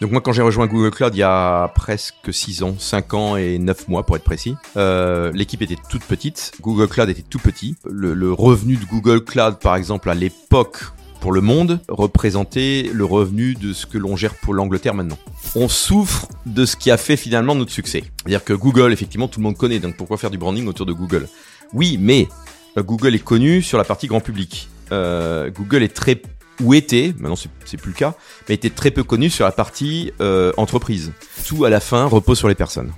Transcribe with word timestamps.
Donc 0.00 0.12
moi 0.12 0.20
quand 0.22 0.32
j'ai 0.32 0.42
rejoint 0.42 0.66
Google 0.66 0.90
Cloud 0.90 1.14
il 1.14 1.18
y 1.18 1.22
a 1.22 1.68
presque 1.74 2.32
6 2.32 2.62
ans, 2.62 2.74
5 2.78 3.14
ans 3.14 3.36
et 3.36 3.58
9 3.58 3.88
mois 3.88 4.04
pour 4.04 4.16
être 4.16 4.24
précis, 4.24 4.56
euh, 4.78 5.30
l'équipe 5.34 5.60
était 5.60 5.76
toute 5.90 6.04
petite, 6.04 6.52
Google 6.62 6.88
Cloud 6.88 7.10
était 7.10 7.22
tout 7.22 7.38
petit. 7.38 7.76
Le, 7.84 8.14
le 8.14 8.32
revenu 8.32 8.76
de 8.76 8.84
Google 8.86 9.22
Cloud 9.22 9.58
par 9.58 9.76
exemple 9.76 10.08
à 10.08 10.14
l'époque 10.14 10.78
pour 11.20 11.32
le 11.32 11.42
monde 11.42 11.80
représentait 11.88 12.90
le 12.92 13.04
revenu 13.04 13.54
de 13.54 13.74
ce 13.74 13.84
que 13.84 13.98
l'on 13.98 14.16
gère 14.16 14.34
pour 14.34 14.54
l'Angleterre 14.54 14.94
maintenant. 14.94 15.18
On 15.54 15.68
souffre 15.68 16.26
de 16.46 16.64
ce 16.64 16.76
qui 16.76 16.90
a 16.90 16.96
fait 16.96 17.16
finalement 17.16 17.54
notre 17.54 17.72
succès. 17.72 18.04
C'est-à-dire 18.20 18.42
que 18.42 18.54
Google, 18.54 18.92
effectivement, 18.92 19.28
tout 19.28 19.38
le 19.38 19.44
monde 19.44 19.56
connaît, 19.56 19.80
donc 19.80 19.96
pourquoi 19.96 20.16
faire 20.16 20.30
du 20.30 20.38
branding 20.38 20.66
autour 20.66 20.86
de 20.86 20.94
Google? 20.94 21.28
Oui, 21.74 21.98
mais 22.00 22.28
euh, 22.78 22.82
Google 22.82 23.14
est 23.14 23.22
connu 23.22 23.60
sur 23.62 23.76
la 23.76 23.84
partie 23.84 24.06
grand 24.06 24.20
public. 24.20 24.70
Euh, 24.92 25.50
Google 25.50 25.82
est 25.82 25.94
très 25.94 26.20
ou 26.62 26.74
était, 26.74 27.14
maintenant 27.18 27.36
c'est- 27.36 27.76
plus 27.76 27.90
le 27.90 27.96
cas, 27.96 28.14
mais 28.48 28.54
était 28.54 28.70
très 28.70 28.90
peu 28.90 29.02
connu 29.02 29.30
sur 29.30 29.44
la 29.44 29.52
partie 29.52 30.12
euh, 30.20 30.52
entreprise. 30.56 31.12
Tout 31.46 31.64
à 31.64 31.70
la 31.70 31.80
fin 31.80 32.04
repose 32.04 32.38
sur 32.38 32.48
les 32.48 32.54
personnes. 32.54 32.92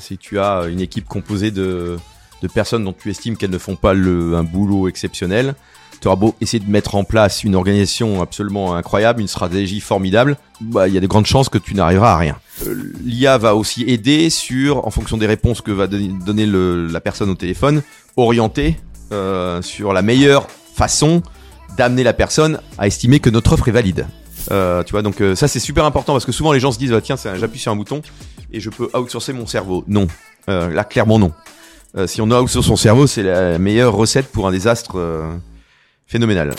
Si 0.00 0.18
tu 0.18 0.38
as 0.40 0.64
une 0.68 0.80
équipe 0.80 1.06
composée 1.06 1.50
de, 1.50 1.96
personnes 2.52 2.84
dont 2.84 2.92
tu 2.92 3.10
estimes 3.10 3.36
qu'elles 3.36 3.50
ne 3.50 3.58
font 3.58 3.76
pas 3.76 3.94
le, 3.94 4.34
un 4.34 4.42
boulot 4.42 4.88
exceptionnel, 4.88 5.54
tu 6.00 6.08
auras 6.08 6.16
beau 6.16 6.34
essayer 6.40 6.64
de 6.64 6.70
mettre 6.70 6.94
en 6.94 7.04
place 7.04 7.44
une 7.44 7.54
organisation 7.54 8.22
absolument 8.22 8.74
incroyable, 8.74 9.20
une 9.20 9.28
stratégie 9.28 9.80
formidable, 9.80 10.36
bah, 10.60 10.88
il 10.88 10.94
y 10.94 10.98
a 10.98 11.00
de 11.00 11.06
grandes 11.06 11.26
chances 11.26 11.48
que 11.48 11.58
tu 11.58 11.74
n'arriveras 11.74 12.12
à 12.12 12.16
rien. 12.16 12.36
Euh, 12.66 12.92
L'IA 13.04 13.38
va 13.38 13.54
aussi 13.54 13.82
aider 13.84 14.30
sur, 14.30 14.86
en 14.86 14.90
fonction 14.90 15.16
des 15.16 15.26
réponses 15.26 15.60
que 15.60 15.70
va 15.72 15.86
donner 15.86 16.46
la 16.46 17.00
personne 17.00 17.30
au 17.30 17.34
téléphone, 17.34 17.82
orienter 18.16 18.76
euh, 19.12 19.62
sur 19.62 19.92
la 19.92 20.02
meilleure 20.02 20.48
façon 20.74 21.22
d'amener 21.78 22.02
la 22.02 22.12
personne 22.12 22.60
à 22.76 22.86
estimer 22.86 23.20
que 23.20 23.30
notre 23.30 23.52
offre 23.52 23.68
est 23.68 23.72
valide. 23.72 24.06
Euh, 24.50 24.82
tu 24.82 24.92
vois, 24.92 25.02
donc 25.02 25.20
euh, 25.20 25.34
ça 25.34 25.48
c'est 25.48 25.60
super 25.60 25.84
important 25.84 26.12
parce 26.12 26.24
que 26.24 26.32
souvent 26.32 26.52
les 26.52 26.60
gens 26.60 26.72
se 26.72 26.78
disent 26.78 26.90
bah, 26.90 27.00
tiens, 27.00 27.16
j'appuie 27.16 27.58
sur 27.58 27.72
un 27.72 27.76
bouton 27.76 28.02
et 28.52 28.60
je 28.60 28.70
peux 28.70 28.88
outsourcer 28.94 29.32
mon 29.32 29.46
cerveau. 29.46 29.84
Non, 29.88 30.06
Euh, 30.48 30.70
là 30.70 30.84
clairement 30.84 31.18
non. 31.18 31.32
Si 32.06 32.20
on 32.20 32.30
outsource 32.30 32.66
son 32.66 32.76
cerveau, 32.76 33.06
c'est 33.06 33.22
la 33.22 33.58
meilleure 33.58 33.92
recette 33.94 34.30
pour 34.30 34.46
un 34.46 34.52
désastre 34.52 35.00
phénoménal. 36.06 36.54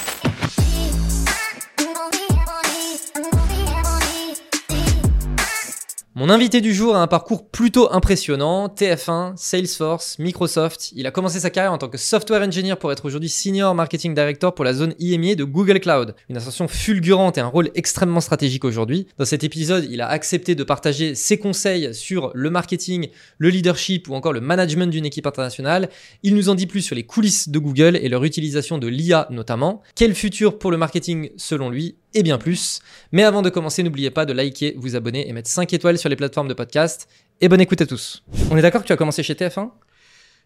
Mon 6.20 6.30
invité 6.30 6.60
du 6.60 6.74
jour 6.74 6.98
a 6.98 7.02
un 7.02 7.08
parcours 7.08 7.48
plutôt 7.48 7.94
impressionnant. 7.94 8.68
TF1, 8.68 9.38
Salesforce, 9.38 10.20
Microsoft. 10.20 10.92
Il 10.94 11.08
a 11.08 11.12
commencé 11.12 11.40
sa 11.40 11.50
carrière 11.50 11.72
en 11.72 11.78
tant 11.78 11.88
que 11.88 11.98
software 11.98 12.42
engineer 12.42 12.76
pour 12.76 12.92
être 12.92 13.06
aujourd'hui 13.06 13.30
senior 13.30 13.74
marketing 13.74 14.14
director 14.14 14.54
pour 14.54 14.66
la 14.66 14.74
zone 14.74 14.96
IMIA 15.00 15.36
de 15.36 15.46
Google 15.46 15.80
Cloud. 15.80 16.16
Une 16.28 16.36
ascension 16.36 16.68
fulgurante 16.68 17.38
et 17.38 17.42
un 17.42 17.48
rôle 17.48 17.72
extrêmement 17.74 18.20
stratégique 18.20 18.66
aujourd'hui. 18.66 19.08
Dans 19.18 19.24
cet 19.24 19.46
épisode, 19.46 19.88
il 19.90 20.02
a 20.02 20.10
accepté 20.10 20.56
de 20.56 20.64
partager 20.66 21.16
ses 21.16 21.38
conseils 21.38 21.96
sur 21.96 22.32
le 22.34 22.50
marketing, 22.50 23.08
le 23.38 23.50
leadership 23.50 24.10
ou 24.10 24.14
encore 24.14 24.34
le 24.34 24.42
management 24.42 24.92
d'une 24.92 25.06
équipe 25.06 25.26
internationale. 25.26 25.88
Il 26.24 26.36
nous 26.36 26.50
en 26.50 26.56
dit 26.56 26.68
plus 26.68 26.82
sur 26.82 26.98
les 26.98 27.04
coulisses 27.04 27.48
de 27.48 27.60
Google 27.60 27.96
et 27.96 28.10
leur 28.10 28.26
utilisation 28.26 28.78
de 28.78 28.88
l'IA 28.88 29.28
notamment. 29.30 29.84
Quel 29.96 30.14
futur 30.14 30.60
pour 30.60 30.70
le 30.70 30.76
marketing 30.76 31.30
selon 31.38 31.70
lui? 31.70 31.96
Et 32.14 32.24
bien 32.24 32.38
plus. 32.38 32.80
Mais 33.12 33.24
avant 33.24 33.42
de 33.42 33.50
commencer, 33.50 33.84
n'oubliez 33.84 34.10
pas 34.12 34.26
de 34.26 34.34
liker, 34.34 34.76
vous 34.78 34.96
abonner 34.96 35.28
et 35.30 35.34
mettre 35.34 35.50
5 35.50 35.72
étoiles 35.74 35.98
sur 35.98 36.10
les 36.10 36.16
plateformes 36.16 36.48
de 36.48 36.54
podcast. 36.54 37.08
Et 37.42 37.48
bonne 37.50 37.62
écoute 37.62 37.82
à 37.82 37.86
tous. 37.86 38.24
On 38.52 38.58
est 38.58 38.62
d'accord 38.62 38.82
que 38.82 38.88
tu 38.88 38.94
as 38.94 38.98
commencé 38.98 39.24
chez 39.24 39.34
TF1 39.34 39.70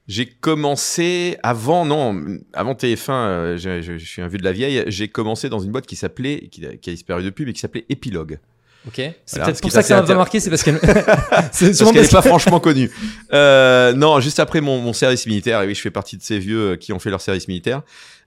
J'ai 0.07 0.25
commencé 0.27 1.37
avant, 1.43 1.85
non, 1.85 2.21
avant 2.53 2.73
TF1, 2.73 3.11
euh, 3.11 3.57
je, 3.57 3.81
je- 3.81 3.97
je 3.97 4.05
suis 4.05 4.21
un 4.21 4.27
vieux 4.27 4.37
de 4.37 4.43
la 4.43 4.51
vieille, 4.51 4.83
j'ai 4.87 5.07
commencé 5.07 5.49
dans 5.49 5.59
une 5.59 5.71
boîte 5.71 5.85
qui 5.87 5.95
s'appelait, 5.95 6.47
qui, 6.51 6.65
a- 6.65 6.75
qui 6.75 6.89
a 6.89 6.93
disparu 6.93 7.23
depuis, 7.23 7.45
mais 7.45 7.53
qui 7.53 7.59
s'appelait 7.61 7.85
Epilogue. 7.89 8.39
Ok. 8.85 8.95
C'est 8.97 9.13
Voilà, 9.29 9.45
peut-être 9.45 9.61
pour 9.61 9.71
ça 9.71 9.81
que 9.81 9.87
ça 9.87 9.95
m'a 10.01 10.03
pas 10.05 10.13
marqué, 10.15 10.41
c'est 10.41 10.49
parce 10.49 10.61
qu'elle. 10.61 10.77
c'est 10.83 10.87
Parce 10.87 11.53
qu'elle 11.53 11.77
parce 11.77 11.95
n'est 11.95 12.07
pas 12.09 12.21
franchement 12.21 12.59
connue. 12.59 12.91
Euh, 13.33 13.93
non, 13.93 14.19
juste 14.19 14.39
après 14.41 14.59
mon, 14.59 14.79
mon 14.81 14.91
service 14.91 15.25
militaire, 15.25 15.61
et 15.61 15.67
oui, 15.67 15.73
je 15.73 15.79
fais 15.79 15.89
partie 15.89 16.17
de 16.17 16.21
ces 16.21 16.37
vieux 16.37 16.71
euh, 16.71 16.75
qui 16.75 16.91
ont 16.91 16.99
fait 16.99 17.09
leur 17.09 17.21
service 17.21 17.47
militaire. 17.47 17.81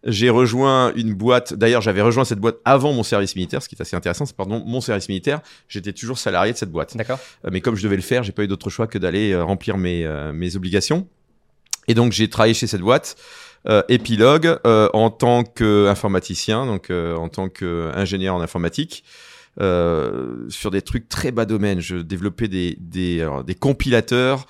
J'ai 0.07 0.31
rejoint 0.31 0.93
une 0.95 1.15
boîte. 1.15 1.53
D'ailleurs, 1.55 1.83
j'avais 1.83 2.01
rejoint 2.01 2.25
cette 2.25 2.39
boîte 2.39 2.57
avant 2.65 2.93
mon 2.93 3.03
service 3.03 3.35
militaire, 3.35 3.63
ce 3.63 3.69
qui 3.69 3.75
est 3.75 3.83
assez 3.83 3.97
intéressant. 3.97 4.25
C'est 4.25 4.37
pardon 4.37 4.63
mon 4.65 4.81
service 4.81 5.09
militaire. 5.09 5.41
J'étais 5.69 5.93
toujours 5.93 6.19
salarié 6.19 6.53
de 6.53 6.59
cette 6.59 6.71
boîte. 6.71 6.97
D'accord. 6.97 7.19
Euh, 7.45 7.51
mais 7.53 7.61
comme 7.61 7.75
je 7.75 7.83
devais 7.83 7.97
le 7.97 8.03
faire, 8.03 8.23
j'ai 8.23 8.33
pas 8.33 8.45
eu 8.45 8.49
d'autre 8.49 8.71
choix 8.71 8.87
que 8.87 8.99
d'aller 8.99 9.33
euh, 9.33 9.45
remplir 9.45 9.77
mes, 9.77 10.07
euh, 10.07 10.33
mes 10.33 10.55
obligations. 10.55 11.07
Et 11.89 11.95
donc 11.95 12.13
j'ai 12.13 12.29
travaillé 12.29 12.55
chez 12.55 12.67
cette 12.67 12.81
boîte, 12.81 13.17
euh, 13.69 13.83
Epilogue, 13.89 14.59
euh, 14.67 14.89
en 14.93 15.11
tant 15.11 15.45
qu'informaticien, 15.45 16.67
donc 16.67 16.91
en 16.91 17.29
tant 17.29 17.49
qu'ingénieur 17.49 18.35
en 18.35 18.41
informatique, 18.41 19.05
euh, 19.61 20.49
sur 20.49 20.71
des 20.71 20.83
trucs 20.83 21.09
très 21.09 21.33
bas 21.33 21.47
domaine. 21.47 21.81
Je 21.81 21.97
développais 21.97 22.49
des, 22.49 22.77
des, 22.81 23.23
alors, 23.23 23.43
des 23.45 23.55
compilateurs 23.55 24.47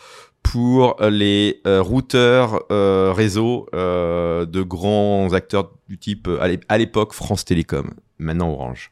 pour 0.52 0.96
les 1.00 1.60
euh, 1.66 1.82
routeurs 1.82 2.64
euh, 2.70 3.12
réseau 3.12 3.68
euh, 3.74 4.46
de 4.46 4.62
grands 4.62 5.32
acteurs 5.32 5.72
du 5.88 5.98
type, 5.98 6.28
euh, 6.28 6.40
à 6.40 6.48
l'é- 6.48 6.60
à 6.68 6.78
l'époque, 6.78 7.12
France 7.14 7.44
Télécom, 7.44 7.90
maintenant 8.18 8.50
Orange. 8.52 8.90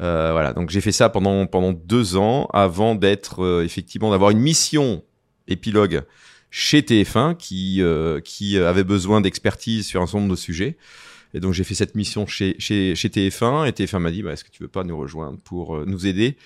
Euh, 0.00 0.30
voilà, 0.32 0.52
donc 0.52 0.70
j'ai 0.70 0.80
fait 0.80 0.92
ça 0.92 1.08
pendant 1.08 1.46
pendant 1.46 1.72
deux 1.72 2.16
ans 2.16 2.48
avant 2.52 2.94
d'être 2.94 3.42
euh, 3.44 3.64
effectivement 3.64 4.10
d'avoir 4.10 4.30
une 4.30 4.38
mission 4.40 5.02
épilogue 5.48 6.02
chez 6.50 6.80
TF1 6.80 7.36
qui 7.36 7.82
euh, 7.82 8.20
qui 8.20 8.58
avait 8.58 8.84
besoin 8.84 9.20
d'expertise 9.20 9.86
sur 9.86 10.00
un 10.00 10.06
certain 10.06 10.20
nombre 10.20 10.30
de 10.32 10.38
sujets. 10.38 10.76
Et 11.34 11.40
donc 11.40 11.52
j'ai 11.52 11.64
fait 11.64 11.74
cette 11.74 11.94
mission 11.94 12.26
chez 12.26 12.56
chez, 12.58 12.94
chez 12.96 13.08
TF1 13.08 13.68
et 13.68 13.70
TF1 13.72 13.98
m'a 13.98 14.10
dit 14.10 14.22
bah, 14.22 14.32
est-ce 14.32 14.42
que 14.44 14.50
tu 14.50 14.62
veux 14.62 14.68
pas 14.68 14.82
nous 14.84 14.98
rejoindre 14.98 15.38
pour 15.44 15.76
euh, 15.76 15.84
nous 15.86 16.06
aider 16.06 16.36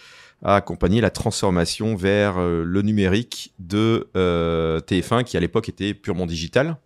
à 0.44 0.56
accompagner 0.56 1.00
la 1.00 1.10
transformation 1.10 1.96
vers 1.96 2.38
euh, 2.38 2.62
le 2.64 2.82
numérique 2.82 3.52
de 3.58 4.08
euh, 4.16 4.80
TF1 4.80 5.24
qui 5.24 5.36
à 5.36 5.40
l'époque 5.40 5.68
était 5.68 5.94
purement 5.94 6.26
digital 6.26 6.76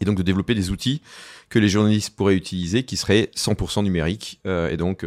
et 0.00 0.04
donc 0.04 0.16
de 0.16 0.22
développer 0.22 0.54
des 0.54 0.70
outils 0.70 1.02
que 1.48 1.58
les 1.58 1.68
journalistes 1.68 2.14
pourraient 2.14 2.36
utiliser 2.36 2.84
qui 2.84 2.96
seraient 2.96 3.30
100% 3.34 3.82
numériques 3.82 4.40
euh, 4.46 4.70
et 4.70 4.76
donc 4.76 5.04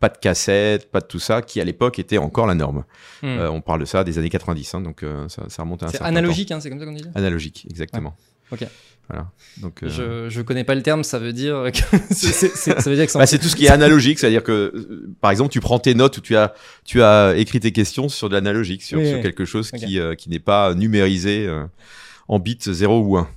pas 0.00 0.08
de 0.08 0.18
cassette, 0.18 0.90
pas 0.90 1.00
de 1.00 1.06
tout 1.06 1.18
ça, 1.18 1.42
qui 1.42 1.60
à 1.60 1.64
l'époque 1.64 1.98
était 1.98 2.18
encore 2.18 2.46
la 2.46 2.54
norme. 2.54 2.84
Hmm. 3.22 3.26
Euh, 3.26 3.50
on 3.50 3.60
parle 3.60 3.80
de 3.80 3.84
ça 3.84 4.04
des 4.04 4.18
années 4.18 4.30
90, 4.30 4.74
hein, 4.74 4.80
donc 4.80 5.02
euh, 5.02 5.28
ça, 5.28 5.42
ça 5.48 5.62
remonte 5.62 5.82
à 5.82 5.86
un 5.86 5.88
C'est 5.88 5.98
certain 5.98 6.10
analogique, 6.10 6.50
hein, 6.52 6.60
c'est 6.60 6.70
comme 6.70 6.78
ça 6.78 6.86
qu'on 6.86 6.92
dit. 6.92 7.04
Analogique, 7.14 7.66
exactement. 7.68 8.16
Ok. 8.50 8.64
Voilà. 9.08 9.30
Donc, 9.62 9.82
euh, 9.82 9.88
Je, 9.88 10.28
je 10.28 10.42
connais 10.42 10.64
pas 10.64 10.74
le 10.74 10.82
terme, 10.82 11.02
ça 11.02 11.18
veut 11.18 11.32
dire 11.32 11.64
que. 11.72 11.78
c'est- 12.10 12.32
c'est- 12.32 12.54
c'est- 12.54 12.78
ça 12.80 12.90
veut 12.90 12.96
dire 12.96 13.06
que 13.06 13.12
bah, 13.16 13.26
c'est 13.26 13.38
tout 13.38 13.48
ce 13.48 13.56
qui 13.56 13.64
est 13.64 13.70
analogique, 13.70 14.18
c'est-à-dire 14.18 14.42
que, 14.42 14.52
euh, 14.52 15.08
par 15.20 15.30
exemple, 15.30 15.50
tu 15.50 15.60
prends 15.60 15.78
tes 15.78 15.94
notes 15.94 16.18
ou 16.18 16.20
tu 16.20 16.36
as, 16.36 16.52
tu 16.84 17.02
as 17.02 17.34
écrit 17.36 17.58
tes 17.60 17.72
questions 17.72 18.08
sur 18.10 18.28
de 18.28 18.34
l'analogique, 18.34 18.82
sur, 18.82 18.98
Oui, 18.98 19.06
sur 19.08 19.16
oui. 19.16 19.22
quelque 19.22 19.44
chose 19.46 19.70
qui, 19.70 19.98
euh, 19.98 20.14
qui 20.14 20.28
n'est 20.28 20.38
pas 20.38 20.74
numérisé 20.74 21.46
euh, 21.46 21.64
en 22.28 22.38
bits 22.38 22.58
0 22.60 23.00
ou 23.00 23.16
1. 23.16 23.28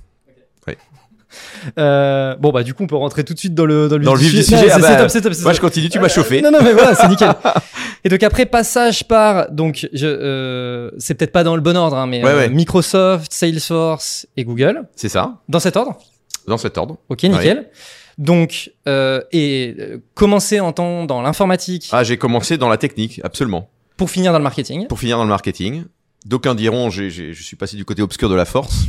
Euh, 1.78 2.34
bon, 2.36 2.50
bah, 2.50 2.62
du 2.62 2.74
coup, 2.74 2.82
on 2.82 2.86
peut 2.86 2.96
rentrer 2.96 3.24
tout 3.24 3.34
de 3.34 3.38
suite 3.38 3.54
dans 3.54 3.64
le, 3.66 3.88
dans 3.88 3.96
le, 3.98 4.04
Dans 4.04 4.14
le 4.14 4.20
vif 4.20 4.32
du 4.34 4.42
sujet, 4.42 4.68
ah 4.70 4.74
c'est 4.76 4.80
bah, 4.80 4.96
top, 4.96 5.10
c'est 5.10 5.20
top, 5.20 5.32
c'est 5.34 5.42
Moi, 5.42 5.52
je 5.52 5.60
continue, 5.60 5.88
tu 5.88 5.98
m'as 6.00 6.08
chauffé. 6.08 6.42
Non, 6.42 6.50
non, 6.50 6.58
mais 6.62 6.72
voilà, 6.72 6.94
c'est 6.94 7.08
nickel. 7.10 7.32
Et 8.04 8.08
donc 8.08 8.22
après 8.22 8.46
passage 8.46 9.06
par, 9.06 9.50
donc 9.50 9.88
je, 9.92 10.06
euh, 10.06 10.90
c'est 10.98 11.14
peut-être 11.14 11.32
pas 11.32 11.44
dans 11.44 11.54
le 11.54 11.62
bon 11.62 11.76
ordre, 11.76 11.96
hein, 11.96 12.06
mais 12.06 12.22
Ouais, 12.24 12.30
euh, 12.30 12.36
ouais. 12.38 12.48
Microsoft, 12.48 13.32
Salesforce 13.32 14.26
et 14.36 14.44
Google, 14.44 14.82
C'est 14.96 15.08
ça, 15.08 15.38
dans 15.48 15.60
cet 15.60 15.76
ordre? 15.76 15.96
dans 16.48 16.58
cet 16.58 16.76
ordre. 16.78 16.96
Ok, 17.08 17.22
nickel. 17.22 17.68
Donc, 18.18 18.72
euh, 18.88 19.20
et 19.32 19.74
euh, 19.78 19.98
commencer 20.14 20.58
en 20.60 20.72
temps 20.72 21.04
dans 21.04 21.22
l'informatique 21.22 21.88
Ah, 21.92 22.02
j'ai 22.04 22.16
commencé 22.18 22.58
dans 22.58 22.68
la 22.68 22.76
technique, 22.76 23.20
absolument. 23.24 23.68
pour 23.96 24.10
finir 24.10 24.32
dans 24.32 24.38
le 24.38 24.44
marketing. 24.44 24.86
Pour 24.88 24.98
finir 24.98 25.16
dans 25.18 25.22
le 25.24 25.30
marketing, 25.30 25.84
d'aucuns 26.26 26.54
diront 26.56 26.90
j'ai, 26.90 27.08
j'ai- 27.10 27.32
je 27.32 27.42
suis 27.42 27.56
passé 27.56 27.76
du 27.76 27.84
côté 27.84 28.02
obscur 28.02 28.28
de 28.28 28.34
la 28.34 28.44
force. 28.44 28.84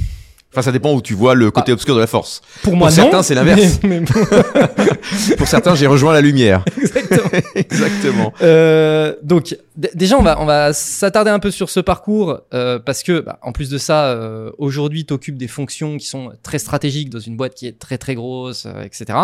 Enfin, 0.54 0.62
ça 0.62 0.72
dépend 0.72 0.94
où 0.94 1.02
tu 1.02 1.16
vois 1.16 1.34
le 1.34 1.50
côté 1.50 1.72
obscur 1.72 1.96
de 1.96 2.00
la 2.00 2.06
force. 2.08 2.42
Pour 2.62 2.76
moi, 2.76 2.90
Pour 2.90 2.98
non. 2.98 3.04
certains, 3.04 3.24
c'est 3.24 3.34
l'inverse. 3.34 3.80
Mais, 3.84 4.02
mais- 4.02 4.06
Pour 5.38 5.48
certains, 5.48 5.74
j'ai 5.74 5.88
rejoint 5.88 6.14
la 6.14 6.22
lumière. 6.22 6.64
exactement. 6.78 7.30
Exactement. 7.56 8.34
Euh, 8.42 9.16
donc 9.24 9.58
d- 9.76 9.90
déjà 9.96 10.18
on 10.18 10.22
va 10.22 10.40
on 10.42 10.46
va 10.46 10.74
s'attarder 10.74 11.32
un 11.32 11.40
peu 11.40 11.50
sur 11.52 11.70
ce 11.70 11.80
parcours 11.80 12.40
euh, 12.54 12.78
parce 12.80 13.02
que 13.04 13.20
bah, 13.22 13.40
en 13.42 13.52
plus 13.52 13.70
de 13.70 13.78
ça 13.78 14.06
euh, 14.06 14.52
aujourd'hui 14.58 15.06
tu 15.06 15.14
occupes 15.14 15.38
des 15.38 15.48
fonctions 15.48 15.98
qui 15.98 16.06
sont 16.08 16.32
très 16.44 16.60
stratégiques 16.60 17.10
dans 17.10 17.20
une 17.20 17.36
boîte 17.38 17.54
qui 17.56 17.68
est 17.68 17.78
très 17.80 17.98
très 17.98 18.16
grosse 18.16 18.66
euh, 18.68 18.84
etc. 18.84 19.18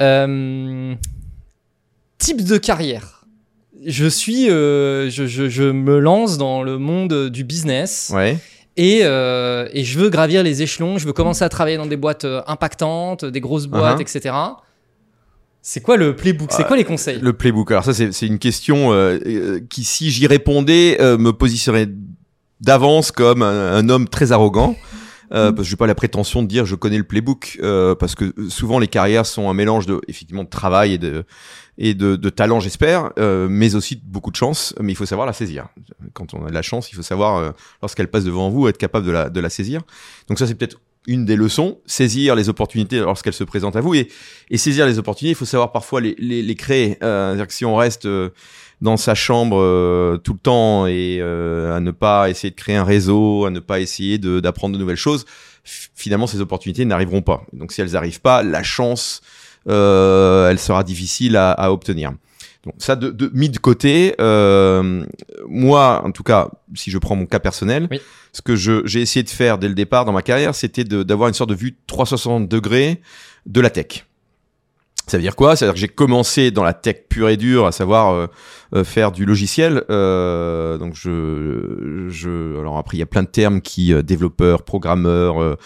Euh, 0.00 0.94
type 2.18 2.44
de 2.44 2.56
carrière. 2.58 3.24
Je 3.86 4.06
suis 4.06 4.50
euh, 4.50 5.08
je, 5.10 5.26
je, 5.26 5.48
je 5.48 5.64
me 5.64 5.98
lance 5.98 6.36
dans 6.38 6.62
le 6.62 6.78
monde 6.78 7.28
du 7.30 7.44
business 7.44 8.10
Ouais. 8.14 8.36
Et, 8.76 9.00
euh, 9.02 9.68
et 9.72 9.84
je 9.84 9.98
veux 9.98 10.08
gravir 10.10 10.42
les 10.42 10.62
échelons, 10.62 10.98
je 10.98 11.06
veux 11.06 11.12
commencer 11.12 11.44
à 11.44 11.48
travailler 11.48 11.76
dans 11.76 11.86
des 11.86 11.96
boîtes 11.96 12.24
euh, 12.24 12.42
impactantes, 12.46 13.24
des 13.24 13.40
grosses 13.40 13.66
boîtes, 13.66 13.98
Uh-huh. 13.98 14.16
etc. 14.18 14.34
C'est 15.62 15.80
quoi 15.82 15.96
le 15.98 16.16
playbook? 16.16 16.50
C'est 16.52 16.62
Euh, 16.62 16.66
quoi 16.66 16.76
les 16.76 16.84
conseils? 16.84 17.18
Le 17.20 17.32
playbook. 17.34 17.70
Alors 17.70 17.84
ça, 17.84 17.92
c'est, 17.92 18.26
une 18.26 18.38
question 18.38 18.92
euh, 18.92 19.18
euh, 19.26 19.60
qui, 19.68 19.84
si 19.84 20.10
j'y 20.10 20.26
répondais, 20.26 20.96
euh, 21.00 21.18
me 21.18 21.32
positionnerait 21.32 21.88
d'avance 22.60 23.12
comme 23.12 23.42
un, 23.42 23.74
un 23.74 23.88
homme 23.90 24.08
très 24.08 24.32
arrogant. 24.32 24.74
Euh, 25.32 25.52
parce 25.52 25.66
que 25.66 25.70
j'ai 25.70 25.76
pas 25.76 25.86
la 25.86 25.94
prétention 25.94 26.42
de 26.42 26.48
dire 26.48 26.66
je 26.66 26.74
connais 26.74 26.98
le 26.98 27.04
playbook, 27.04 27.58
euh, 27.62 27.94
parce 27.94 28.14
que 28.14 28.32
souvent 28.48 28.78
les 28.78 28.88
carrières 28.88 29.26
sont 29.26 29.48
un 29.48 29.54
mélange 29.54 29.86
de 29.86 30.00
effectivement 30.08 30.42
de 30.44 30.48
travail 30.48 30.94
et 30.94 30.98
de 30.98 31.24
et 31.78 31.94
de, 31.94 32.16
de 32.16 32.28
talent, 32.28 32.60
j'espère, 32.60 33.10
euh, 33.18 33.48
mais 33.48 33.74
aussi 33.74 34.00
beaucoup 34.04 34.30
de 34.30 34.36
chance. 34.36 34.74
Mais 34.80 34.92
il 34.92 34.96
faut 34.96 35.06
savoir 35.06 35.26
la 35.26 35.32
saisir. 35.32 35.68
Quand 36.12 36.34
on 36.34 36.44
a 36.44 36.50
de 36.50 36.54
la 36.54 36.62
chance, 36.62 36.92
il 36.92 36.94
faut 36.94 37.02
savoir 37.02 37.36
euh, 37.36 37.50
lorsqu'elle 37.80 38.08
passe 38.08 38.24
devant 38.24 38.50
vous 38.50 38.68
être 38.68 38.76
capable 38.76 39.06
de 39.06 39.12
la 39.12 39.30
de 39.30 39.40
la 39.40 39.50
saisir. 39.50 39.82
Donc 40.28 40.38
ça 40.38 40.46
c'est 40.46 40.54
peut-être 40.54 40.78
une 41.06 41.24
des 41.24 41.36
leçons, 41.36 41.78
saisir 41.86 42.34
les 42.34 42.48
opportunités 42.48 42.98
lorsqu'elles 42.98 43.32
se 43.32 43.44
présentent 43.44 43.76
à 43.76 43.80
vous 43.80 43.94
et, 43.94 44.08
et 44.50 44.58
saisir 44.58 44.86
les 44.86 44.98
opportunités. 44.98 45.32
Il 45.32 45.36
faut 45.36 45.44
savoir 45.44 45.72
parfois 45.72 46.00
les, 46.00 46.14
les, 46.18 46.42
les 46.42 46.54
créer. 46.54 46.98
Euh, 47.02 47.30
C'est-à-dire 47.30 47.46
que 47.46 47.54
si 47.54 47.64
on 47.64 47.76
reste 47.76 48.06
euh, 48.06 48.30
dans 48.80 48.96
sa 48.96 49.14
chambre 49.14 49.58
euh, 49.60 50.18
tout 50.18 50.34
le 50.34 50.38
temps 50.38 50.86
et 50.86 51.18
euh, 51.20 51.76
à 51.76 51.80
ne 51.80 51.90
pas 51.90 52.30
essayer 52.30 52.50
de 52.50 52.56
créer 52.56 52.76
un 52.76 52.84
réseau, 52.84 53.44
à 53.46 53.50
ne 53.50 53.60
pas 53.60 53.80
essayer 53.80 54.18
d'apprendre 54.18 54.74
de, 54.74 54.78
nouvelles 54.78 54.96
choses, 54.96 55.24
finalement 55.64 56.26
ces 56.26 56.40
opportunités 56.40 56.84
n'arriveront 56.84 57.22
pas. 57.22 57.42
Donc 57.52 57.72
si 57.72 57.80
elles 57.80 57.92
n'arrivent 57.92 58.20
pas, 58.20 58.42
la 58.42 58.62
chance, 58.62 59.20
euh, 59.68 60.50
elle 60.50 60.58
sera 60.58 60.84
difficile 60.84 61.36
à, 61.36 61.52
à 61.52 61.70
obtenir. 61.70 62.12
Donc 62.64 62.74
ça, 62.78 62.94
de, 62.94 63.08
de, 63.10 63.30
mis 63.32 63.48
de 63.48 63.58
côté, 63.58 64.14
euh, 64.20 65.04
moi, 65.48 66.02
en 66.04 66.12
tout 66.12 66.22
cas, 66.22 66.50
si 66.74 66.90
je 66.90 66.98
prends 66.98 67.16
mon 67.16 67.24
cas 67.26 67.38
personnel, 67.38 67.88
Oui. 67.90 68.00
ce 68.32 68.42
que 68.42 68.54
j'ai 68.54 69.00
essayé 69.00 69.22
de 69.22 69.30
faire 69.30 69.56
dès 69.56 69.68
le 69.68 69.74
départ 69.74 70.04
dans 70.04 70.12
ma 70.12 70.22
carrière, 70.22 70.54
c'était 70.54 70.84
d'avoir 70.84 71.28
une 71.28 71.34
sorte 71.34 71.50
de 71.50 71.54
vue 71.54 71.76
360 71.86 72.48
degrés 72.48 73.00
de 73.46 73.60
la 73.62 73.70
tech. 73.70 74.04
Ça 75.06 75.16
veut 75.16 75.22
dire 75.22 75.34
quoi? 75.34 75.56
Ça 75.56 75.64
veut 75.64 75.70
dire 75.70 75.74
que 75.74 75.80
j'ai 75.80 75.88
commencé 75.88 76.50
dans 76.50 76.62
la 76.62 76.74
tech 76.74 76.96
pure 77.08 77.30
et 77.30 77.36
dure, 77.36 77.66
à 77.66 77.72
savoir 77.72 78.12
euh, 78.12 78.26
euh, 78.76 78.84
faire 78.84 79.10
du 79.10 79.24
logiciel. 79.24 79.82
Euh, 79.90 80.76
donc 80.78 80.94
je, 80.94 82.06
je, 82.08 82.58
alors 82.60 82.76
après 82.78 82.96
il 82.98 83.00
y 83.00 83.02
a 83.02 83.06
plein 83.06 83.22
de 83.24 83.28
termes 83.28 83.60
qui 83.60 83.92
euh, 83.92 84.02
développeur, 84.02 84.62
programmeur, 84.62 85.42
euh, 85.42 85.56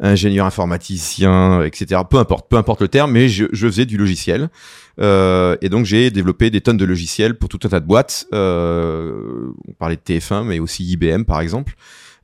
ingénieur 0.00 0.46
informaticien, 0.46 1.62
etc. 1.62 2.00
Peu 2.08 2.16
importe, 2.18 2.48
peu 2.48 2.56
importe 2.56 2.80
le 2.80 2.88
terme, 2.88 3.12
mais 3.12 3.28
je, 3.28 3.44
je 3.52 3.66
faisais 3.66 3.84
du 3.86 3.96
logiciel. 3.98 4.48
Euh, 5.00 5.56
et 5.60 5.68
donc 5.68 5.86
j'ai 5.86 6.10
développé 6.10 6.50
des 6.50 6.60
tonnes 6.60 6.76
de 6.76 6.84
logiciels 6.84 7.36
pour 7.36 7.48
tout 7.48 7.58
un 7.64 7.68
tas 7.68 7.80
de 7.80 7.86
boîtes. 7.86 8.26
Euh, 8.32 9.50
on 9.68 9.72
parlait 9.72 9.96
de 9.96 10.00
TF1, 10.00 10.44
mais 10.44 10.58
aussi 10.58 10.84
IBM 10.84 11.24
par 11.24 11.40
exemple. 11.40 11.74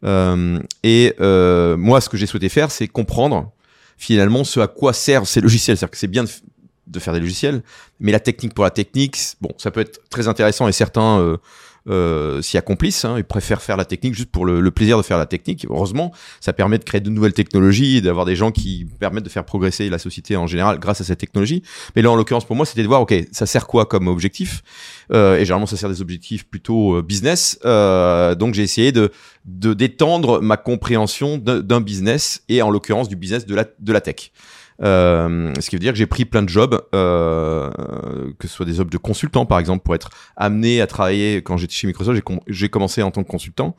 Euh, 0.05 0.59
et 0.83 1.15
euh, 1.21 1.77
moi, 1.77 2.01
ce 2.01 2.09
que 2.09 2.17
j'ai 2.17 2.27
souhaité 2.27 2.49
faire, 2.49 2.71
c'est 2.71 2.89
comprendre 2.89 3.53
finalement 3.97 4.45
ce 4.45 4.61
à 4.61 4.67
quoi 4.67 4.93
servent 4.93 5.27
ces 5.29 5.41
logiciels. 5.41 5.77
C'est-à-dire 5.77 5.91
que 5.91 5.99
c'est 5.99 6.09
bien 6.09 6.25
de, 6.25 6.31
de 6.87 6.99
faire 6.99 7.13
des 7.13 7.21
logiciels, 7.21 7.63
mais 7.99 8.13
la 8.13 8.21
technique 8.21 8.55
pour 8.55 8.65
la 8.65 8.71
technique, 8.71 9.19
bon, 9.41 9.51
ça 9.59 9.71
peut 9.71 9.81
être 9.81 10.01
très 10.09 10.29
intéressant 10.29 10.69
et 10.69 10.73
certains 10.73 11.39
euh, 11.91 12.41
s'y 12.43 12.57
accomplissent. 12.57 13.05
Hein, 13.05 13.17
ils 13.19 13.25
préfèrent 13.25 13.63
faire 13.63 13.77
la 13.77 13.85
technique 13.85 14.15
juste 14.15 14.31
pour 14.31 14.47
le, 14.47 14.61
le 14.61 14.71
plaisir 14.71 14.97
de 14.97 15.03
faire 15.03 15.19
la 15.19 15.27
technique. 15.27 15.67
Heureusement, 15.69 16.13
ça 16.41 16.53
permet 16.53 16.79
de 16.79 16.85
créer 16.85 17.01
de 17.01 17.11
nouvelles 17.11 17.33
technologies 17.33 17.97
et 17.97 18.01
d'avoir 18.01 18.25
des 18.25 18.37
gens 18.37 18.53
qui 18.53 18.87
permettent 18.99 19.25
de 19.25 19.29
faire 19.29 19.45
progresser 19.45 19.91
la 19.91 19.99
société 19.99 20.37
en 20.37 20.47
général 20.47 20.79
grâce 20.79 21.01
à 21.01 21.05
cette 21.05 21.19
technologie. 21.19 21.63
Mais 21.95 22.03
là, 22.03 22.11
en 22.11 22.17
l'occurrence, 22.17 22.45
pour 22.45 22.57
moi, 22.57 22.65
c'était 22.65 22.83
de 22.83 22.89
voir, 22.89 23.03
ok, 23.03 23.15
ça 23.33 23.47
sert 23.47 23.67
quoi 23.67 23.87
comme 23.87 24.09
objectif? 24.09 24.63
Euh, 25.13 25.37
Et 25.37 25.45
généralement, 25.45 25.67
ça 25.67 25.77
sert 25.77 25.89
des 25.89 26.01
objectifs 26.01 26.45
plutôt 26.47 26.97
euh, 26.97 27.03
business. 27.03 27.59
Euh, 27.65 28.35
donc, 28.35 28.55
j'ai 28.55 28.63
essayé 28.63 28.93
de 28.93 29.11
d'étendre 29.47 30.43
ma 30.43 30.59
compréhension 30.59 31.39
d'un 31.39 31.81
business 31.81 32.43
et 32.51 32.61
en 32.61 32.71
l'occurrence 32.71 33.09
du 33.09 33.17
business 33.17 33.47
de 33.47 33.55
la 33.55 33.65
de 33.79 33.93
la 33.93 34.03
tech. 34.03 34.33
Euh, 34.83 35.53
ce 35.61 35.69
qui 35.69 35.77
veut 35.77 35.81
dire 35.81 35.93
que 35.93 35.99
j'ai 35.99 36.07
pris 36.07 36.25
plein 36.25 36.43
de 36.43 36.49
jobs, 36.49 36.81
euh, 36.95 37.71
que 38.39 38.49
ce 38.49 38.55
soit 38.55 38.67
des 38.67 38.75
jobs 38.75 38.91
de 38.91 38.97
consultant 38.99 39.45
par 39.47 39.59
exemple, 39.59 39.83
pour 39.85 39.95
être 39.95 40.09
amené 40.37 40.81
à 40.81 40.87
travailler. 40.87 41.43
Quand 41.43 41.57
j'étais 41.57 41.75
chez 41.75 41.87
Microsoft, 41.87 42.17
j'ai 42.17 42.23
com- 42.23 42.41
commencé 42.71 43.03
en 43.03 43.11
tant 43.11 43.23
que 43.23 43.29
consultant. 43.29 43.77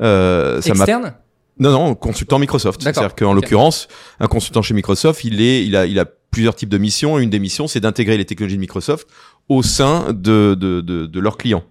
Euh, 0.00 0.60
ça 0.60 0.70
Externe? 0.70 1.14
Non, 1.58 1.70
non, 1.70 1.94
consultant 1.94 2.38
Microsoft. 2.38 2.82
C'est-à-dire 2.82 3.14
qu'en 3.14 3.34
l'occurrence, 3.34 3.88
un 4.20 4.26
consultant 4.26 4.62
chez 4.62 4.74
Microsoft, 4.74 5.24
il 5.24 5.40
est, 5.40 5.64
il 5.64 5.76
a, 5.76 5.86
il 5.86 5.98
a 5.98 6.06
plusieurs 6.30 6.54
types 6.54 6.70
de 6.70 6.78
missions. 6.78 7.18
Une 7.18 7.28
des 7.30 7.38
missions, 7.38 7.66
c'est 7.66 7.80
d'intégrer 7.80 8.16
les 8.16 8.24
technologies 8.24 8.56
de 8.56 8.60
Microsoft 8.60 9.06
au 9.48 9.62
sein 9.62 10.12
de, 10.12 10.54
de, 10.54 10.80
de, 10.80 11.06
de 11.06 11.20
leurs 11.20 11.36
clients. 11.36 11.62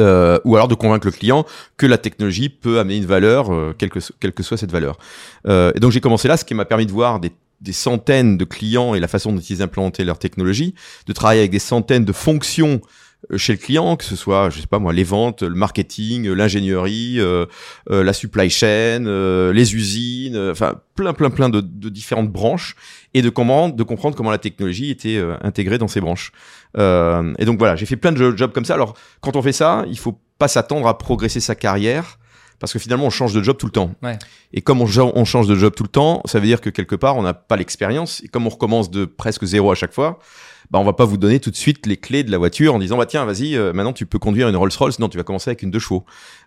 Euh, 0.00 0.38
ou 0.44 0.54
alors 0.56 0.68
de 0.68 0.74
convaincre 0.74 1.06
le 1.06 1.12
client 1.12 1.44
que 1.76 1.84
la 1.86 1.98
technologie 1.98 2.48
peut 2.48 2.78
amener 2.78 2.96
une 2.96 3.04
valeur, 3.06 3.52
euh, 3.52 3.74
quelle, 3.76 3.90
que, 3.90 4.00
so- 4.00 4.14
quelle 4.20 4.32
que 4.32 4.42
soit 4.42 4.56
cette 4.56 4.72
valeur. 4.72 4.96
Euh, 5.46 5.72
et 5.74 5.80
donc 5.80 5.92
j'ai 5.92 6.00
commencé 6.00 6.26
là, 6.28 6.38
ce 6.38 6.44
qui 6.44 6.54
m'a 6.54 6.64
permis 6.64 6.86
de 6.86 6.92
voir 6.92 7.20
des, 7.20 7.32
des 7.60 7.72
centaines 7.72 8.36
de 8.38 8.44
clients 8.44 8.94
et 8.94 9.00
la 9.00 9.08
façon 9.08 9.32
dont 9.32 9.40
ils 9.40 9.62
implantaient 9.62 10.04
leur 10.04 10.18
technologie, 10.18 10.74
de 11.06 11.12
travailler 11.12 11.40
avec 11.40 11.50
des 11.50 11.58
centaines 11.58 12.04
de 12.04 12.12
fonctions 12.12 12.80
euh, 13.30 13.36
chez 13.36 13.52
le 13.52 13.58
client, 13.58 13.96
que 13.96 14.04
ce 14.04 14.16
soit, 14.16 14.48
je 14.48 14.60
sais 14.60 14.66
pas 14.66 14.78
moi, 14.78 14.92
les 14.92 15.04
ventes, 15.04 15.42
le 15.42 15.54
marketing, 15.54 16.28
l'ingénierie, 16.28 17.16
euh, 17.18 17.44
euh, 17.90 18.02
la 18.02 18.12
supply 18.12 18.48
chain, 18.48 19.04
euh, 19.04 19.52
les 19.52 19.74
usines, 19.74 20.36
euh, 20.36 20.52
enfin 20.52 20.76
plein 20.94 21.12
plein 21.12 21.30
plein 21.30 21.48
de, 21.50 21.60
de 21.60 21.88
différentes 21.90 22.30
branches 22.30 22.76
et 23.12 23.22
de 23.22 23.28
comment 23.28 23.68
de 23.68 23.82
comprendre 23.82 24.16
comment 24.16 24.30
la 24.30 24.38
technologie 24.38 24.90
était 24.90 25.16
euh, 25.16 25.36
intégrée 25.42 25.78
dans 25.78 25.88
ces 25.88 26.00
branches. 26.00 26.32
Et 26.78 27.44
donc 27.44 27.58
voilà, 27.58 27.74
j'ai 27.74 27.84
fait 27.84 27.96
plein 27.96 28.12
de 28.12 28.16
jo- 28.16 28.36
jobs 28.36 28.52
comme 28.52 28.64
ça. 28.64 28.74
Alors 28.74 28.96
quand 29.20 29.34
on 29.34 29.42
fait 29.42 29.52
ça, 29.52 29.84
il 29.88 29.98
faut 29.98 30.20
pas 30.38 30.46
s'attendre 30.46 30.86
à 30.86 30.96
progresser 30.96 31.40
sa 31.40 31.56
carrière 31.56 32.19
parce 32.60 32.72
que 32.72 32.78
finalement 32.78 33.06
on 33.06 33.10
change 33.10 33.32
de 33.34 33.42
job 33.42 33.56
tout 33.56 33.66
le 33.66 33.72
temps. 33.72 33.90
Ouais. 34.02 34.18
Et 34.52 34.60
comme 34.60 34.80
on 34.80 34.86
change 34.86 35.48
de 35.48 35.56
job 35.56 35.74
tout 35.74 35.82
le 35.82 35.88
temps, 35.88 36.22
ça 36.26 36.38
veut 36.38 36.46
dire 36.46 36.60
que 36.60 36.70
quelque 36.70 36.94
part 36.94 37.16
on 37.16 37.22
n'a 37.22 37.34
pas 37.34 37.56
l'expérience 37.56 38.22
et 38.22 38.28
comme 38.28 38.46
on 38.46 38.50
recommence 38.50 38.90
de 38.90 39.04
presque 39.06 39.44
zéro 39.44 39.72
à 39.72 39.74
chaque 39.74 39.92
fois, 39.92 40.20
bah 40.70 40.78
on 40.78 40.84
va 40.84 40.92
pas 40.92 41.04
vous 41.04 41.16
donner 41.16 41.40
tout 41.40 41.50
de 41.50 41.56
suite 41.56 41.86
les 41.86 41.96
clés 41.96 42.22
de 42.22 42.30
la 42.30 42.38
voiture 42.38 42.74
en 42.74 42.78
disant 42.78 42.96
bah 42.96 43.06
tiens 43.06 43.24
vas-y 43.24 43.56
euh, 43.56 43.72
maintenant 43.72 43.92
tu 43.92 44.06
peux 44.06 44.18
conduire 44.20 44.48
une 44.48 44.56
Rolls-Royce. 44.56 44.98
Non 45.00 45.08
tu 45.08 45.16
vas 45.16 45.24
commencer 45.24 45.50
avec 45.50 45.62
une 45.62 45.70
deux 45.70 45.78
chevaux 45.80 46.04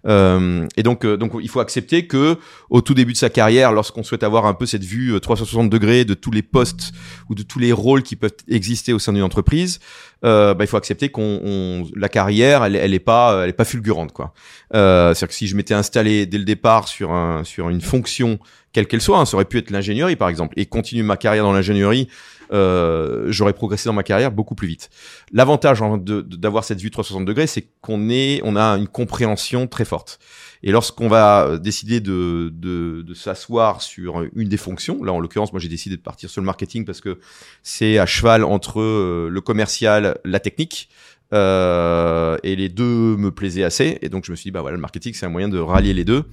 euh, 0.08 0.66
et 0.78 0.84
donc 0.84 1.06
euh, 1.06 1.18
donc 1.18 1.34
il 1.42 1.50
faut 1.50 1.60
accepter 1.60 2.08
que 2.08 2.38
au 2.70 2.82
tout 2.82 2.94
début 2.94 3.14
de 3.14 3.18
sa 3.18 3.30
carrière 3.30 3.72
lorsqu'on 3.74 4.04
souhaite 4.04 4.24
avoir 4.24 4.46
un 4.46 4.54
peu 4.54 4.66
cette 4.66 4.84
vue 4.84 5.14
euh, 5.14 5.20
360 5.20 5.70
degrés 5.70 6.06
de 6.06 6.14
tous 6.14 6.32
les 6.32 6.42
postes 6.42 6.92
ou 7.30 7.36
de 7.36 7.44
tous 7.44 7.60
les 7.60 7.72
rôles 7.74 8.04
qui 8.04 8.16
peuvent 8.16 8.32
exister 8.48 8.94
au 8.94 9.00
sein 9.00 9.14
d'une 9.14 9.24
entreprise 9.24 9.80
euh, 10.24 10.54
bah, 10.54 10.64
il 10.64 10.68
faut 10.68 10.78
accepter 10.78 11.10
qu'on 11.10 11.42
on- 11.44 11.86
la 11.96 12.08
carrière 12.10 12.64
elle, 12.64 12.76
elle 12.78 12.94
est 12.94 13.00
pas 13.00 13.42
elle 13.44 13.50
est 13.50 13.54
pas 13.54 13.66
fulgurante 13.66 14.14
quoi. 14.14 14.34
Euh, 14.74 15.14
c'est-à-dire 15.14 15.28
que 15.30 15.34
si 15.36 15.48
je 15.48 15.56
m'étais 15.56 15.74
installé 15.74 16.26
dès 16.26 16.38
le 16.38 16.46
départ 16.46 16.88
sur 16.88 17.12
un 17.12 17.44
sur 17.44 17.70
une 17.70 17.82
fonction 17.82 18.40
quelle 18.72 18.88
qu'elle 18.88 19.02
soit 19.02 19.20
hein, 19.20 19.26
ça 19.26 19.36
aurait 19.36 19.46
pu 19.46 19.58
être 19.58 19.70
l'ingénierie 19.70 20.16
par 20.16 20.30
exemple 20.30 20.54
et 20.58 20.66
continuer 20.66 21.04
ma 21.04 21.18
carrière 21.18 21.44
dans 21.44 21.54
l'ingénierie 21.54 22.08
euh, 22.52 23.26
j'aurais 23.30 23.54
progressé 23.54 23.88
dans 23.88 23.94
ma 23.94 24.04
carrière 24.04 24.32
beaucoup 24.32 24.56
plus 24.56 24.68
vite. 24.68 24.90
L'avantage 25.32 25.82
d'avoir 25.82 26.64
cette 26.64 26.82
vue 26.82 26.92
360 26.92 27.26
degrés, 27.26 27.48
c'est 27.48 27.68
qu'on 27.82 28.10
est, 28.10 28.42
on 28.44 28.56
a 28.56 28.64
une 28.78 28.88
compréhension 28.88 29.68
très 29.68 29.86
forte. 29.86 30.20
Et 30.64 30.72
lorsqu'on 30.72 31.10
va 31.10 31.46
euh, 31.46 31.58
décider 31.58 32.00
de, 32.00 32.50
de, 32.54 33.02
de 33.02 33.14
s'asseoir 33.14 33.82
sur 33.82 34.24
une 34.34 34.48
des 34.48 34.58
fonctions, 34.58 35.04
là 35.04 35.12
en 35.12 35.20
l'occurrence, 35.20 35.52
moi 35.52 35.60
j'ai 35.60 35.68
décidé 35.68 35.98
de 35.98 36.02
partir 36.02 36.30
sur 36.30 36.42
le 36.42 36.46
marketing 36.46 36.86
parce 36.86 37.02
que 37.02 37.20
c'est 37.64 37.98
à 37.98 38.06
cheval 38.06 38.46
entre 38.46 38.80
euh, 38.80 39.28
le 39.30 39.42
commercial, 39.42 40.18
la 40.24 40.40
technique. 40.40 40.90
Euh, 41.34 42.38
et 42.44 42.56
les 42.56 42.70
deux 42.70 43.18
me 43.18 43.32
plaisaient 43.32 43.64
assez, 43.64 43.98
et 44.04 44.10
donc 44.10 44.24
je 44.24 44.32
me 44.32 44.36
suis 44.36 44.50
dit 44.50 44.52
bah 44.52 44.62
voilà 44.62 44.76
le 44.76 44.82
marketing 44.82 45.16
c'est 45.16 45.26
un 45.26 45.30
moyen 45.30 45.50
de 45.50 45.58
rallier 45.58 45.92
les 45.92 46.06
deux 46.06 46.26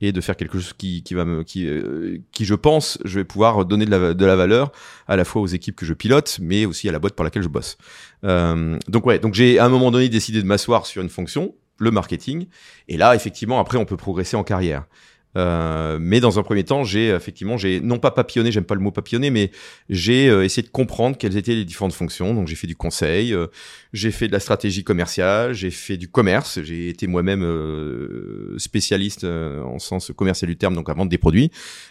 et 0.00 0.12
de 0.12 0.20
faire 0.20 0.36
quelque 0.36 0.58
chose 0.58 0.72
qui, 0.72 1.02
qui 1.02 1.14
va 1.14 1.24
me 1.24 1.42
qui 1.42 1.66
euh, 1.66 2.18
qui 2.32 2.44
je 2.44 2.54
pense 2.54 2.98
je 3.04 3.18
vais 3.18 3.24
pouvoir 3.24 3.64
donner 3.64 3.84
de 3.84 3.90
la, 3.90 4.14
de 4.14 4.24
la 4.24 4.36
valeur 4.36 4.72
à 5.06 5.16
la 5.16 5.24
fois 5.24 5.42
aux 5.42 5.46
équipes 5.46 5.76
que 5.76 5.86
je 5.86 5.94
pilote 5.94 6.38
mais 6.40 6.66
aussi 6.66 6.88
à 6.88 6.92
la 6.92 6.98
boîte 6.98 7.14
pour 7.14 7.24
laquelle 7.24 7.42
je 7.42 7.48
bosse. 7.48 7.76
Euh, 8.24 8.78
donc 8.88 9.06
ouais 9.06 9.18
donc 9.18 9.34
j'ai 9.34 9.58
à 9.58 9.64
un 9.64 9.68
moment 9.68 9.90
donné 9.90 10.08
décidé 10.08 10.40
de 10.40 10.46
m'asseoir 10.46 10.86
sur 10.86 11.02
une 11.02 11.08
fonction 11.08 11.54
le 11.78 11.90
marketing 11.90 12.46
et 12.88 12.96
là 12.96 13.14
effectivement 13.14 13.60
après 13.60 13.78
on 13.78 13.84
peut 13.84 13.96
progresser 13.96 14.36
en 14.36 14.44
carrière 14.44 14.84
euh, 15.38 15.98
mais 16.00 16.20
dans 16.20 16.38
un 16.38 16.42
premier 16.42 16.64
temps, 16.64 16.82
j'ai 16.84 17.08
effectivement, 17.08 17.56
j'ai 17.56 17.80
non 17.80 17.98
pas 17.98 18.10
papillonné, 18.10 18.50
j'aime 18.50 18.64
pas 18.64 18.74
le 18.74 18.80
mot 18.80 18.90
papillonner, 18.90 19.30
mais 19.30 19.52
j'ai 19.88 20.28
euh, 20.28 20.44
essayé 20.44 20.66
de 20.66 20.70
comprendre 20.70 21.16
quelles 21.16 21.36
étaient 21.36 21.54
les 21.54 21.64
différentes 21.64 21.92
fonctions. 21.92 22.34
Donc 22.34 22.48
j'ai 22.48 22.56
fait 22.56 22.66
du 22.66 22.74
conseil, 22.74 23.32
euh, 23.32 23.46
j'ai 23.92 24.10
fait 24.10 24.26
de 24.26 24.32
la 24.32 24.40
stratégie 24.40 24.82
commerciale, 24.82 25.52
j'ai 25.52 25.70
fait 25.70 25.96
du 25.96 26.08
commerce, 26.08 26.60
j'ai 26.62 26.88
été 26.88 27.06
moi-même 27.06 27.46
spécialiste 28.58 29.24
en 29.24 29.78
sens 29.78 30.10
commercial 30.16 30.48
du 30.48 30.56
terme, 30.56 30.74
donc 30.74 30.88
à 30.88 30.94
vendre 30.94 31.10
des 31.10 31.18
produits. 31.18 31.50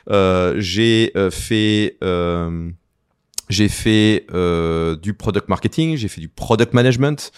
J'ai 0.09 1.11
fait 1.31 1.97
j'ai 3.49 3.69
fait 3.69 4.25
du 5.01 5.13
product 5.13 5.47
marketing, 5.47 5.95
j'ai 5.95 6.07
fait 6.07 6.21
du 6.21 6.29
product 6.29 6.73
management. 6.73 7.31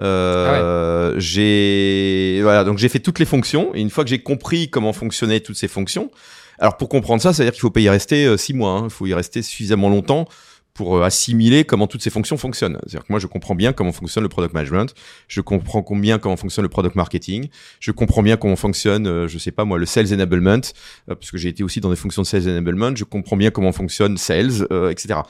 Euh, 0.00 1.14
j'ai 1.18 2.40
voilà 2.42 2.64
donc 2.64 2.78
j'ai 2.78 2.88
fait 2.88 3.00
toutes 3.00 3.18
les 3.18 3.24
fonctions. 3.24 3.74
Et 3.74 3.80
une 3.80 3.90
fois 3.90 4.04
que 4.04 4.10
j'ai 4.10 4.20
compris 4.20 4.70
comment 4.70 4.92
fonctionnaient 4.92 5.40
toutes 5.40 5.56
ces 5.56 5.68
fonctions 5.68 6.10
alors 6.58 6.76
pour 6.76 6.88
comprendre 6.88 7.22
ça 7.22 7.32
ça 7.32 7.42
veut 7.42 7.46
dire 7.46 7.52
qu'il 7.52 7.60
faut 7.60 7.70
pas 7.70 7.80
y 7.80 7.88
rester 7.88 8.26
euh, 8.26 8.36
six 8.36 8.52
mois 8.54 8.72
hein. 8.72 8.84
il 8.84 8.90
faut 8.90 9.06
y 9.06 9.14
rester 9.14 9.42
suffisamment 9.42 9.88
longtemps 9.88 10.26
pour 10.74 10.96
euh, 10.96 11.02
assimiler 11.02 11.64
comment 11.64 11.88
toutes 11.88 12.02
ces 12.02 12.10
fonctions 12.10 12.36
fonctionnent. 12.36 12.78
C'est-à-dire 12.82 13.00
que 13.00 13.12
moi 13.12 13.18
je 13.18 13.26
comprends 13.26 13.54
bien 13.54 13.72
comment 13.72 13.92
fonctionne 13.92 14.22
le 14.22 14.28
product 14.28 14.54
management. 14.54 14.94
Je 15.26 15.40
comprends 15.40 15.82
bien 15.96 16.18
comment 16.18 16.36
fonctionne 16.36 16.62
le 16.62 16.68
product 16.68 16.94
marketing. 16.94 17.48
Je 17.80 17.90
comprends 17.90 18.22
bien 18.22 18.36
comment 18.36 18.56
fonctionne 18.56 19.26
je 19.26 19.38
sais 19.38 19.50
pas 19.50 19.64
moi 19.64 19.78
le 19.78 19.86
sales 19.86 20.12
enablement 20.12 20.60
euh, 21.08 21.14
parce 21.14 21.30
que 21.30 21.38
j'ai 21.38 21.48
été 21.48 21.64
aussi 21.64 21.80
dans 21.80 21.90
des 21.90 21.96
fonctions 21.96 22.22
de 22.22 22.26
sales 22.26 22.48
enablement. 22.48 22.94
Je 22.94 23.04
comprends 23.04 23.36
bien 23.36 23.50
comment 23.50 23.72
fonctionne 23.72 24.16
sales 24.16 24.66
etc 24.90 25.20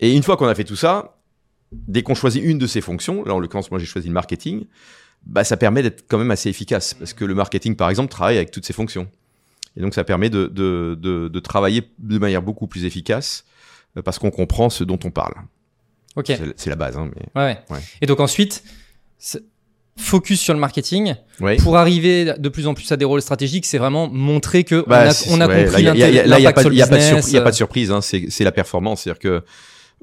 et 0.00 0.14
une 0.14 0.22
fois 0.22 0.36
qu'on 0.36 0.48
a 0.48 0.54
fait 0.54 0.64
tout 0.64 0.76
ça 0.76 1.16
dès 1.72 2.02
qu'on 2.02 2.14
choisit 2.14 2.42
une 2.42 2.58
de 2.58 2.66
ces 2.66 2.80
fonctions, 2.80 3.24
là 3.24 3.34
en 3.34 3.38
l'occurrence 3.38 3.70
moi 3.70 3.80
j'ai 3.80 3.86
choisi 3.86 4.08
le 4.08 4.14
marketing, 4.14 4.64
bah 5.26 5.44
ça 5.44 5.56
permet 5.56 5.82
d'être 5.82 6.04
quand 6.08 6.18
même 6.18 6.30
assez 6.30 6.48
efficace 6.48 6.94
parce 6.94 7.12
que 7.12 7.24
le 7.24 7.34
marketing 7.34 7.76
par 7.76 7.88
exemple 7.90 8.10
travaille 8.10 8.36
avec 8.36 8.50
toutes 8.50 8.66
ces 8.66 8.72
fonctions. 8.72 9.08
Et 9.76 9.80
donc 9.80 9.94
ça 9.94 10.04
permet 10.04 10.28
de, 10.28 10.46
de, 10.46 10.98
de, 11.00 11.28
de 11.28 11.40
travailler 11.40 11.82
de 11.98 12.18
manière 12.18 12.42
beaucoup 12.42 12.66
plus 12.66 12.84
efficace 12.84 13.44
euh, 13.96 14.02
parce 14.02 14.18
qu'on 14.18 14.30
comprend 14.30 14.68
ce 14.68 14.84
dont 14.84 14.98
on 15.04 15.10
parle. 15.10 15.34
Ok. 16.16 16.26
C'est 16.28 16.40
c'est 16.56 16.70
la 16.70 16.76
base. 16.76 16.96
Hein, 16.98 17.10
mais... 17.14 17.22
Ouais, 17.40 17.46
ouais. 17.52 17.58
Ouais. 17.76 17.82
Et 18.02 18.06
donc 18.06 18.20
ensuite, 18.20 18.62
c'est- 19.18 19.42
focus 19.98 20.40
sur 20.40 20.54
le 20.54 20.60
marketing. 20.60 21.14
Pour 21.62 21.76
arriver 21.76 22.34
de 22.38 22.48
plus 22.48 22.66
en 22.66 22.72
plus 22.74 22.90
à 22.92 22.96
des 22.96 23.04
rôles 23.04 23.20
stratégiques, 23.22 23.66
c'est 23.66 23.78
vraiment 23.78 24.08
montrer 24.08 24.64
que 24.64 24.84
Bah, 24.86 25.02
on 25.04 25.08
a, 25.08 25.10
c'est- 25.12 25.30
on 25.32 25.40
a 25.40 25.46
compris 25.46 25.70
là, 25.70 25.78
il 25.78 25.84
y 25.84 26.46
a- 26.46 26.52
pas, 26.52 26.64
de 26.64 26.68
business. 26.70 27.52
surprise, 27.52 27.90
hein, 27.90 28.00
c'est 28.00 28.26
c'est 28.30 28.44
la 28.44 28.52
performance, 28.52 29.02
c'est-à-dire 29.02 29.20
que 29.20 29.42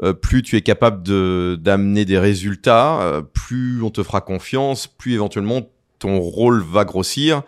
euh, 0.03 0.13
plus 0.13 0.41
tu 0.43 0.55
es 0.55 0.61
capable 0.61 1.03
de 1.03 1.57
d'amener 1.61 2.05
des 2.05 2.17
résultats, 2.17 3.01
euh, 3.01 3.21
plus 3.21 3.81
on 3.83 3.89
te 3.89 4.01
fera 4.03 4.21
confiance, 4.21 4.87
plus 4.87 5.13
éventuellement 5.13 5.61
ton 5.99 6.19
rôle 6.19 6.63
va 6.63 6.85
grossir, 6.85 7.41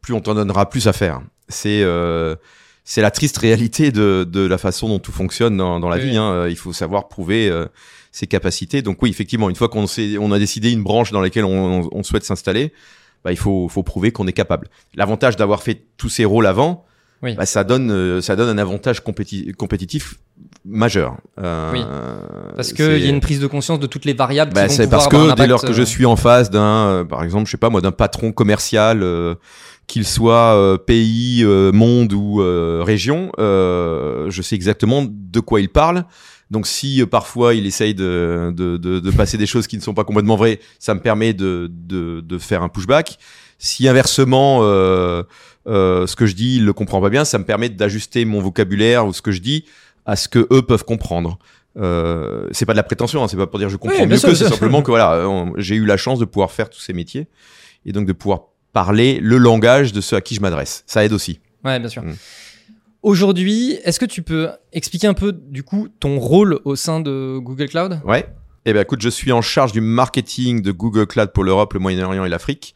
plus 0.00 0.14
on 0.14 0.20
t'en 0.20 0.34
donnera 0.34 0.68
plus 0.70 0.86
à 0.88 0.92
faire. 0.92 1.20
C'est 1.48 1.82
euh, 1.82 2.36
c'est 2.84 3.02
la 3.02 3.10
triste 3.10 3.38
réalité 3.38 3.90
de, 3.90 4.24
de 4.28 4.46
la 4.46 4.58
façon 4.58 4.88
dont 4.88 5.00
tout 5.00 5.10
fonctionne 5.12 5.56
dans, 5.56 5.80
dans 5.80 5.88
la 5.88 5.96
Oui. 5.96 6.10
vie. 6.10 6.16
Hein. 6.16 6.46
Il 6.48 6.56
faut 6.56 6.72
savoir 6.72 7.08
prouver 7.08 7.48
euh, 7.50 7.66
ses 8.12 8.28
capacités. 8.28 8.80
Donc 8.80 9.02
oui, 9.02 9.10
effectivement, 9.10 9.50
une 9.50 9.56
fois 9.56 9.68
qu'on 9.68 9.88
s'est- 9.88 10.16
on 10.18 10.30
a 10.30 10.38
décidé 10.38 10.70
une 10.70 10.84
branche 10.84 11.10
dans 11.10 11.20
laquelle 11.20 11.44
on, 11.44 11.82
on- 11.82 11.88
on 11.90 12.02
souhaite 12.04 12.22
s'installer, 12.24 12.72
bah, 13.24 13.32
il 13.32 13.38
faut, 13.38 13.68
faut 13.68 13.82
prouver 13.82 14.12
qu'on 14.12 14.28
est 14.28 14.32
capable. 14.32 14.68
L'avantage 14.94 15.34
d'avoir 15.36 15.64
fait 15.64 15.82
tous 15.96 16.08
ces 16.08 16.24
rôles 16.24 16.46
avant, 16.46 16.85
Oui. 17.22 17.34
bah, 17.34 17.46
ça 17.46 17.64
donne 17.64 17.90
euh, 17.90 18.20
ça 18.20 18.36
donne 18.36 18.48
un 18.48 18.58
avantage 18.60 19.00
compéti- 19.02 19.52
compétitif 19.54 20.14
majeur. 20.64 21.16
Euh, 21.42 21.72
Oui. 21.72 21.82
Parce 22.56 22.72
qu'il 22.72 22.98
y 22.98 23.06
a 23.06 23.08
une 23.10 23.20
prise 23.20 23.40
de 23.40 23.46
conscience 23.46 23.80
de 23.80 23.86
toutes 23.86 24.04
les 24.04 24.12
variables 24.12 24.52
bah, 24.52 24.68
c'est 24.68 24.88
parce 24.88 25.08
que 25.08 25.34
dès 25.34 25.46
lors 25.46 25.62
que 25.62 25.72
je 25.72 25.82
euh, 25.82 25.86
suis 25.86 26.04
en 26.06 26.16
face 26.16 26.50
d'un, 26.50 26.86
euh, 26.88 27.04
par 27.04 27.22
exemple, 27.24 27.46
je 27.46 27.52
sais 27.52 27.56
pas 27.56 27.70
moi, 27.70 27.80
d'un 27.80 27.92
patron 27.92 28.32
commercial, 28.32 29.02
euh, 29.02 29.34
qu'il 29.86 30.04
soit 30.04 30.54
euh, 30.56 30.76
pays, 30.76 31.44
monde 31.72 32.12
ou 32.12 32.42
région, 32.84 33.30
je 33.38 34.40
sais 34.42 34.54
exactement 34.54 35.06
de 35.08 35.40
quoi 35.40 35.60
il 35.60 35.68
parle. 35.68 36.04
Donc 36.50 36.66
si 36.66 37.02
euh, 37.02 37.06
parfois 37.06 37.54
il 37.54 37.66
essaye 37.66 37.94
de, 37.94 38.52
de, 38.54 38.76
de, 38.76 39.00
de 39.00 39.10
passer 39.10 39.36
des 39.36 39.46
choses 39.46 39.66
qui 39.66 39.76
ne 39.76 39.82
sont 39.82 39.94
pas 39.94 40.04
complètement 40.04 40.36
vraies, 40.36 40.60
ça 40.78 40.94
me 40.94 41.00
permet 41.00 41.32
de, 41.32 41.68
de, 41.72 42.20
de 42.20 42.38
faire 42.38 42.62
un 42.62 42.68
pushback. 42.68 43.18
Si 43.58 43.88
inversement, 43.88 44.60
euh, 44.62 45.22
euh, 45.66 46.06
ce 46.06 46.16
que 46.16 46.26
je 46.26 46.34
dis, 46.34 46.56
il 46.56 46.64
le 46.64 46.72
comprend 46.72 47.00
pas 47.00 47.10
bien, 47.10 47.24
ça 47.24 47.38
me 47.38 47.44
permet 47.44 47.68
d'ajuster 47.68 48.24
mon 48.24 48.40
vocabulaire 48.40 49.06
ou 49.06 49.12
ce 49.12 49.22
que 49.22 49.32
je 49.32 49.40
dis 49.40 49.64
à 50.04 50.16
ce 50.16 50.28
que 50.28 50.46
eux 50.52 50.62
peuvent 50.62 50.84
comprendre. 50.84 51.38
Euh, 51.76 52.48
c'est 52.52 52.64
pas 52.64 52.72
de 52.72 52.78
la 52.78 52.82
prétention, 52.82 53.22
hein, 53.22 53.28
c'est 53.28 53.36
pas 53.36 53.46
pour 53.46 53.58
dire 53.58 53.68
je 53.68 53.76
comprends 53.76 53.98
Oui, 53.98 54.06
bien 54.06 54.16
mieux 54.16 54.20
que, 54.20 54.26
bien 54.26 54.34
c'est 54.34 54.48
simplement 54.48 54.82
que 54.82 54.90
voilà, 54.90 55.26
j'ai 55.56 55.74
eu 55.74 55.84
la 55.84 55.96
chance 55.96 56.18
de 56.18 56.24
pouvoir 56.24 56.50
faire 56.52 56.70
tous 56.70 56.80
ces 56.80 56.92
métiers 56.92 57.26
et 57.84 57.92
donc 57.92 58.06
de 58.06 58.12
pouvoir 58.12 58.42
parler 58.72 59.18
le 59.20 59.38
langage 59.38 59.92
de 59.92 60.00
ceux 60.00 60.16
à 60.16 60.20
qui 60.20 60.34
je 60.34 60.40
m'adresse. 60.40 60.84
Ça 60.86 61.04
aide 61.04 61.12
aussi. 61.12 61.40
Ouais, 61.64 61.78
bien 61.78 61.88
sûr. 61.88 62.02
Mm. 62.02 62.14
Aujourd'hui, 63.02 63.78
est-ce 63.84 64.00
que 64.00 64.04
tu 64.04 64.22
peux 64.22 64.48
expliquer 64.72 65.06
un 65.06 65.14
peu 65.14 65.32
du 65.32 65.62
coup 65.62 65.88
ton 66.00 66.18
rôle 66.18 66.60
au 66.64 66.76
sein 66.76 67.00
de 67.00 67.38
Google 67.38 67.68
Cloud? 67.68 68.00
Ouais. 68.04 68.26
Eh 68.64 68.72
ben 68.72 68.82
écoute, 68.82 69.00
je 69.00 69.08
suis 69.08 69.30
en 69.32 69.42
charge 69.42 69.72
du 69.72 69.80
marketing 69.80 70.60
de 70.60 70.72
Google 70.72 71.06
Cloud 71.06 71.30
pour 71.32 71.44
l'Europe, 71.44 71.72
le 71.74 71.80
Moyen-Orient 71.80 72.24
et 72.24 72.28
l'Afrique. 72.28 72.74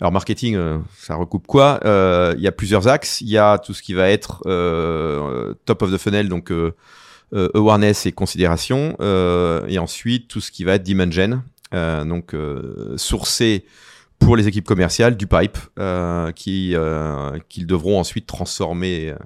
Alors 0.00 0.12
marketing, 0.12 0.56
euh, 0.56 0.78
ça 0.96 1.14
recoupe 1.14 1.46
quoi? 1.46 1.80
Euh, 1.84 2.34
Il 2.36 2.42
y 2.42 2.46
a 2.48 2.52
plusieurs 2.52 2.88
axes. 2.88 3.20
Il 3.20 3.28
y 3.28 3.36
a 3.36 3.58
tout 3.58 3.74
ce 3.74 3.82
qui 3.82 3.92
va 3.92 4.08
être 4.08 4.42
euh, 4.46 5.54
top 5.66 5.82
of 5.82 5.92
the 5.92 5.98
funnel, 5.98 6.28
donc 6.28 6.50
euh, 6.50 6.74
euh, 7.34 7.48
awareness 7.54 8.06
et 8.06 8.12
considération, 8.12 8.96
euh, 9.00 9.66
et 9.68 9.78
ensuite 9.78 10.28
tout 10.28 10.40
ce 10.40 10.50
qui 10.50 10.64
va 10.64 10.74
être 10.74 10.82
demand 10.84 11.12
gen, 11.12 11.42
euh, 11.74 12.04
donc 12.04 12.34
euh, 12.34 12.96
sourcer 12.96 13.64
pour 14.18 14.36
les 14.36 14.48
équipes 14.48 14.66
commerciales 14.66 15.16
du 15.16 15.26
pipe 15.26 15.58
euh, 15.78 16.32
qui 16.32 16.74
euh, 16.74 17.38
qu'ils 17.48 17.66
devront 17.66 18.00
ensuite 18.00 18.26
transformer 18.26 19.10
euh, 19.10 19.16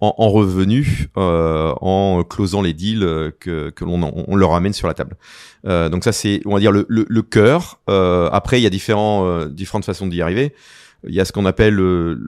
en, 0.00 0.14
en 0.18 0.28
revenus 0.28 1.08
euh, 1.16 1.72
en 1.80 2.22
closant 2.24 2.62
les 2.62 2.72
deals 2.74 3.02
euh, 3.02 3.30
que, 3.40 3.70
que 3.70 3.84
l'on 3.84 4.02
on 4.28 4.36
leur 4.36 4.54
amène 4.54 4.72
sur 4.72 4.88
la 4.88 4.94
table. 4.94 5.16
Euh, 5.66 5.88
donc 5.88 6.04
ça 6.04 6.12
c'est 6.12 6.40
on 6.44 6.54
va 6.54 6.60
dire 6.60 6.72
le, 6.72 6.84
le, 6.88 7.06
le 7.08 7.22
cœur. 7.22 7.80
Euh, 7.88 8.28
après 8.32 8.60
il 8.60 8.62
y 8.62 8.66
a 8.66 8.70
différents 8.70 9.26
euh, 9.26 9.46
différentes 9.48 9.84
façons 9.84 10.06
d'y 10.06 10.20
arriver. 10.22 10.54
Il 11.06 11.14
y 11.14 11.20
a 11.20 11.24
ce 11.24 11.32
qu'on 11.32 11.44
appelle 11.46 11.74
le, 11.74 12.18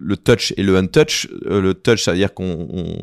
le 0.00 0.16
touch 0.16 0.52
et 0.56 0.62
le 0.62 0.76
untouch. 0.76 1.28
Euh, 1.46 1.60
le 1.60 1.74
touch, 1.74 2.02
c'est-à-dire 2.04 2.34
qu'on 2.34 2.66
on- 2.72 2.98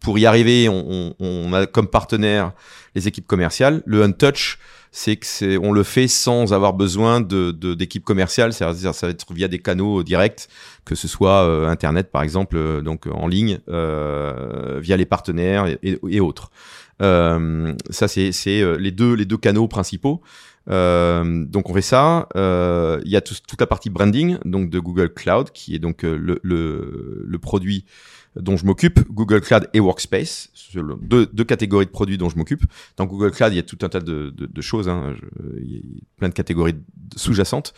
pour 0.00 0.18
y 0.18 0.26
arriver, 0.26 0.68
on, 0.68 1.14
on- 1.20 1.52
a 1.52 1.64
comme 1.66 1.86
partenaire 1.86 2.52
les 2.96 3.06
équipes 3.06 3.26
commerciales. 3.26 3.82
Le 3.86 4.02
untouch, 4.02 4.58
c'est 4.90 5.14
que 5.16 5.26
c'est 5.26 5.56
on 5.58 5.70
le 5.72 5.84
fait 5.84 6.08
sans 6.08 6.52
avoir 6.52 6.72
besoin 6.72 7.20
de 7.20 7.52
d'équipes 7.74 8.04
commerciales. 8.04 8.52
C'est-à-dire 8.52 8.94
ça 8.94 9.06
va 9.06 9.12
être 9.12 9.32
via 9.32 9.46
des 9.46 9.60
canaux 9.60 10.02
directs, 10.02 10.48
que 10.84 10.94
ce 10.94 11.08
soit 11.08 11.44
euh, 11.44 11.68
internet 11.68 12.10
par 12.10 12.22
exemple, 12.22 12.56
euh, 12.56 12.80
donc 12.82 13.06
en 13.06 13.28
ligne, 13.28 13.58
euh, 13.68 14.78
via 14.80 14.96
les 14.96 15.06
partenaires 15.06 15.66
et, 15.82 16.20
autres. 16.20 16.50
Euh, 17.00 17.74
ça 17.90 18.06
c'est 18.08 18.30
euh, 18.46 18.76
les 18.76 18.90
deux 18.92 19.14
les 19.14 19.24
deux 19.24 19.38
canaux 19.38 19.68
principaux. 19.68 20.20
Euh, 20.68 21.44
donc 21.44 21.70
on 21.70 21.74
fait 21.74 21.82
ça. 21.82 22.28
Euh, 22.36 23.00
Il 23.04 23.10
y 23.10 23.16
a 23.16 23.20
tout- 23.20 23.34
toute 23.48 23.60
la 23.60 23.66
partie 23.66 23.90
branding 23.90 24.38
donc 24.44 24.70
de 24.70 24.78
Google 24.78 25.12
Cloud 25.12 25.50
qui 25.50 25.74
est 25.74 25.80
donc 25.80 26.04
euh, 26.04 26.16
le, 26.16 26.38
le, 26.42 27.38
produit 27.38 27.84
dont 28.36 28.56
je 28.56 28.64
m'occupe, 28.64 29.00
Google 29.10 29.40
Cloud 29.40 29.68
et 29.74 29.80
Workspace, 29.80 30.50
deux, 31.02 31.26
catégories 31.44 31.86
de 31.86 31.90
produits 31.90 32.16
dont 32.16 32.30
je 32.30 32.36
m'occupe. 32.36 32.64
Dans 32.96 33.04
Google 33.04 33.30
Cloud, 33.30 33.52
il 33.52 33.56
y 33.56 33.58
a 33.58 33.62
tout 33.62 33.78
un 33.82 33.88
tas 33.88 34.00
de, 34.00 34.32
choses, 34.60 34.88
hein. 34.88 35.14
Il 35.60 35.72
y 35.72 35.76
a 35.76 35.80
plein 36.16 36.28
de 36.28 36.34
catégories 36.34 36.76
sous-jacentes, 37.16 37.74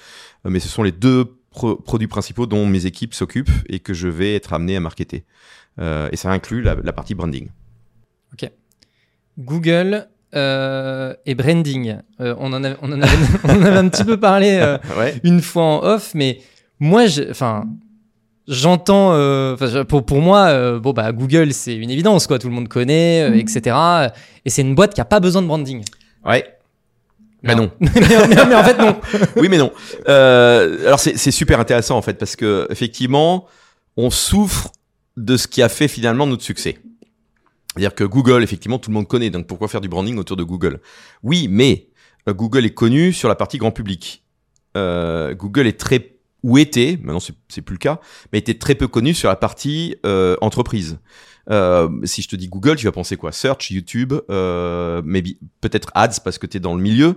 euh, 0.46 0.50
mais 0.50 0.61
ce 0.61 0.68
sont 0.68 0.82
les 0.84 0.92
deux 0.92 1.38
pro- 1.54 1.76
produits 1.76 2.08
principaux 2.08 2.46
dont 2.46 2.66
mes 2.66 2.84
équipes 2.87 3.14
s'occupent 3.14 3.50
et 3.68 3.78
que 3.78 3.94
je 3.94 4.08
vais 4.08 4.34
être 4.34 4.52
amené 4.52 4.76
à 4.76 4.80
marketer. 4.80 5.25
Euh, 5.80 6.08
et 6.12 6.16
ça 6.16 6.30
inclut 6.30 6.61
la, 6.62 6.76
la 6.82 6.92
partie 6.92 7.14
branding. 7.14 7.49
Google 9.37 10.06
euh, 10.37 11.12
et 11.26 11.34
branding. 11.34 11.96
Euh, 12.20 12.37
on, 12.38 12.52
en 12.52 12.62
avait, 12.62 12.76
on, 12.82 12.92
en 12.92 13.02
avait, 13.02 13.16
on 13.44 13.49
en 13.50 13.62
avait 13.62 13.78
un 13.78 13.88
petit 13.88 14.04
peu 14.04 14.16
parlé 14.18 14.58
euh, 14.61 14.78
Ouais. 14.99 15.20
une 15.25 15.40
fois 15.40 15.64
en 15.64 15.82
off, 15.82 16.12
mais 16.14 16.38
moi, 16.78 17.04
enfin, 17.30 17.64
j'entends, 18.46 19.12
euh, 19.14 19.56
pour, 19.88 20.06
pour 20.06 20.20
moi, 20.20 20.46
euh, 20.50 20.78
bon 20.78 20.92
bah 20.92 21.11
Google, 21.11 21.52
c'est 21.52 21.75
une 21.75 21.90
évidence, 21.90 22.28
quoi. 22.28 22.38
Tout 22.38 22.49
le 22.49 22.54
monde 22.54 22.68
connaît, 22.68 23.23
euh, 23.28 23.34
etc. 23.34 23.76
Et 24.44 24.50
c'est 24.50 24.62
une 24.62 24.76
boîte 24.76 24.94
qui 24.94 25.00
a 25.00 25.04
pas 25.04 25.18
besoin 25.18 25.42
de 25.42 25.49
branding. 25.49 25.82
Ouais. 26.25 26.46
Mais 27.44 27.54
non. 27.54 27.70
mais, 27.80 27.90
mais- 27.94 28.46
mais 28.48 28.54
en 28.54 28.64
fait, 28.64 28.78
non. 28.78 29.00
oui, 29.36 29.48
mais 29.48 29.58
non. 29.58 29.72
Euh, 30.08 30.86
alors 30.86 30.98
c'est 31.00 31.30
super 31.30 31.60
intéressant 31.60 31.96
en 31.96 32.02
fait 32.02 32.14
parce 32.14 32.36
que 32.36 32.66
effectivement, 32.70 33.46
on 33.96 34.10
souffre 34.10 34.72
de 35.16 35.36
ce 35.36 35.46
qui 35.46 35.62
a 35.62 35.68
fait 35.68 35.88
finalement 35.88 36.26
notre 36.26 36.42
succès. 36.42 36.78
C'est-à-dire 37.76 37.94
que 37.94 38.04
Google, 38.04 38.42
effectivement, 38.42 38.78
tout 38.78 38.90
le 38.90 38.94
monde 38.94 39.08
connaît. 39.08 39.30
Donc 39.30 39.46
pourquoi 39.46 39.68
faire 39.68 39.80
du 39.80 39.88
branding 39.88 40.16
autour 40.16 40.36
de 40.36 40.42
Google? 40.44 40.80
Oui, 41.22 41.48
mais 41.50 41.88
euh, 42.28 42.32
Google 42.32 42.64
est 42.66 42.74
connu 42.74 43.12
sur 43.12 43.28
la 43.28 43.34
partie 43.34 43.58
grand 43.58 43.70
public. 43.72 44.24
Euh, 44.76 45.34
Google 45.34 45.66
est 45.66 45.78
très 45.78 46.10
ou 46.42 46.58
était, 46.58 46.98
maintenant 47.02 47.20
c'est 47.20 47.32
c'est 47.48 47.62
plus 47.62 47.74
le 47.74 47.78
cas, 47.78 48.00
mais 48.32 48.38
était 48.38 48.58
très 48.58 48.74
peu 48.74 48.86
connu 48.86 49.14
sur 49.14 49.28
la 49.30 49.36
partie 49.36 49.96
euh, 50.04 50.36
entreprise. 50.42 50.98
Euh, 51.50 51.88
si 52.04 52.22
je 52.22 52.28
te 52.28 52.36
dis 52.36 52.48
Google, 52.48 52.76
tu 52.76 52.86
vas 52.86 52.92
penser 52.92 53.16
quoi? 53.16 53.32
Search, 53.32 53.70
YouTube, 53.70 54.14
euh, 54.30 55.02
maybe 55.04 55.36
peut-être 55.60 55.90
Ads 55.94 56.20
parce 56.24 56.38
que 56.38 56.46
tu 56.46 56.56
es 56.56 56.60
dans 56.60 56.74
le 56.74 56.82
milieu. 56.82 57.16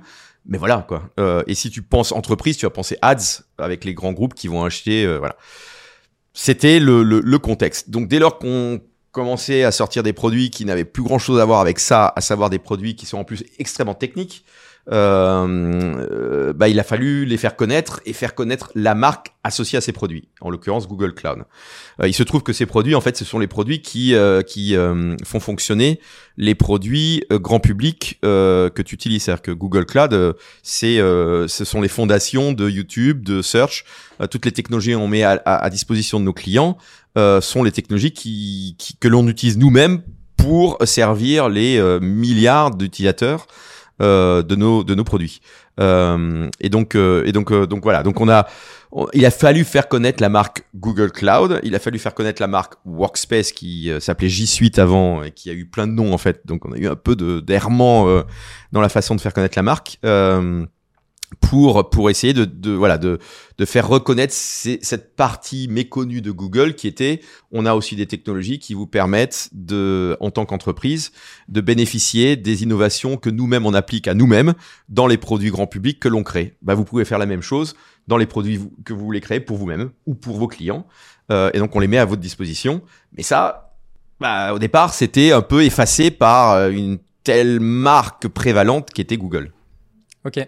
Mais 0.50 0.57
voilà 0.57 0.86
quoi. 0.88 1.10
Euh, 1.19 1.43
et 1.46 1.55
si 1.55 1.69
tu 1.69 1.81
penses 1.81 2.13
entreprise, 2.13 2.55
tu 2.55 2.65
vas 2.65 2.69
penser 2.69 2.98
ads 3.01 3.43
avec 3.57 3.84
les 3.84 3.93
grands 3.93 4.13
groupes 4.13 4.34
qui 4.34 4.48
vont 4.48 4.63
acheter. 4.63 5.05
euh, 5.05 5.17
voilà. 5.17 5.36
C'était 6.34 6.79
le, 6.79 7.03
le, 7.03 7.19
le 7.19 7.39
contexte. 7.39 7.89
Donc 7.89 8.07
dès 8.07 8.19
lors 8.19 8.39
qu'on 8.39 8.79
commençait 9.12 9.63
à 9.63 9.72
sortir 9.72 10.03
des 10.03 10.13
produits 10.13 10.50
qui 10.50 10.63
n'avaient 10.63 10.86
plus 10.86 11.03
grand 11.03 11.19
chose 11.19 11.39
à 11.39 11.46
voir 11.46 11.60
avec 11.60 11.79
ça, 11.79 12.13
à 12.15 12.22
savoir 12.22 12.50
des 12.50 12.60
produits 12.60 12.96
qui 12.96 13.05
sont 13.05 13.17
en 13.17 13.24
plus 13.25 13.43
extrêmement 13.60 13.96
techniques, 13.96 14.46
euh, 14.91 16.53
bah, 16.53 16.70
il 16.70 16.79
a 16.79 16.84
fallu 16.84 17.25
les 17.25 17.38
faire 17.38 17.56
connaître 17.56 18.00
et 18.06 18.13
faire 18.13 18.36
connaître 18.36 18.72
la 18.74 18.96
marque 18.96 19.34
associée 19.44 19.77
à 19.77 19.82
ces 19.82 19.91
produits, 19.91 20.27
en 20.41 20.50
l'occurrence 20.50 20.88
Google 20.88 21.13
Cloud. 21.13 21.44
Euh, 22.01 22.08
il 22.08 22.13
se 22.13 22.24
trouve 22.24 22.44
que 22.44 22.53
ces 22.53 22.65
produits, 22.65 22.96
en 22.96 23.01
fait, 23.01 23.17
ce 23.17 23.25
sont 23.25 23.39
les 23.39 23.48
produits 23.48 23.82
qui, 23.82 24.15
euh, 24.15 24.41
qui 24.41 24.75
euh, 24.75 25.15
font 25.25 25.39
fonctionner 25.39 26.00
les 26.38 26.56
produits 26.56 27.24
euh, 27.32 27.39
grand 27.39 27.60
public 27.60 28.20
que 28.22 28.82
tu 28.82 28.96
utilises. 28.96 29.24
C'est-à-dire 29.24 29.41
que 29.41 29.51
Google 29.51 29.86
Cloud, 29.86 30.36
c'est, 30.63 30.98
ce 30.98 31.65
sont 31.65 31.82
les 31.82 31.88
fondations 31.88 32.53
de 32.53 32.70
YouTube, 32.70 33.24
de 33.24 33.41
Search. 33.41 33.86
Toutes 34.29 34.46
les 34.46 34.51
technologies 34.51 34.94
qu'on 34.94 35.08
met 35.08 35.24
à, 35.24 35.70
disposition 35.70 36.20
de 36.20 36.25
nos 36.25 36.34
clients 36.34 36.77
sont 37.15 37.63
les 37.63 37.72
technologies 37.72 38.12
qui, 38.12 38.75
que 39.00 39.08
l'on 39.08 39.27
utilise 39.27 39.58
nous-mêmes 39.58 40.01
pour 40.36 40.77
servir 40.86 41.50
les 41.50 41.82
milliards 42.01 42.75
d'utilisateurs 42.75 43.48
euh, 44.01 44.44
de 44.44 44.56
nos 44.56 44.84
de 44.84 44.96
nos 44.96 45.04
produits. 45.04 45.42
Euh, 45.80 46.50
et 46.60 46.70
donc 46.70 46.96
euh, 46.96 47.24
et 47.25 47.32
donc 47.32 47.51
euh, 47.51 47.66
donc 47.68 47.84
voilà. 47.84 48.04
Donc 48.04 48.22
on 48.22 48.30
a 48.30 48.48
il 49.13 49.25
a 49.25 49.32
fallu 49.32 49.63
faire 49.63 49.88
connaître 49.89 50.22
la 50.22 50.30
marque 50.30 50.63
Google 50.75 51.12
Cloud. 51.12 51.60
Il 51.63 51.75
a 51.75 51.80
fallu 51.80 52.00
faire 52.00 52.13
connaître 52.13 52.42
la 52.42 52.48
marque 52.48 52.75
Workspace 52.86 53.51
qui 53.51 53.92
euh, 53.92 54.00
s'appelait 54.00 54.30
G 54.30 54.46
Suite 54.46 54.80
avant 54.80 55.24
et 55.24 55.32
qui 55.32 55.50
a 55.50 55.54
eu 55.54 55.66
plein 55.66 55.88
de 55.88 55.94
noms 55.94 56.13
en 56.13 56.18
fait. 56.18 56.42
Donc 56.46 56.66
on 56.66 56.72
a 56.72 56.77
eu 56.77 56.88
un 56.88 56.96
peu 56.96 57.16
de 57.16 57.39
d'errement 57.39 58.06
dans 58.72 58.82
la 58.82 58.89
façon 58.89 59.16
de 59.16 59.22
faire 59.22 59.34
connaître 59.34 59.58
la 59.58 59.63
marque. 59.63 60.00
Pour 61.41 61.89
pour 61.89 62.10
essayer 62.10 62.34
de, 62.34 62.46
de 62.46 62.72
voilà 62.72 62.98
de 62.98 63.19
de 63.57 63.65
faire 63.65 63.88
reconnaître 63.88 64.34
cette 64.34 65.15
partie 65.15 65.67
méconnue 65.67 66.22
de 66.22 66.31
Google 66.31 66.74
qui 66.75 66.88
était 66.88 67.22
on 67.51 67.65
a 67.65 67.74
aussi 67.74 67.96
des 67.96 68.05
technologies 68.05 68.60
qui 68.60 68.74
vous 68.74 68.88
permettent 68.88 69.50
de 69.51 70.15
en 70.22 70.31
tant 70.31 70.46
qu'entreprise 70.46 71.12
de 71.50 71.60
bénéficier 71.60 72.38
des 72.38 72.63
innovations 72.63 73.17
que 73.17 73.29
nous-mêmes 73.29 73.65
on 73.65 73.74
applique 73.74 74.07
à 74.07 74.13
nous-mêmes 74.13 74.53
dans 74.88 75.05
les 75.05 75.17
produits 75.17 75.50
grand 75.50 75.67
public 75.67 76.00
que 76.00 76.07
l'on 76.07 76.24
crée. 76.24 76.55
Bah 76.62 76.75
vous 76.75 76.86
pouvez 76.86 77.03
faire 77.03 77.19
la 77.19 77.25
même 77.25 77.41
chose 77.41 77.75
dans 78.07 78.17
les 78.17 78.25
produits 78.25 78.62
que 78.86 78.93
vous 78.93 79.03
voulez 79.03 79.22
créer 79.22 79.41
pour 79.41 79.57
vous-même 79.57 79.89
ou 80.05 80.15
pour 80.15 80.38
vos 80.38 80.48
clients 80.48 80.88
euh, 81.29 81.51
et 81.53 81.60
donc 81.60 81.75
on 81.75 81.79
les 81.79 81.88
met 81.88 81.98
à 81.98 82.05
votre 82.05 82.22
disposition. 82.22 82.81
Mais 83.12 83.24
ça 83.24 83.74
bah, 84.22 84.53
au 84.53 84.60
départ 84.60 84.93
c'était 84.93 85.34
un 85.34 85.41
peu 85.41 85.65
effacé 85.65 86.10
par 86.10 86.53
euh, 86.53 86.69
une 86.69 87.00
telle 87.25 87.60
marque 87.60 88.29
prévalente 88.29 88.91
qui 88.91 89.01
était 89.01 89.17
Google. 89.17 89.51
Ok. 90.24 90.39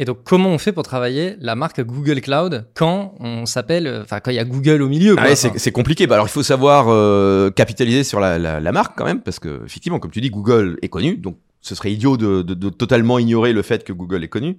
Et 0.00 0.04
donc, 0.04 0.18
comment 0.24 0.50
on 0.50 0.58
fait 0.58 0.72
pour 0.72 0.84
travailler 0.84 1.34
la 1.40 1.56
marque 1.56 1.80
Google 1.80 2.20
Cloud 2.20 2.68
quand 2.74 3.14
on 3.18 3.46
s'appelle, 3.46 4.02
enfin, 4.02 4.20
quand 4.20 4.30
il 4.30 4.36
y 4.36 4.38
a 4.38 4.44
Google 4.44 4.82
au 4.82 4.88
milieu 4.88 5.16
ah 5.18 5.34
C'est 5.34 5.72
compliqué. 5.72 6.06
Bah, 6.06 6.14
alors, 6.14 6.28
il 6.28 6.30
faut 6.30 6.44
savoir 6.44 6.86
euh, 6.88 7.50
capitaliser 7.50 8.04
sur 8.04 8.20
la, 8.20 8.38
la, 8.38 8.60
la, 8.60 8.72
marque 8.72 8.96
quand 8.96 9.04
même, 9.04 9.20
parce 9.20 9.40
que 9.40 9.64
effectivement, 9.64 9.98
comme 9.98 10.12
tu 10.12 10.20
dis, 10.20 10.30
Google 10.30 10.78
est 10.82 10.88
connu, 10.88 11.16
donc 11.16 11.38
ce 11.60 11.74
serait 11.74 11.90
idiot 11.90 12.16
de, 12.16 12.42
de, 12.42 12.54
de 12.54 12.68
totalement 12.68 13.18
ignorer 13.18 13.52
le 13.52 13.62
fait 13.62 13.82
que 13.82 13.92
Google 13.92 14.22
est 14.22 14.28
connu. 14.28 14.58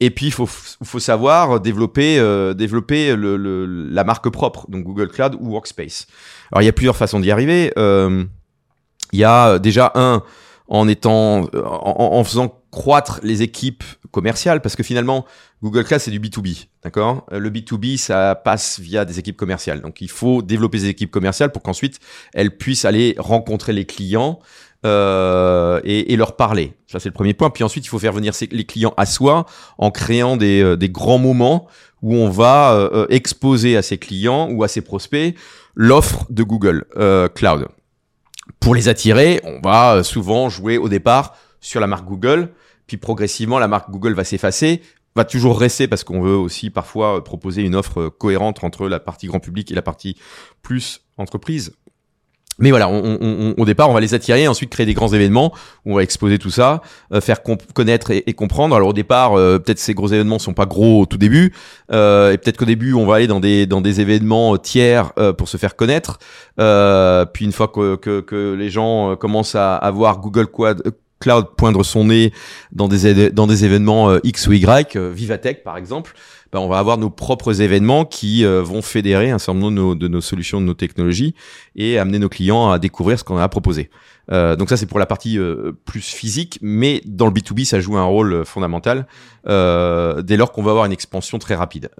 Et 0.00 0.10
puis, 0.10 0.26
il 0.26 0.32
faut, 0.32 0.46
faut 0.46 1.00
savoir 1.00 1.60
développer, 1.60 2.18
euh, 2.18 2.54
développer 2.54 3.14
le, 3.14 3.36
le, 3.36 3.66
la 3.66 4.04
marque 4.04 4.30
propre, 4.30 4.70
donc 4.70 4.84
Google 4.84 5.08
Cloud 5.08 5.36
ou 5.38 5.50
Workspace. 5.50 6.06
Alors, 6.50 6.62
il 6.62 6.66
y 6.66 6.68
a 6.68 6.72
plusieurs 6.72 6.96
façons 6.96 7.20
d'y 7.20 7.30
arriver. 7.30 7.72
Euh, 7.76 8.24
il 9.12 9.18
y 9.18 9.24
a 9.24 9.58
déjà 9.58 9.92
un 9.96 10.22
en 10.68 10.88
étant, 10.88 11.48
en, 11.54 12.08
en 12.14 12.24
faisant 12.24 12.57
croître 12.70 13.20
les 13.22 13.42
équipes 13.42 13.84
commerciales 14.10 14.60
parce 14.60 14.76
que 14.76 14.82
finalement 14.82 15.24
Google 15.62 15.84
Cloud 15.84 16.00
c'est 16.00 16.10
du 16.10 16.20
B2B, 16.20 16.66
d'accord? 16.82 17.26
Euh, 17.32 17.38
Le 17.38 17.50
B2B 17.50 17.96
ça 17.96 18.34
passe 18.34 18.78
via 18.80 19.04
des 19.04 19.18
équipes 19.18 19.36
commerciales. 19.36 19.80
Donc 19.80 20.00
il 20.00 20.10
faut 20.10 20.42
développer 20.42 20.78
des 20.78 20.88
équipes 20.88 21.10
commerciales 21.10 21.52
pour 21.52 21.62
qu'ensuite 21.62 21.98
elles 22.34 22.56
puissent 22.56 22.84
aller 22.84 23.14
rencontrer 23.18 23.72
les 23.72 23.84
clients 23.84 24.38
euh, 24.86 25.80
et, 25.82 26.12
et, 26.12 26.16
leur 26.16 26.36
parler. 26.36 26.74
Ça 26.86 27.00
c'est 27.00 27.08
le 27.08 27.12
premier 27.12 27.34
point. 27.34 27.50
Puis 27.50 27.64
ensuite 27.64 27.84
il 27.84 27.88
faut 27.88 27.98
faire 27.98 28.12
venir 28.12 28.32
les 28.52 28.64
clients 28.64 28.94
à 28.96 29.06
soi 29.06 29.44
en 29.76 29.90
créant 29.90 30.36
des, 30.36 30.62
euh, 30.62 30.76
des 30.76 30.88
grands 30.88 31.18
moments 31.18 31.66
où 32.00 32.14
on 32.14 32.30
va 32.30 32.74
euh, 32.74 33.06
exposer 33.08 33.76
à 33.76 33.82
ses 33.82 33.98
clients 33.98 34.48
ou 34.52 34.62
à 34.62 34.68
ses 34.68 34.80
prospects 34.80 35.34
l'offre 35.74 36.26
de 36.30 36.44
Google 36.44 36.84
Cloud. 37.34 37.66
Pour 38.60 38.76
les 38.76 38.88
attirer, 38.88 39.40
on 39.42 39.60
va 39.60 40.04
souvent 40.04 40.48
jouer 40.48 40.78
au 40.78 40.88
départ 40.88 41.36
sur 41.60 41.80
la 41.80 41.86
marque 41.86 42.06
Google, 42.06 42.50
puis 42.86 42.96
progressivement 42.96 43.58
la 43.58 43.68
marque 43.68 43.90
Google 43.90 44.14
va 44.14 44.24
s'effacer, 44.24 44.82
va 45.16 45.24
toujours 45.24 45.58
rester 45.58 45.88
parce 45.88 46.04
qu'on 46.04 46.20
veut 46.20 46.36
aussi 46.36 46.70
parfois 46.70 47.22
proposer 47.24 47.62
une 47.62 47.74
offre 47.74 48.08
cohérente 48.08 48.62
entre 48.62 48.88
la 48.88 49.00
partie 49.00 49.26
grand 49.26 49.40
public 49.40 49.70
et 49.70 49.74
la 49.74 49.82
partie 49.82 50.16
plus 50.62 51.02
entreprise. 51.16 51.72
Mais 52.60 52.70
voilà, 52.70 52.88
on, 52.88 53.54
au 53.56 53.64
départ, 53.64 53.88
on 53.88 53.94
va 53.94 54.00
les 54.00 54.14
attirer, 54.14 54.48
ensuite 54.48 54.70
créer 54.70 54.84
des 54.84 54.94
grands 54.94 55.12
événements 55.12 55.54
où 55.84 55.92
on 55.92 55.94
va 55.94 56.02
exposer 56.02 56.38
tout 56.38 56.50
ça, 56.50 56.82
euh, 57.12 57.20
faire 57.20 57.38
connaître 57.72 58.10
et, 58.10 58.32
comprendre. 58.32 58.74
Alors 58.74 58.88
au 58.88 58.92
départ, 58.92 59.38
euh, 59.38 59.60
peut-être 59.60 59.78
ces 59.78 59.94
gros 59.94 60.08
événements 60.08 60.40
sont 60.40 60.54
pas 60.54 60.66
gros 60.66 61.02
au 61.02 61.06
tout 61.06 61.18
début, 61.18 61.54
euh, 61.92 62.32
et 62.32 62.38
peut-être 62.38 62.56
qu'au 62.56 62.64
début, 62.64 62.94
on 62.94 63.06
va 63.06 63.16
aller 63.16 63.28
dans 63.28 63.38
des 63.38 63.66
dans 63.66 63.80
des 63.80 64.00
événements 64.00 64.58
tiers 64.58 65.12
pour 65.36 65.48
se 65.48 65.56
faire 65.56 65.76
connaître. 65.76 66.18
puis 66.56 67.44
une 67.44 67.52
fois 67.52 67.68
que, 67.68 67.94
que, 67.94 68.20
que 68.20 68.54
les 68.54 68.70
gens 68.70 69.14
commencent 69.14 69.54
à 69.54 69.76
avoir 69.76 70.18
Google 70.18 70.48
Quad 70.48 70.82
cloud 71.18 71.48
poindre 71.56 71.84
son 71.84 72.04
nez 72.04 72.32
dans 72.72 72.88
des, 72.88 73.06
événements 73.64 74.10
euh, 74.10 74.20
X 74.24 74.46
ou 74.46 74.52
Y, 74.52 74.96
euh, 74.96 75.10
Vivatech 75.12 75.62
par 75.62 75.76
exemple, 75.76 76.14
ben 76.52 76.60
on 76.60 76.68
va 76.68 76.78
avoir 76.78 76.98
nos 76.98 77.10
propres 77.10 77.60
événements 77.60 78.04
qui 78.04 78.44
euh, 78.44 78.62
vont 78.62 78.82
fédérer 78.82 79.30
un 79.30 79.38
certain 79.38 79.60
nombre 79.60 79.94
de 79.94 80.08
nos, 80.08 80.20
solutions, 80.20 80.60
de 80.60 80.66
nos 80.66 80.74
technologies 80.74 81.34
et 81.76 81.98
amener 81.98 82.18
nos 82.18 82.28
clients 82.28 82.70
à 82.70 82.78
découvrir 82.78 83.18
ce 83.18 83.24
qu'on 83.24 83.36
a 83.36 83.42
à 83.42 83.48
proposer. 83.48 83.90
donc 84.30 84.68
ça 84.68 84.76
c'est 84.76 84.86
pour 84.86 84.98
la 84.98 85.06
partie 85.06 85.38
plus 85.84 86.02
physique, 86.02 86.58
mais 86.62 87.02
dans 87.06 87.26
le 87.26 87.32
B2B 87.32 87.64
ça 87.64 87.80
joue 87.80 87.96
un 87.96 88.04
rôle 88.04 88.44
fondamental 88.44 89.06
dès 89.46 90.36
lors 90.36 90.52
qu'on 90.52 90.62
va 90.62 90.70
avoir 90.70 90.86
une 90.86 90.92
expansion 90.92 91.38
très 91.38 91.54
rapide. 91.54 91.90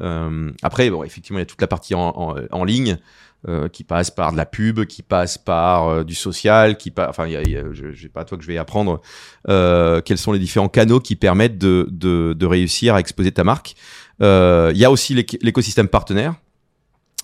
après 0.62 0.90
bon 0.90 1.04
effectivement 1.04 1.38
il 1.38 1.42
y 1.42 1.46
a 1.46 1.46
toute 1.46 1.60
la 1.60 1.68
partie 1.68 1.94
en 1.94 2.64
ligne. 2.64 2.98
Euh, 3.46 3.68
qui 3.68 3.84
passe 3.84 4.10
par 4.10 4.32
de 4.32 4.36
la 4.36 4.46
pub, 4.46 4.84
qui 4.86 5.00
passe 5.00 5.38
par 5.38 5.86
euh, 5.86 6.02
du 6.02 6.16
social, 6.16 6.76
qui 6.76 6.90
passe, 6.90 7.06
enfin, 7.08 7.28
y 7.28 7.36
a, 7.36 7.62
sais 7.94 8.08
pas 8.08 8.22
à 8.22 8.24
toi 8.24 8.36
que 8.36 8.42
je 8.42 8.48
vais 8.48 8.58
apprendre 8.58 9.00
euh, 9.48 10.00
quels 10.00 10.18
sont 10.18 10.32
les 10.32 10.40
différents 10.40 10.68
canaux 10.68 10.98
qui 10.98 11.14
permettent 11.14 11.56
de, 11.56 12.44
réussir 12.44 12.96
à 12.96 13.00
exposer 13.00 13.30
ta 13.30 13.44
marque. 13.44 13.76
Il 14.18 14.74
y 14.74 14.84
a 14.84 14.90
aussi 14.90 15.14
l'écosystème 15.14 15.86
partenaire. 15.86 16.34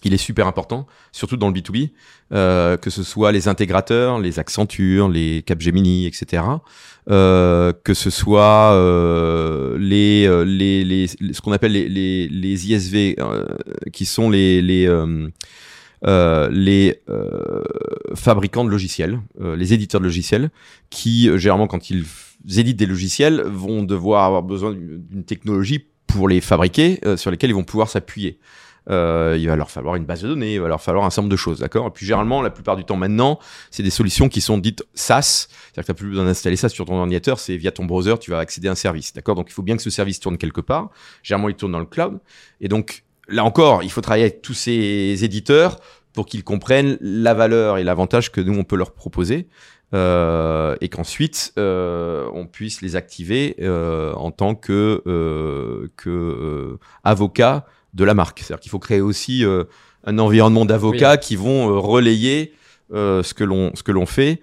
Il 0.05 0.15
est 0.15 0.19
super 0.19 0.47
important, 0.47 0.87
surtout 1.11 1.37
dans 1.37 1.49
le 1.49 1.55
B2B, 1.55 1.91
que 2.31 2.91
ce 2.91 3.03
soit 3.03 3.33
les 3.33 3.49
intégrateurs, 3.49 4.21
les 4.21 4.39
Accenture, 4.39 5.09
les 5.09 5.43
Capgemini, 5.43 6.07
etc. 6.07 6.45
que 7.09 7.93
ce 7.93 8.11
soit 8.11 8.71
les, 9.81 10.27
ce 10.29 11.41
qu'on 11.41 11.51
appelle 11.51 11.73
les, 11.73 12.29
les, 12.29 12.71
ISV, 12.71 13.17
qui 13.93 14.07
sont 14.07 14.31
les 14.31 14.87
euh, 16.07 16.49
les 16.51 17.03
euh, 17.09 17.63
fabricants 18.15 18.65
de 18.65 18.71
logiciels, 18.71 19.21
euh, 19.41 19.57
les 19.57 19.73
éditeurs 19.73 20.01
de 20.01 20.07
logiciels, 20.07 20.51
qui 20.91 21.31
généralement 21.39 21.67
quand 21.67 21.91
ils 21.91 22.05
éditent 22.59 22.79
des 22.79 22.87
logiciels 22.87 23.43
vont 23.43 23.83
devoir 23.83 24.25
avoir 24.25 24.43
besoin 24.43 24.73
d'une 24.73 25.25
technologie 25.25 25.87
pour 26.07 26.29
les 26.29 26.41
fabriquer, 26.41 27.01
sur 27.17 27.31
lesquelles 27.31 27.51
ils 27.51 27.55
vont 27.55 27.65
pouvoir 27.65 27.89
s'appuyer. 27.89 28.39
Euh, 28.91 29.37
il 29.39 29.49
va 29.49 29.57
leur 29.57 29.71
falloir 29.71 29.95
une 29.97 30.05
base 30.05 30.23
de 30.23 30.29
données, 30.29 30.55
il 30.55 30.61
va 30.61 30.69
leur 30.69 30.83
falloir 30.83 31.05
un 31.05 31.11
certain 31.11 31.23
nombre 31.23 31.33
de 31.33 31.37
choses, 31.37 31.61
d'accord? 31.61 31.87
Et 31.87 31.91
puis 31.91 32.05
généralement, 32.05 32.43
la 32.43 32.51
plupart 32.51 32.77
du 32.77 32.85
temps 32.85 32.97
maintenant, 32.97 33.39
c'est 33.71 33.83
des 33.83 33.91
solutions 33.91 34.29
qui 34.29 34.41
sont 34.41 34.59
dites 34.59 34.85
SaaS, 34.95 35.49
c'est-à-dire 35.49 35.83
que 35.83 35.87
tu 35.87 35.91
n'as 35.91 35.95
plus 35.95 36.09
besoin 36.11 36.25
d'installer 36.27 36.57
ça 36.57 36.69
sur 36.69 36.85
ton 36.85 36.97
ordinateur, 36.97 37.39
c'est 37.39 37.57
via 37.57 37.73
ton 37.73 37.87
browser, 37.87 38.19
tu 38.21 38.31
vas 38.31 38.39
accéder 38.39 38.69
à 38.69 38.73
un 38.73 38.77
service, 38.77 39.15
d'accord? 39.15 39.35
Donc 39.35 39.47
il 39.49 39.53
faut 39.53 39.63
bien 39.63 39.77
que 39.77 39.83
ce 39.83 39.91
service 39.91 40.21
tourne 40.21 40.37
quelque 40.37 40.61
part. 40.61 40.91
Généralement, 41.23 41.49
il 41.49 41.55
tourne 41.55 41.73
dans 41.73 41.79
le 41.79 41.87
cloud, 41.87 42.19
et 42.61 42.69
donc 42.69 43.05
là 43.29 43.45
encore, 43.45 43.83
il 43.83 43.91
faut 43.91 44.01
travailler 44.01 44.25
avec 44.25 44.43
tous 44.43 44.55
ces 44.55 45.25
éditeurs 45.25 45.81
pour 46.13 46.27
qu'ils 46.27 46.45
comprennent 46.45 46.97
la 47.01 47.35
valeur 47.35 47.79
et 47.79 47.85
l'avantage 47.85 48.31
que 48.33 48.41
nous, 48.41 48.57
on 48.57 48.65
peut 48.65 48.77
leur 48.77 48.93
proposer. 48.93 49.49
Euh, 49.93 50.75
et 50.81 50.89
qu'ensuite 50.89 51.53
euh, 51.57 52.27
on 52.33 52.47
puisse 52.47 52.83
les 52.83 52.97
activer 52.97 53.55
euh, 53.61 54.13
en 54.15 54.33
tant 54.33 54.57
que, 54.57 55.03
euh, 55.07 55.89
que 55.97 56.11
euh, 56.11 56.79
avocat 57.05 57.65
de 57.93 58.03
la 58.03 58.15
marque. 58.15 58.41
C'est-à-dire 58.41 58.61
qu'il 58.61 58.71
faut 58.71 58.81
créer 58.81 59.01
aussi 59.01 59.45
euh, 59.45 59.65
un 60.05 60.19
environnement 60.19 60.65
d'avocats 60.65 61.17
qui 61.17 61.37
vont 61.37 61.81
relayer 61.81 62.55
ce 62.93 63.35
que 63.35 63.45
l'on 63.45 63.71
ce 63.75 63.83
que 63.83 63.93
l'on 63.93 64.07
fait. 64.07 64.41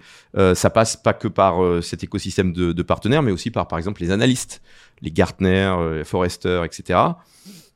ça 0.54 0.70
passe 0.70 0.96
pas 0.96 1.12
que 1.12 1.28
par 1.28 1.54
cet 1.82 2.02
écosystème 2.02 2.52
de, 2.52 2.72
de, 2.72 2.82
partenaires, 2.82 3.22
mais 3.22 3.30
aussi 3.30 3.50
par 3.50 3.68
par 3.68 3.78
exemple 3.78 4.02
les 4.02 4.10
analystes, 4.10 4.62
les 5.00 5.10
Gartner, 5.10 5.74
les 5.96 6.04
Forrester, 6.04 6.62
etc 6.64 6.98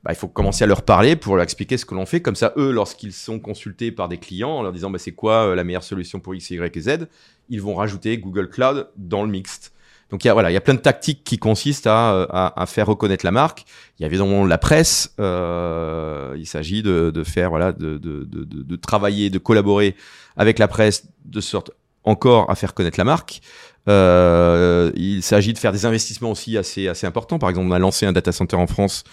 bah, 0.03 0.11
il 0.13 0.15
faut 0.15 0.27
commencer 0.27 0.63
à 0.63 0.67
leur 0.67 0.83
parler 0.83 1.15
pour 1.15 1.35
leur 1.35 1.43
expliquer 1.43 1.77
ce 1.77 1.85
que 1.85 1.95
l'on 1.95 2.05
fait. 2.05 2.21
Comme 2.21 2.35
ça, 2.35 2.53
eux, 2.57 2.71
lorsqu'ils 2.71 3.13
sont 3.13 3.39
consultés 3.39 3.91
par 3.91 4.07
des 4.07 4.17
clients 4.17 4.51
en 4.51 4.61
leur 4.61 4.71
disant 4.71 4.89
bah, 4.89 4.99
c'est 4.99 5.11
quoi 5.11 5.47
euh, 5.47 5.55
la 5.55 5.63
meilleure 5.63 5.83
solution 5.83 6.19
pour 6.19 6.35
X, 6.35 6.51
Y 6.51 6.77
et 6.77 6.81
Z, 6.81 7.07
ils 7.49 7.61
vont 7.61 7.75
rajouter 7.75 8.17
Google 8.17 8.49
Cloud 8.49 8.89
dans 8.95 9.23
le 9.23 9.29
mixte. 9.29 9.73
Donc 10.09 10.23
il 10.23 10.27
y 10.27 10.29
a 10.29 10.33
voilà, 10.33 10.49
il 10.49 10.53
y 10.53 10.57
a 10.57 10.61
plein 10.61 10.75
de 10.75 10.79
tactiques 10.79 11.25
qui 11.25 11.37
consistent 11.37 11.87
à, 11.87 12.13
euh, 12.13 12.25
à, 12.29 12.65
faire 12.65 12.87
reconnaître 12.87 13.25
la 13.25 13.31
marque. 13.31 13.65
Il 13.99 14.03
y 14.03 14.05
a 14.05 14.07
évidemment 14.07 14.45
la 14.45 14.57
presse. 14.57 15.13
Euh, 15.19 16.33
il 16.37 16.45
s'agit 16.45 16.81
de, 16.81 17.11
faire 17.25 17.49
voilà, 17.49 17.73
de, 17.73 18.75
travailler, 18.77 19.29
de 19.29 19.39
collaborer 19.39 19.95
avec 20.37 20.59
la 20.59 20.69
presse 20.69 21.09
de 21.25 21.41
sorte 21.41 21.71
encore 22.05 22.49
à 22.49 22.55
faire 22.55 22.73
connaître 22.73 22.97
la 22.97 23.03
marque. 23.03 23.41
Il 23.87 25.19
s'agit 25.23 25.51
de 25.51 25.57
faire 25.57 25.73
des 25.73 25.85
investissements 25.85 26.31
aussi 26.31 26.57
assez 26.57 27.05
importants. 27.05 27.37
Par 27.37 27.49
exemple, 27.49 27.67
on 27.67 27.73
a 27.73 27.79
lancé 27.79 28.05
un 28.05 28.13
data 28.13 28.31
center 28.31 28.55
en 28.55 28.67
France 28.67 29.03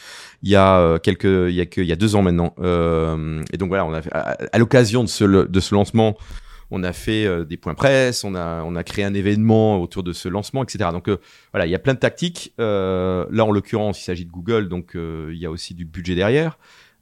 il 0.45 0.51
y 0.51 0.57
a 0.57 0.79
euh, 0.79 0.99
quelques 0.99 1.25
il 1.25 1.55
y 1.55 1.93
a 1.93 1.97
deux 1.97 2.17
ans 2.17 2.23
maintenant. 2.23 2.55
Euh, 2.61 3.43
et 3.53 3.57
donc 3.57 3.69
voilà, 3.69 3.85
a 3.85 4.37
à, 4.53 4.59
l'occasion 4.59 5.03
de 5.03 5.09
ce 5.09 5.25
de 5.25 5.61
ce 5.61 5.75
lancement, 5.75 6.19
on 6.71 6.83
a 6.83 6.93
fait 6.93 7.25
euh, 7.25 7.47
des 7.47 7.57
points 7.57 7.73
presse, 7.73 8.25
on 8.25 8.35
a 8.35 8.63
on 8.63 8.77
a 8.77 8.85
créé 8.85 9.07
un 9.07 9.15
événement 9.15 9.81
autour 9.81 10.03
de 10.03 10.13
ce 10.13 10.29
lancement, 10.29 10.63
etc. 10.63 10.91
Donc 10.93 11.09
voilà, 11.53 11.65
il 11.67 11.71
y 11.71 11.75
a 11.75 11.79
plein 11.79 11.95
de 11.95 11.99
tactiques. 11.99 12.53
là, 12.59 13.27
en 13.41 13.51
l'occurrence, 13.51 13.99
il 14.03 14.05
s'agit 14.05 14.27
de 14.27 14.31
Google, 14.31 14.69
donc 14.69 14.93
il 14.95 15.39
y 15.39 15.47
a 15.47 15.51
aussi 15.51 15.73
du 15.73 15.87
budget 15.87 16.15
derrière. 16.15 16.59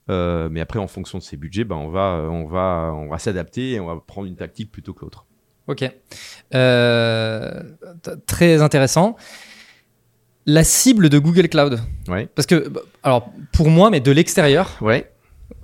mais 0.08 0.60
après, 0.60 0.78
en 0.78 0.86
fonction 0.86 1.18
de 1.18 1.24
ces 1.24 1.36
budgets, 1.36 1.64
ben 1.64 1.76
on 1.76 1.88
va 1.88 2.28
on 2.30 2.46
va 2.46 2.92
on 2.94 3.08
va 3.08 3.18
s'adapter 3.18 3.72
et 3.72 3.80
on 3.80 3.86
va 3.86 4.00
prendre 4.06 4.28
une 4.28 4.36
tactique 4.36 4.70
plutôt 4.70 4.94
que 4.94 5.00
l'autre. 5.00 5.26
Ok. 5.66 5.90
Très 8.26 8.62
intéressant. 8.62 9.16
La 10.46 10.64
cible 10.64 11.08
de 11.08 11.18
Google 11.18 11.48
Cloud. 11.48 11.80
Ouais. 12.08 12.28
Parce 12.34 12.46
que, 12.46 12.68
bah, 12.68 12.80
alors, 13.02 13.30
pour 13.52 13.70
moi, 13.70 13.90
mais 13.90 14.00
de 14.00 14.10
l'extérieur. 14.10 14.76
Ouais. 14.80 15.08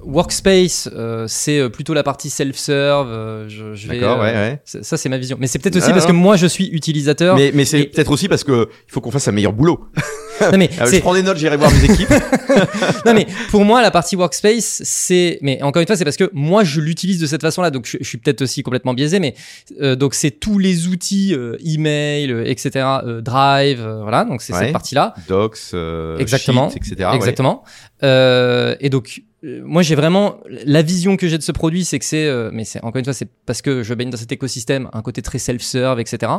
Workspace, 0.01 0.89
euh, 0.95 1.27
c'est 1.29 1.59
euh, 1.59 1.69
plutôt 1.69 1.95
la 1.95 2.03
partie 2.03 2.31
self-serve. 2.31 3.09
Euh, 3.09 3.49
je, 3.49 3.75
je 3.75 3.89
vais, 3.89 3.99
D'accord, 3.99 4.21
ouais, 4.21 4.33
ouais. 4.33 4.61
Ça, 4.65 4.97
c'est 4.97 5.09
ma 5.09 5.19
vision. 5.19 5.37
Mais 5.41 5.47
c'est 5.47 5.59
peut-être 5.59 5.77
aussi 5.77 5.91
ah, 5.91 5.95
parce 5.95 6.07
que 6.07 6.13
moi, 6.13 6.37
je 6.37 6.47
suis 6.47 6.69
utilisateur. 6.69 7.37
Mais, 7.37 7.51
mais 7.55 7.65
c'est 7.65 7.85
peut-être 7.85 8.11
aussi 8.11 8.29
parce 8.29 8.45
que 8.45 8.69
il 8.89 8.93
faut 8.93 9.01
qu'on 9.01 9.11
fasse 9.11 9.29
un 9.29 9.33
meilleur 9.33 9.53
boulot. 9.53 9.89
Non 10.41 10.59
mais 10.59 10.71
Euh, 10.81 10.87
je 10.87 10.99
prends 11.01 11.15
des 11.15 11.23
notes, 11.23 11.39
j'irai 11.39 11.57
voir 11.57 11.71
mes 11.73 11.85
équipes. 11.85 12.09
non 13.07 13.15
mais 13.15 13.27
pour 13.51 13.65
moi 13.65 13.83
la 13.83 13.91
partie 13.91 14.17
workspace 14.17 14.83
c'est 14.85 15.39
mais 15.43 15.63
encore 15.63 15.81
une 15.81 15.87
fois 15.87 15.97
c'est 15.97 16.05
parce 16.05 16.17
que 16.17 16.31
moi 16.33 16.65
je 16.65 16.81
l'utilise 16.81 17.19
de 17.21 17.27
cette 17.27 17.43
façon-là 17.43 17.71
donc 17.71 17.87
je, 17.87 17.97
je 18.01 18.07
suis 18.07 18.19
peut-être 18.19 18.43
aussi 18.43 18.63
complètement 18.63 18.95
biaisé 18.95 19.19
mais 19.21 19.35
euh, 19.81 19.97
donc 19.97 20.15
c'est 20.15 20.31
tous 20.31 20.59
les 20.59 20.87
outils 20.89 21.35
euh, 21.35 21.57
email 21.65 22.31
euh, 22.33 22.45
etc 22.47 22.87
euh, 23.05 23.21
Drive 23.21 23.81
euh, 23.81 24.03
voilà 24.03 24.25
donc 24.25 24.43
c'est 24.43 24.53
Ouais. 24.53 24.61
cette 24.65 24.73
partie-là 24.73 25.15
Docs, 25.29 25.59
euh, 25.75 26.19
Exactement. 26.19 26.71
Sheets, 26.71 26.79
etc. 26.93 27.11
ouais. 27.11 27.17
Exactement. 27.17 27.63
Euh, 28.03 28.75
et 28.81 28.89
donc, 28.91 29.23
moi, 29.43 29.83
j'ai 29.83 29.95
vraiment 29.95 30.39
la 30.65 30.83
vision 30.83 31.17
que 31.17 31.29
j'ai 31.29 31.39
de 31.39 31.43
ce 31.43 31.53
produit, 31.53 31.85
c'est 31.85 31.99
que 31.99 32.05
c'est, 32.05 32.27
euh, 32.27 32.51
mais 32.53 32.65
c'est 32.65 32.83
encore 32.83 32.99
une 32.99 33.05
fois, 33.05 33.13
c'est 33.13 33.29
parce 33.47 33.63
que 33.63 33.83
je 33.83 33.95
baigne 33.95 34.11
dans 34.11 34.17
cet 34.17 34.33
écosystème, 34.33 34.89
un 34.93 35.03
côté 35.03 35.23
très 35.23 35.39
self-serve, 35.39 36.01
etc. 36.01 36.33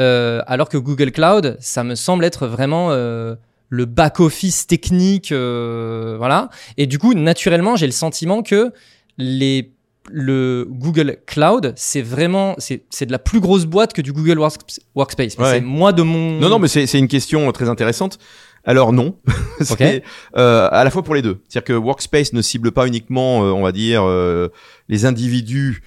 Euh, 0.00 0.42
alors 0.46 0.68
que 0.68 0.76
Google 0.76 1.10
Cloud, 1.12 1.56
ça 1.60 1.84
me 1.84 1.94
semble 1.94 2.24
être 2.24 2.46
vraiment 2.46 2.88
euh, 2.90 3.33
le 3.74 3.84
back-office 3.86 4.66
technique, 4.66 5.32
euh, 5.32 6.14
voilà. 6.16 6.48
Et 6.76 6.86
du 6.86 6.98
coup, 6.98 7.12
naturellement, 7.14 7.76
j'ai 7.76 7.86
le 7.86 7.92
sentiment 7.92 8.42
que 8.42 8.72
les 9.18 9.70
le 10.12 10.66
Google 10.68 11.16
Cloud, 11.26 11.72
c'est 11.76 12.02
vraiment, 12.02 12.56
c'est 12.58 13.06
de 13.06 13.10
la 13.10 13.18
plus 13.18 13.40
grosse 13.40 13.64
boîte 13.64 13.94
que 13.94 14.02
du 14.02 14.12
Google 14.12 14.38
Works- 14.38 14.80
Workspace. 14.94 15.38
Ouais. 15.38 15.50
C'est 15.50 15.60
moi 15.62 15.94
de 15.94 16.02
mon. 16.02 16.38
Non, 16.38 16.50
non, 16.50 16.58
mais 16.58 16.68
c'est 16.68 16.98
une 16.98 17.08
question 17.08 17.50
très 17.52 17.70
intéressante. 17.70 18.18
Alors 18.66 18.92
non, 18.92 19.16
c'est 19.62 20.02
euh, 20.36 20.68
à 20.70 20.84
la 20.84 20.90
fois 20.90 21.02
pour 21.02 21.14
les 21.14 21.22
deux. 21.22 21.40
C'est-à-dire 21.48 21.64
que 21.64 21.72
Workspace 21.72 22.32
ne 22.34 22.42
cible 22.42 22.70
pas 22.72 22.86
uniquement, 22.86 23.44
euh, 23.44 23.50
on 23.52 23.62
va 23.62 23.72
dire, 23.72 24.02
euh, 24.04 24.48
les 24.88 25.04
individus 25.06 25.82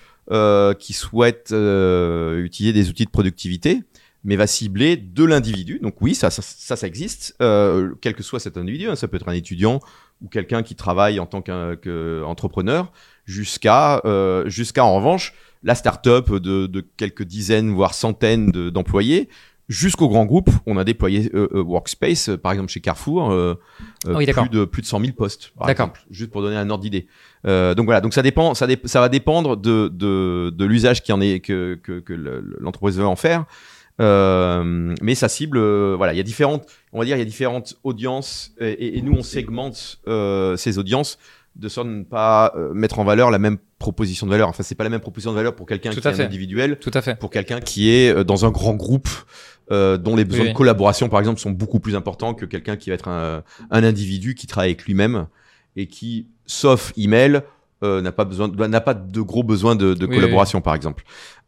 qui 0.79 0.93
souhaitent 0.93 1.53
utiliser 1.53 2.73
des 2.73 2.89
outils 2.89 3.05
de 3.05 3.09
productivité, 3.11 3.83
mais 4.23 4.35
va 4.35 4.47
cibler 4.47 4.97
de 4.97 5.23
l'individu. 5.23 5.79
Donc 5.81 6.01
oui, 6.01 6.15
ça, 6.15 6.29
ça, 6.29 6.41
ça, 6.41 6.75
ça 6.75 6.87
existe, 6.87 7.35
euh, 7.41 7.93
quel 8.01 8.13
que 8.13 8.23
soit 8.23 8.39
cet 8.39 8.57
individu. 8.57 8.89
hein. 8.89 8.95
ça 8.95 9.07
peut 9.07 9.17
être 9.17 9.29
un 9.29 9.33
étudiant 9.33 9.79
ou 10.21 10.27
quelqu'un 10.27 10.63
qui 10.63 10.75
travaille 10.75 11.19
en 11.19 11.25
tant 11.27 11.41
qu'entrepreneur, 11.41 12.91
jusqu'à 13.25 14.01
euh, 14.05 14.47
jusqu'à 14.49 14.83
en 14.85 14.95
revanche 14.95 15.33
la 15.63 15.75
start-up 15.75 16.31
de, 16.31 16.67
de 16.67 16.85
quelques 16.97 17.23
dizaines 17.23 17.71
voire 17.71 17.93
centaines 17.93 18.51
de- 18.51 18.69
d'employés 18.69 19.27
jusqu'au 19.69 20.07
grand 20.07 20.25
groupe. 20.25 20.49
On 20.65 20.77
a 20.77 20.83
déployé 20.83 21.29
euh, 21.33 21.47
euh, 21.53 21.61
Workspace, 21.63 22.29
euh, 22.29 22.37
par 22.37 22.51
exemple 22.53 22.71
chez 22.71 22.79
Carrefour, 22.79 23.31
euh, 23.31 23.55
euh, 24.07 24.13
Ah 24.13 24.17
oui, 24.17 24.25
plus 24.25 24.49
de 24.49 24.65
plus 24.65 24.81
de 24.81 24.87
100 24.87 25.01
000 25.01 25.11
postes, 25.13 25.51
par 25.57 25.67
D'accord. 25.67 25.87
exemple, 25.87 26.05
juste 26.09 26.31
pour 26.31 26.41
donner 26.41 26.55
un 26.55 26.69
ordre 26.69 26.83
d'idée. 26.83 27.07
Euh, 27.45 27.73
donc 27.75 27.85
voilà, 27.85 27.99
donc 27.99 28.13
ça 28.13 28.21
dépend, 28.21 28.53
ça, 28.53 28.65
dé- 28.67 28.79
ça 28.85 29.01
va 29.01 29.09
dépendre 29.09 29.57
de 29.57 29.89
de, 29.93 30.51
de 30.55 30.65
l'usage 30.65 31.03
qui 31.03 31.11
en 31.11 31.19
est 31.21 31.39
que 31.41 31.77
que, 31.83 31.99
que 31.99 32.13
le- 32.13 32.55
l'entreprise 32.59 32.97
veut 32.97 33.05
en 33.05 33.15
faire. 33.17 33.45
Euh, 33.99 34.93
mais 35.01 35.15
ça 35.15 35.27
cible, 35.29 35.57
euh, 35.57 35.95
voilà, 35.97 36.13
il 36.13 36.17
y 36.17 36.19
a 36.19 36.23
différentes, 36.23 36.65
on 36.93 36.99
va 36.99 37.05
dire, 37.05 37.15
il 37.15 37.19
y 37.19 37.23
a 37.23 37.25
différentes 37.25 37.77
audiences 37.83 38.51
et, 38.59 38.69
et- 38.71 38.97
et 38.97 39.01
nous 39.01 39.13
on 39.13 39.23
segmente 39.23 39.99
euh, 40.07 40.55
ces 40.55 40.77
audiences 40.77 41.17
de 41.55 41.67
sorte 41.69 41.87
à 41.87 41.89
ne 41.89 42.03
pas 42.03 42.53
euh, 42.55 42.71
mettre 42.75 42.99
en 42.99 43.03
valeur 43.03 43.31
la 43.31 43.39
même 43.39 43.57
proposition 43.79 44.27
de 44.27 44.31
valeur. 44.31 44.47
Enfin, 44.49 44.61
c'est 44.61 44.75
pas 44.75 44.83
la 44.83 44.91
même 44.91 44.99
proposition 44.99 45.31
de 45.31 45.35
valeur 45.37 45.55
pour 45.55 45.65
quelqu'un 45.65 45.89
qui 45.89 46.07
à 46.07 46.11
est 46.11 46.13
fait. 46.13 46.23
individuel, 46.23 46.77
Tout 46.79 46.91
à 46.93 47.01
fait. 47.01 47.17
pour 47.17 47.31
quelqu'un 47.31 47.59
qui 47.59 47.89
est 47.89 48.13
euh, 48.15 48.23
dans 48.23 48.45
un 48.45 48.51
grand 48.51 48.75
groupe 48.75 49.09
euh, 49.71 49.97
dont 49.97 50.15
les 50.15 50.23
besoins 50.25 50.45
oui. 50.45 50.51
de 50.51 50.55
collaboration, 50.55 51.09
par 51.09 51.19
exemple, 51.19 51.39
sont 51.39 51.49
beaucoup 51.49 51.79
plus 51.79 51.95
importants 51.95 52.35
que 52.35 52.45
quelqu'un 52.45 52.75
qui 52.77 52.91
va 52.91 52.93
être 52.93 53.07
un, 53.07 53.43
un 53.71 53.83
individu 53.83 54.35
qui 54.35 54.45
travaille 54.45 54.69
avec 54.69 54.85
lui-même 54.85 55.25
et 55.75 55.87
qui, 55.87 56.27
sauf 56.45 56.93
email, 56.95 57.41
euh, 57.83 58.01
n'a 58.01 58.11
pas 58.11 58.25
besoin, 58.25 58.47
de- 58.47 58.65
n'a 58.65 58.81
pas 58.81 58.93
de 58.93 59.21
gros 59.21 59.43
besoins 59.43 59.75
de, 59.75 59.93
de 59.93 60.05
Oui, 60.07 60.15
collaboration, 60.15 60.61
par 60.61 60.73
exemple. 60.75 61.03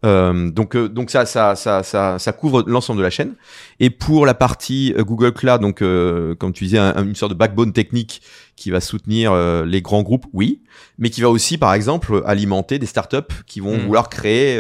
Euh, 0.06 0.50
donc, 0.52 0.76
euh, 0.76 0.88
donc 0.88 1.10
ça, 1.10 1.26
ça, 1.26 1.56
ça, 1.56 1.84
ça, 1.84 2.20
ça 2.20 2.32
couvre 2.34 2.64
l'ensemble 2.68 3.00
de 3.00 3.04
la 3.04 3.10
chaîne. 3.10 3.34
Et 3.80 3.90
pour 3.90 4.26
la 4.26 4.34
partie 4.34 4.94
euh, 4.98 5.04
Google 5.04 5.34
Cloud, 5.34 5.62
donc 5.62 5.82
euh, 5.82 6.36
comme 6.36 6.54
tu 6.54 6.64
disais, 6.66 6.78
un- 6.78 6.94
un- 6.96 7.04
une 7.06 7.16
sorte 7.16 7.32
de 7.34 7.38
backbone 7.38 7.74
technique 7.74 8.22
qui 8.56 8.72
va 8.72 8.80
soutenir 8.80 9.32
euh, 9.34 9.66
les 9.66 9.82
grands 9.82 10.04
groupes, 10.04 10.26
oui, 10.34 10.62
mais 10.98 11.10
qui 11.10 11.22
va 11.22 11.30
aussi, 11.30 11.58
par 11.58 11.74
exemple, 11.74 12.22
alimenter 12.26 12.78
des 12.80 12.86
startups 12.86 13.18
qui 13.48 13.60
vont 13.60 13.76
Mhm. 13.78 13.86
vouloir 13.86 14.10
créer. 14.10 14.58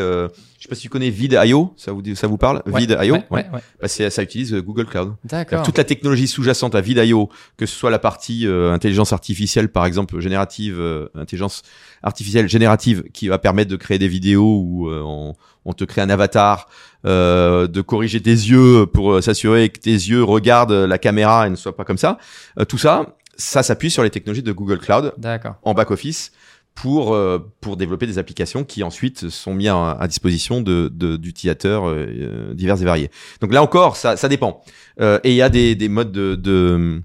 Je 0.59 0.63
sais 0.65 0.69
pas 0.69 0.75
si 0.75 0.81
tu 0.81 0.89
connais 0.89 1.09
Vid.io, 1.09 1.73
ça 1.77 1.93
vous 1.93 2.03
ça 2.15 2.27
vous 2.27 2.37
parle? 2.37 2.61
Ouais, 2.65 2.81
Vid.io, 2.81 2.95
ouais, 3.15 3.23
ouais, 3.31 3.45
ouais. 3.53 3.61
Bah, 3.81 3.87
c'est- 3.87 4.09
ça 4.09 4.21
utilise 4.21 4.53
euh, 4.53 4.61
Google 4.61 4.85
Cloud. 4.87 5.13
D'accord. 5.23 5.63
Toute 5.63 5.77
la 5.77 5.85
technologie 5.85 6.27
sous-jacente 6.27 6.75
à 6.75 6.81
Vid.io, 6.81 7.29
que 7.55 7.65
ce 7.65 7.73
soit 7.73 7.89
la 7.89 7.97
partie 7.99 8.45
euh, 8.45 8.73
intelligence 8.73 9.13
artificielle, 9.13 9.69
par 9.69 9.85
exemple 9.85 10.19
générative, 10.19 10.75
euh, 10.77 11.07
intelligence 11.15 11.63
artificielle 12.03 12.49
générative, 12.49 13.05
qui 13.13 13.29
va 13.29 13.37
permettre 13.37 13.71
de 13.71 13.77
créer 13.77 13.99
des 13.99 14.09
vidéos 14.09 14.59
où 14.61 14.89
euh, 14.89 15.01
on, 15.05 15.33
on 15.63 15.71
te 15.71 15.85
crée 15.85 16.01
un 16.01 16.09
avatar, 16.09 16.67
euh, 17.05 17.67
de 17.67 17.79
corriger 17.79 18.21
tes 18.21 18.29
yeux 18.31 18.85
pour 18.85 19.13
euh, 19.13 19.21
s'assurer 19.21 19.69
que 19.69 19.79
tes 19.79 19.91
yeux 19.93 20.23
regardent 20.23 20.73
la 20.73 20.97
caméra 20.97 21.47
et 21.47 21.49
ne 21.49 21.55
soient 21.55 21.75
pas 21.77 21.85
comme 21.85 21.97
ça. 21.97 22.17
Euh, 22.59 22.65
tout 22.65 22.77
ça, 22.77 23.15
ça 23.37 23.63
s'appuie 23.63 23.89
sur 23.91 24.03
les 24.03 24.09
technologies 24.09 24.43
de 24.43 24.51
Google 24.51 24.79
Cloud 24.79 25.13
D'accord. 25.17 25.55
en 25.63 25.73
back-office 25.73 26.33
pour, 26.75 27.13
euh, 27.13 27.39
pour 27.59 27.75
développer 27.75 28.07
des 28.07 28.17
applications 28.17 28.63
qui 28.63 28.83
ensuite 28.83 29.29
sont 29.29 29.53
mises 29.53 29.67
à, 29.67 29.91
à 29.91 30.07
disposition 30.07 30.61
de, 30.61 30.89
de- 30.93 31.17
d'utilisateurs 31.17 31.87
euh, 31.89 32.05
euh, 32.07 32.53
divers 32.53 32.81
et 32.81 32.85
variés. 32.85 33.11
Donc 33.41 33.51
là 33.53 33.61
encore, 33.61 33.97
ça, 33.97 34.15
ça 34.15 34.29
dépend. 34.29 34.61
Euh, 35.01 35.19
et 35.25 35.31
il 35.31 35.35
y 35.35 35.41
a 35.41 35.49
des, 35.49 35.75
des 35.75 35.89
modes 35.89 36.11
de, 36.13 36.35
de, 36.35 37.01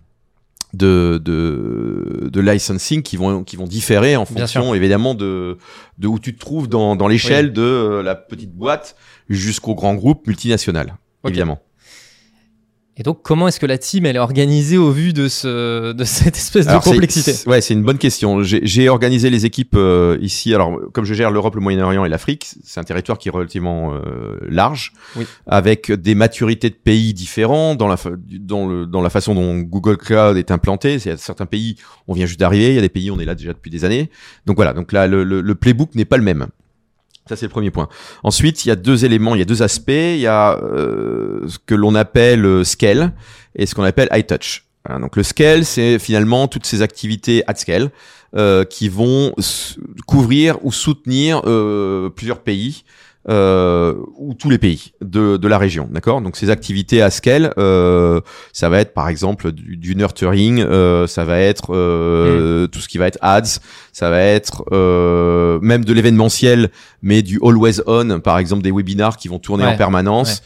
de, 0.74 1.18
de, 1.24 2.28
de 2.32 2.40
licensing 2.40 3.02
qui 3.02 3.16
vont, 3.16 3.42
qui 3.44 3.56
vont 3.56 3.66
différer 3.66 4.16
en 4.16 4.24
fonction 4.24 4.74
évidemment 4.74 5.14
de, 5.14 5.58
de 5.98 6.06
où 6.08 6.18
tu 6.18 6.34
te 6.34 6.40
trouves 6.40 6.68
dans, 6.68 6.94
dans 6.96 7.08
l'échelle 7.08 7.46
Oui. 7.46 7.52
de 7.52 8.00
la 8.04 8.14
petite 8.14 8.52
boîte 8.54 8.96
jusqu'au 9.28 9.74
grand 9.74 9.94
groupe 9.94 10.26
multinational, 10.26 10.96
Ok. 11.24 11.30
évidemment. 11.30 11.60
Et 12.96 13.02
donc, 13.02 13.22
comment 13.22 13.48
est-ce 13.48 13.58
que 13.58 13.66
la 13.66 13.76
team 13.76 14.06
elle 14.06 14.14
est 14.14 14.20
organisée 14.20 14.78
au 14.78 14.92
vu 14.92 15.12
de 15.12 15.26
ce 15.26 15.92
de 15.92 16.04
cette 16.04 16.36
espèce 16.36 16.68
Alors, 16.68 16.80
de 16.80 16.84
c'est- 16.84 16.90
complexité 16.92 17.32
c'est- 17.32 17.48
Ouais, 17.48 17.60
c'est 17.60 17.74
une 17.74 17.82
bonne 17.82 17.98
question. 17.98 18.42
J'ai 18.44 18.60
j'ai 18.64 18.88
organisé 18.88 19.30
les 19.30 19.46
équipes 19.46 19.74
euh, 19.74 20.16
ici. 20.20 20.54
Alors, 20.54 20.78
comme 20.92 21.04
je 21.04 21.12
gère 21.12 21.32
l'Europe, 21.32 21.56
le 21.56 21.60
Moyen-Orient 21.60 22.04
et 22.04 22.08
l'Afrique, 22.08 22.46
c'est 22.62 22.78
un 22.78 22.84
territoire 22.84 23.18
qui 23.18 23.26
est 23.28 23.32
relativement 23.32 23.94
euh, 23.94 24.36
large, 24.48 24.92
Oui. 25.16 25.24
avec 25.48 25.90
des 25.90 26.14
maturités 26.14 26.70
de 26.70 26.76
pays 26.76 27.12
différents 27.14 27.74
dans 27.74 27.88
la 27.88 27.96
dans 28.38 28.68
le 28.68 28.86
dans 28.86 29.02
la 29.02 29.10
façon 29.10 29.34
dont 29.34 29.58
Google 29.58 29.96
Cloud 29.96 30.36
est 30.36 30.52
implanté. 30.52 30.98
Y 31.04 31.08
a 31.10 31.16
certains 31.16 31.46
pays, 31.46 31.74
on 32.06 32.12
vient 32.14 32.26
juste 32.26 32.38
d'arriver. 32.38 32.68
Il 32.68 32.74
y 32.76 32.78
a 32.78 32.82
des 32.82 32.88
pays, 32.88 33.10
on 33.10 33.18
est 33.18 33.24
là 33.24 33.34
déjà 33.34 33.52
depuis 33.54 33.70
des 33.72 33.84
années. 33.84 34.08
Donc 34.46 34.54
voilà. 34.54 34.72
Donc 34.72 34.92
là, 34.92 35.08
le, 35.08 35.24
le, 35.24 35.40
le 35.40 35.54
playbook 35.56 35.96
n'est 35.96 36.04
pas 36.04 36.16
le 36.16 36.22
même. 36.22 36.46
Ça, 37.28 37.36
c'est 37.36 37.46
le 37.46 37.50
premier 37.50 37.70
point. 37.70 37.88
Ensuite, 38.22 38.64
il 38.64 38.68
y 38.68 38.70
a 38.70 38.76
deux 38.76 39.06
éléments, 39.06 39.34
il 39.34 39.38
y 39.38 39.42
a 39.42 39.46
deux 39.46 39.62
aspects. 39.62 39.88
Il 39.90 40.18
y 40.18 40.26
a 40.26 40.58
euh, 40.58 41.48
ce 41.48 41.58
que 41.58 41.74
l'on 41.74 41.94
appelle 41.94 42.44
euh, 42.44 42.64
scale 42.64 43.12
et 43.56 43.64
ce 43.64 43.74
qu'on 43.74 43.82
appelle 43.82 44.08
high 44.12 44.26
touch. 44.26 44.64
Voilà, 44.84 45.00
donc 45.00 45.16
le 45.16 45.22
scale, 45.22 45.64
c'est 45.64 45.98
finalement 45.98 46.48
toutes 46.48 46.66
ces 46.66 46.82
activités 46.82 47.42
at 47.46 47.54
scale 47.54 47.90
euh, 48.36 48.64
qui 48.64 48.90
vont 48.90 49.32
couvrir 50.06 50.62
ou 50.64 50.72
soutenir 50.72 51.42
plusieurs 52.14 52.40
pays 52.40 52.84
euh, 53.28 53.94
ou 54.16 54.34
tous 54.34 54.50
les 54.50 54.58
pays 54.58 54.92
de, 55.00 55.36
de 55.36 55.48
la 55.48 55.58
région, 55.58 55.88
d'accord? 55.90 56.20
Donc 56.20 56.36
ces 56.36 56.50
activités 56.50 57.02
à 57.02 57.10
scale, 57.10 57.52
euh, 57.58 58.20
ça 58.52 58.68
va 58.68 58.80
être 58.80 58.92
par 58.94 59.08
exemple 59.08 59.52
du, 59.52 59.76
du 59.76 59.96
nurturing, 59.96 60.60
euh, 60.60 61.06
ça 61.06 61.24
va 61.24 61.38
être 61.38 61.74
euh, 61.74 62.66
tout 62.66 62.80
ce 62.80 62.88
qui 62.88 62.98
va 62.98 63.06
être 63.06 63.18
ads, 63.22 63.60
ça 63.92 64.10
va 64.10 64.20
être 64.20 64.64
euh, 64.72 65.58
même 65.62 65.84
de 65.84 65.92
l'événementiel, 65.92 66.70
mais 67.02 67.22
du 67.22 67.38
always 67.42 67.80
on, 67.86 68.20
par 68.20 68.38
exemple 68.38 68.62
des 68.62 68.70
webinars 68.70 69.16
qui 69.16 69.28
vont 69.28 69.38
tourner 69.38 69.64
Ouais, 69.64 69.70
en 69.70 69.76
permanence. 69.76 70.42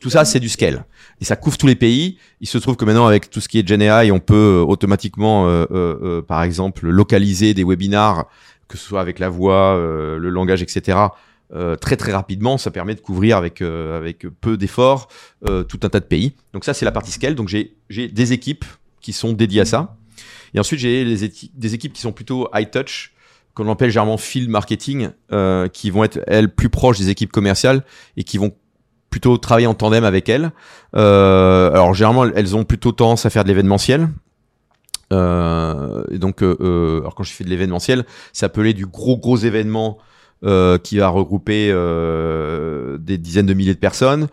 Tout 0.00 0.08
ça, 0.08 0.24
c'est 0.24 0.40
du 0.40 0.48
scale. 0.48 0.86
Et 1.20 1.24
ça 1.26 1.36
couvre 1.36 1.58
tous 1.58 1.66
les 1.66 1.74
pays. 1.74 2.16
Il 2.40 2.46
se 2.46 2.56
trouve 2.56 2.76
que 2.76 2.84
maintenant, 2.86 3.06
avec 3.06 3.28
tout 3.28 3.40
ce 3.42 3.48
qui 3.48 3.58
est 3.58 3.66
GenAI, 3.68 4.10
on 4.10 4.20
peut 4.20 4.34
euh, 4.34 4.64
automatiquement, 4.64 5.46
euh, 5.48 5.66
euh, 5.70 5.96
euh, 6.02 6.22
par 6.22 6.42
exemple, 6.42 6.86
localiser 6.88 7.52
des 7.52 7.62
webinars, 7.62 8.24
que 8.68 8.78
ce 8.78 8.86
soit 8.86 9.00
avec 9.02 9.18
la 9.18 9.28
voix, 9.28 9.76
euh, 9.76 10.18
le 10.18 10.30
langage, 10.30 10.62
etc., 10.62 10.98
euh, 11.54 11.76
très 11.76 11.96
très 11.96 12.12
rapidement. 12.12 12.58
Ça 12.58 12.70
permet 12.72 12.94
de 12.94 13.00
couvrir 13.00 13.36
avec, 13.36 13.62
euh, 13.62 13.96
avec 13.96 14.26
peu 14.40 14.56
d'efforts 14.56 15.08
euh, 15.48 15.62
tout 15.62 15.78
un 15.84 15.88
tas 15.88 16.00
de 16.00 16.04
pays. 16.04 16.32
Donc 16.52 16.64
ça, 16.64 16.74
c'est 16.74 16.84
la 16.84 16.90
partie 16.90 17.12
scale. 17.12 17.36
Donc 17.36 17.48
j'ai 17.48 17.76
des 18.08 18.32
équipes 18.32 18.64
qui 19.00 19.12
sont 19.12 19.32
dédiées 19.32 19.60
à 19.60 19.64
ça. 19.64 19.96
Et 20.54 20.60
ensuite, 20.60 20.80
j'ai 20.80 21.04
des 21.04 21.74
équipes 21.74 21.92
qui 21.92 22.00
sont 22.00 22.12
plutôt 22.12 22.48
high 22.54 22.68
touch, 22.70 23.12
qu'on 23.54 23.70
appelle 23.70 23.90
généralement 23.90 24.16
field 24.16 24.48
marketing, 24.48 25.10
qui 25.72 25.90
vont 25.90 26.02
être, 26.02 26.20
elles, 26.26 26.52
plus 26.52 26.70
proches 26.70 26.98
des 26.98 27.10
équipes 27.10 27.30
commerciales 27.30 27.84
et 28.16 28.24
qui 28.24 28.38
vont 28.38 28.52
plutôt 29.10 29.36
travailler 29.38 29.66
en 29.66 29.74
tandem 29.74 30.04
avec 30.04 30.28
elles. 30.28 30.50
Alors 30.94 31.94
généralement, 31.94 32.24
elles 32.24 32.56
ont 32.56 32.64
plutôt 32.64 32.92
tendance 32.92 33.26
à 33.26 33.30
faire 33.30 33.44
de 33.44 33.48
l'événementiel. 33.48 34.08
Donc, 35.10 36.38
quand 36.40 37.22
je 37.22 37.32
fais 37.32 37.44
de 37.44 37.50
l'événementiel, 37.50 38.06
c'est 38.32 38.46
appelé 38.46 38.72
du 38.72 38.86
gros 38.86 39.18
gros 39.18 39.36
événement 39.36 39.98
euh, 40.44 40.78
qui 40.78 40.98
va 40.98 41.08
regrouper 41.08 41.70
euh, 41.70 42.98
des 42.98 43.18
dizaines 43.18 43.46
de 43.46 43.54
milliers 43.54 43.74
de 43.74 43.78
personnes 43.78 44.28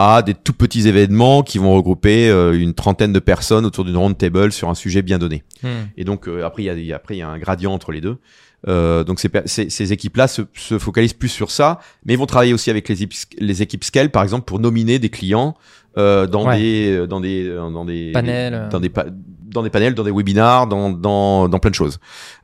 à 0.00 0.22
des 0.22 0.34
tout 0.34 0.52
petits 0.52 0.86
événements 0.86 1.42
qui 1.42 1.58
vont 1.58 1.74
regrouper 1.74 2.28
euh, 2.30 2.52
une 2.58 2.72
trentaine 2.74 3.12
de 3.12 3.18
personnes 3.18 3.66
autour 3.66 3.84
d'une 3.84 3.96
round 3.96 4.16
table 4.16 4.52
sur 4.52 4.68
un 4.68 4.74
sujet 4.76 5.02
bien 5.02 5.18
donné. 5.18 5.42
Hmm. 5.64 5.86
Et 5.96 6.04
donc 6.04 6.28
euh, 6.28 6.44
après 6.44 6.62
il 6.64 6.84
y 6.84 6.92
a, 6.92 6.96
après 6.96 7.16
il 7.16 7.18
y 7.18 7.22
a 7.22 7.28
un 7.28 7.38
gradient 7.38 7.72
entre 7.72 7.90
les 7.90 8.00
deux. 8.00 8.18
Euh, 8.66 9.04
donc 9.04 9.20
ces, 9.20 9.28
ces, 9.46 9.70
ces 9.70 9.92
équipes-là 9.92 10.26
se, 10.28 10.42
se 10.54 10.78
focalisent 10.78 11.12
plus 11.12 11.28
sur 11.28 11.50
ça, 11.50 11.78
mais 12.04 12.14
ils 12.14 12.18
vont 12.18 12.26
travailler 12.26 12.52
aussi 12.54 12.70
avec 12.70 12.88
les, 12.88 13.02
équipes- 13.04 13.34
les 13.38 13.62
équipes 13.62 13.84
scale, 13.84 14.10
par 14.10 14.22
exemple, 14.24 14.44
pour 14.46 14.58
nominer 14.58 14.98
des 14.98 15.10
clients 15.10 15.56
euh, 15.96 16.26
dans 16.26 16.46
Ouais. 16.46 16.58
des 16.58 17.06
dans 17.08 17.20
des 17.20 17.48
dans 17.54 17.84
des 17.84 18.10
Panels. 18.12 18.68
dans 18.70 18.80
des 18.80 18.88
pa- 18.88 19.06
dans 19.48 19.62
des 19.62 19.70
panels, 19.70 19.94
dans 19.94 20.04
des 20.04 20.10
webinars, 20.10 20.66
dans 20.66 20.90
dans 20.90 21.48
dans 21.48 21.58
plein 21.58 21.70
de 21.70 21.74
choses. 21.74 21.98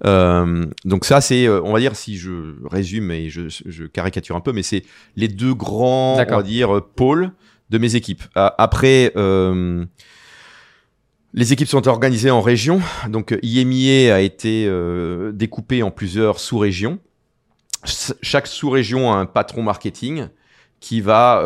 Euh, 0.04 0.66
donc 0.84 1.04
ça 1.04 1.20
c'est 1.20 1.46
euh, 1.46 1.60
on 1.62 1.72
va 1.72 1.80
dire 1.80 1.94
si 1.96 2.16
je 2.16 2.56
résume 2.68 3.10
et 3.10 3.28
je, 3.30 3.42
je 3.48 3.84
caricature 3.84 4.36
un 4.36 4.40
peu, 4.40 4.52
mais 4.52 4.62
c'est 4.62 4.82
les 5.16 5.28
deux 5.28 5.54
grands 5.54 6.16
on 6.32 6.36
va 6.38 6.42
dire 6.42 6.82
pôles 6.96 7.30
de 7.70 7.78
mes 7.78 7.94
équipes. 7.96 8.22
Après. 8.34 9.12
Euh, 9.16 9.84
les 11.36 11.52
équipes 11.52 11.66
sont 11.66 11.88
organisées 11.88 12.30
en 12.30 12.40
régions. 12.40 12.80
Donc, 13.08 13.36
IMIA 13.42 14.14
a 14.14 14.20
été 14.20 14.66
euh, 14.68 15.32
découpé 15.32 15.82
en 15.82 15.90
plusieurs 15.90 16.38
sous-régions. 16.38 17.00
Ch- 17.84 18.16
Chaque 18.22 18.46
sous-région 18.46 19.12
a 19.12 19.16
un 19.16 19.26
patron 19.26 19.64
marketing 19.64 20.28
qui 20.78 21.00
va 21.00 21.42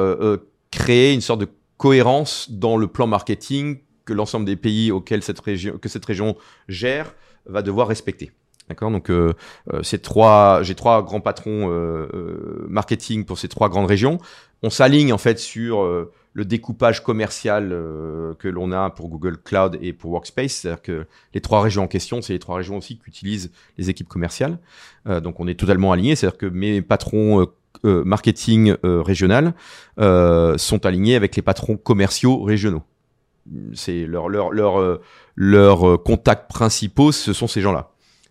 créer 0.71 1.14
une 1.14 1.23
sorte 1.23 1.40
de 1.40 1.49
cohérence 1.79 2.51
dans 2.51 2.77
le 2.77 2.87
plan 2.87 3.07
marketing 3.07 3.79
que 4.09 4.14
l'ensemble 4.14 4.47
des 4.47 4.57
pays 4.57 4.90
auxquels 4.90 5.23
cette 5.23 5.38
région, 5.40 5.77
que 5.77 5.88
cette 5.90 6.05
région 6.07 6.35
gère 6.66 7.14
va 7.44 7.61
devoir 7.61 7.88
respecter. 7.88 8.33
D'accord? 8.68 8.90
Donc, 8.90 9.11
euh, 9.11 9.35
euh, 9.73 9.83
ces 9.83 9.99
trois, 9.99 10.62
j'ai 10.62 10.75
trois 10.75 11.03
grands 11.03 11.21
patrons 11.21 11.71
euh, 11.71 12.66
marketing 12.68 13.25
pour 13.25 13.38
ces 13.38 13.49
trois 13.49 13.68
grandes 13.68 13.87
régions. 13.87 14.18
On 14.62 14.71
s'aligne 14.71 15.12
en 15.12 15.18
fait 15.18 15.38
sur 15.38 15.85
le 16.33 16.44
découpage 16.44 17.05
commercial 17.05 17.68
que 18.40 18.49
l'on 18.49 18.73
a 18.73 18.90
pour 18.90 19.09
Google 19.09 19.38
Cloud 19.38 19.79
et 19.81 19.92
pour 19.92 20.11
Workspace. 20.11 20.51
C'est-à-dire 20.51 20.83
que 20.83 21.07
les 21.33 21.40
trois 21.40 21.61
régions 21.61 21.85
en 21.85 21.87
question, 21.87 22.23
c'est 22.23 22.33
les 22.33 22.40
trois 22.40 22.57
régions 22.57 22.77
aussi 22.77 22.99
qu'utilisent 22.99 23.53
les 23.77 23.88
équipes 23.88 24.09
commerciales. 24.09 24.59
Donc, 25.07 25.38
on 25.38 25.47
est 25.47 25.55
totalement 25.55 25.92
alignés. 25.92 26.16
C'est-à-dire 26.16 26.38
que 26.38 26.47
mes 26.47 26.83
patrons 26.83 27.47
marketing 27.85 28.75
régional 28.83 29.55
sont 29.97 30.85
alignés 30.85 31.14
avec 31.14 31.37
les 31.37 31.42
patrons 31.42 31.77
commerciaux 31.77 32.42
régionaux. 32.42 32.83
C'est 33.74 34.04
leur 34.06 34.28
leur 34.28 34.50
leur 34.50 34.80
euh, 34.80 35.00
leurs 35.37 35.88
euh, 35.88 35.96
contacts 35.96 36.50
principaux, 36.50 37.12
ce 37.12 37.32
sont 37.32 37.46
ces 37.46 37.61
gens-là. 37.61 37.90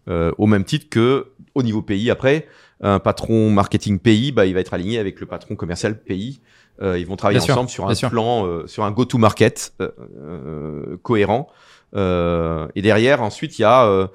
Euh, 0.10 0.32
au 0.38 0.48
même 0.48 0.64
titre 0.64 0.88
que 0.90 1.28
au 1.56 1.64
niveau 1.64 1.82
pays, 1.82 2.10
après, 2.10 2.48
un 2.82 3.00
patron 3.00 3.50
marketing 3.50 4.00
pays, 4.00 4.32
bah, 4.32 4.46
il 4.46 4.54
va 4.54 4.60
être 4.60 4.74
aligné 4.74 5.00
avec 5.00 5.20
le 5.20 5.26
patron 5.26 5.56
commercial 5.56 6.00
pays. 6.00 6.40
Euh, 6.82 7.00
ils 7.00 7.08
vont 7.08 7.16
travailler 7.16 7.40
Bien 7.40 7.46
sûr, 7.46 7.54
ensemble 7.56 7.70
sur 7.70 7.90
un 7.90 7.96
sûr. 7.96 8.10
plan, 8.10 8.46
euh, 8.46 8.68
sur 8.68 8.84
un 8.84 8.92
go-to-market 8.92 9.74
euh, 9.82 9.90
euh, 10.20 10.98
cohérent. 11.02 11.48
Euh, 11.96 12.68
et 12.76 12.82
derrière, 12.84 13.24
ensuite, 13.24 13.58
il 13.58 13.64
y 13.64 13.66
a, 13.66 13.86
euh, 13.86 14.08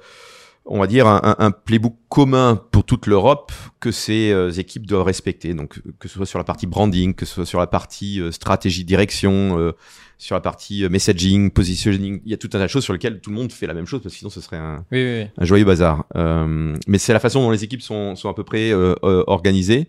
on 0.65 0.79
va 0.79 0.87
dire, 0.87 1.05
un, 1.07 1.35
un- 1.37 1.51
playbook 1.51 1.95
commun 2.07 2.55
pour 2.71 2.85
toute 2.85 3.05
l'Europe 3.07 3.51
que 3.81 3.91
ces 3.91 4.33
équipes 4.59 4.87
doivent 4.87 5.03
respecter. 5.03 5.53
Donc, 5.53 5.81
que 5.99 6.07
ce 6.07 6.15
soit 6.15 6.25
sur 6.25 6.39
la 6.39 6.45
partie 6.45 6.67
branding, 6.67 7.13
que 7.13 7.25
ce 7.25 7.33
soit 7.35 7.45
sur 7.45 7.59
la 7.59 7.67
partie 7.67 8.21
stratégie, 8.31 8.85
direction, 8.85 9.59
euh, 9.59 9.73
sur 10.17 10.35
la 10.35 10.41
partie 10.41 10.83
euh, 10.85 10.89
messaging, 10.89 11.51
positioning. 11.51 12.21
Il 12.25 12.31
y 12.31 12.33
a 12.33 12.37
tout 12.37 12.47
un 12.53 12.57
tas 12.59 12.63
de 12.63 12.67
choses 12.67 12.83
sur 12.83 12.93
lesquelles 12.93 13.19
tout 13.19 13.29
le 13.29 13.35
monde 13.35 13.51
fait 13.51 13.67
la 13.67 13.73
même 13.73 13.85
chose, 13.85 14.01
parce 14.01 14.13
que 14.13 14.19
sinon, 14.19 14.29
ce 14.29 14.41
serait 14.41 14.57
un, 14.57 14.85
Oui, 14.91 15.03
oui, 15.03 15.21
oui. 15.23 15.27
un 15.37 15.45
joyeux 15.45 15.65
bazar. 15.65 16.05
Euh, 16.15 16.75
mais 16.87 16.97
c'est 16.97 17.13
la 17.13 17.19
façon 17.19 17.41
dont 17.41 17.51
les 17.51 17.63
équipes 17.63 17.81
sont, 17.81 18.15
sont 18.15 18.29
à 18.29 18.33
peu 18.33 18.43
près 18.43 18.71
euh, 18.71 18.95
organisées. 19.01 19.87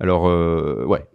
Alors, 0.00 0.28
euh, 0.28 0.84
ouais, 0.86 1.06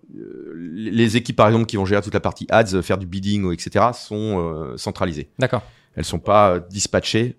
les 0.56 1.18
équipes 1.18 1.36
par 1.36 1.48
exemple 1.48 1.66
qui 1.66 1.76
vont 1.76 1.86
gérer 1.86 2.02
toute 2.02 2.14
la 2.14 2.20
partie 2.20 2.48
ads, 2.50 2.82
faire 2.82 2.98
du 2.98 3.06
bidding, 3.06 3.52
etc., 3.52 3.88
sont 3.94 4.74
centralisées. 4.78 5.30
D'accord. 5.38 5.64
Elles 5.96 6.06
sont 6.06 6.20
pas 6.20 6.60
dispatchées 6.60 7.36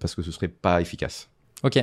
parce 0.00 0.14
que 0.14 0.22
ce 0.22 0.30
serait 0.30 0.48
pas 0.48 0.80
efficace. 0.80 1.28
Ok. 1.64 1.76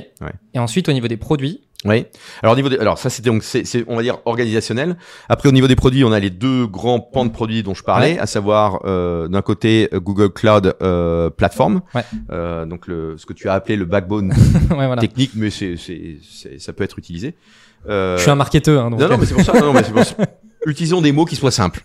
Et 0.54 0.58
ensuite, 0.58 0.88
au 0.88 0.92
niveau 0.92 1.08
des 1.08 1.16
produits, 1.18 1.62
Oui. 1.84 2.06
Alors 2.42 2.54
au 2.54 2.56
niveau 2.56 2.70
des, 2.70 2.78
alors 2.78 2.98
ça 2.98 3.10
c'était 3.10 3.28
donc 3.28 3.42
c'est 3.44 3.64
c'est, 3.66 3.84
on 3.88 3.96
va 3.96 4.02
dire 4.02 4.18
organisationnel. 4.24 4.96
Après 5.28 5.48
au 5.48 5.52
niveau 5.52 5.68
des 5.68 5.76
produits, 5.76 6.02
on 6.04 6.12
a 6.12 6.18
les 6.18 6.30
deux 6.30 6.66
grands 6.66 6.98
pans 6.98 7.26
de 7.26 7.30
produits 7.30 7.62
dont 7.62 7.74
je 7.74 7.82
parlais, 7.84 8.14
Ouais. 8.14 8.18
à 8.18 8.26
savoir 8.26 8.80
euh, 8.86 9.28
d'un 9.28 9.42
côté 9.42 9.88
euh, 9.92 10.00
Google 10.00 10.30
Cloud 10.30 10.74
euh, 10.82 11.28
Platform, 11.30 11.82
Ouais. 11.94 12.02
Euh, 12.30 12.64
donc 12.64 12.86
le 12.86 13.16
ce 13.18 13.26
que 13.26 13.34
tu 13.34 13.48
as 13.48 13.52
appelé 13.52 13.76
le 13.76 13.84
backbone 13.84 14.32
ouais, 14.70 14.86
voilà. 14.86 14.96
technique, 15.02 15.32
mais 15.34 15.50
c'est, 15.50 15.76
c'est, 15.76 16.16
c'est- 16.22 16.58
ça 16.58 16.72
peut 16.72 16.82
être 16.82 16.98
utilisé. 16.98 17.36
Euh, 17.88 18.16
Je 18.16 18.22
suis 18.22 18.30
un 18.30 18.34
marketeur, 18.36 18.86
hein, 18.86 18.90
donc. 18.90 18.98
non, 19.00 19.08
non, 19.10 19.18
mais 19.18 19.26
c'est 19.26 19.34
pour 19.34 19.44
ça. 19.44 19.52
Non, 19.52 19.66
non, 19.66 19.72
mais 19.74 19.82
c'est 19.84 19.92
pour 19.92 20.02
ça. 20.04 20.16
Utilisons 20.66 21.00
des 21.00 21.12
mots 21.12 21.24
qui 21.24 21.36
soient 21.36 21.50
simples. 21.52 21.82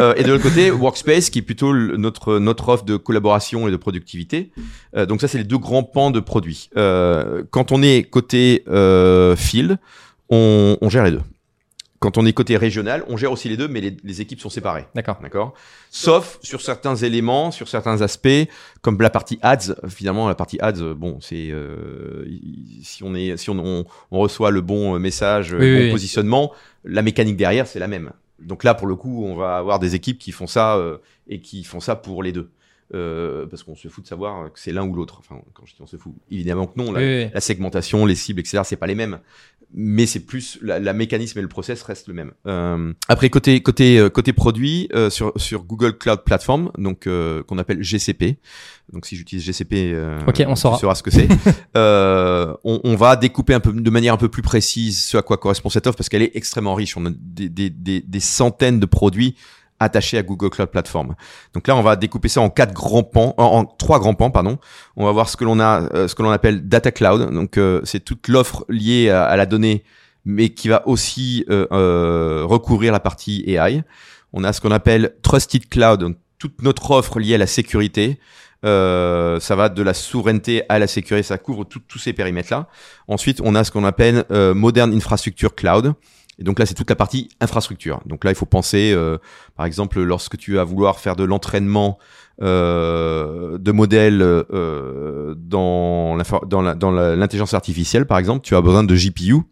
Euh, 0.00 0.12
et 0.16 0.24
de 0.24 0.28
l'autre 0.32 0.42
côté, 0.42 0.70
Workspace, 0.70 1.30
qui 1.30 1.38
est 1.38 1.42
plutôt 1.42 1.72
le- 1.72 1.96
notre 1.96 2.38
notre 2.38 2.68
offre 2.68 2.84
de 2.84 2.96
collaboration 2.96 3.68
et 3.68 3.70
de 3.70 3.76
productivité. 3.76 4.50
Euh, 4.96 5.06
donc 5.06 5.20
ça, 5.20 5.28
c'est 5.28 5.38
les 5.38 5.44
deux 5.44 5.58
grands 5.58 5.84
pans 5.84 6.10
de 6.10 6.20
produits. 6.20 6.68
Euh, 6.76 7.44
quand 7.50 7.70
on 7.72 7.80
est 7.82 8.02
côté 8.02 8.64
euh, 8.68 9.36
field, 9.36 9.78
on, 10.30 10.76
on 10.80 10.88
gère 10.90 11.04
les 11.04 11.12
deux. 11.12 11.22
Quand 12.00 12.18
on 12.18 12.26
est 12.26 12.34
côté 12.34 12.58
régional, 12.58 13.02
on 13.08 13.16
gère 13.16 13.32
aussi 13.32 13.48
les 13.48 13.56
deux, 13.56 13.66
mais 13.68 13.80
les, 13.80 13.96
les 14.04 14.20
équipes 14.20 14.40
sont 14.40 14.50
séparées. 14.50 14.84
D'accord. 14.94 15.18
D'accord? 15.22 15.54
Sauf 15.90 16.38
sur 16.42 16.60
certains 16.60 16.96
éléments, 16.96 17.50
sur 17.50 17.66
certains 17.68 18.02
aspects, 18.02 18.28
comme 18.82 19.00
la 19.00 19.08
partie 19.08 19.38
ads. 19.40 19.74
Finalement, 19.88 20.28
la 20.28 20.34
partie 20.34 20.58
ads, 20.60 20.92
bon, 20.94 21.18
c'est 21.22 21.48
euh, 21.50 22.26
si 22.82 23.02
on 23.04 23.14
est, 23.14 23.38
si 23.38 23.48
on, 23.48 23.58
on, 23.58 23.84
on 24.10 24.18
reçoit 24.18 24.50
le 24.50 24.60
bon 24.60 24.98
message, 24.98 25.52
Oui, 25.54 25.60
le 25.60 25.72
bon 25.72 25.78
oui, 25.78 25.84
oui. 25.86 25.90
positionnement, 25.92 26.52
la 26.84 27.00
mécanique 27.00 27.38
derrière, 27.38 27.66
c'est 27.66 27.78
la 27.78 27.88
même. 27.88 28.10
Donc 28.38 28.64
là, 28.64 28.74
pour 28.74 28.86
le 28.86 28.96
coup, 28.96 29.24
on 29.24 29.36
va 29.36 29.56
avoir 29.56 29.78
des 29.78 29.94
équipes 29.94 30.18
qui 30.18 30.32
font 30.32 30.46
ça 30.46 30.76
euh, 30.76 30.98
et 31.26 31.40
qui 31.40 31.64
font 31.64 31.80
ça 31.80 31.96
pour 31.96 32.22
les 32.22 32.32
deux. 32.32 32.50
Euh, 32.94 33.46
parce 33.46 33.62
qu'on 33.62 33.74
se 33.74 33.88
fout 33.88 34.04
de 34.04 34.08
savoir 34.08 34.52
que 34.52 34.60
c'est 34.60 34.70
l'un 34.72 34.84
ou 34.86 34.94
l'autre. 34.94 35.16
Enfin, 35.18 35.40
quand 35.54 35.64
je 35.64 35.74
dis 35.74 35.80
on 35.82 35.86
se 35.86 35.96
fout, 35.96 36.12
évidemment 36.30 36.66
que 36.66 36.78
non. 36.78 36.92
La, 36.92 37.00
Oui, 37.00 37.06
oui, 37.06 37.24
oui. 37.24 37.30
la 37.32 37.40
segmentation, 37.40 38.04
les 38.04 38.14
cibles, 38.14 38.40
etc. 38.40 38.60
C'est 38.64 38.76
pas 38.76 38.86
les 38.86 38.94
mêmes, 38.94 39.20
mais 39.72 40.04
c'est 40.06 40.20
plus 40.20 40.58
la, 40.60 40.78
la 40.78 40.92
mécanisme 40.92 41.38
et 41.38 41.42
le 41.42 41.48
process 41.48 41.82
restent 41.82 42.08
le 42.08 42.14
même. 42.14 42.32
Euh, 42.46 42.92
après 43.08 43.30
côté 43.30 43.62
côté 43.62 43.98
euh, 43.98 44.10
côté 44.10 44.34
produit 44.34 44.88
euh, 44.94 45.08
sur 45.08 45.32
sur 45.36 45.64
Google 45.64 45.96
Cloud 45.96 46.20
Platform, 46.24 46.70
donc 46.76 47.06
euh, 47.06 47.42
qu'on 47.44 47.56
appelle 47.58 47.82
GCP. 47.82 48.36
Donc 48.92 49.06
si 49.06 49.16
j'utilise 49.16 49.42
GCP, 49.44 49.92
euh, 49.94 50.20
Ok, 50.28 50.44
on 50.46 50.54
saura. 50.54 50.76
tu 50.76 50.82
sauras 50.82 50.94
ce 50.94 51.02
que 51.02 51.10
c'est. 51.10 51.26
euh, 51.76 52.54
on, 52.64 52.80
on 52.84 52.96
va 52.96 53.16
découper 53.16 53.54
un 53.54 53.60
peu 53.60 53.72
de 53.72 53.90
manière 53.90 54.12
un 54.14 54.18
peu 54.18 54.28
plus 54.28 54.42
précise 54.42 55.02
ce 55.02 55.16
à 55.16 55.22
quoi 55.22 55.38
correspond 55.38 55.70
cette 55.70 55.86
offre 55.86 55.96
parce 55.96 56.10
qu'elle 56.10 56.22
est 56.22 56.32
extrêmement 56.36 56.74
riche. 56.74 56.96
On 56.98 57.06
a 57.06 57.10
des 57.10 57.48
des 57.48 57.70
des, 57.70 58.00
des 58.02 58.20
centaines 58.20 58.78
de 58.78 58.86
produits 58.86 59.36
attachés 59.80 60.18
à 60.18 60.22
Google 60.22 60.50
Cloud 60.50 60.68
Platform. 60.70 61.14
Donc 61.52 61.68
là, 61.68 61.76
on 61.76 61.82
va 61.82 61.96
découper 61.96 62.28
ça 62.28 62.40
en 62.40 62.50
quatre 62.50 62.72
grands 62.72 63.02
pans, 63.02 63.34
en, 63.38 63.64
trois 63.64 63.98
grands 63.98 64.14
pans, 64.14 64.30
pardon. 64.30 64.58
On 64.96 65.04
va 65.04 65.12
voir 65.12 65.28
ce 65.28 65.36
que 65.36 65.44
l'on 65.44 65.60
a, 65.60 65.82
euh, 65.94 66.08
ce 66.08 66.14
que 66.14 66.22
l'on 66.22 66.30
appelle 66.30 66.68
Data 66.68 66.90
Cloud. 66.90 67.32
Donc 67.32 67.58
euh, 67.58 67.80
c'est 67.84 68.00
toute 68.00 68.28
l'offre 68.28 68.64
liée 68.68 69.10
à, 69.10 69.36
la 69.36 69.46
donnée, 69.46 69.84
mais 70.24 70.50
qui 70.50 70.68
va 70.68 70.86
aussi 70.86 71.44
euh, 71.50 72.44
recouvrir 72.44 72.92
la 72.92 73.00
partie 73.00 73.44
AI. 73.46 73.82
On 74.32 74.44
a 74.44 74.52
ce 74.52 74.60
qu'on 74.60 74.72
appelle 74.72 75.14
Trusted 75.22 75.68
Cloud, 75.68 76.00
donc 76.00 76.16
toute 76.38 76.62
notre 76.62 76.90
offre 76.90 77.18
liée 77.18 77.34
à 77.34 77.38
la 77.38 77.46
sécurité. 77.46 78.18
Euh, 78.64 79.38
ça 79.40 79.56
va 79.56 79.68
de 79.68 79.82
la 79.82 79.92
souveraineté 79.92 80.62
à 80.70 80.78
la 80.78 80.86
sécurité, 80.86 81.22
ça 81.22 81.36
couvre 81.36 81.64
tous 81.64 81.98
ces 81.98 82.14
périmètres-là. 82.14 82.66
Ensuite, 83.08 83.42
on 83.44 83.54
a 83.54 83.62
ce 83.62 83.70
qu'on 83.70 83.84
appelle 83.84 84.24
Modern 84.30 84.92
Infrastructure 84.94 85.54
Cloud. 85.54 85.94
Et 86.38 86.44
donc 86.44 86.58
là, 86.58 86.66
c'est 86.66 86.74
toute 86.74 86.90
la 86.90 86.96
partie 86.96 87.28
infrastructure. 87.40 88.00
Donc 88.06 88.24
là, 88.24 88.30
il 88.30 88.34
faut 88.34 88.46
penser, 88.46 88.92
euh, 88.92 89.18
par 89.56 89.66
exemple, 89.66 90.02
lorsque 90.02 90.36
tu 90.36 90.54
vas 90.54 90.64
vouloir 90.64 90.98
faire 90.98 91.16
de 91.16 91.24
l'entraînement 91.24 91.98
euh, 92.42 93.58
de 93.58 93.72
modèles 93.72 94.20
euh, 94.22 95.34
dans 95.36 96.16
l'intelligence 96.16 97.54
artificielle, 97.54 98.06
par 98.06 98.18
exemple, 98.18 98.40
tu 98.44 98.56
as 98.56 98.60
besoin 98.60 98.84
de 98.84 98.94
GPU. 98.94 99.42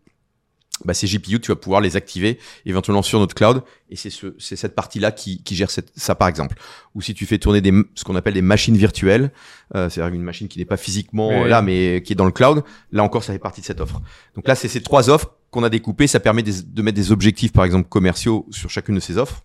Bah, 0.85 0.95
ces 0.95 1.07
GPU, 1.07 1.40
tu 1.40 1.51
vas 1.51 1.57
pouvoir 1.57 1.81
les 1.81 1.97
activer 1.97 2.38
éventuellement 2.66 3.03
sur 3.03 3.18
notre 3.18 3.35
cloud, 3.35 3.62
et 3.90 3.97
c'est 3.97 4.11
ce, 4.11 4.35
c'est 4.38 4.57
cette 4.57 4.75
partie-là 4.75 5.12
qui, 5.12 5.42
qui 5.42 5.55
gère 5.55 5.71
cette, 5.71 5.92
ça, 5.97 6.14
par 6.14 6.29
exemple. 6.29 6.57
Ou 6.95 7.03
si 7.03 7.14
tu 7.14 7.27
fais 7.27 7.38
tourner 7.38 7.61
des, 7.61 7.73
ce 7.95 8.05
qu'on 8.05 8.16
appelle 8.16 8.35
des 8.35 8.42
machines 8.42 8.77
virtuelles, 8.77 9.33
euh, 9.75 9.88
c'est-à-dire 9.88 10.14
une 10.14 10.23
machine 10.23 10.49
qui 10.49 10.59
n'est 10.59 10.64
pas 10.64 10.77
physiquement 10.77 11.42
Oui, 11.42 11.49
là, 11.49 11.62
mais 11.62 12.03
qui 12.03 12.12
est 12.12 12.16
dans 12.16 12.25
le 12.25 12.33
cloud, 12.33 12.64
là 12.90 13.03
encore, 13.03 13.25
ça 13.25 13.33
fait 13.33 13.38
partie 13.38 13.61
de 13.61 13.66
cette 13.66 13.81
offre. 13.81 14.01
Donc 14.35 14.49
là, 14.49 14.55
c'est 14.55 14.68
ces 14.68 14.83
trois 14.83 15.11
offres 15.11 15.33
qu'on 15.51 15.62
a 15.62 15.68
découpées. 15.68 16.07
Ça 16.07 16.21
permet 16.21 16.42
de 16.42 16.83
mettre 16.83 16.97
des 16.97 17.12
objectifs, 17.12 17.53
par 17.53 17.64
exemple, 17.64 17.88
commerciaux 17.88 18.47
sur 18.51 18.71
chacune 18.71 18.97
de 18.97 19.01
ces 19.01 19.18
offres. 19.18 19.45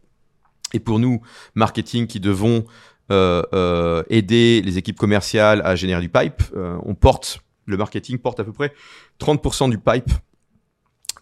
Et 0.74 0.80
pour 0.80 1.00
nous, 1.00 1.22
marketing, 1.56 2.08
qui 2.08 2.20
devons 2.20 2.66
euh, 3.10 3.42
euh, 3.54 4.04
aider 4.10 4.62
les 4.62 4.78
équipes 4.78 4.98
commerciales 4.98 5.62
à 5.64 5.76
générer 5.76 6.02
du 6.02 6.10
pipe, 6.10 6.44
euh, 6.56 6.78
on 6.84 6.94
porte, 6.94 7.40
le 7.66 7.78
marketing 7.78 8.18
porte 8.18 8.40
à 8.42 8.44
peu 8.44 8.52
près 8.52 8.74
30% 9.22 9.70
du 9.70 9.78
pipe 9.78 10.12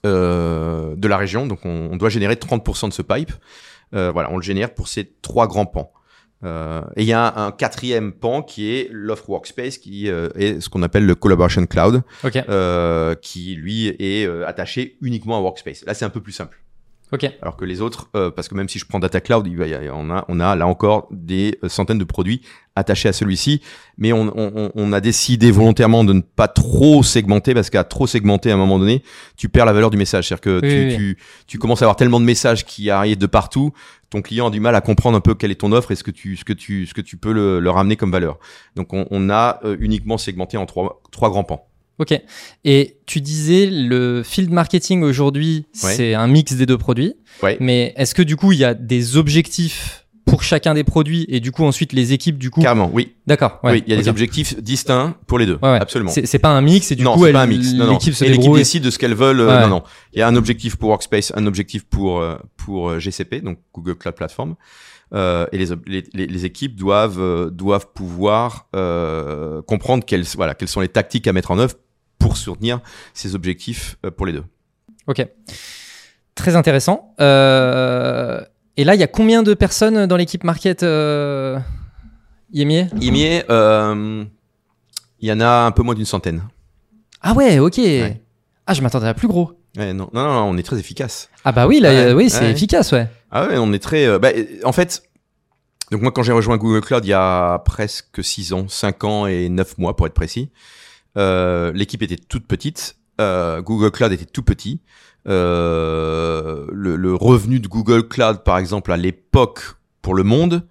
de 0.06 1.08
la 1.08 1.18
région. 1.18 1.46
Donc 1.48 1.60
on, 1.66 1.90
on 1.92 1.98
doit 1.98 2.10
générer 2.10 2.36
30% 2.36 2.90
de 2.90 2.94
ce 2.94 3.02
pipe. 3.02 3.32
Euh, 3.94 4.12
voilà, 4.12 4.32
on 4.32 4.38
le 4.38 4.42
génère 4.44 4.74
pour 4.74 4.88
ces 4.88 5.14
trois 5.22 5.48
grands 5.48 5.66
pans. 5.66 5.92
Euh, 6.44 6.82
et 6.96 7.04
il 7.04 7.08
y 7.08 7.14
a 7.14 7.28
un, 7.28 7.48
un 7.48 7.52
quatrième 7.52 8.12
pan 8.12 8.42
qui 8.42 8.72
est 8.72 8.90
l'offre 8.92 9.30
workspace, 9.30 9.78
qui 9.78 10.10
euh, 10.10 10.30
est 10.36 10.60
ce 10.62 10.70
qu'on 10.70 10.84
appelle 10.84 11.06
le 11.06 11.16
collaboration 11.16 11.66
cloud, 11.66 12.04
euh, 12.50 13.16
qui 13.16 13.56
lui 13.56 13.88
est 13.88 14.28
euh, 14.28 14.48
attaché 14.48 14.98
uniquement 15.02 15.38
à 15.38 15.42
workspace. 15.42 15.86
Là, 15.86 15.94
c'est 15.94 16.06
un 16.06 16.10
peu 16.10 16.22
plus 16.22 16.34
simple. 16.34 16.62
Ok. 17.12 17.24
Alors 17.42 17.56
que 17.56 17.66
les 17.66 17.82
autres, 17.82 18.10
euh, 18.16 18.32
parce 18.32 18.48
que 18.48 18.56
même 18.56 18.68
si 18.68 18.80
je 18.80 18.86
prends 18.86 19.00
Data 19.00 19.22
Cloud, 19.22 19.46
il 19.48 19.54
y 19.68 19.74
a- 19.74 19.96
on, 19.96 20.10
a, 20.10 20.26
on 20.28 20.40
a 20.40 20.56
là 20.56 20.66
encore 20.68 21.08
des 21.12 21.58
euh, 21.64 21.70
centaines 21.70 22.00
de 22.00 22.04
produits 22.04 22.42
attachés 22.76 23.08
à 23.08 23.14
celui-ci, 23.14 23.62
mais 23.98 24.12
on, 24.12 24.34
on, 24.36 24.72
on 24.74 24.92
a 24.92 25.00
décidé 25.00 25.52
volontairement 25.52 26.04
de 26.04 26.14
ne 26.14 26.22
pas 26.22 26.48
trop 26.48 27.04
segmenter, 27.04 27.54
parce 27.54 27.70
qu'à 27.70 27.84
trop 27.84 28.08
segmenter 28.08 28.50
à 28.52 28.56
un 28.56 28.58
moment 28.58 28.80
donné, 28.80 29.04
tu 29.38 29.50
perds 29.50 29.66
la 29.66 29.72
valeur 29.74 29.92
du 29.92 29.98
message. 29.98 30.28
C'est-à-dire 30.28 30.42
que 30.42 30.60
Oui, 30.64 30.70
tu, 30.70 30.88
oui, 30.88 30.96
tu, 30.96 31.18
tu 31.48 31.58
commences 31.60 31.82
à 31.84 31.86
avoir 31.86 31.96
tellement 31.96 32.20
de 32.20 32.26
messages 32.26 32.66
qui 32.66 32.90
arrivent 32.90 33.20
de 33.20 33.28
partout, 33.28 33.72
ton 34.10 34.22
client 34.22 34.48
a 34.48 34.52
du 34.52 34.60
mal 34.60 34.76
à 34.76 34.82
comprendre 34.82 35.16
un 35.16 35.22
peu 35.22 35.36
quelle 35.36 35.52
est 35.52 35.62
ton 35.62 35.72
offre 35.72 35.92
et 35.92 35.96
ce 35.96 36.04
que 36.04 36.12
tu, 36.12 36.36
ce 36.38 36.44
que 36.44 36.54
tu, 36.54 36.86
ce 36.88 36.94
que 36.94 37.02
tu 37.02 37.18
peux 37.18 37.32
le, 37.32 37.60
le 37.60 37.70
ramener 37.70 37.96
comme 37.98 38.12
valeur. 38.12 38.40
Donc 38.76 38.94
on, 38.94 39.06
on 39.12 39.30
a 39.30 39.60
euh, 39.64 39.78
uniquement 39.80 40.18
segmenté 40.18 40.58
en 40.58 40.66
trois, 40.66 41.02
trois 41.12 41.30
grands 41.30 41.44
pans. 41.44 41.68
Ok. 42.00 42.20
Et 42.66 42.98
tu 43.06 43.22
disais 43.22 43.68
le 43.72 44.22
field 44.24 44.52
marketing 44.52 45.02
aujourd'hui, 45.04 45.66
Ouais. 45.84 45.94
c'est 45.94 46.14
un 46.14 46.28
mix 46.28 46.54
des 46.54 46.66
deux 46.66 46.78
produits. 46.78 47.14
Ouais. 47.44 47.58
Mais 47.60 47.94
est-ce 47.98 48.14
que 48.16 48.22
du 48.22 48.36
coup, 48.36 48.52
il 48.52 48.60
y 48.60 48.66
a 48.66 48.74
des 48.74 49.18
objectifs 49.18 50.02
pour 50.26 50.42
chacun 50.42 50.74
des 50.74 50.84
produits 50.84 51.26
et 51.30 51.40
du 51.40 51.52
coup 51.52 51.64
ensuite 51.64 51.94
les 51.94 52.12
équipes 52.12 52.40
du 52.40 52.50
coup 52.50 52.60
Carrément, 52.60 52.90
oui. 52.92 53.14
D'accord. 53.28 53.60
ouais, 53.64 53.74
oui, 53.74 53.84
il 53.86 53.94
y 53.94 53.96
a 53.96 54.02
des 54.02 54.10
objectifs 54.10 54.60
distincts 54.60 55.16
pour 55.28 55.38
les 55.38 55.46
deux. 55.46 55.60
Ouais. 55.62 55.78
Absolument. 55.80 56.12
C'est 56.12 56.40
pas 56.40 56.50
un 56.50 56.62
mix 56.62 56.92
et 56.92 56.96
du 56.96 57.04
non, 57.04 57.14
coup 57.14 57.22
c'est 57.22 57.28
elle- 57.28 57.34
pas 57.34 57.44
un 57.44 57.48
mix. 57.48 57.74
Non, 57.74 57.86
non. 57.86 57.92
l'équipe 57.94 58.14
se 58.16 58.26
Et 58.26 58.30
l'équipe 58.30 58.52
décide 58.54 58.84
de 58.84 58.90
ce 58.90 58.98
qu'elles 58.98 59.14
veulent. 59.14 59.40
euh. 59.42 59.62
Non, 59.62 59.68
non. 59.68 59.84
Il 60.14 60.20
y 60.20 60.22
a 60.24 60.28
un 60.28 60.36
objectif 60.36 60.78
pour 60.78 60.90
Workspace, 60.90 61.32
un 61.36 61.46
objectif 61.46 61.84
pour 61.86 62.20
euh, 62.22 62.38
pour 62.58 62.90
euh, 62.90 63.00
GCP, 63.00 63.42
donc 63.42 63.60
Google 63.74 63.96
Cloud 63.96 64.16
Platform. 64.16 64.56
Euh, 65.14 65.46
et 65.52 65.60
les, 65.60 65.68
les, 66.16 66.26
les 66.26 66.46
équipes 66.46 66.76
doivent 66.76 67.20
euh, 67.22 67.52
doivent 67.52 67.90
pouvoir 67.94 68.68
euh, 68.76 69.62
comprendre 69.62 70.04
quelles 70.04 70.26
voilà 70.36 70.56
quelles 70.56 70.68
sont 70.68 70.82
les 70.82 70.88
tactiques 70.88 71.28
à 71.28 71.34
mettre 71.34 71.52
en 71.52 71.60
œuvre 71.60 71.76
pour 72.20 72.38
soutenir 72.38 72.80
ces 73.14 73.36
objectifs 73.36 73.98
euh, 74.06 74.12
pour 74.12 74.26
les 74.26 74.34
deux. 74.34 74.44
Ok. 75.08 75.26
Très 76.36 76.56
intéressant. 76.56 77.14
Euh, 77.22 78.42
Et 78.78 78.84
là, 78.84 78.96
il 78.96 79.00
y 79.00 79.04
a 79.04 79.08
combien 79.08 79.44
de 79.44 79.54
personnes 79.54 80.06
dans 80.06 80.18
l'équipe 80.18 80.44
market 80.44 80.84
euh... 80.84 81.60
Yemier 82.52 82.88
Imier, 83.02 83.44
euh, 83.50 84.24
il 85.20 85.28
y 85.30 85.32
en 85.32 85.40
a 85.42 85.66
un 85.66 85.72
peu 85.72 85.82
moins 85.84 85.96
d'une 85.96 86.06
centaine. 86.06 86.44
Ah 87.22 87.34
ouais, 87.34 87.60
ok. 87.60 87.78
Ouais. 87.78 88.22
Ah, 88.68 88.74
je 88.74 88.82
m'attendais 88.82 89.08
à 89.08 89.14
plus 89.14 89.28
gros. 89.28 89.54
Ouais, 89.78 89.94
non, 89.94 90.10
non, 90.14 90.24
non, 90.24 90.44
on 90.44 90.58
est 90.58 90.64
très 90.64 90.78
efficace. 90.80 91.30
Ah 91.44 91.52
bah 91.52 91.68
oui, 91.68 91.80
là, 91.80 91.90
Ouais, 91.90 91.96
euh, 91.98 92.14
oui, 92.14 92.30
c'est 92.30 92.50
efficace, 92.50 92.92
ouais. 92.94 93.08
Ah 93.32 93.48
ouais, 93.48 93.58
on 93.58 93.74
est 93.74 93.80
très. 93.80 94.18
bah, 94.20 94.30
en 94.64 94.72
fait, 94.72 95.04
donc 95.92 96.02
moi 96.02 96.12
quand 96.12 96.24
j'ai 96.24 96.32
rejoint 96.32 96.58
Google 96.58 96.82
Cloud 96.82 97.04
il 97.06 97.10
y 97.10 97.14
a 97.14 97.60
presque 97.60 98.24
6 98.24 98.54
ans, 98.54 98.68
5 98.68 99.04
ans 99.04 99.28
et 99.28 99.50
9 99.50 99.78
mois 99.78 99.96
pour 99.96 100.08
être 100.08 100.14
précis, 100.14 100.50
l'équipe 101.16 102.02
était 102.02 102.18
toute 102.18 102.46
petite, 102.48 102.98
euh, 103.22 103.62
Google 103.62 103.92
Cloud 103.92 104.12
était 104.12 104.26
tout 104.26 104.44
petit. 104.44 104.82
Euh, 105.28 106.66
le, 106.72 106.96
le 106.96 107.16
revenu 107.16 107.60
de 107.60 107.68
Google 107.68 108.08
Cloud, 108.08 108.44
par 108.44 108.58
exemple, 108.58 108.92
à 108.92 108.98
l'époque 108.98 109.62
pour 110.02 110.14
le 110.16 110.24
monde, 110.24 110.68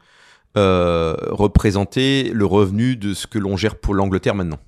euh, 0.57 1.17
représentait 1.31 2.31
le 2.33 2.47
revenu 2.47 2.97
de 2.97 3.15
ce 3.15 3.27
que 3.27 3.39
l'on 3.39 3.57
gère 3.57 3.77
pour 3.77 3.95
l'Angleterre 3.95 4.35
maintenant, 4.37 4.61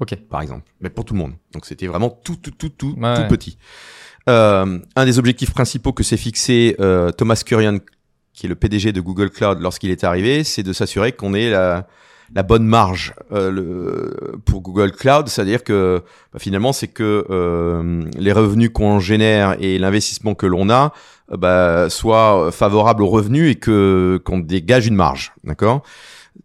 Ok. 0.00 0.14
par 0.30 0.40
exemple, 0.42 0.70
mais 0.80 0.90
pour 0.90 1.04
tout 1.04 1.14
le 1.14 1.18
monde. 1.20 1.32
Donc 1.52 1.66
c'était 1.66 1.88
vraiment 1.88 2.10
tout, 2.10 2.36
tout, 2.36 2.52
tout, 2.52 2.68
tout, 2.68 2.94
Ouais, 2.98 3.14
tout 3.16 3.22
ouais. 3.22 3.28
petit. 3.28 3.58
Euh, 4.28 4.78
un 4.94 5.04
des 5.04 5.18
objectifs 5.18 5.50
principaux 5.52 5.92
que 5.92 6.02
s'est 6.04 6.16
fixé 6.16 6.76
euh, 6.80 7.10
Thomas 7.10 7.42
Kurian, 7.44 7.78
qui 8.32 8.46
est 8.46 8.48
le 8.48 8.54
PDG 8.54 8.92
de 8.92 9.00
Google 9.00 9.30
Cloud 9.30 9.58
lorsqu'il 9.60 9.90
est 9.90 10.04
arrivé, 10.04 10.44
c'est 10.44 10.62
de 10.62 10.72
s'assurer 10.72 11.12
qu'on 11.12 11.34
ait 11.34 11.50
la, 11.50 11.88
la 12.34 12.42
bonne 12.42 12.66
marge 12.66 13.14
euh, 13.32 13.50
le, 13.50 14.38
pour 14.44 14.60
Google 14.60 14.92
Cloud, 14.92 15.28
c'est-à-dire 15.28 15.62
que 15.62 16.02
bah, 16.32 16.38
finalement 16.38 16.72
c'est 16.72 16.88
que 16.88 17.24
euh, 17.30 18.02
les 18.18 18.32
revenus 18.32 18.70
qu'on 18.74 18.98
génère 18.98 19.56
et 19.60 19.78
l'investissement 19.78 20.34
que 20.34 20.46
l'on 20.46 20.68
a 20.68 20.92
euh, 21.32 21.36
bah, 21.36 21.88
soient 21.90 22.50
favorables 22.50 23.02
aux 23.02 23.08
revenus 23.08 23.50
et 23.52 23.54
que 23.54 24.20
qu'on 24.24 24.40
dégage 24.40 24.86
une 24.86 24.96
marge, 24.96 25.32
d'accord? 25.44 25.82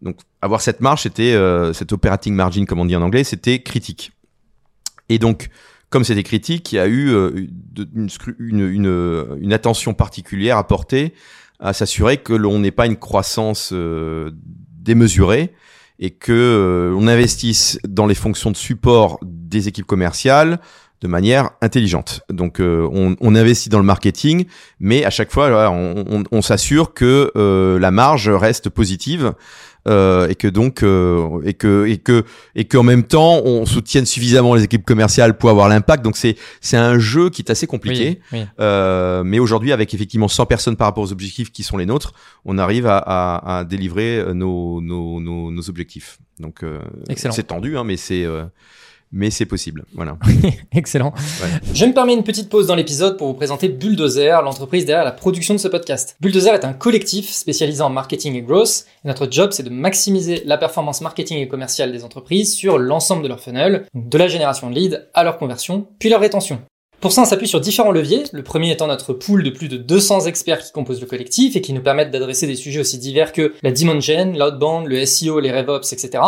Donc 0.01 0.17
avoir 0.41 0.61
cette 0.61 0.79
marge, 0.79 1.01
c'était 1.01 1.33
euh, 1.33 1.73
cette 1.73 1.91
operating 1.91 2.35
margin 2.35 2.65
comme 2.65 2.79
on 2.79 2.85
dit 2.85 2.95
en 2.95 3.01
anglais, 3.01 3.23
c'était 3.23 3.59
critique. 3.61 4.11
Et 5.09 5.17
donc 5.17 5.49
comme 5.89 6.03
c'était 6.03 6.23
critique, 6.23 6.71
il 6.71 6.75
y 6.75 6.79
a 6.79 6.87
eu 6.87 7.09
euh, 7.09 7.47
une, 7.95 8.09
une, 8.37 8.69
une, 8.69 9.37
une 9.41 9.53
attention 9.53 9.95
particulière 9.95 10.57
à 10.57 10.67
porter 10.67 11.13
à 11.59 11.73
s'assurer 11.73 12.17
que 12.17 12.31
l'on 12.31 12.59
n'ait 12.59 12.71
pas 12.71 12.85
une 12.85 12.95
croissance 12.95 13.71
euh, 13.73 14.31
démesurée 14.77 15.53
et 15.99 16.11
que 16.11 16.31
euh, 16.31 16.95
on 16.97 17.07
investisse 17.07 17.77
dans 17.87 18.05
les 18.07 18.15
fonctions 18.15 18.51
de 18.51 18.57
support 18.57 19.19
des 19.23 19.67
équipes 19.67 19.85
commerciales 19.85 20.59
de 21.01 21.07
manière 21.07 21.51
intelligente. 21.61 22.21
Donc 22.29 22.59
euh, 22.59 22.87
on, 22.91 23.15
on 23.21 23.35
investit 23.35 23.69
dans 23.69 23.77
le 23.79 23.85
marketing, 23.85 24.45
mais 24.81 25.05
à 25.05 25.09
chaque 25.09 25.31
fois 25.31 25.69
on, 25.71 26.03
on- 26.09 26.23
on 26.31 26.41
s'assure 26.41 26.93
que 26.93 27.31
euh, 27.37 27.79
la 27.79 27.91
marge 27.91 28.29
reste 28.29 28.69
positive 28.69 29.33
euh, 29.89 30.27
et 30.29 30.35
que 30.35 30.47
donc 30.47 30.83
euh, 30.83 31.41
et 31.43 31.53
que 31.53 31.85
et 31.87 31.97
que 31.97 32.23
et 32.55 32.65
qu'en 32.65 32.83
même 32.83 33.03
temps 33.03 33.41
on 33.43 33.65
soutienne 33.65 34.05
suffisamment 34.05 34.55
les 34.55 34.63
équipes 34.63 34.85
commerciales 34.85 35.37
pour 35.37 35.49
avoir 35.49 35.67
l'impact. 35.67 36.03
Donc 36.03 36.15
c'est 36.15 36.35
c'est 36.61 36.77
un 36.77 36.99
jeu 36.99 37.29
qui 37.29 37.41
est 37.41 37.51
assez 37.51 37.67
compliqué. 37.67 38.21
Oui, 38.31 38.39
oui. 38.39 38.45
Euh, 38.59 39.23
mais 39.23 39.39
aujourd'hui, 39.39 39.71
avec 39.71 39.93
effectivement 39.93 40.27
100 40.27 40.45
personnes 40.45 40.75
par 40.75 40.87
rapport 40.87 41.03
aux 41.03 41.11
objectifs 41.11 41.51
qui 41.51 41.63
sont 41.63 41.77
les 41.77 41.85
nôtres, 41.85 42.13
on 42.45 42.57
arrive 42.57 42.87
à, 42.87 42.97
à, 42.97 43.59
à 43.59 43.63
délivrer 43.65 44.23
nos, 44.33 44.79
nos, 44.81 45.19
nos, 45.19 45.51
nos 45.51 45.69
objectifs. 45.69 46.19
Donc, 46.39 46.63
euh, 46.63 46.79
c'est 47.15 47.47
tendu, 47.47 47.77
hein, 47.77 47.83
mais 47.83 47.97
c'est 47.97 48.23
euh, 48.23 48.45
mais 49.11 49.31
c'est 49.31 49.45
possible. 49.45 49.85
Voilà. 49.93 50.17
Excellent. 50.71 51.13
Ouais. 51.41 51.49
Je 51.73 51.85
me 51.85 51.93
permets 51.93 52.13
une 52.13 52.23
petite 52.23 52.49
pause 52.49 52.67
dans 52.67 52.75
l'épisode 52.75 53.17
pour 53.17 53.27
vous 53.27 53.33
présenter 53.33 53.69
Bulldozer, 53.69 54.41
l'entreprise 54.43 54.85
derrière 54.85 55.05
la 55.05 55.11
production 55.11 55.53
de 55.53 55.59
ce 55.59 55.67
podcast. 55.67 56.15
Bulldozer 56.21 56.53
est 56.53 56.65
un 56.65 56.73
collectif 56.73 57.29
spécialisé 57.29 57.81
en 57.81 57.89
marketing 57.89 58.35
et 58.35 58.41
growth. 58.41 58.85
Et 59.03 59.07
notre 59.07 59.31
job, 59.31 59.51
c'est 59.51 59.63
de 59.63 59.69
maximiser 59.69 60.43
la 60.45 60.57
performance 60.57 61.01
marketing 61.01 61.39
et 61.39 61.47
commerciale 61.47 61.91
des 61.91 62.03
entreprises 62.03 62.53
sur 62.53 62.77
l'ensemble 62.77 63.23
de 63.23 63.27
leur 63.27 63.39
funnel, 63.39 63.85
de 63.93 64.17
la 64.17 64.27
génération 64.27 64.69
de 64.69 64.75
leads 64.75 64.97
à 65.13 65.23
leur 65.23 65.37
conversion, 65.37 65.87
puis 65.99 66.09
leur 66.09 66.21
rétention. 66.21 66.61
Pour 67.01 67.13
ça, 67.13 67.21
on 67.21 67.25
s'appuie 67.25 67.47
sur 67.47 67.61
différents 67.61 67.91
leviers, 67.93 68.23
le 68.33 68.43
premier 68.43 68.71
étant 68.71 68.87
notre 68.87 69.13
pool 69.13 69.41
de 69.41 69.49
plus 69.49 69.69
de 69.69 69.77
200 69.77 70.25
experts 70.25 70.59
qui 70.59 70.73
composent 70.73 70.99
le 70.99 71.07
collectif 71.07 71.55
et 71.55 71.61
qui 71.61 71.71
nous 71.71 71.81
permettent 71.81 72.11
d'adresser 72.11 72.45
des 72.45 72.57
sujets 72.57 72.81
aussi 72.81 72.97
divers 72.97 73.31
que 73.31 73.53
la 73.63 73.71
demand 73.71 74.01
gen, 74.01 74.37
l'outbound, 74.37 74.85
le 74.85 75.05
SEO, 75.05 75.39
les 75.39 75.49
RevOps, 75.49 75.93
etc 75.93 76.19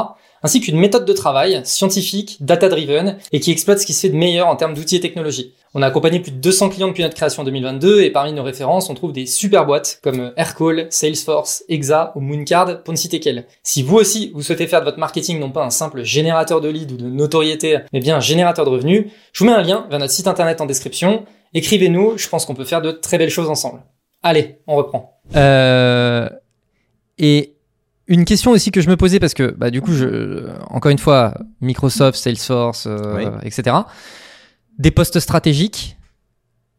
ainsi 0.44 0.62
qu'une 0.62 0.78
méthode 0.78 1.06
de 1.06 1.14
travail 1.14 1.62
scientifique, 1.64 2.38
data-driven, 2.40 3.18
et 3.32 3.40
qui 3.40 3.52
exploite 3.52 3.80
ce 3.80 3.86
qui 3.86 3.94
se 3.94 4.02
fait 4.02 4.10
de 4.10 4.18
meilleur 4.18 4.48
en 4.48 4.56
termes 4.56 4.74
d'outils 4.74 4.96
et 4.96 5.00
technologies. 5.00 5.54
On 5.74 5.82
a 5.82 5.88
accompagné 5.88 6.20
plus 6.20 6.32
de 6.32 6.38
200 6.38 6.70
clients 6.70 6.88
depuis 6.90 7.04
notre 7.04 7.16
création 7.16 7.44
en 7.44 7.46
2022, 7.46 8.02
et 8.02 8.10
parmi 8.10 8.34
nos 8.34 8.44
références, 8.44 8.90
on 8.90 8.94
trouve 8.94 9.14
des 9.14 9.26
super 9.26 9.66
boîtes 9.66 10.00
comme 10.04 10.34
Aircall, 10.36 10.88
Salesforce, 10.90 11.64
Exa 11.70 12.12
ou 12.16 12.20
Mooncard, 12.20 12.84
pour 12.84 12.94
ne 12.94 12.98
citer 12.98 13.20
qu'elles. 13.20 13.46
Si 13.64 13.82
vous 13.82 13.96
aussi, 13.96 14.32
vous 14.34 14.42
souhaitez 14.42 14.68
faire 14.68 14.82
de 14.82 14.86
votre 14.86 15.00
marketing 15.00 15.40
non 15.40 15.52
pas 15.52 15.64
un 15.64 15.70
simple 15.70 16.04
générateur 16.04 16.60
de 16.60 16.70
leads 16.70 16.94
ou 16.94 16.98
de 16.98 17.10
notoriété, 17.10 17.80
mais 17.94 18.00
bien 18.00 18.18
un 18.18 18.22
générateur 18.22 18.66
de 18.66 18.70
revenus, 18.70 19.06
je 19.32 19.44
vous 19.44 19.50
mets 19.50 19.56
un 19.56 19.62
lien 19.62 19.88
vers 19.90 20.00
notre 20.00 20.12
site 20.12 20.28
internet 20.28 20.60
en 20.60 20.66
description. 20.66 21.26
Écrivez-nous, 21.54 22.18
je 22.18 22.28
pense 22.30 22.46
qu'on 22.46 22.56
peut 22.56 22.66
faire 22.66 22.82
de 22.82 22.92
très 22.92 23.18
belles 23.18 23.30
choses 23.30 23.50
ensemble. 23.50 23.82
Allez, 24.24 24.60
on 24.68 24.76
reprend. 24.76 25.20
Euh... 25.36 26.30
Et 27.18 27.56
une 28.08 28.26
question 28.26 28.52
aussi 28.52 28.72
que 28.72 28.82
je 28.82 28.90
me 28.90 28.98
posais 28.98 29.20
parce 29.20 29.34
que 29.34 29.52
bah, 29.52 29.70
du 29.70 29.82
coup, 29.82 29.94
je, 29.94 30.50
encore 30.70 30.92
une 30.92 30.98
fois, 30.98 31.36
Microsoft, 31.62 32.18
Salesforce, 32.18 32.86
euh, 32.88 33.16
Oui. 33.16 33.26
etc. 33.44 33.76
Des 34.78 34.92
postes 34.92 35.20
stratégiques. 35.20 35.98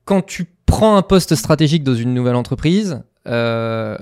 Quand 0.04 0.22
tu 0.22 0.46
prends 0.66 0.96
un 0.96 1.02
poste 1.02 1.34
stratégique 1.34 1.84
dans 1.84 1.94
une 1.94 2.12
nouvelle 2.12 2.34
entreprise, 2.34 3.02
euh, 3.28 3.96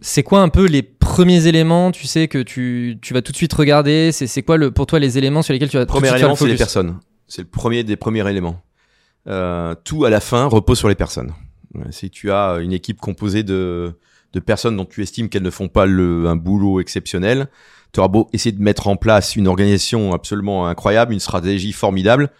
c'est 0.00 0.22
quoi 0.22 0.40
un 0.40 0.48
peu 0.48 0.66
les 0.66 0.82
premiers 0.82 1.46
éléments, 1.46 1.90
tu 1.92 2.06
sais, 2.06 2.28
que 2.28 2.42
tu, 2.42 2.98
tu 3.00 3.14
vas 3.14 3.22
tout 3.22 3.32
de 3.32 3.36
suite 3.36 3.52
regarder? 3.54 4.12
C'est 4.12 4.26
c'est 4.26 4.42
quoi 4.42 4.56
le, 4.58 4.70
pour 4.70 4.86
toi 4.86 4.98
les 4.98 5.16
éléments 5.16 5.42
sur 5.42 5.52
lesquels 5.54 5.70
tu 5.70 5.78
vas 5.78 5.84
tout 5.84 5.92
de 5.92 5.92
Premier 5.92 6.08
suite 6.08 6.18
élément, 6.20 6.36
c'est 6.36 6.46
les 6.46 6.56
personnes. 6.56 6.98
C'est 7.26 7.42
le 7.42 7.48
premier 7.48 7.84
des 7.84 7.96
premiers 7.96 8.28
éléments. 8.28 8.60
Euh, 9.26 9.74
tout 9.84 10.04
à 10.04 10.10
la 10.10 10.20
fin 10.20 10.46
repose 10.46 10.78
sur 10.78 10.88
les 10.88 10.94
personnes. 10.94 11.32
Si 11.90 12.10
tu 12.10 12.30
as 12.30 12.58
une 12.60 12.72
équipe 12.72 12.98
composée 12.98 13.42
de, 13.42 13.98
de 14.34 14.40
personnes 14.40 14.76
dont 14.76 14.84
tu 14.84 15.02
estimes 15.02 15.28
qu'elles 15.28 15.42
ne 15.42 15.50
font 15.50 15.68
pas 15.68 15.86
le, 15.86 16.26
un 16.26 16.36
boulot 16.36 16.80
exceptionnel, 16.80 17.48
tu 17.92 18.00
auras 18.00 18.08
beau 18.08 18.28
essayer 18.32 18.52
de 18.52 18.62
mettre 18.62 18.86
en 18.88 18.96
place 18.96 19.36
une 19.36 19.48
organisation 19.48 20.12
absolument 20.12 20.66
incroyable, 20.66 21.12
une 21.14 21.20
stratégie 21.20 21.72
formidable, 21.72 22.30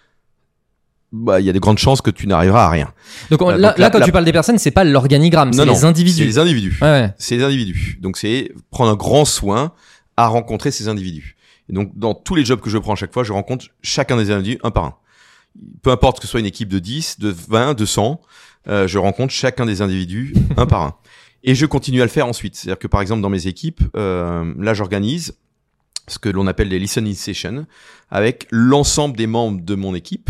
bah, 1.10 1.40
il 1.40 1.46
y 1.46 1.50
a 1.50 1.54
de 1.54 1.58
grandes 1.58 1.78
chances 1.78 2.02
que 2.02 2.10
tu 2.10 2.26
n'arriveras 2.26 2.66
à 2.66 2.68
rien. 2.68 2.92
Donc, 3.30 3.40
on- 3.40 3.48
Euh, 3.50 3.56
là, 3.56 3.68
donc 3.70 3.78
là, 3.78 3.84
la- 3.86 3.90
quand 3.90 3.98
la- 3.98 4.04
tu 4.04 4.12
parles 4.12 4.26
des 4.26 4.32
personnes, 4.32 4.58
c'est 4.58 4.70
pas 4.70 4.84
l'organigramme, 4.84 5.52
c'est 5.54 5.64
les 5.64 5.84
individus. 5.86 6.18
C'est 6.18 6.24
les 6.26 6.38
individus. 6.38 6.76
Ouais, 6.82 6.88
ouais. 6.88 7.14
c'est 7.18 7.36
les 7.38 7.44
individus. 7.44 7.98
Donc 8.02 8.18
c'est 8.18 8.52
prendre 8.70 8.90
un 8.90 8.96
grand 8.96 9.24
soin 9.24 9.72
à 10.18 10.26
rencontrer 10.26 10.70
ces 10.70 10.88
individus. 10.88 11.36
Et 11.70 11.72
donc 11.72 11.92
dans 11.96 12.12
tous 12.14 12.34
les 12.34 12.44
jobs 12.44 12.60
que 12.60 12.68
je 12.68 12.76
prends 12.76 12.92
à 12.92 12.96
chaque 12.96 13.12
fois, 13.14 13.24
je 13.24 13.32
rencontre 13.32 13.66
chacun 13.82 14.16
des 14.18 14.30
individus 14.30 14.58
un 14.62 14.70
par 14.70 14.84
un. 14.84 14.94
Peu 15.82 15.90
importe 15.90 16.18
que 16.20 16.26
ce 16.26 16.30
soit 16.30 16.40
une 16.40 16.46
équipe 16.46 16.68
de 16.68 16.78
10, 16.78 17.18
de 17.18 17.30
20, 17.30 17.72
de 17.72 17.86
100, 17.86 18.20
euh, 18.68 18.86
je 18.86 18.98
rencontre 18.98 19.32
chacun 19.32 19.64
des 19.64 19.80
individus 19.80 20.34
un 20.58 20.66
par 20.66 20.82
un. 20.82 20.94
Et 21.48 21.54
je 21.54 21.64
continue 21.64 22.02
à 22.02 22.04
le 22.04 22.10
faire 22.10 22.26
ensuite. 22.26 22.56
C'est-à-dire 22.56 22.78
que 22.78 22.86
par 22.86 23.00
exemple 23.00 23.22
dans 23.22 23.30
mes 23.30 23.46
équipes, 23.46 23.80
euh, 23.96 24.52
là 24.58 24.74
j'organise 24.74 25.34
ce 26.06 26.18
que 26.18 26.28
l'on 26.28 26.46
appelle 26.46 26.68
les 26.68 26.78
listening 26.78 27.14
sessions 27.14 27.66
avec 28.10 28.46
l'ensemble 28.50 29.16
des 29.16 29.26
membres 29.26 29.62
de 29.62 29.74
mon 29.74 29.94
équipe 29.94 30.28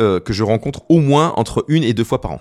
euh, 0.00 0.18
que 0.18 0.32
je 0.32 0.42
rencontre 0.42 0.82
au 0.88 0.98
moins 0.98 1.32
entre 1.36 1.64
une 1.68 1.84
et 1.84 1.94
deux 1.94 2.02
fois 2.02 2.20
par 2.20 2.32
an 2.32 2.40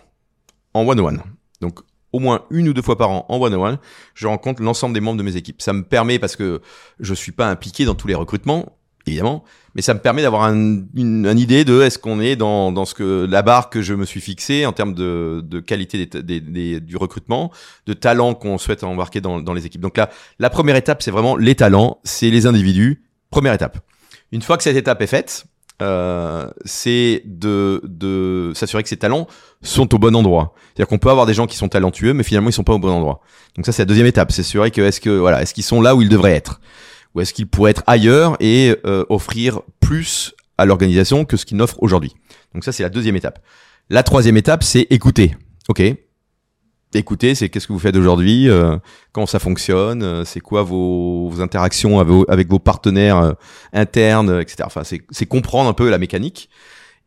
en 0.74 0.82
one-on-one. 0.88 1.22
Donc 1.62 1.82
au 2.12 2.18
moins 2.18 2.46
une 2.50 2.70
ou 2.70 2.74
deux 2.74 2.82
fois 2.82 2.98
par 2.98 3.12
an 3.12 3.28
en 3.30 3.40
one-on-one, 3.40 3.78
je 4.16 4.26
rencontre 4.26 4.64
l'ensemble 4.64 4.96
des 4.96 5.00
membres 5.00 5.20
de 5.20 5.24
mes 5.24 5.36
équipes. 5.36 5.62
Ça 5.62 5.72
me 5.72 5.84
permet, 5.84 6.18
parce 6.18 6.36
que 6.36 6.60
je 7.00 7.14
suis 7.14 7.32
pas 7.32 7.52
impliqué 7.52 7.86
dans 7.86 7.94
tous 7.94 8.08
les 8.08 8.16
recrutements, 8.16 8.80
évidemment, 9.08 9.44
mais 9.76 9.82
ça 9.82 9.94
me 9.94 10.00
permet 10.00 10.22
d'avoir 10.22 10.44
un, 10.44 10.82
une, 10.96 11.26
une 11.26 11.40
idée 11.40 11.64
de 11.66 11.82
est-ce 11.82 11.98
qu'on 11.98 12.20
est 12.20 12.36
dans, 12.36 12.72
dans 12.72 12.86
ce 12.86 12.94
que 12.94 13.26
la 13.30 13.42
barre 13.42 13.70
que 13.70 13.82
je 13.82 13.94
me 13.94 14.06
suis 14.06 14.22
fixée 14.22 14.66
en 14.66 14.74
termes 14.74 14.94
de, 14.94 15.42
de 15.46 15.60
qualité 15.60 16.06
des, 16.06 16.40
des, 16.42 16.80
du 16.80 16.98
recrutement, 16.98 17.52
de 17.88 17.94
talents 17.94 18.34
qu'on 18.34 18.58
souhaite 18.58 18.84
embarquer 18.84 19.22
dans, 19.22 19.40
dans 19.40 19.54
les 19.54 19.66
équipes. 19.66 19.82
Donc 19.82 19.98
là, 19.98 20.10
la 20.40 20.50
première 20.50 20.76
étape, 20.76 21.02
c'est 21.02 21.12
vraiment 21.12 21.38
les 21.38 21.56
talents, 21.56 22.00
c'est 22.04 22.30
les 22.30 22.46
individus. 22.48 23.04
Première 23.30 23.54
étape. 23.54 23.78
Une 24.34 24.42
fois 24.42 24.58
que 24.58 24.64
cette 24.64 24.76
étape 24.76 25.02
est 25.02 25.08
faite, 25.08 25.46
euh, 25.82 26.50
c'est 26.64 27.24
de, 27.26 27.82
de 27.86 28.52
s'assurer 28.54 28.84
que 28.84 28.90
ces 28.90 28.98
talents 28.98 29.26
sont 29.64 29.96
au 29.96 29.98
bon 29.98 30.16
endroit. 30.16 30.54
C'est-à-dire 30.68 30.88
qu'on 30.88 31.00
peut 31.00 31.10
avoir 31.10 31.26
des 31.26 31.34
gens 31.34 31.48
qui 31.48 31.58
sont 31.58 31.70
talentueux, 31.70 32.14
mais 32.14 32.24
finalement 32.24 32.50
ils 32.50 32.54
sont 32.54 32.64
pas 32.64 32.74
au 32.74 32.80
bon 32.80 32.92
endroit. 32.92 33.22
Donc 33.56 33.66
ça 33.66 33.72
c'est 33.72 33.82
la 33.82 33.88
deuxième 33.88 34.06
étape. 34.06 34.32
C'est 34.32 34.44
s'assurer 34.44 34.70
que 34.70 34.82
est-ce 34.82 35.02
que 35.02 35.10
voilà, 35.10 35.42
est-ce 35.42 35.54
qu'ils 35.54 35.64
sont 35.64 35.82
là 35.82 35.96
où 35.96 36.02
ils 36.02 36.10
devraient 36.10 36.34
être, 36.36 36.62
ou 37.14 37.22
est-ce 37.22 37.34
qu'ils 37.34 37.48
pourraient 37.48 37.72
être 37.72 37.84
ailleurs 37.88 38.38
et 38.40 38.76
euh, 38.86 39.06
offrir 39.10 39.62
plus 39.80 40.34
à 40.58 40.66
l'organisation 40.66 41.26
que 41.26 41.38
ce 41.38 41.46
qu'ils 41.46 41.58
n'offrent 41.58 41.82
aujourd'hui? 41.82 42.14
Donc 42.54 42.64
ça 42.64 42.72
c'est 42.72 42.84
la 42.84 42.90
deuxième 42.90 43.16
étape. 43.16 43.40
La 43.90 44.04
troisième 44.04 44.38
étape 44.38 44.64
c'est 44.64 44.88
écouter. 44.90 45.36
Ok, 45.70 45.82
écouter, 46.98 47.36
c'est 47.36 47.50
qu'est-ce 47.50 47.68
que 47.68 47.74
vous 47.74 47.80
faites 47.80 47.96
aujourd'hui, 47.96 48.50
euh, 48.50 48.78
comment 49.12 49.26
ça 49.26 49.40
fonctionne, 49.40 50.04
euh, 50.04 50.26
c'est 50.26 50.40
quoi 50.40 50.64
vos, 50.64 51.30
vos 51.30 51.42
interactions 51.42 52.00
avec 52.28 52.50
vos, 52.50 52.60
partenaires 52.60 53.18
euh, 53.18 53.34
internes, 53.74 54.40
etc. 54.42 54.64
Enfin, 54.66 54.84
c'est, 54.84 55.26
comprendre 55.26 55.70
un 55.70 55.74
peu 55.74 55.90
la 55.90 55.98
mécanique. 55.98 56.50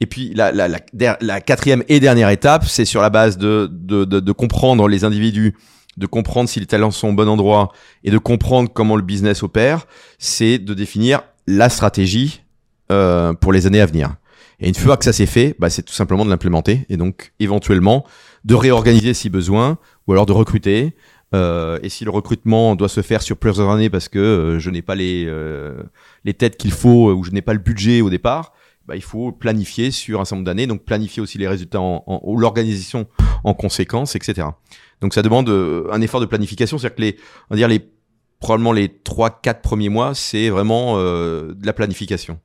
Et 0.00 0.06
puis 0.06 0.34
la, 0.34 0.50
la, 0.52 0.68
la, 0.68 1.18
la 1.20 1.40
quatrième 1.40 1.84
et 1.88 2.00
dernière 2.00 2.28
étape, 2.30 2.64
c'est 2.66 2.84
sur 2.84 3.00
la 3.00 3.10
base 3.10 3.38
de, 3.38 3.68
de, 3.70 4.04
de, 4.04 4.20
de 4.20 4.32
comprendre 4.32 4.88
les 4.88 5.04
individus, 5.04 5.54
de 5.96 6.06
comprendre 6.06 6.48
si 6.48 6.60
les 6.60 6.66
talents 6.66 6.90
sont 6.90 7.08
au 7.08 7.12
bon 7.12 7.28
endroit 7.28 7.72
et 8.02 8.10
de 8.10 8.18
comprendre 8.18 8.70
comment 8.72 8.96
le 8.96 9.02
business 9.02 9.42
opère, 9.42 9.86
c'est 10.18 10.58
de 10.58 10.74
définir 10.74 11.22
la 11.46 11.68
stratégie 11.68 12.42
euh, 12.90 13.32
pour 13.32 13.52
les 13.52 13.66
années 13.66 13.80
à 13.80 13.86
venir. 13.86 14.16
Et 14.60 14.68
une 14.68 14.74
fois 14.74 14.96
que 14.96 15.04
ça 15.04 15.12
c'est 15.12 15.26
fait, 15.26 15.56
bah, 15.58 15.70
c'est 15.70 15.82
tout 15.82 15.92
simplement 15.92 16.24
de 16.24 16.30
l'implémenter 16.30 16.86
et 16.88 16.96
donc 16.96 17.32
éventuellement 17.40 18.04
de 18.44 18.54
réorganiser 18.54 19.14
si 19.14 19.30
besoin, 19.30 19.78
ou 20.06 20.12
alors 20.12 20.26
de 20.26 20.32
recruter. 20.32 20.94
Euh, 21.34 21.78
et 21.82 21.88
si 21.88 22.04
le 22.04 22.10
recrutement 22.10 22.76
doit 22.76 22.88
se 22.88 23.00
faire 23.00 23.20
sur 23.22 23.36
plusieurs 23.36 23.68
années 23.68 23.90
parce 23.90 24.08
que 24.08 24.18
euh, 24.18 24.58
je 24.60 24.70
n'ai 24.70 24.82
pas 24.82 24.94
les, 24.94 25.24
euh, 25.26 25.82
les 26.24 26.34
têtes 26.34 26.56
qu'il 26.56 26.70
faut 26.70 27.12
ou 27.12 27.24
je 27.24 27.32
n'ai 27.32 27.42
pas 27.42 27.54
le 27.54 27.58
budget 27.58 28.02
au 28.02 28.10
départ, 28.10 28.52
bah, 28.86 28.96
il 28.96 29.02
faut 29.02 29.32
planifier 29.32 29.90
sur 29.90 30.20
un 30.20 30.24
certain 30.24 30.36
nombre 30.36 30.46
d'années, 30.46 30.66
donc 30.66 30.84
planifier 30.84 31.22
aussi 31.22 31.38
les 31.38 31.48
résultats 31.48 31.80
en, 31.80 32.02
en- 32.06 32.20
ou 32.24 32.36
l'organisation 32.38 33.06
en 33.44 33.54
conséquence, 33.54 34.14
etc. 34.16 34.48
Donc 35.00 35.14
ça 35.14 35.22
demande 35.22 35.48
euh, 35.48 35.88
un 35.92 36.00
effort 36.00 36.20
de 36.20 36.26
planification, 36.26 36.78
c'est-à-dire 36.78 36.96
que 36.96 37.02
les, 37.02 37.16
on 37.50 37.54
va 37.54 37.56
dire 37.56 37.68
les 37.68 37.80
probablement 38.40 38.72
les 38.72 38.88
trois 38.90 39.30
quatre 39.40 39.62
premiers 39.62 39.88
mois, 39.88 40.14
c'est 40.14 40.50
vraiment 40.50 40.94
euh, 40.98 41.54
de 41.54 41.66
la 41.66 41.72
planification. 41.72 42.38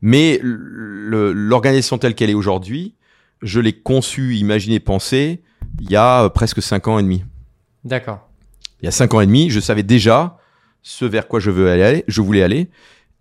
Mais 0.00 0.40
l'organisation 0.42 1.98
telle 1.98 2.14
qu'elle 2.14 2.30
est 2.30 2.34
aujourd'hui, 2.34 2.94
je 3.42 3.60
l'ai 3.60 3.72
conçue, 3.72 4.36
imaginée, 4.36 4.80
pensée 4.80 5.42
il 5.80 5.90
y 5.90 5.96
a 5.96 6.24
euh, 6.24 6.28
presque 6.28 6.62
cinq 6.62 6.88
ans 6.88 6.98
et 6.98 7.02
demi. 7.02 7.24
D'accord. 7.84 8.28
Il 8.80 8.84
y 8.86 8.88
a 8.88 8.90
cinq 8.90 9.14
ans 9.14 9.20
et 9.20 9.26
demi, 9.26 9.48
je 9.50 9.60
savais 9.60 9.82
déjà 9.82 10.38
ce 10.82 11.04
vers 11.04 11.28
quoi 11.28 11.38
je 11.40 11.50
veux 11.50 11.70
aller, 11.70 12.04
je 12.08 12.20
voulais 12.20 12.42
aller. 12.42 12.68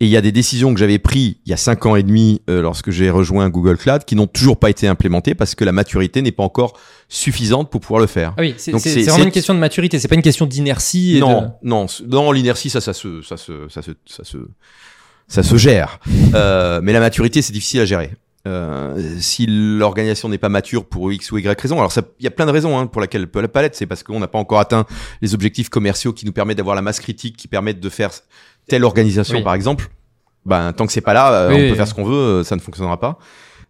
Et 0.02 0.06
il 0.06 0.10
y 0.10 0.18
a 0.18 0.22
des 0.22 0.32
décisions 0.32 0.74
que 0.74 0.80
j'avais 0.80 0.98
prises 0.98 1.36
il 1.46 1.52
y 1.52 1.54
a 1.54 1.58
cinq 1.58 1.86
ans 1.86 1.96
et 1.96 2.02
demi 2.02 2.42
euh, 2.50 2.60
lorsque 2.64 2.90
j'ai 2.90 3.12
rejoint 3.12 3.48
Google 3.50 3.78
Cloud 3.78 4.04
qui 4.04 4.16
n'ont 4.16 4.26
toujours 4.26 4.58
pas 4.58 4.72
été 4.72 4.88
implémentées 4.88 5.36
parce 5.36 5.54
que 5.54 5.64
la 5.64 5.72
maturité 5.72 6.24
n'est 6.24 6.32
pas 6.32 6.42
encore 6.42 6.76
suffisante 7.08 7.70
pour 7.70 7.82
pouvoir 7.82 8.02
le 8.02 8.08
faire. 8.08 8.34
Ah 8.36 8.42
oui, 8.42 8.56
c'est 8.58 8.72
vraiment 8.72 9.24
une 9.26 9.32
question 9.32 9.54
de 9.54 9.60
maturité, 9.60 10.00
c'est 10.00 10.08
pas 10.08 10.16
une 10.16 10.24
question 10.24 10.48
d'inertie. 10.48 11.12
et 11.18 11.20
de- 11.20 11.20
Non, 11.20 11.54
non, 11.62 11.86
non, 12.08 12.32
l'inertie, 12.32 12.72
ça, 12.72 12.82
ça 12.82 12.94
se, 12.94 13.22
ça 13.22 13.38
se, 13.38 13.70
ça 13.70 13.84
se, 13.84 13.92
ça 14.08 14.24
se, 14.24 14.38
ça 15.28 15.44
se 15.44 15.56
gère. 15.56 16.00
Euh, 16.34 16.80
mais 16.82 16.94
la 16.94 17.00
maturité, 17.02 17.42
c'est 17.44 17.54
difficile 17.54 17.82
à 17.82 17.86
gérer. 17.86 18.12
Euh, 18.48 19.18
si 19.20 19.46
l'organisation 19.48 20.30
n'est 20.30 20.40
pas 20.40 20.50
mature 20.50 20.86
pour 20.86 21.12
X 21.12 21.32
ou 21.32 21.38
Y 21.38 21.62
raison, 21.62 21.78
alors 21.78 21.94
il 22.20 22.24
y 22.24 22.28
a 22.28 22.32
plein 22.32 22.48
de 22.48 22.52
raisons 22.52 22.76
hein, 22.80 22.88
pour 22.88 23.00
laquelle 23.02 23.22
elle 23.22 23.30
peut 23.30 23.48
pas 23.48 23.62
l'être. 23.62 23.76
C'est 23.76 23.86
parce 23.86 24.02
qu'on 24.02 24.20
n'a 24.20 24.28
pas 24.28 24.40
encore 24.40 24.60
atteint 24.60 24.86
les 25.22 25.36
objectifs 25.36 25.70
commerciaux 25.70 26.12
qui 26.14 26.26
nous 26.26 26.32
permettent 26.32 26.58
d'avoir 26.58 26.76
la 26.76 26.82
masse 26.82 27.00
critique, 27.00 27.38
qui 27.38 27.48
permettent 27.48 27.80
de 27.80 27.90
faire 27.90 28.10
telle 28.68 28.84
organisation, 28.84 29.38
Oui. 29.38 29.44
par 29.44 29.54
exemple. 29.54 29.90
Ben, 30.46 30.74
tant 30.74 30.88
que 30.88 30.92
c'est 30.94 31.02
pas 31.02 31.14
là, 31.14 31.32
euh, 31.34 31.50
Oui, 31.50 31.56
on 31.56 31.58
oui, 31.60 31.70
peut 31.70 31.76
faire 31.76 31.88
ce 31.88 31.94
qu'on 31.94 32.04
veut, 32.06 32.16
euh, 32.16 32.44
ça 32.44 32.56
ne 32.56 32.62
fonctionnera 32.62 33.00
pas. 33.00 33.20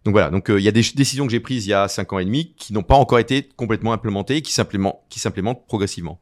Donc 0.04 0.12
voilà, 0.12 0.30
donc 0.30 0.50
euh, 0.50 0.58
il 0.58 0.64
y 0.64 0.68
a 0.68 0.72
des 0.72 0.82
décisions 0.94 1.26
que 1.26 1.30
j'ai 1.32 1.38
prises 1.40 1.66
il 1.66 1.70
y 1.70 1.74
a 1.74 1.86
cinq 1.86 2.12
ans 2.12 2.18
et 2.18 2.24
demi 2.24 2.54
qui 2.56 2.72
n'ont 2.72 2.82
pas 2.82 2.96
encore 2.96 3.18
été 3.18 3.48
complètement 3.56 3.92
implémentées, 3.92 4.42
qui 4.42 4.52
s'implémentent, 4.52 4.98
qui 5.08 5.20
s'implémentent 5.20 5.66
progressivement. 5.66 6.20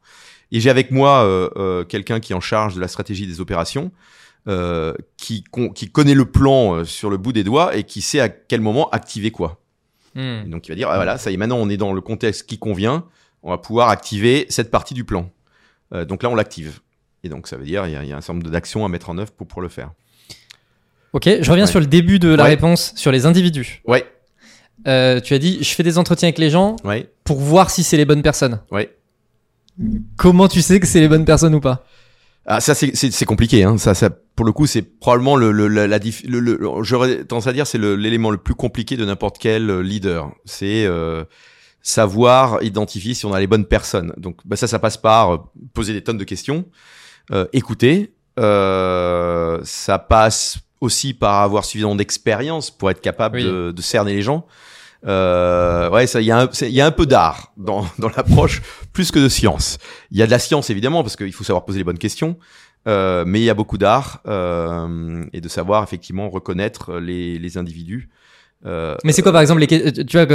Et 0.51 0.59
j'ai 0.59 0.69
avec 0.69 0.91
moi 0.91 1.23
euh, 1.23 1.49
euh, 1.55 1.83
quelqu'un 1.85 2.19
qui 2.19 2.33
est 2.33 2.35
en 2.35 2.41
charge 2.41 2.75
de 2.75 2.81
la 2.81 2.87
stratégie 2.87 3.25
des 3.25 3.39
opérations, 3.41 3.91
qui, 5.17 5.43
con- 5.43 5.69
qui 5.69 5.89
connaît 5.91 6.15
le 6.15 6.25
plan 6.25 6.83
sur 6.83 7.09
le 7.09 7.17
bout 7.17 7.31
des 7.31 7.43
doigts 7.43 7.75
et 7.75 7.83
qui 7.83 8.01
sait 8.01 8.19
à 8.19 8.27
quel 8.27 8.59
moment 8.59 8.89
activer 8.89 9.29
quoi. 9.31 9.61
Et 10.15 10.43
donc 10.47 10.67
il 10.67 10.71
va 10.71 10.75
dire 10.75 10.89
ah, 10.89 10.95
voilà, 10.95 11.17
ça 11.17 11.31
y 11.31 11.35
est, 11.35 11.37
maintenant 11.37 11.57
on 11.57 11.69
est 11.69 11.77
dans 11.77 11.93
le 11.93 12.01
contexte 12.01 12.47
qui 12.47 12.57
convient, 12.57 13.05
on 13.43 13.51
va 13.51 13.57
pouvoir 13.57 13.89
activer 13.89 14.45
cette 14.49 14.69
partie 14.71 14.93
du 14.93 15.05
plan. 15.05 15.29
Donc 15.93 16.23
là 16.23 16.29
on 16.29 16.35
l'active. 16.35 16.79
Et 17.23 17.29
donc 17.29 17.47
ça 17.47 17.57
veut 17.57 17.65
dire 17.65 17.85
il 17.87 17.93
y 17.93 17.95
a, 17.95 18.03
il 18.03 18.09
y 18.09 18.13
a 18.13 18.17
un 18.17 18.21
certain 18.21 18.33
nombre 18.39 18.49
d'actions 18.49 18.83
à 18.85 18.89
mettre 18.89 19.09
en 19.09 19.17
œuvre 19.17 19.31
pour, 19.31 19.47
pour 19.47 19.61
le 19.61 19.69
faire. 19.69 19.91
Ok, 21.13 21.23
je 21.41 21.49
reviens 21.51 21.65
Ouais. 21.65 21.71
sur 21.71 21.79
le 21.79 21.85
début 21.87 22.19
de 22.19 22.29
la 22.29 22.43
Ouais. 22.43 22.49
réponse 22.51 22.93
sur 22.95 23.11
les 23.11 23.25
individus. 23.25 23.81
Ouais, 23.85 24.05
Euh, 24.87 25.19
tu 25.19 25.33
as 25.35 25.39
dit, 25.39 25.59
je 25.61 25.73
fais 25.75 25.83
des 25.83 25.97
entretiens 25.99 26.27
avec 26.29 26.39
les 26.39 26.49
gens 26.49 26.75
ouais, 26.85 27.07
pour 27.23 27.37
voir 27.39 27.69
si 27.69 27.83
c'est 27.83 27.97
les 27.97 28.05
bonnes 28.05 28.23
personnes. 28.23 28.61
ouais. 28.71 28.95
Comment 30.17 30.47
tu 30.47 30.61
sais 30.61 30.79
que 30.79 30.85
c'est 30.87 30.99
les 30.99 31.07
bonnes 31.07 31.25
personnes 31.25 31.55
ou 31.55 31.59
pas? 31.61 31.85
Ah, 32.45 32.59
ça 32.59 32.73
c'est 32.73 33.25
compliqué 33.25 33.63
hein. 33.63 33.77
Ça 33.77 33.93
ça 33.93 34.09
pour 34.35 34.45
le 34.45 34.51
coup 34.51 34.65
c'est 34.65 34.81
probablement 34.81 35.35
le 35.35 35.51
le 35.51 35.67
la, 35.67 35.85
la 35.87 35.99
le, 36.27 36.39
le- 36.39 36.59
j'aurais 36.83 37.23
tendance 37.23 37.45
à 37.47 37.53
dire 37.53 37.67
c'est 37.67 37.77
l'élément 37.77 38.31
le 38.31 38.37
plus 38.37 38.55
compliqué 38.55 38.97
de 38.97 39.05
n'importe 39.05 39.37
quel 39.37 39.69
euh, 39.69 39.81
leader. 39.83 40.31
C'est 40.45 40.85
euh, 40.85 41.23
savoir 41.83 42.61
identifier 42.63 43.13
si 43.13 43.25
on 43.27 43.33
a 43.33 43.39
les 43.39 43.47
bonnes 43.47 43.65
personnes. 43.65 44.13
Donc 44.17 44.37
bah, 44.45 44.55
ça 44.55 44.67
ça 44.67 44.79
passe 44.79 44.97
par 44.97 45.49
poser 45.73 45.93
des 45.93 46.01
tonnes 46.03 46.17
de 46.17 46.23
questions, 46.23 46.65
euh, 47.31 47.45
écouter. 47.53 48.13
Euh, 48.39 49.59
ça 49.63 49.99
passe 49.99 50.57
aussi 50.79 51.13
par 51.13 51.41
avoir 51.41 51.65
suffisamment 51.65 51.95
d'expérience 51.95 52.71
pour 52.71 52.89
être 52.89 53.01
capable 53.01 53.37
Oui. 53.37 53.43
de, 53.43 53.71
de 53.71 53.81
cerner 53.81 54.13
les 54.13 54.21
gens. 54.21 54.45
Euh, 55.07 55.89
ouais, 55.89 56.05
il 56.05 56.21
y 56.21 56.31
a 56.31 56.41
un, 56.41 56.49
y 56.61 56.81
a 56.81 56.85
un 56.85 56.91
peu 56.91 57.05
d'art 57.05 57.51
dans, 57.57 57.85
dans 57.99 58.09
l'approche, 58.15 58.61
plus 58.93 59.11
que 59.11 59.19
de 59.19 59.29
science. 59.29 59.77
Il 60.11 60.17
y 60.17 60.21
a 60.23 60.25
de 60.25 60.31
la 60.31 60.39
science 60.39 60.69
évidemment 60.69 61.01
parce 61.03 61.15
qu'il 61.15 61.33
faut 61.33 61.43
savoir 61.43 61.65
poser 61.65 61.79
les 61.79 61.83
bonnes 61.83 61.97
questions, 61.97 62.37
euh, 62.87 63.23
mais 63.25 63.39
il 63.41 63.43
y 63.43 63.49
a 63.49 63.53
beaucoup 63.55 63.77
d'art 63.79 64.21
euh, 64.27 65.23
et 65.33 65.41
de 65.41 65.47
savoir 65.49 65.83
effectivement 65.83 66.29
reconnaître 66.29 66.97
les, 66.99 67.39
les 67.39 67.57
individus. 67.57 68.09
Euh, 68.65 68.95
Mais 69.03 69.11
c'est 69.11 69.23
quoi 69.23 69.31
par 69.31 69.41
exemple 69.41 69.61
les 69.61 69.91
tu 70.05 70.17
vois 70.19 70.27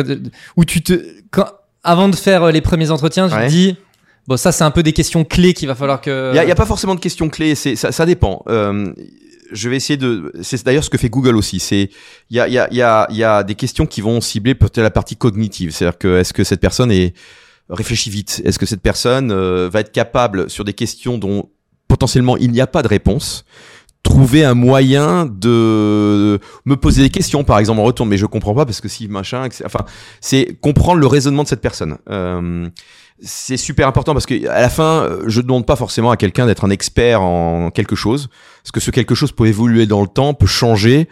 où 0.57 0.65
tu 0.65 0.83
te 0.83 1.01
quand 1.31 1.47
avant 1.85 2.09
de 2.09 2.17
faire 2.17 2.43
euh, 2.43 2.51
les 2.51 2.61
premiers 2.61 2.91
entretiens, 2.91 3.29
tu 3.29 3.35
Ouais. 3.37 3.47
te 3.47 3.51
dis 3.51 3.77
bon 4.29 4.37
ça 4.37 4.53
c'est 4.53 4.65
un 4.65 4.71
peu 4.71 4.83
des 4.83 4.93
questions 4.93 5.25
clés 5.25 5.55
qu'il 5.55 5.69
va 5.69 5.75
falloir 5.75 6.01
que 6.01 6.33
Il 6.33 6.37
y 6.37 6.51
a, 6.51 6.55
pas 6.55 6.67
forcément 6.67 6.95
de 6.95 7.01
questions 7.01 7.29
clés, 7.29 7.55
ça, 7.55 7.93
ça 7.93 8.07
dépend. 8.07 8.43
Euh, 8.49 8.93
je 9.53 9.69
vais 9.69 9.77
essayer 9.77 9.97
de. 9.97 10.33
C'est 10.43 10.65
d'ailleurs 10.65 10.85
ce 10.85 10.91
que 10.91 10.99
fait 10.99 11.09
Google 11.09 11.37
aussi. 11.37 11.61
C'est 11.61 11.91
il 12.31 12.37
y 12.37 12.41
a, 12.41 12.49
y, 12.49 12.59
a, 12.59 12.69
y, 12.73 12.83
a, 12.83 13.07
y 13.11 13.25
a 13.25 13.43
des 13.43 13.55
questions 13.55 13.87
qui 13.87 14.01
vont 14.01 14.21
cibler 14.21 14.55
peut-être 14.55 14.79
la 14.79 14.91
partie 14.91 15.17
cognitive. 15.17 15.71
C'est-à-dire 15.71 15.99
que 15.99 16.19
est-ce 16.19 16.33
que 16.33 16.45
cette 16.45 16.61
personne 16.61 16.91
est 16.91 17.15
réfléchit 17.69 18.11
vite? 18.11 18.43
Est-ce 18.45 18.59
que 18.59 18.67
cette 18.67 18.83
personne 18.83 19.31
euh, 19.31 19.69
va 19.73 19.81
être 19.81 19.93
capable 19.93 20.51
sur 20.51 20.65
des 20.65 20.73
questions 20.73 21.19
dont 21.19 21.51
potentiellement 21.89 22.37
il 22.37 22.51
n'y 22.51 22.61
a 22.61 22.67
pas 22.67 22.83
de 22.83 22.89
réponse? 22.89 23.45
Trouver 24.07 24.45
un 24.45 24.55
moyen 24.55 25.27
de 25.27 26.39
me 26.65 26.77
poser 26.77 27.03
des 27.03 27.11
questions 27.11 27.45
par 27.45 27.59
exemple 27.59 27.81
en 27.81 27.85
retour. 27.85 28.07
Mais 28.07 28.17
je 28.17 28.27
comprends 28.27 28.55
pas 28.55 28.65
parce 28.65 28.81
que 28.81 28.89
si 28.89 29.09
machin 29.09 29.49
enfin 29.65 29.81
c'est 30.21 30.57
comprendre 30.61 31.01
le 31.01 31.07
raisonnement 31.07 31.43
de 31.43 31.49
cette 31.49 31.61
personne. 31.61 31.99
Euh, 32.11 32.69
c'est 33.21 33.57
super 33.57 33.89
important 33.89 34.13
parce 34.13 34.27
que 34.27 34.47
à 34.49 34.61
la 34.61 34.69
fin, 34.69 35.09
je 35.27 35.41
ne 35.41 35.47
demande 35.47 35.65
pas 35.65 35.77
forcément 35.77 36.11
à 36.11 36.19
quelqu'un 36.19 36.45
d'être 36.45 36.67
un 36.67 36.71
expert 36.71 37.23
en 37.23 37.71
quelque 37.71 37.97
chose, 37.97 38.29
parce 38.63 38.73
que 38.73 38.81
ce 38.81 38.91
quelque 38.91 39.15
chose 39.15 39.33
peut 39.33 39.47
évoluer 39.47 39.87
dans 39.87 40.03
le 40.03 40.07
temps, 40.07 40.35
peut 40.35 40.47
changer, 40.47 41.09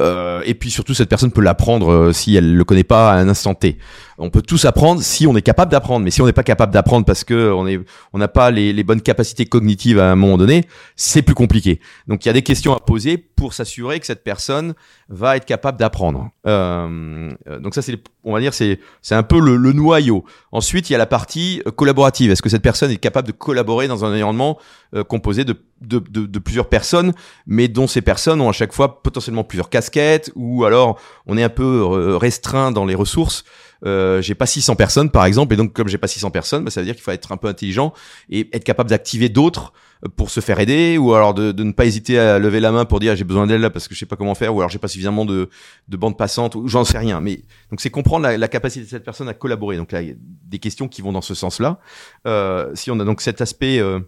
euh, 0.00 0.42
et 0.44 0.54
puis 0.54 0.70
surtout 0.70 0.94
cette 0.94 1.08
personne 1.08 1.32
peut 1.32 1.40
l'apprendre 1.40 1.90
euh, 1.90 2.12
si 2.12 2.36
elle 2.36 2.54
le 2.54 2.64
connaît 2.64 2.84
pas 2.84 3.12
à 3.12 3.16
un 3.16 3.28
instant 3.28 3.54
T. 3.54 3.78
On 4.20 4.30
peut 4.30 4.42
tous 4.42 4.64
apprendre 4.64 5.00
si 5.00 5.28
on 5.28 5.36
est 5.36 5.42
capable 5.42 5.70
d'apprendre, 5.70 6.04
mais 6.04 6.10
si 6.10 6.20
on 6.20 6.26
n'est 6.26 6.32
pas 6.32 6.42
capable 6.42 6.72
d'apprendre 6.72 7.06
parce 7.06 7.22
que 7.22 7.52
on 7.52 8.18
n'a 8.18 8.28
pas 8.28 8.50
les, 8.50 8.82
bonnes 8.82 9.00
capacités 9.00 9.46
cognitives 9.46 10.00
à 10.00 10.10
un 10.10 10.16
moment 10.16 10.36
donné, 10.36 10.64
c'est 10.96 11.22
plus 11.22 11.34
compliqué. 11.34 11.80
Donc 12.08 12.24
il 12.24 12.28
y 12.28 12.30
a 12.30 12.32
des 12.32 12.42
questions 12.42 12.74
à 12.74 12.80
poser 12.80 13.16
pour 13.16 13.54
s'assurer 13.54 14.00
que 14.00 14.06
cette 14.06 14.24
personne 14.24 14.74
va 15.08 15.36
être 15.36 15.44
capable 15.44 15.78
d'apprendre. 15.78 16.30
Euh, 16.46 17.30
euh, 17.48 17.60
donc 17.60 17.74
ça 17.74 17.82
c'est, 17.82 17.96
on 18.24 18.32
va 18.32 18.40
dire 18.40 18.54
c'est, 18.54 18.80
c'est 19.02 19.14
un 19.14 19.22
peu 19.22 19.40
le, 19.40 19.72
noyau. 19.72 20.24
Ensuite 20.50 20.90
il 20.90 20.94
y 20.94 20.96
a 20.96 20.98
la 20.98 21.06
partie 21.06 21.62
euh, 21.66 21.70
collaborative. 21.70 22.32
Est-ce 22.32 22.42
que 22.42 22.48
cette 22.48 22.62
personne 22.62 22.90
est 22.90 22.96
capable 22.96 23.28
de 23.28 23.32
collaborer 23.32 23.86
dans 23.86 24.04
un 24.04 24.10
environnement 24.10 24.58
euh, 24.96 25.04
composé 25.04 25.44
de, 25.44 25.54
de, 25.80 25.98
de, 26.00 26.38
plusieurs 26.40 26.68
personnes, 26.68 27.12
mais 27.46 27.68
dont 27.68 27.86
ces 27.86 28.02
personnes 28.02 28.40
ont 28.40 28.48
à 28.48 28.52
chaque 28.52 28.72
fois 28.72 29.02
potentiellement 29.02 29.44
plusieurs 29.44 29.70
casquettes, 29.70 30.32
ou 30.34 30.64
alors 30.64 30.98
on 31.26 31.36
est 31.36 31.42
un 31.44 31.48
peu 31.48 32.16
restreint 32.16 32.72
dans 32.72 32.84
les 32.84 32.96
ressources? 32.96 33.44
Euh, 33.84 34.20
j'ai 34.22 34.34
pas 34.34 34.46
600 34.46 34.76
personnes 34.76 35.10
par 35.10 35.24
exemple, 35.24 35.54
et 35.54 35.56
donc 35.56 35.72
comme 35.72 35.88
j'ai 35.88 35.98
pas 35.98 36.08
600 36.08 36.30
personnes, 36.30 36.64
bah, 36.64 36.70
ça 36.70 36.80
veut 36.80 36.86
dire 36.86 36.94
qu'il 36.94 37.02
faut 37.02 37.10
être 37.10 37.32
un 37.32 37.36
peu 37.36 37.48
intelligent 37.48 37.92
et 38.30 38.48
être 38.52 38.64
capable 38.64 38.90
d'activer 38.90 39.28
d'autres 39.28 39.72
pour 40.16 40.30
se 40.30 40.40
faire 40.40 40.60
aider, 40.60 40.96
ou 40.98 41.14
alors 41.14 41.34
de, 41.34 41.52
ne 41.62 41.72
pas 41.72 41.84
hésiter 41.84 42.18
à 42.18 42.38
lever 42.38 42.60
la 42.60 42.70
main 42.70 42.84
pour 42.84 43.00
dire 43.00 43.16
j'ai 43.16 43.24
besoin 43.24 43.46
d'aide 43.46 43.60
là 43.60 43.70
parce 43.70 43.88
que 43.88 43.94
je 43.94 43.98
sais 43.98 44.06
pas 44.06 44.16
comment 44.16 44.34
faire, 44.34 44.54
ou 44.54 44.60
alors 44.60 44.70
j'ai 44.70 44.78
pas 44.78 44.88
suffisamment 44.88 45.24
de, 45.24 45.48
de 45.88 45.96
bande 45.96 46.16
passante, 46.16 46.54
ou 46.54 46.68
j'en 46.68 46.84
sais 46.84 46.98
rien. 46.98 47.20
Mais 47.20 47.42
donc 47.70 47.80
c'est 47.80 47.90
comprendre 47.90 48.28
la, 48.28 48.48
capacité 48.48 48.84
de 48.84 48.90
cette 48.90 49.04
personne 49.04 49.28
à 49.28 49.34
collaborer. 49.34 49.76
Donc 49.76 49.92
là, 49.92 50.02
il 50.02 50.08
y 50.08 50.12
a 50.12 50.16
des 50.18 50.58
questions 50.58 50.88
qui 50.88 51.02
vont 51.02 51.12
dans 51.12 51.20
ce 51.20 51.34
sens-là. 51.34 51.80
Euh, 52.26 52.70
si 52.74 52.90
on 52.90 52.98
a 53.00 53.04
donc 53.04 53.20
cet 53.20 53.40
aspect 53.40 53.80
euh, 53.80 54.00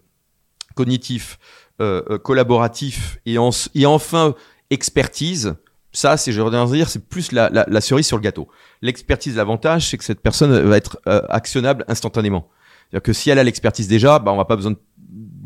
cognitif, 0.74 1.38
euh, 1.80 2.02
euh, 2.10 2.18
collaboratif 2.18 3.18
et 3.24 3.38
enfin 3.38 4.34
expertise, 4.68 5.54
ça, 5.92 6.16
c'est, 6.16 6.32
je 6.32 6.40
voudrais 6.40 6.64
dire, 6.66 6.88
c'est 6.88 7.08
plus 7.08 7.32
la, 7.32 7.50
la, 7.50 7.64
la, 7.68 7.80
cerise 7.80 8.06
sur 8.06 8.16
le 8.16 8.22
gâteau. 8.22 8.48
L'expertise, 8.80 9.36
l'avantage, 9.36 9.88
c'est 9.88 9.98
que 9.98 10.04
cette 10.04 10.20
personne 10.20 10.56
va 10.60 10.76
être 10.76 11.00
euh, 11.08 11.22
actionnable 11.28 11.84
instantanément. 11.88 12.48
C'est-à-dire 12.90 13.02
que 13.02 13.12
si 13.12 13.30
elle 13.30 13.38
a 13.38 13.44
l'expertise 13.44 13.88
déjà, 13.88 14.18
bah, 14.18 14.32
on 14.32 14.36
va 14.36 14.44
pas 14.44 14.56
besoin 14.56 14.72
de, 14.72 14.78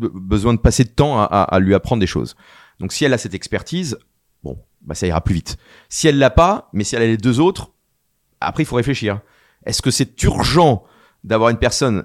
besoin 0.09 0.53
de 0.53 0.59
passer 0.59 0.85
de 0.85 0.91
temps 0.91 1.19
à, 1.19 1.25
à, 1.25 1.43
à, 1.43 1.59
lui 1.61 1.75
apprendre 1.75 2.01
des 2.01 2.07
choses. 2.07 2.37
Donc, 2.79 2.93
si 2.93 3.05
elle 3.05 3.15
a 3.15 3.19
cette 3.19 3.35
expertise, 3.35 3.99
bon, 4.43 4.59
bah, 4.83 4.95
ça 4.95 5.07
ira 5.07 5.23
plus 5.23 5.35
vite. 5.35 5.57
Si 5.89 6.09
elle 6.09 6.19
l'a 6.19 6.31
pas, 6.31 6.69
mais 6.73 6.85
si 6.85 6.95
elle 6.95 7.03
a 7.03 7.07
les 7.07 7.17
deux 7.17 7.41
autres, 7.41 7.71
après, 8.41 8.65
il 8.65 8.67
faut 8.67 8.77
réfléchir. 8.77 9.21
Est-ce 9.65 9.81
que 9.81 9.91
c'est 9.91 10.23
urgent 10.23 10.85
d'avoir 11.23 11.49
une 11.49 11.57
personne 11.57 12.05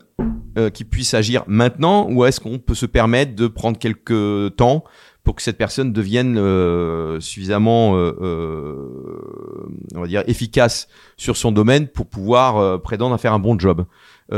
euh, 0.58 0.70
qui 0.70 0.86
puisse 0.86 1.14
agir 1.14 1.44
maintenant 1.46 2.10
ou 2.10 2.26
est-ce 2.26 2.40
qu'on 2.40 2.58
peut 2.58 2.74
se 2.74 2.86
permettre 2.86 3.36
de 3.36 3.48
prendre 3.48 3.78
quelques 3.78 4.56
temps 4.56 4.84
pour 5.30 5.36
que 5.36 5.43
cette 5.43 5.59
personne 5.59 5.93
devienne 5.93 6.39
euh, 6.39 7.19
suffisamment, 7.19 7.95
euh, 7.95 8.17
euh, 8.19 9.69
on 9.93 10.01
va 10.01 10.07
dire, 10.07 10.23
efficace 10.25 10.88
sur 11.17 11.38
son 11.38 11.51
domaine 11.51 11.88
pour 11.88 12.07
pouvoir 12.07 12.57
euh, 12.57 12.80
prétendre 12.80 13.13
à 13.13 13.19
faire 13.19 13.34
un 13.34 13.38
bon 13.38 13.59
job. 13.59 13.86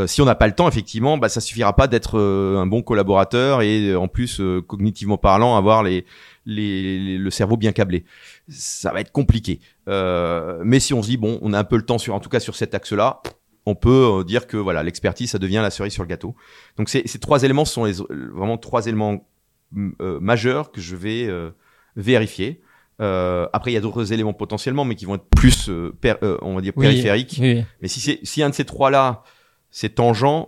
Si 0.05 0.21
on 0.21 0.25
n'a 0.25 0.35
pas 0.35 0.47
le 0.47 0.53
temps, 0.53 0.67
effectivement, 0.67 1.17
bah, 1.17 1.29
ça 1.29 1.39
suffira 1.39 1.73
pas 1.77 1.87
d'être 1.87 2.19
un 2.19 2.65
bon 2.65 2.81
collaborateur 2.81 3.61
et 3.61 3.95
en 3.95 4.09
plus, 4.09 4.41
cognitivement 4.67 5.17
parlant, 5.17 5.55
avoir 5.55 5.81
les, 5.81 6.05
les, 6.45 6.99
les, 6.99 7.17
le 7.17 7.29
cerveau 7.31 7.55
bien 7.55 7.71
câblé. 7.71 8.03
Ça 8.49 8.91
va 8.91 8.99
être 8.99 9.13
compliqué. 9.13 9.61
mais 9.87 10.79
si 10.81 10.93
on 10.93 11.01
se 11.01 11.07
dit, 11.07 11.17
bon, 11.17 11.39
on 11.41 11.53
a 11.53 11.59
un 11.59 11.63
peu 11.63 11.77
le 11.77 11.85
temps 11.85 11.99
sur, 11.99 12.15
en 12.15 12.19
tout 12.19 12.29
cas 12.29 12.41
sur 12.41 12.55
cet 12.55 12.75
axe-là, 12.75 13.21
on 13.65 13.75
peut 13.75 14.25
dire 14.25 14.47
que 14.47 14.57
voilà 14.57 14.81
l'expertise 14.81 15.29
ça 15.31 15.39
devient 15.39 15.59
la 15.61 15.69
cerise 15.69 15.93
sur 15.93 16.03
le 16.03 16.09
gâteau. 16.09 16.35
Donc 16.77 16.89
ces, 16.89 17.03
ces 17.05 17.19
trois 17.19 17.43
éléments 17.43 17.65
sont 17.65 17.85
les, 17.85 17.93
vraiment 18.33 18.57
trois 18.57 18.87
éléments 18.87 19.25
majeurs 19.74 20.72
que 20.72 20.82
je 20.82 20.95
vais 20.95 21.28
euh, 21.28 21.51
vérifier. 21.95 22.61
Euh, 23.01 23.47
après, 23.53 23.72
il 23.72 23.74
y 23.74 23.78
a 23.78 23.82
d'autres 23.82 24.13
éléments 24.13 24.34
potentiellement, 24.34 24.86
mais 24.86 24.95
qui 24.95 25.05
vont 25.05 25.15
être 25.15 25.26
plus, 25.36 25.69
euh, 25.69 25.91
euh, 26.05 26.38
on 26.41 26.55
va 26.55 26.61
dire, 26.61 26.74
périphériques. 26.74 27.38
Oui. 27.41 27.63
Mais 27.82 27.88
si 27.88 27.99
c'est 27.99 28.19
si 28.24 28.43
un 28.43 28.49
de 28.49 28.53
ces 28.53 28.65
trois-là, 28.65 29.24
c'est 29.72 29.95
tangent, 29.95 30.47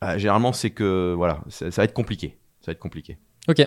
bah, 0.00 0.16
généralement, 0.16 0.52
c'est 0.52 0.70
que 0.70 1.12
voilà, 1.16 1.40
ça, 1.48 1.70
ça, 1.70 1.82
va 1.82 1.84
être 1.84 1.92
compliqué. 1.92 2.38
Ça 2.60 2.66
va 2.66 2.72
être 2.72 2.78
compliqué. 2.78 3.18
Ok. 3.48 3.66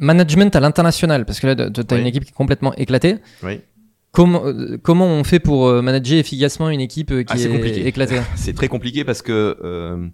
Management 0.00 0.54
à 0.54 0.60
l'international, 0.60 1.24
parce 1.26 1.40
que 1.40 1.46
là, 1.48 1.56
tu 1.56 1.80
as 1.80 1.94
Oui. 1.94 2.00
une 2.00 2.06
équipe 2.06 2.24
qui 2.24 2.30
est 2.30 2.34
complètement 2.36 2.74
éclatée. 2.74 3.16
Oui. 3.42 3.60
Comment, 4.12 4.46
euh, 4.46 4.78
comment 4.82 5.06
on 5.06 5.22
fait 5.24 5.38
pour 5.40 5.66
euh, 5.68 5.82
manager 5.82 6.18
efficacement 6.18 6.70
une 6.70 6.80
équipe 6.80 7.10
euh, 7.10 7.22
qui 7.24 7.34
Ah, 7.34 7.38
est 7.40 7.48
compliqué. 7.48 7.86
éclatée? 7.86 8.20
C'est 8.36 8.54
très 8.54 8.68
compliqué 8.68 9.04
parce 9.04 9.22
que 9.22 9.56
euh, 9.62 10.08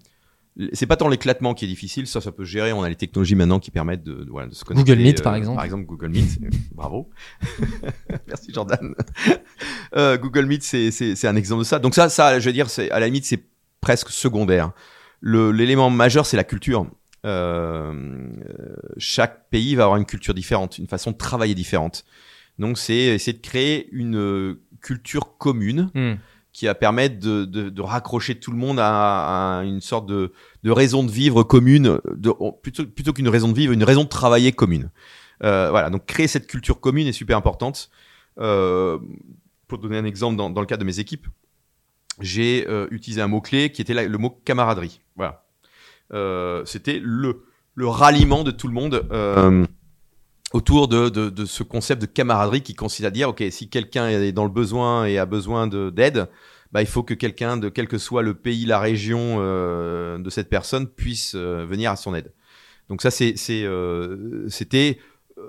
c'est 0.72 0.86
pas 0.86 0.96
tant 0.96 1.08
l'éclatement 1.08 1.52
qui 1.54 1.64
est 1.64 1.68
difficile, 1.68 2.06
ça, 2.06 2.20
ça 2.20 2.30
peut 2.30 2.44
gérer. 2.44 2.72
On 2.72 2.82
a 2.82 2.88
les 2.88 2.94
technologies 2.94 3.34
maintenant 3.34 3.58
qui 3.58 3.70
permettent 3.70 4.04
de, 4.04 4.24
de, 4.24 4.30
voilà, 4.30 4.48
de 4.48 4.54
se 4.54 4.64
connecter. 4.64 4.92
Google 4.92 5.02
Meet, 5.02 5.22
par 5.22 5.34
exemple. 5.34 5.56
Par 5.56 5.64
exemple, 5.64 5.84
Google 5.84 6.10
Meet. 6.10 6.38
Bravo. 6.74 7.10
Merci 8.28 8.52
Jordan. 8.52 8.94
Euh, 9.96 10.18
Google 10.18 10.46
Meet, 10.46 10.64
c'est 10.64 11.26
un 11.28 11.36
exemple 11.36 11.60
de 11.60 11.64
ça. 11.64 11.78
Donc 11.78 11.94
ça, 11.94 12.08
ça, 12.08 12.40
je 12.40 12.46
veux 12.46 12.52
dire, 12.52 12.68
c'est 12.68 12.90
à 12.90 12.98
la 12.98 13.06
limite, 13.06 13.24
c'est 13.24 13.44
presque 13.80 14.10
secondaire. 14.10 14.72
L'élément 15.22 15.88
majeur, 15.88 16.26
c'est 16.26 16.36
la 16.36 16.42
culture. 16.42 16.90
Euh, 17.24 17.92
euh, 17.94 18.76
chaque 18.98 19.48
pays 19.50 19.76
va 19.76 19.84
avoir 19.84 19.98
une 19.98 20.04
culture 20.04 20.34
différente, 20.34 20.78
une 20.78 20.88
façon 20.88 21.12
de 21.12 21.16
travailler 21.16 21.54
différente. 21.54 22.04
Donc 22.58 22.76
c'est 22.76 22.96
essayer 22.96 23.32
de 23.32 23.42
créer 23.42 23.88
une 23.92 24.16
euh, 24.16 24.60
culture 24.80 25.38
commune 25.38 25.90
Hmm. 25.94 26.14
Qui 26.54 26.66
va 26.66 26.74
permettre 26.74 27.18
de, 27.18 27.44
de, 27.44 27.82
raccrocher 27.82 28.36
tout 28.36 28.52
le 28.52 28.56
monde 28.56 28.78
à, 28.80 29.62
une 29.64 29.80
sorte 29.80 30.06
de, 30.06 30.32
de 30.62 30.70
raison 30.70 31.02
de 31.02 31.10
vivre 31.10 31.42
commune, 31.42 31.98
plutôt, 32.62 32.86
plutôt 32.86 33.12
qu'une 33.12 33.28
raison 33.28 33.48
de 33.48 33.54
vivre, 33.54 33.72
une 33.72 33.82
raison 33.82 34.04
de 34.04 34.08
travailler 34.08 34.52
commune. 34.52 34.90
Euh, 35.42 35.68
voilà, 35.70 35.90
donc 35.90 36.06
créer 36.06 36.28
cette 36.28 36.46
culture 36.46 36.80
commune 36.80 37.08
est 37.08 37.12
super 37.12 37.36
importante. 37.36 37.90
Euh, 38.38 38.98
pour 39.66 39.78
donner 39.78 39.98
un 39.98 40.04
exemple, 40.04 40.36
dans, 40.36 40.48
dans 40.48 40.60
le 40.60 40.66
cadre 40.68 40.80
de 40.80 40.86
mes 40.86 41.00
équipes, 41.00 41.26
j'ai 42.20 42.66
euh, 42.68 42.86
utilisé 42.92 43.20
un 43.20 43.26
mot-clé 43.26 43.72
qui 43.72 43.82
était 43.82 44.06
le 44.06 44.18
mot 44.18 44.30
camaraderie. 44.30 45.00
Voilà. 45.16 45.42
C'était 46.66 47.00
le, 47.02 47.46
le 47.74 47.88
ralliement 47.88 48.44
de 48.44 48.52
tout 48.52 48.68
le 48.68 48.74
monde. 48.74 49.08
Autour 50.54 50.86
de, 50.86 51.08
de, 51.08 51.30
de, 51.30 51.44
ce 51.46 51.64
concept 51.64 52.00
de 52.00 52.06
camaraderie 52.06 52.62
qui 52.62 52.74
consiste 52.74 53.04
à 53.04 53.10
dire, 53.10 53.28
OK, 53.30 53.42
si 53.50 53.68
quelqu'un 53.68 54.08
est 54.08 54.30
dans 54.30 54.44
le 54.44 54.50
besoin 54.50 55.04
et 55.04 55.18
a 55.18 55.26
besoin 55.26 55.66
de- 55.66 55.90
d'aide, 55.90 56.28
bah, 56.70 56.80
il 56.80 56.86
faut 56.86 57.02
que 57.02 57.12
quelqu'un 57.12 57.56
de 57.56 57.68
quel 57.68 57.88
que 57.88 57.98
soit 57.98 58.22
le 58.22 58.34
pays, 58.34 58.64
la 58.64 58.78
région 58.78 59.38
euh, 59.40 60.16
de 60.18 60.30
cette 60.30 60.48
personne 60.48 60.86
puisse 60.86 61.34
euh, 61.34 61.66
venir 61.68 61.90
à 61.90 61.96
son 61.96 62.14
aide. 62.14 62.32
Donc 62.88 63.02
ça, 63.02 63.10
c'est, 63.10 63.34
euh, 63.50 64.48
c'était 64.48 64.98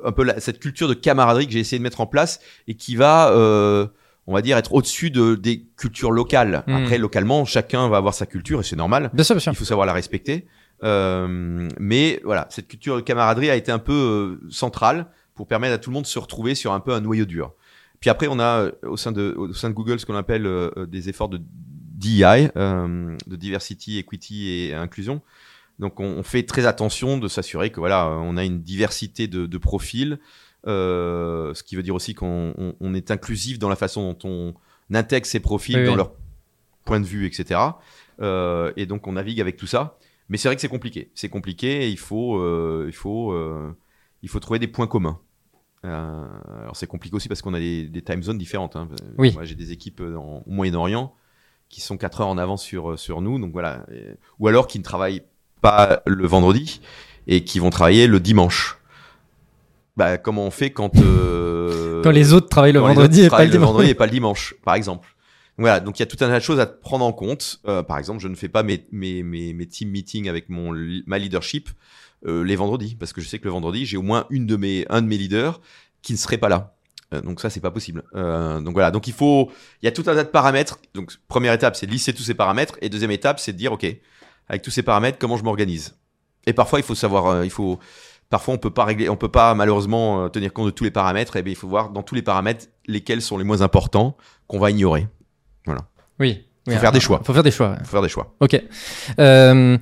un 0.03 0.11
peu 0.11 0.23
la- 0.23 0.39
cette 0.39 0.59
culture 0.59 0.87
de 0.87 0.95
camaraderie 0.95 1.45
que 1.45 1.53
j'ai 1.53 1.59
essayé 1.59 1.77
de 1.77 1.83
mettre 1.83 2.01
en 2.01 2.07
place 2.07 2.39
et 2.67 2.73
qui 2.73 2.95
va, 2.95 3.29
euh, 3.29 3.85
on 4.25 4.33
va 4.33 4.41
dire, 4.41 4.57
être 4.57 4.73
au-dessus 4.73 5.11
de, 5.11 5.35
des 5.35 5.67
cultures 5.77 6.11
locales. 6.11 6.63
Mm. 6.65 6.73
Après, 6.77 6.97
localement, 6.97 7.45
chacun 7.45 7.87
va 7.89 7.97
avoir 7.97 8.15
sa 8.15 8.25
culture 8.25 8.59
et 8.61 8.63
c'est 8.63 8.75
normal. 8.75 9.11
Bien 9.13 9.23
sûr, 9.23 9.35
bien 9.35 9.39
sûr. 9.39 9.51
Il 9.51 9.55
faut 9.55 9.65
savoir 9.65 9.85
la 9.85 9.93
respecter. 9.93 10.47
Euh, 10.83 11.69
mais 11.79 12.19
voilà, 12.23 12.47
cette 12.49 12.67
culture 12.67 12.95
de 12.95 13.01
camaraderie 13.01 13.49
a 13.49 13.55
été 13.55 13.71
un 13.71 13.79
peu 13.79 14.39
euh, 14.43 14.49
centrale 14.51 15.07
pour 15.33 15.47
permettre 15.47 15.73
à 15.73 15.77
tout 15.77 15.89
le 15.89 15.93
monde 15.95 16.03
de 16.03 16.07
se 16.09 16.19
retrouver 16.19 16.55
sur 16.55 16.73
un 16.73 16.79
peu 16.79 16.93
un 16.93 17.01
noyau 17.01 17.25
dur. 17.25 17.53
Puis 17.99 18.09
après, 18.09 18.27
on 18.27 18.39
a 18.39 18.61
euh, 18.65 18.71
au 18.83 18.97
sein 18.97 19.11
de, 19.11 19.33
au 19.37 19.53
sein 19.53 19.69
de 19.69 19.73
Google 19.73 19.99
ce 19.99 20.05
qu'on 20.05 20.15
appelle 20.15 20.45
euh, 20.45 20.85
des 20.85 21.09
efforts 21.09 21.29
de 21.29 21.41
DEI, 21.97 22.51
de 22.55 23.35
diversity, 23.35 23.97
equity 23.99 24.49
et 24.49 24.73
inclusion. 24.73 25.21
Donc, 25.79 25.99
on, 25.99 26.05
on 26.05 26.23
fait 26.23 26.43
très 26.43 26.65
attention 26.65 27.17
de 27.17 27.27
s'assurer 27.27 27.69
que 27.69 27.79
voilà, 27.79 28.09
on 28.09 28.37
a 28.37 28.43
une 28.43 28.61
diversité 28.61 29.27
de, 29.27 29.45
de 29.45 29.57
profils, 29.57 30.19
euh, 30.67 31.53
ce 31.53 31.63
qui 31.63 31.75
veut 31.75 31.83
dire 31.83 31.95
aussi 31.95 32.15
qu'on 32.15 32.53
on, 32.57 32.75
on 32.79 32.93
est 32.93 33.11
inclusif 33.11 33.59
dans 33.59 33.69
la 33.69 33.75
façon 33.75 34.13
dont 34.13 34.29
on 34.29 34.95
intègre 34.95 35.25
ces 35.25 35.39
profils 35.39 35.77
Oui, 35.77 35.85
dans 35.85 35.91
oui. 35.91 35.97
leur 35.97 36.11
point 36.85 36.99
de 36.99 37.05
vue, 37.05 37.25
etc. 37.25 37.59
Euh, 38.21 38.71
et 38.77 38.85
donc, 38.85 39.07
on 39.07 39.13
navigue 39.13 39.41
avec 39.41 39.57
tout 39.57 39.67
ça. 39.67 39.97
Mais 40.29 40.37
c'est 40.37 40.47
vrai 40.47 40.55
que 40.55 40.61
c'est 40.61 40.67
compliqué. 40.67 41.11
C'est 41.13 41.29
compliqué 41.29 41.85
et 41.85 41.89
il 41.89 41.97
faut, 41.99 42.37
euh, 42.37 42.85
il 42.87 42.93
faut, 42.93 43.31
euh, 43.31 43.75
il 44.23 44.29
faut 44.29 44.39
trouver 44.39 44.59
des 44.59 44.67
points 44.67 44.87
communs. 44.87 45.19
Euh, 45.85 46.25
alors 46.61 46.75
c'est 46.75 46.87
compliqué 46.87 47.15
aussi 47.15 47.27
parce 47.27 47.41
qu'on 47.43 47.53
a 47.53 47.59
des, 47.59 47.87
des 47.87 48.01
time 48.01 48.23
zones 48.23 48.37
différentes. 48.39 48.75
Hein. 48.75 48.87
Oui. 49.17 49.33
Moi, 49.33 49.43
j'ai 49.45 49.55
des 49.55 49.71
équipes 49.71 50.01
en, 50.01 50.43
au 50.45 50.51
Moyen-Orient 50.51 51.13
qui 51.69 51.81
sont 51.81 51.97
4 51.97 52.21
heures 52.21 52.27
en 52.27 52.37
avance 52.37 52.63
sur, 52.63 52.91
euh, 52.91 52.97
sur 52.97 53.21
nous. 53.21 53.39
Donc 53.39 53.51
voilà. 53.51 53.85
Ou 54.39 54.47
alors 54.47 54.67
qui 54.67 54.79
ne 54.79 54.83
travaillent 54.83 55.23
pas 55.61 56.01
le 56.07 56.25
vendredi 56.25 56.81
et 57.27 57.43
qui 57.43 57.59
vont 57.59 57.69
travailler 57.69 58.07
le 58.07 58.19
dimanche. 58.19 58.77
Bah, 59.97 60.17
comment 60.17 60.45
on 60.45 60.51
fait 60.51 60.71
quand 60.71 60.91
euh, 60.97 62.01
Quand 62.03 62.11
les 62.11 62.33
autres 62.33 62.49
travaillent 62.49 62.73
le 62.73 62.79
et 62.79 63.29
pas 63.29 63.45
dimanche? 63.45 63.59
vendredi 63.59 63.89
et 63.89 63.93
pas 63.95 64.05
le 64.05 64.11
dimanche, 64.11 64.55
par 64.65 64.75
exemple? 64.75 65.14
Voilà, 65.57 65.79
donc 65.79 65.99
il 65.99 66.01
y 66.01 66.03
a 66.03 66.05
tout 66.05 66.17
un 66.21 66.27
tas 66.27 66.39
de 66.39 66.43
choses 66.43 66.59
à 66.59 66.65
prendre 66.65 67.05
en 67.05 67.13
compte. 67.13 67.61
Euh, 67.67 67.81
par 67.81 67.97
exemple, 67.97 68.21
je 68.21 68.27
ne 68.27 68.35
fais 68.35 68.49
pas 68.49 68.63
mes, 68.63 68.85
mes, 68.91 69.23
mes, 69.23 69.53
mes 69.53 69.65
team 69.67 69.89
meetings 69.89 70.27
avec 70.27 70.49
mon, 70.49 70.73
ma 71.05 71.17
leadership 71.17 71.69
euh, 72.25 72.43
les 72.43 72.55
vendredis, 72.55 72.95
parce 72.95 73.13
que 73.13 73.21
je 73.21 73.27
sais 73.27 73.39
que 73.39 73.45
le 73.45 73.51
vendredi, 73.51 73.85
j'ai 73.85 73.97
au 73.97 74.01
moins 74.01 74.25
une 74.29 74.45
de 74.45 74.55
mes, 74.55 74.85
un 74.89 75.01
de 75.01 75.07
mes 75.07 75.17
leaders 75.17 75.61
qui 76.01 76.13
ne 76.13 76.17
serait 76.17 76.37
pas 76.37 76.49
là. 76.49 76.75
Euh, 77.13 77.21
donc 77.21 77.39
ça, 77.39 77.49
c'est 77.49 77.59
pas 77.59 77.71
possible. 77.71 78.03
Euh, 78.15 78.61
donc 78.61 78.73
voilà, 78.73 78.91
donc 78.91 79.07
il 79.07 79.13
faut, 79.13 79.51
il 79.81 79.85
y 79.85 79.87
a 79.87 79.91
tout 79.91 80.03
un 80.07 80.15
tas 80.15 80.23
de 80.23 80.29
paramètres. 80.29 80.79
Donc 80.93 81.13
première 81.27 81.53
étape, 81.53 81.75
c'est 81.75 81.85
de 81.85 81.91
lister 81.91 82.13
tous 82.13 82.23
ces 82.23 82.33
paramètres, 82.33 82.77
et 82.81 82.89
deuxième 82.89 83.11
étape, 83.11 83.39
c'est 83.39 83.53
de 83.53 83.57
dire, 83.57 83.71
ok, 83.71 83.85
avec 84.47 84.61
tous 84.61 84.71
ces 84.71 84.83
paramètres, 84.83 85.17
comment 85.19 85.37
je 85.37 85.43
m'organise? 85.43 85.97
Et 86.45 86.53
parfois, 86.53 86.79
il 86.79 86.83
faut 86.83 86.95
savoir, 86.95 87.27
euh, 87.27 87.45
il 87.45 87.51
faut, 87.51 87.79
parfois 88.29 88.53
on 88.53 88.57
peut 88.57 88.71
pas 88.71 88.85
régler, 88.85 89.09
on 89.09 89.17
peut 89.17 89.31
pas 89.31 89.55
malheureusement 89.55 90.25
euh, 90.25 90.29
tenir 90.29 90.53
compte 90.53 90.67
de 90.67 90.71
tous 90.71 90.83
les 90.83 90.91
paramètres. 90.91 91.35
Et 91.35 91.43
bien, 91.43 91.53
il 91.53 91.57
faut 91.57 91.67
voir 91.67 91.89
dans 91.89 92.03
tous 92.03 92.15
les 92.15 92.21
paramètres 92.21 92.67
lesquels 92.87 93.21
sont 93.21 93.37
les 93.37 93.43
moins 93.43 93.61
importants 93.61 94.15
qu'on 94.47 94.59
va 94.59 94.71
ignorer. 94.71 95.07
Oui. 96.19 96.45
Faut 96.67 96.71
Oui, 96.71 96.77
faire 96.79 96.91
des 96.91 96.97
ah, 96.97 97.01
choix. 97.01 97.21
Faut 97.23 97.33
faire 97.33 97.43
des 97.43 97.51
choix. 97.51 97.69
ouais. 97.69 97.75
Il 97.79 97.85
faut 97.85 97.91
faire 97.91 98.01
des 98.01 98.09
choix. 98.09 98.33
Ok. 98.39 98.59
Euh, 99.19 99.77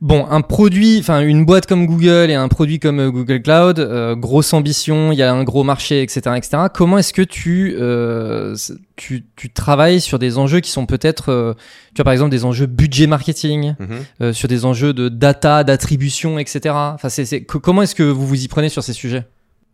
bon, 0.00 0.26
un 0.30 0.40
produit, 0.40 0.98
enfin 1.00 1.20
une 1.20 1.44
boîte 1.44 1.66
comme 1.66 1.86
Google 1.86 2.30
et 2.30 2.34
un 2.34 2.48
produit 2.48 2.78
comme 2.80 2.98
euh, 3.00 3.10
Google 3.10 3.42
Cloud, 3.42 3.78
euh, 3.78 4.16
grosse 4.16 4.52
ambition, 4.54 5.12
il 5.12 5.18
y 5.18 5.22
a 5.22 5.32
un 5.32 5.44
gros 5.44 5.64
marché, 5.64 6.02
etc., 6.02 6.20
etc. 6.36 6.58
Comment 6.72 6.96
est-ce 6.98 7.12
que 7.12 7.22
tu, 7.22 7.74
euh, 7.78 8.56
tu 8.96 9.24
tu 9.36 9.52
travailles 9.52 10.00
sur 10.00 10.18
des 10.18 10.38
enjeux 10.38 10.60
qui 10.60 10.70
sont 10.70 10.86
peut-être, 10.86 11.28
euh, 11.30 11.52
tu 11.94 11.96
vois 11.98 12.04
par 12.04 12.12
exemple 12.14 12.30
des 12.30 12.44
enjeux 12.46 12.66
budget 12.66 13.06
marketing, 13.06 13.74
Mhm. 13.78 13.88
euh, 14.22 14.32
sur 14.32 14.48
des 14.48 14.64
enjeux 14.64 14.92
de 14.94 15.08
data, 15.10 15.62
d'attribution, 15.62 16.38
etc. 16.38 16.74
Enfin, 16.74 17.10
c'est, 17.10 17.26
c'est 17.26 17.44
co- 17.44 17.60
comment 17.60 17.82
est-ce 17.82 17.94
que 17.94 18.02
vous 18.02 18.26
vous 18.26 18.42
y 18.44 18.48
prenez 18.48 18.70
sur 18.70 18.82
ces 18.82 18.92
sujets? 18.94 19.24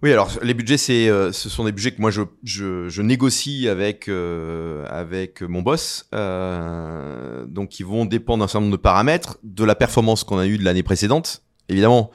Oui, 0.02 0.12
alors 0.12 0.30
les 0.42 0.54
budgets, 0.54 0.76
c'est, 0.78 1.08
euh, 1.08 1.32
ce 1.32 1.48
sont 1.48 1.64
des 1.64 1.72
budgets 1.72 1.90
que 1.90 2.00
moi 2.00 2.12
je, 2.12 2.22
je, 2.44 2.88
je 2.88 3.02
négocie 3.02 3.68
avec 3.68 4.08
euh, 4.08 4.84
avec 4.88 5.42
mon 5.42 5.60
boss, 5.60 6.06
euh, 6.14 7.44
donc 7.46 7.70
qui 7.70 7.82
vont 7.82 8.04
dépendre 8.04 8.44
d'un 8.44 8.48
certain 8.48 8.60
nombre 8.60 8.76
de 8.76 8.80
paramètres, 8.80 9.38
de 9.42 9.64
la 9.64 9.74
performance 9.74 10.22
qu'on 10.22 10.38
a 10.38 10.46
eue 10.46 10.56
de 10.58 10.64
l'année 10.64 10.84
précédente. 10.84 11.42
Évidemment, 11.68 12.10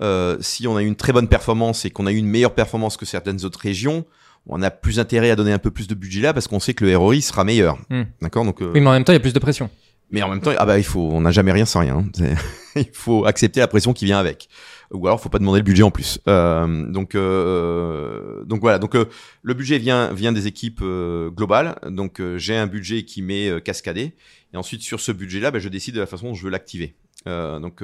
euh, 0.00 0.36
si 0.40 0.66
on 0.66 0.76
a 0.76 0.82
eu 0.82 0.86
une 0.86 0.96
très 0.96 1.12
bonne 1.12 1.28
performance 1.28 1.84
et 1.84 1.90
qu'on 1.90 2.06
a 2.06 2.12
eu 2.12 2.16
une 2.16 2.26
meilleure 2.26 2.54
performance 2.54 2.96
que 2.96 3.06
certaines 3.06 3.44
autres 3.44 3.60
régions, 3.60 4.04
on 4.48 4.60
a 4.60 4.70
plus 4.72 4.98
intérêt 4.98 5.30
à 5.30 5.36
donner 5.36 5.52
un 5.52 5.58
peu 5.58 5.70
plus 5.70 5.86
de 5.86 5.94
budget 5.94 6.22
là 6.22 6.32
parce 6.34 6.48
qu'on 6.48 6.58
sait 6.58 6.74
que 6.74 6.84
le 6.84 6.96
ROI 6.96 7.20
sera 7.20 7.44
meilleur. 7.44 7.78
Hmm. 7.88 8.02
D'accord, 8.20 8.44
donc. 8.44 8.60
euh, 8.62 8.72
Oui, 8.74 8.80
mais 8.80 8.88
en 8.88 8.92
même 8.92 9.04
temps, 9.04 9.12
il 9.12 9.16
y 9.16 9.18
a 9.18 9.20
plus 9.20 9.32
de 9.32 9.38
pression. 9.38 9.70
Mais 10.12 10.22
en 10.22 10.28
même 10.28 10.40
temps, 10.40 10.52
ah 10.56 10.66
bah 10.66 10.78
il 10.78 10.84
faut, 10.84 11.10
on 11.12 11.22
n'a 11.22 11.30
jamais 11.32 11.52
rien 11.52 11.64
sans 11.64 11.80
rien. 11.80 12.04
hein. 12.20 12.34
Il 12.76 12.88
faut 12.94 13.26
accepter 13.26 13.60
la 13.60 13.68
pression 13.68 13.92
qui 13.92 14.06
vient 14.06 14.18
avec. 14.18 14.48
Ou 14.92 15.06
alors, 15.06 15.20
faut 15.20 15.28
pas 15.28 15.38
demander 15.38 15.58
le 15.58 15.64
budget 15.64 15.82
en 15.82 15.90
plus. 15.90 16.18
Euh, 16.26 16.86
donc, 16.90 17.14
euh, 17.14 18.44
donc 18.44 18.60
voilà. 18.60 18.78
Donc, 18.78 18.94
euh, 18.94 19.06
le 19.42 19.52
budget 19.52 19.78
vient 19.78 20.12
vient 20.12 20.32
des 20.32 20.46
équipes 20.46 20.80
euh, 20.82 21.30
globales. 21.30 21.78
Donc, 21.86 22.20
euh, 22.20 22.38
j'ai 22.38 22.56
un 22.56 22.66
budget 22.66 23.04
qui 23.04 23.20
m'est 23.20 23.62
cascadé. 23.62 24.12
Et 24.54 24.56
ensuite, 24.56 24.80
sur 24.82 25.00
ce 25.00 25.12
budget-là, 25.12 25.50
ben, 25.50 25.58
je 25.58 25.68
décide 25.68 25.94
de 25.94 26.00
la 26.00 26.06
façon 26.06 26.28
dont 26.28 26.34
je 26.34 26.44
veux 26.44 26.50
l'activer. 26.50 26.94
Donc, 27.26 27.82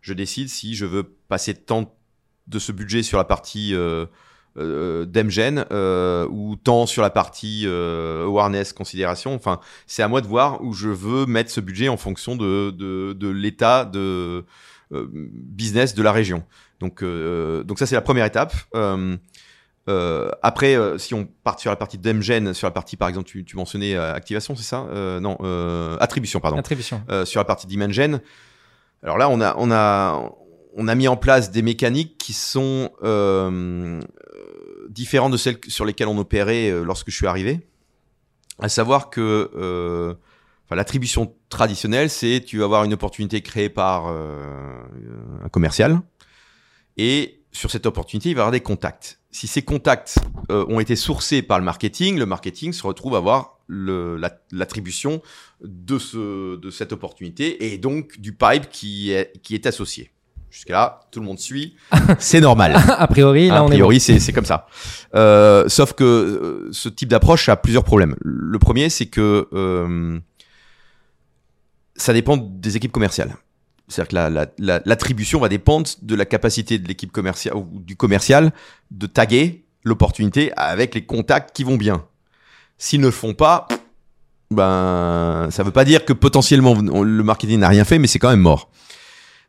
je 0.00 0.12
décide 0.12 0.48
si 0.48 0.74
je 0.74 0.86
veux 0.86 1.02
passer 1.28 1.54
tant 1.54 1.94
de 2.46 2.58
ce 2.58 2.72
budget 2.72 3.02
sur 3.02 3.18
la 3.18 3.24
partie 3.24 3.74
euh, 4.58 5.04
d'Emgen 5.06 5.64
euh, 5.72 6.26
ou 6.30 6.56
tant 6.56 6.86
sur 6.86 7.02
la 7.02 7.10
partie 7.10 7.64
euh, 7.66 8.24
awareness 8.24 8.72
considération. 8.72 9.34
Enfin, 9.34 9.60
c'est 9.86 10.02
à 10.02 10.08
moi 10.08 10.20
de 10.20 10.26
voir 10.26 10.62
où 10.62 10.72
je 10.72 10.88
veux 10.88 11.26
mettre 11.26 11.50
ce 11.50 11.60
budget 11.60 11.88
en 11.88 11.96
fonction 11.96 12.36
de, 12.36 12.70
de, 12.70 13.12
de 13.12 13.28
l'état 13.28 13.84
de 13.84 14.44
euh, 14.92 15.06
business 15.12 15.94
de 15.94 16.02
la 16.02 16.12
région. 16.12 16.44
Donc, 16.80 17.02
euh, 17.02 17.62
donc 17.62 17.78
ça 17.78 17.86
c'est 17.86 17.94
la 17.94 18.02
première 18.02 18.26
étape. 18.26 18.54
Euh, 18.74 19.16
euh, 19.88 20.30
après, 20.42 20.76
euh, 20.76 20.96
si 20.98 21.12
on 21.14 21.26
part 21.42 21.58
sur 21.58 21.70
la 21.70 21.76
partie 21.76 21.98
d'Emgen, 21.98 22.54
sur 22.54 22.66
la 22.66 22.72
partie 22.72 22.96
par 22.96 23.08
exemple, 23.08 23.28
tu, 23.28 23.44
tu 23.44 23.56
mentionnais 23.56 23.96
activation, 23.96 24.54
c'est 24.54 24.62
ça 24.62 24.86
euh, 24.90 25.18
Non, 25.18 25.38
euh, 25.40 25.96
attribution, 25.98 26.40
pardon. 26.40 26.58
Attribution. 26.58 27.02
Euh, 27.10 27.24
sur 27.24 27.40
la 27.40 27.44
partie 27.44 27.66
d'Imagen. 27.66 28.20
Alors 29.02 29.18
là, 29.18 29.28
on 29.28 29.40
a, 29.40 29.56
on 29.58 29.72
a, 29.72 30.30
on 30.76 30.88
a 30.88 30.94
mis 30.94 31.08
en 31.08 31.16
place 31.16 31.50
des 31.50 31.62
mécaniques 31.62 32.16
qui 32.18 32.32
sont 32.32 32.90
euh, 33.02 34.00
différentes 34.92 35.32
de 35.32 35.36
celles 35.36 35.58
sur 35.68 35.84
lesquelles 35.84 36.08
on 36.08 36.18
opérait 36.18 36.70
euh, 36.70 36.84
lorsque 36.84 37.10
je 37.10 37.16
suis 37.16 37.26
arrivé. 37.26 37.60
À 38.58 38.68
savoir 38.68 39.10
que 39.10 39.50
euh, 39.56 40.14
enfin, 40.66 40.76
l'attribution 40.76 41.34
traditionnelle, 41.48 42.10
c'est 42.10 42.42
tu 42.44 42.58
vas 42.58 42.64
avoir 42.64 42.84
une 42.84 42.92
opportunité 42.92 43.40
créée 43.40 43.68
par 43.68 44.06
euh, 44.08 44.82
un 45.44 45.48
commercial 45.48 46.00
et 46.96 47.42
sur 47.52 47.70
cette 47.70 47.86
opportunité, 47.86 48.30
il 48.30 48.34
va 48.34 48.40
y 48.40 48.42
avoir 48.42 48.52
des 48.52 48.60
contacts. 48.60 49.20
Si 49.30 49.46
ces 49.46 49.62
contacts 49.62 50.18
euh, 50.50 50.64
ont 50.68 50.80
été 50.80 50.96
sourcés 50.96 51.42
par 51.42 51.58
le 51.58 51.64
marketing, 51.64 52.18
le 52.18 52.26
marketing 52.26 52.72
se 52.72 52.86
retrouve 52.86 53.14
à 53.14 53.18
avoir 53.18 53.58
l'attribution 53.68 55.22
de, 55.62 55.98
ce, 55.98 56.56
de 56.56 56.70
cette 56.70 56.92
opportunité 56.92 57.72
et 57.72 57.78
donc 57.78 58.18
du 58.20 58.34
pipe 58.34 58.68
qui 58.70 59.12
est, 59.12 59.40
qui 59.42 59.54
est 59.54 59.66
associé. 59.66 60.11
Jusqu'à 60.52 60.72
là, 60.74 61.00
tout 61.10 61.18
le 61.18 61.24
monde 61.26 61.38
suit. 61.38 61.74
C'est 62.18 62.40
normal. 62.40 62.76
a 62.76 63.06
priori, 63.06 63.48
là, 63.48 63.56
a 63.60 63.62
on 63.62 63.68
priori, 63.68 63.98
c'est 64.00 64.18
c'est 64.20 64.34
comme 64.34 64.44
ça. 64.44 64.66
Euh, 65.14 65.64
sauf 65.66 65.94
que 65.94 66.04
euh, 66.04 66.68
ce 66.72 66.90
type 66.90 67.08
d'approche 67.08 67.48
a 67.48 67.56
plusieurs 67.56 67.84
problèmes. 67.84 68.14
Le 68.20 68.58
premier, 68.58 68.90
c'est 68.90 69.06
que 69.06 69.48
euh, 69.54 70.20
ça 71.96 72.12
dépend 72.12 72.36
des 72.36 72.76
équipes 72.76 72.92
commerciales. 72.92 73.34
C'est-à-dire 73.88 74.08
que 74.10 74.14
la- 74.14 74.30
la- 74.30 74.46
la- 74.58 74.82
l'attribution 74.84 75.40
va 75.40 75.48
dépendre 75.48 75.88
de 76.02 76.14
la 76.14 76.24
capacité 76.26 76.78
de 76.78 76.86
l'équipe 76.86 77.12
commerciale 77.12 77.56
ou 77.56 77.66
du 77.80 77.96
commercial 77.96 78.52
de 78.90 79.06
taguer 79.06 79.64
l'opportunité 79.84 80.52
avec 80.56 80.94
les 80.94 81.04
contacts 81.04 81.56
qui 81.56 81.64
vont 81.64 81.76
bien. 81.76 82.04
S'ils 82.78 83.00
ne 83.00 83.06
le 83.06 83.10
font 83.10 83.32
pas, 83.34 83.68
ben 84.50 85.48
ça 85.50 85.62
veut 85.62 85.70
pas 85.72 85.84
dire 85.84 86.04
que 86.04 86.12
potentiellement 86.12 86.72
on- 86.72 87.02
le 87.02 87.22
marketing 87.24 87.60
n'a 87.60 87.68
rien 87.68 87.84
fait, 87.84 87.98
mais 87.98 88.06
c'est 88.06 88.18
quand 88.18 88.30
même 88.30 88.40
mort. 88.40 88.70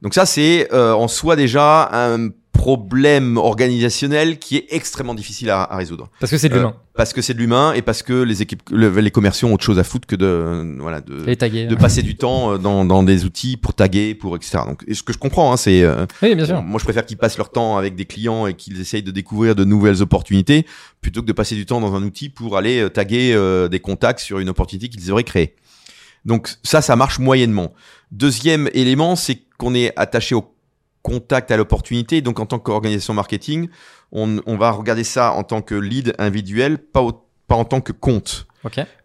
Donc 0.03 0.13
ça, 0.13 0.25
c'est 0.27 0.71
euh, 0.73 0.93
en 0.93 1.07
soi 1.07 1.35
déjà 1.35 1.89
un 1.91 2.29
problème 2.51 3.35
organisationnel 3.37 4.37
qui 4.39 4.55
est 4.57 4.67
extrêmement 4.69 5.15
difficile 5.15 5.49
à, 5.49 5.63
à 5.63 5.75
résoudre. 5.75 6.09
Parce 6.19 6.31
que 6.31 6.37
c'est 6.37 6.49
de 6.49 6.53
Euh, 6.53 6.57
l'humain. 6.59 6.75
parce 6.95 7.11
que 7.11 7.21
c'est 7.21 7.33
de 7.33 7.39
l'humain 7.39 7.73
et 7.73 7.81
parce 7.81 8.03
que 8.03 8.13
les 8.21 8.41
équipes, 8.41 8.61
le- 8.71 8.89
les 8.99 9.11
commerciaux 9.11 9.47
ont 9.49 9.53
autre 9.55 9.63
chose 9.65 9.79
à 9.79 9.83
foutre 9.83 10.07
que 10.07 10.15
de, 10.15 10.25
euh, 10.25 10.75
voilà, 10.79 11.01
de, 11.01 11.23
Les 11.25 11.35
taguer. 11.35 11.65
de 11.65 11.75
passer 11.75 12.03
du 12.03 12.15
temps 12.15 12.53
euh, 12.53 12.57
dans, 12.57 12.85
dans 12.85 13.01
des 13.03 13.25
outils 13.25 13.57
pour 13.57 13.73
taguer, 13.73 14.13
pour 14.15 14.35
etc. 14.35 14.59
Donc, 14.67 14.83
et 14.87 14.93
ce 14.93 15.03
que 15.03 15.11
je 15.11 15.17
comprends, 15.17 15.51
hein, 15.51 15.57
c'est, 15.57 15.83
euh, 15.83 16.05
Oui, 16.21 16.35
bien 16.35 16.45
sûr. 16.45 16.61
moi 16.61 16.79
je 16.79 16.83
préfère 16.85 17.05
qu'ils 17.05 17.17
passent 17.17 17.37
leur 17.37 17.49
temps 17.49 17.75
avec 17.77 17.95
des 17.95 18.05
clients 18.05 18.45
et 18.47 18.53
qu'ils 18.53 18.79
essayent 18.79 19.03
de 19.03 19.11
découvrir 19.11 19.55
de 19.55 19.63
nouvelles 19.65 20.01
opportunités 20.01 20.65
plutôt 21.01 21.21
que 21.21 21.27
de 21.27 21.33
passer 21.33 21.55
du 21.55 21.65
temps 21.65 21.81
dans 21.81 21.95
un 21.95 22.03
outil 22.03 22.29
pour 22.29 22.55
aller 22.55 22.79
euh, 22.81 22.89
taguer 22.89 23.33
euh, 23.33 23.67
des 23.67 23.79
contacts 23.79 24.19
sur 24.19 24.39
une 24.39 24.47
opportunité 24.49 24.87
qu'ils 24.89 25.11
auraient 25.11 25.23
créée. 25.25 25.55
Donc 26.23 26.49
ça, 26.63 26.81
ça 26.81 26.95
marche 26.95 27.19
moyennement. 27.19 27.73
Deuxième 28.17 28.69
élément, 28.73 29.15
c'est 29.15 29.39
qu'on 29.57 29.73
est 29.73 29.91
attaché 29.97 30.35
au 30.35 30.45
contact 31.01 31.49
à 31.51 31.57
l'opportunité. 31.57 32.21
Donc 32.21 32.39
en 32.39 32.45
tant 32.45 32.59
qu'organisation 32.59 33.13
marketing, 33.15 33.69
on, 34.11 34.39
on 34.45 34.55
va 34.55 34.69
regarder 34.71 35.03
ça 35.03 35.31
en 35.33 35.43
tant 35.43 35.61
que 35.61 35.73
lead 35.75 36.13
individuel, 36.19 36.77
pas, 36.77 37.01
au- 37.01 37.25
pas 37.47 37.55
en 37.55 37.65
tant 37.65 37.81
que 37.81 37.91
compte. 37.91 38.45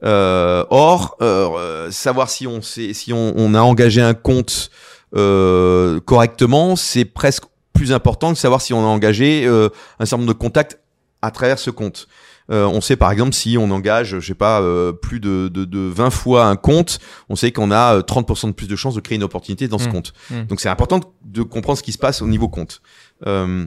Euh, 0.04 0.64
or, 0.70 1.16
euh, 1.22 1.48
euh, 1.56 1.90
savoir 1.90 2.28
si 2.28 2.46
on 2.46 2.60
sait, 2.62 2.92
si 2.92 3.12
on, 3.12 3.32
on 3.36 3.54
a 3.54 3.60
engagé 3.60 4.00
un 4.02 4.14
compte 4.14 4.70
euh, 5.16 5.98
correctement, 6.00 6.76
c'est 6.76 7.04
presque 7.06 7.44
plus 7.72 7.92
important 7.92 8.32
que 8.34 8.38
savoir 8.38 8.60
si 8.60 8.72
on 8.74 8.80
a 8.80 8.86
engagé 8.88 9.46
un 9.46 9.70
certain 10.04 10.18
nombre 10.18 10.34
de 10.34 10.38
contacts 10.38 10.78
à 11.22 11.30
travers 11.30 11.58
ce 11.58 11.70
compte. 11.70 12.06
Euh, 12.50 12.64
on 12.66 12.80
sait 12.80 12.96
par 12.96 13.10
exemple 13.12 13.34
si 13.34 13.58
on 13.58 13.70
engage, 13.70 14.18
je 14.20 14.26
sais 14.26 14.34
pas, 14.34 14.60
euh, 14.62 14.92
plus 14.92 15.20
de, 15.20 15.48
de, 15.48 15.64
de 15.64 15.80
20 15.80 16.10
fois 16.10 16.46
un 16.46 16.56
compte, 16.56 16.98
on 17.28 17.36
sait 17.36 17.52
qu'on 17.52 17.70
a 17.70 17.96
euh, 17.96 18.00
30% 18.00 18.48
de 18.48 18.52
plus 18.52 18.68
de 18.68 18.76
chances 18.76 18.94
de 18.94 19.00
créer 19.00 19.16
une 19.16 19.22
opportunité 19.22 19.68
dans 19.68 19.78
ce 19.78 19.88
Mm. 19.88 19.92
compte. 19.92 20.12
Mm. 20.30 20.42
Donc 20.44 20.60
c'est 20.60 20.68
important 20.68 21.00
de, 21.24 21.42
comprendre 21.42 21.78
ce 21.78 21.82
qui 21.82 21.92
se 21.92 21.98
passe 21.98 22.22
au 22.22 22.26
niveau 22.26 22.48
compte. 22.48 22.80
Euh, 23.26 23.66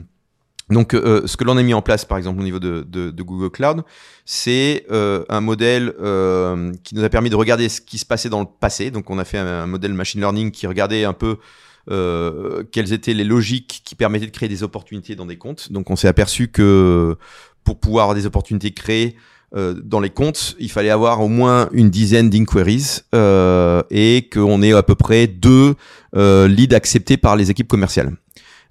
donc, 0.70 0.94
euh, 0.94 1.26
ce 1.26 1.36
que 1.36 1.44
l'on 1.44 1.56
a 1.56 1.62
mis 1.62 1.74
en 1.74 1.82
place, 1.82 2.04
par 2.04 2.18
exemple, 2.18 2.40
au 2.40 2.44
niveau 2.44 2.58
de, 2.58 2.86
de, 2.88 3.10
de 3.10 3.22
Google 3.22 3.50
Cloud, 3.50 3.82
c'est 4.24 4.86
euh, 4.90 5.24
un 5.28 5.40
modèle 5.40 5.92
euh, 6.00 6.72
qui 6.84 6.94
nous 6.94 7.04
a 7.04 7.08
permis 7.08 7.30
de 7.30 7.36
regarder 7.36 7.68
ce 7.68 7.80
qui 7.80 7.98
se 7.98 8.06
passait 8.06 8.28
dans 8.28 8.40
le 8.40 8.46
passé. 8.60 8.90
Donc, 8.90 9.10
on 9.10 9.18
a 9.18 9.24
fait 9.24 9.38
un, 9.38 9.46
un 9.46 9.66
modèle 9.66 9.92
machine 9.92 10.20
learning 10.20 10.50
qui 10.50 10.66
regardait 10.66 11.04
un 11.04 11.12
peu 11.12 11.36
euh, 11.90 12.62
quelles 12.70 12.92
étaient 12.92 13.12
les 13.12 13.24
logiques 13.24 13.82
qui 13.84 13.94
permettaient 13.94 14.26
de 14.26 14.30
créer 14.30 14.48
des 14.48 14.62
opportunités 14.62 15.16
dans 15.16 15.26
des 15.26 15.36
comptes. 15.36 15.72
Donc, 15.72 15.90
on 15.90 15.96
s'est 15.96 16.08
aperçu 16.08 16.48
que 16.48 17.16
pour 17.64 17.78
pouvoir 17.78 18.04
avoir 18.04 18.14
des 18.14 18.26
opportunités 18.26 18.72
créées 18.72 19.16
euh, 19.54 19.74
dans 19.84 20.00
les 20.00 20.10
comptes, 20.10 20.56
il 20.58 20.70
fallait 20.70 20.90
avoir 20.90 21.20
au 21.20 21.28
moins 21.28 21.68
une 21.72 21.90
dizaine 21.90 22.30
d'inquiries 22.30 23.00
euh, 23.14 23.82
et 23.90 24.28
qu'on 24.32 24.62
ait 24.62 24.72
à 24.72 24.82
peu 24.82 24.94
près 24.94 25.26
deux 25.26 25.74
euh, 26.16 26.48
leads 26.48 26.74
acceptés 26.74 27.16
par 27.16 27.36
les 27.36 27.50
équipes 27.50 27.68
commerciales. 27.68 28.16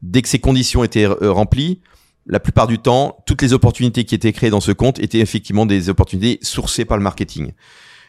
Dès 0.02 0.22
que 0.22 0.30
ces 0.30 0.40
conditions 0.40 0.84
étaient 0.84 1.06
euh, 1.06 1.32
remplies, 1.32 1.82
la 2.26 2.40
plupart 2.40 2.68
du 2.68 2.80
temps, 2.80 3.18
toutes 3.26 3.42
les 3.42 3.54
opportunités 3.54 4.04
qui 4.06 4.16
étaient 4.16 4.32
créées 4.32 4.50
dans 4.50 4.62
ce 4.62 4.72
compte 4.72 5.00
étaient 5.00 5.20
effectivement 5.20 5.66
des 5.66 5.90
opportunités 5.90 6.40
sourcées 6.42 6.86
par 6.86 6.98
le 6.98 7.04
marketing. 7.04 7.52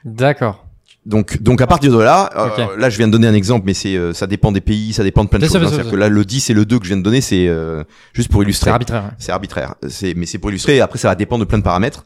D'accord. 0.05 0.67
Donc, 1.05 1.43
donc 1.43 1.61
à 1.61 1.67
partir 1.67 1.91
de 1.93 1.99
là, 1.99 2.31
euh, 2.37 2.77
là 2.79 2.89
je 2.89 2.97
viens 2.97 3.09
de 3.09 3.13
donner 3.13 3.27
un 3.27 3.35
exemple, 3.35 3.65
mais 3.67 3.75
c'est 3.75 3.97
euh, 3.97 4.13
ça 4.13 4.29
dépend 4.29 4.53
des 4.53 4.61
pays, 4.61 4.93
ça 4.93 5.03
dépend 5.03 5.25
de 5.25 5.29
plein 5.29 5.41
de 5.41 5.45
choses. 5.47 5.57
hein. 5.57 5.67
C'est-à-dire 5.69 5.91
que 5.91 5.97
là, 5.97 6.09
le 6.09 6.25
10 6.25 6.51
et 6.51 6.55
le 6.55 6.65
2 6.65 6.79
que 6.79 6.85
je 6.85 6.91
viens 6.91 6.97
de 6.97 7.03
donner, 7.03 7.21
c'est 7.21 7.49
euh, 7.49 7.83
juste 8.13 8.31
pour 8.31 8.41
C'est 8.43 8.45
illustrer. 8.45 8.71
arbitraire. 8.71 9.05
ouais. 9.05 9.11
C'est 9.19 9.33
arbitraire. 9.33 9.75
C'est, 9.89 10.15
mais 10.15 10.27
c'est 10.27 10.39
pour 10.39 10.51
illustrer. 10.51 10.81
Après, 10.81 10.99
ça 11.01 11.09
va 11.09 11.17
dépendre 11.17 11.45
de 11.45 11.49
plein 11.49 11.59
de 11.59 11.65
paramètres. 11.65 12.05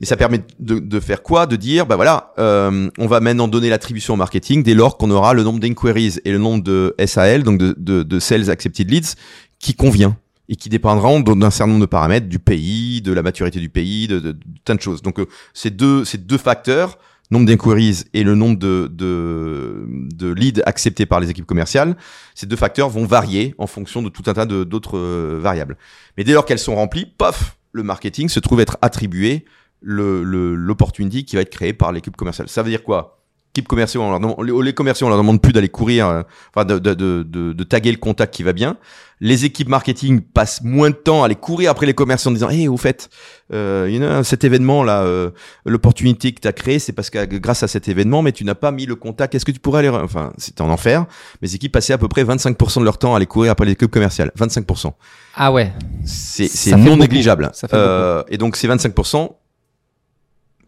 Et 0.00 0.06
ça 0.06 0.16
permet 0.16 0.42
de, 0.60 0.78
de 0.78 1.00
faire 1.00 1.24
quoi? 1.24 1.46
De 1.46 1.56
dire, 1.56 1.84
bah 1.84 1.96
voilà, 1.96 2.32
euh, 2.38 2.88
on 2.98 3.08
va 3.08 3.18
maintenant 3.18 3.48
donner 3.48 3.68
l'attribution 3.68 4.14
au 4.14 4.16
marketing 4.16 4.62
dès 4.62 4.74
lors 4.74 4.96
qu'on 4.96 5.10
aura 5.10 5.34
le 5.34 5.42
nombre 5.42 5.58
d'inquiries 5.58 6.18
et 6.24 6.30
le 6.30 6.38
nombre 6.38 6.62
de 6.62 6.94
SAL, 7.04 7.42
donc 7.42 7.58
de, 7.58 7.74
de, 7.76 8.04
de 8.04 8.20
Sales 8.20 8.48
Accepted 8.50 8.88
Leads, 8.88 9.16
qui 9.58 9.74
convient 9.74 10.16
et 10.48 10.54
qui 10.54 10.68
dépendront 10.68 11.18
d'un 11.18 11.50
certain 11.50 11.72
nombre 11.72 11.80
de 11.84 11.90
paramètres, 11.90 12.28
du 12.28 12.38
pays, 12.38 13.02
de 13.02 13.12
la 13.12 13.22
maturité 13.22 13.58
du 13.58 13.68
pays, 13.70 14.06
de, 14.06 14.20
de, 14.20 14.30
de 14.32 14.38
plein 14.64 14.76
de 14.76 14.80
choses. 14.80 15.02
Donc, 15.02 15.18
euh, 15.18 15.26
ces 15.52 15.70
deux, 15.70 16.04
ces 16.04 16.16
deux 16.18 16.38
facteurs, 16.38 16.96
nombre 17.30 17.46
d'inquiries 17.46 18.04
et 18.14 18.22
le 18.24 18.34
nombre 18.34 18.58
de, 18.58 18.88
de, 18.90 20.32
leads 20.32 20.62
acceptés 20.66 21.06
par 21.06 21.20
les 21.20 21.30
équipes 21.30 21.46
commerciales, 21.46 21.96
ces 22.34 22.46
deux 22.46 22.56
facteurs 22.56 22.88
vont 22.88 23.04
varier 23.04 23.54
en 23.58 23.66
fonction 23.66 24.02
de 24.02 24.08
tout 24.08 24.22
un 24.26 24.34
tas 24.34 24.46
d'autres 24.46 24.96
euh, 24.96 25.38
variables. 25.40 25.76
Mais 26.16 26.24
dès 26.24 26.32
lors 26.32 26.46
qu'elles 26.46 26.58
sont 26.58 26.74
remplies, 26.74 27.06
paf, 27.18 27.58
le 27.72 27.82
marketing 27.82 28.28
se 28.28 28.40
trouve 28.40 28.60
être 28.60 28.78
attribué 28.80 29.44
le- 29.80 30.22
le- 30.24 30.54
l'opportunity 30.54 31.24
qui 31.24 31.36
va 31.36 31.42
être 31.42 31.50
créée 31.50 31.72
par 31.74 31.92
l'équipe 31.92 32.16
commerciale. 32.16 32.48
Ça 32.48 32.62
veut 32.62 32.70
dire 32.70 32.82
quoi? 32.82 33.17
Équipes 33.58 33.68
commerciaux, 33.68 34.02
on 34.02 34.10
leur 34.10 34.20
demande- 34.20 34.64
les, 34.64 34.72
commerciaux, 34.72 35.06
on 35.06 35.10
leur 35.10 35.18
demande 35.18 35.42
plus 35.42 35.52
d'aller 35.52 35.68
courir, 35.68 36.06
euh, 36.06 36.22
enfin 36.54 36.64
de, 36.64 36.78
de, 36.78 36.94
de, 36.94 37.22
de, 37.24 37.64
taguer 37.64 37.90
le 37.90 37.98
contact 37.98 38.32
qui 38.32 38.42
va 38.44 38.52
bien. 38.52 38.76
Les 39.20 39.44
équipes 39.44 39.68
marketing 39.68 40.20
passent 40.20 40.62
moins 40.62 40.90
de 40.90 40.94
temps 40.94 41.22
à 41.22 41.26
aller 41.26 41.34
courir 41.34 41.72
après 41.72 41.86
les 41.86 41.94
commerciaux 41.94 42.30
en 42.30 42.34
disant, 42.34 42.50
hé, 42.50 42.68
au 42.68 42.76
fait, 42.76 43.10
euh, 43.52 43.88
you 43.90 43.98
know, 43.98 44.22
cet 44.22 44.44
événement 44.44 44.84
là, 44.84 45.02
euh, 45.02 45.30
l'opportunité 45.66 46.30
que 46.32 46.40
tu 46.40 46.46
as 46.46 46.52
créée, 46.52 46.78
c'est 46.78 46.92
parce 46.92 47.10
que 47.10 47.24
grâce 47.38 47.64
à 47.64 47.68
cet 47.68 47.88
événement, 47.88 48.22
mais 48.22 48.30
tu 48.30 48.44
n'as 48.44 48.54
pas 48.54 48.70
mis 48.70 48.86
le 48.86 48.94
contact. 48.94 49.34
Est-ce 49.34 49.44
que 49.44 49.50
tu 49.50 49.58
pourrais 49.58 49.80
aller, 49.80 49.88
enfin, 49.88 50.32
c'était 50.38 50.62
en 50.62 50.70
enfer. 50.70 51.04
Mes 51.42 51.52
équipes 51.52 51.72
passaient 51.72 51.92
à 51.94 51.98
peu 51.98 52.06
près 52.06 52.22
25% 52.22 52.78
de 52.78 52.84
leur 52.84 52.98
temps 52.98 53.14
à 53.14 53.16
aller 53.16 53.26
courir 53.26 53.50
après 53.50 53.66
les 53.66 53.72
équipes 53.72 53.90
commerciales. 53.90 54.30
25%. 54.38 54.92
Ah 55.34 55.50
ouais. 55.52 55.72
C'est 56.04 56.76
non 56.76 56.96
négligeable. 56.96 57.50
Ça 57.54 57.66
fait 57.66 57.76
Euh, 57.76 58.22
et 58.28 58.38
donc 58.38 58.54
ces 58.56 58.68
25% 58.68 59.30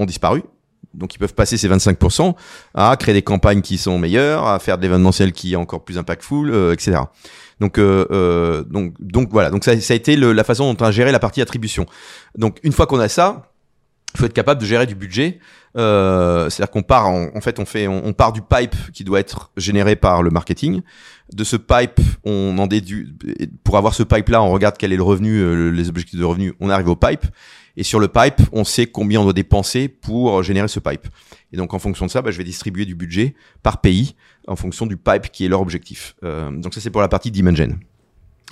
ont 0.01 0.07
disparu. 0.07 0.43
Donc 0.95 1.15
ils 1.15 1.19
peuvent 1.19 1.35
passer 1.35 1.57
ces 1.57 1.69
25% 1.69 2.35
à 2.75 2.97
créer 2.97 3.15
des 3.15 3.23
campagnes 3.23 3.61
qui 3.63 3.79
sont 3.79 3.99
meilleures, 3.99 4.47
à 4.47 4.59
faire 4.59 4.77
de 4.77 4.83
l'événementiel 4.83 5.33
qui 5.33 5.53
est 5.53 5.57
encore 5.57 5.85
plus 5.85 5.99
impactful, 5.99 6.51
euh, 6.51 6.73
etc. 6.73 6.99
Donc, 7.61 7.79
euh, 7.79 8.07
euh, 8.11 8.65
donc, 8.65 8.95
donc 9.01 9.29
voilà. 9.31 9.51
Donc 9.51 9.65
ça, 9.65 9.79
ça 9.81 9.93
a 9.93 9.97
été 9.97 10.17
le- 10.17 10.33
la 10.33 10.45
façon 10.45 10.73
dont 10.73 10.85
on 10.85 10.89
a 10.89 10.91
géré 10.91 11.13
la 11.13 11.19
partie 11.19 11.41
attribution. 11.43 11.87
Donc 12.37 12.59
une 12.63 12.73
fois 12.73 12.87
qu'on 12.87 12.99
a 13.01 13.09
ça, 13.09 13.53
il 14.15 14.19
faut 14.19 14.27
être 14.27 14.33
capable 14.33 14.61
de 14.61 14.67
gérer 14.67 14.87
du 14.87 14.95
budget. 14.97 15.39
Euh, 15.77 16.51
C'est-à-dire 16.51 16.73
qu'on 16.73 16.83
part, 16.83 17.07
en, 17.09 17.29
en 17.33 17.41
fait, 17.41 17.61
on 17.61 17.65
fait, 17.65 17.87
on, 17.87 18.05
on 18.05 18.13
part 18.13 18.33
du 18.33 18.41
pipe 18.43 18.75
qui 18.93 19.05
doit 19.05 19.21
être 19.21 19.53
généré 19.57 19.95
par 19.95 20.23
le 20.25 20.31
marketing. 20.31 20.83
De 21.33 21.45
ce 21.45 21.55
pipe, 21.55 22.01
on 22.25 22.59
en 22.59 22.67
déduit. 22.67 23.15
Pour 23.63 23.77
avoir 23.77 23.95
ce 23.95 24.03
pipe-là, 24.03 24.43
on 24.43 24.51
regarde 24.51 24.75
quel 24.77 24.93
est 24.93 24.97
le 24.97 25.05
revenu, 25.05 25.39
euh, 25.39 25.71
les 25.71 25.89
objectifs 25.89 26.19
de 26.19 26.25
revenu. 26.25 26.55
On 26.59 26.71
arrive 26.71 26.89
au 26.89 26.97
pipe. 26.97 27.25
Et 27.77 27.83
sur 27.85 28.01
le 28.01 28.09
pipe, 28.09 28.41
on 28.53 28.65
sait 28.65 28.87
combien 28.87 29.21
on 29.21 29.25
doit 29.25 29.33
dépenser 29.33 29.89
pour 29.89 30.43
générer 30.43 30.69
ce 30.69 30.81
pipe. 30.81 31.07
Et 31.53 31.57
donc, 31.57 31.73
en 31.75 31.79
fonction 31.79 32.07
de 32.07 32.11
ça, 32.11 32.21
bah, 32.23 32.31
je 32.31 32.39
vais 32.39 32.45
distribuer 32.45 32.85
du 32.85 32.95
budget 32.95 33.35
par 33.63 33.81
pays 33.81 34.15
en 34.49 34.57
fonction 34.57 34.87
du 34.87 34.97
pipe 34.97 35.31
qui 35.33 35.45
est 35.45 35.49
leur 35.49 35.61
objectif. 35.61 36.15
Euh, 36.25 36.51
donc 36.51 36.75
ça, 36.75 36.81
c'est 36.81 36.91
pour 36.91 37.01
la 37.01 37.09
partie 37.09 37.31
Dimension. 37.31 37.79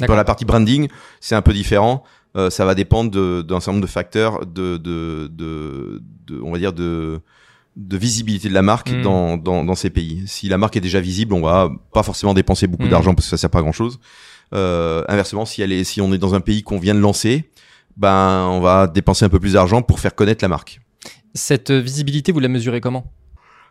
Pour 0.07 0.15
la 0.15 0.25
partie 0.25 0.45
branding, 0.45 0.89
c'est 1.21 1.35
un 1.35 1.43
peu 1.43 1.53
différent. 1.53 2.05
Euh, 2.37 2.51
ça 2.51 2.65
va 2.65 2.75
dépendre 2.77 3.11
d'un 3.43 3.59
certain 3.61 3.73
nombre 3.73 3.83
de 3.87 3.91
facteurs 3.91 4.47
de, 4.47 4.77
de, 4.77 5.29
de, 5.33 6.01
de- 6.29 6.41
on 6.41 6.53
va 6.53 6.59
dire 6.59 6.73
de, 6.73 7.21
de 7.77 7.97
visibilité 7.97 8.49
de 8.49 8.55
la 8.55 8.63
marque 8.63 8.93
Mm. 8.93 9.03
dans, 9.03 9.37
dans, 9.37 9.65
dans 9.65 9.75
ces 9.75 9.91
pays. 9.91 10.23
Si 10.27 10.49
la 10.49 10.57
marque 10.59 10.77
est 10.77 10.81
déjà 10.81 11.01
visible, 11.01 11.35
on 11.35 11.41
va 11.41 11.69
pas 11.93 12.03
forcément 12.05 12.35
dépenser 12.35 12.69
beaucoup 12.69 12.85
Mm. 12.87 12.91
d'argent 12.91 13.15
parce 13.15 13.27
que 13.27 13.31
ça 13.31 13.37
sert 13.39 13.51
pas 13.51 13.59
à 13.59 13.63
grand 13.63 13.73
chose. 13.73 13.99
Euh, 14.55 15.03
inversement, 15.09 15.45
si 15.45 15.63
elle 15.63 15.73
est, 15.73 15.83
si 15.85 16.01
on 16.01 16.13
est 16.13 16.19
dans 16.19 16.35
un 16.35 16.41
pays 16.41 16.63
qu'on 16.63 16.79
vient 16.79 16.95
de 16.95 17.01
lancer, 17.01 17.51
ben 17.99 18.47
on 18.51 18.61
va 18.61 18.87
dépenser 18.87 19.25
un 19.25 19.29
peu 19.29 19.41
plus 19.41 19.53
d'argent 19.55 19.83
pour 19.83 20.01
faire 20.01 20.15
connaître 20.15 20.43
la 20.45 20.49
marque. 20.49 20.81
Cette 21.35 21.71
visibilité, 21.71 22.33
vous 22.33 22.41
la 22.41 22.49
mesurez 22.49 22.81
comment? 22.81 23.13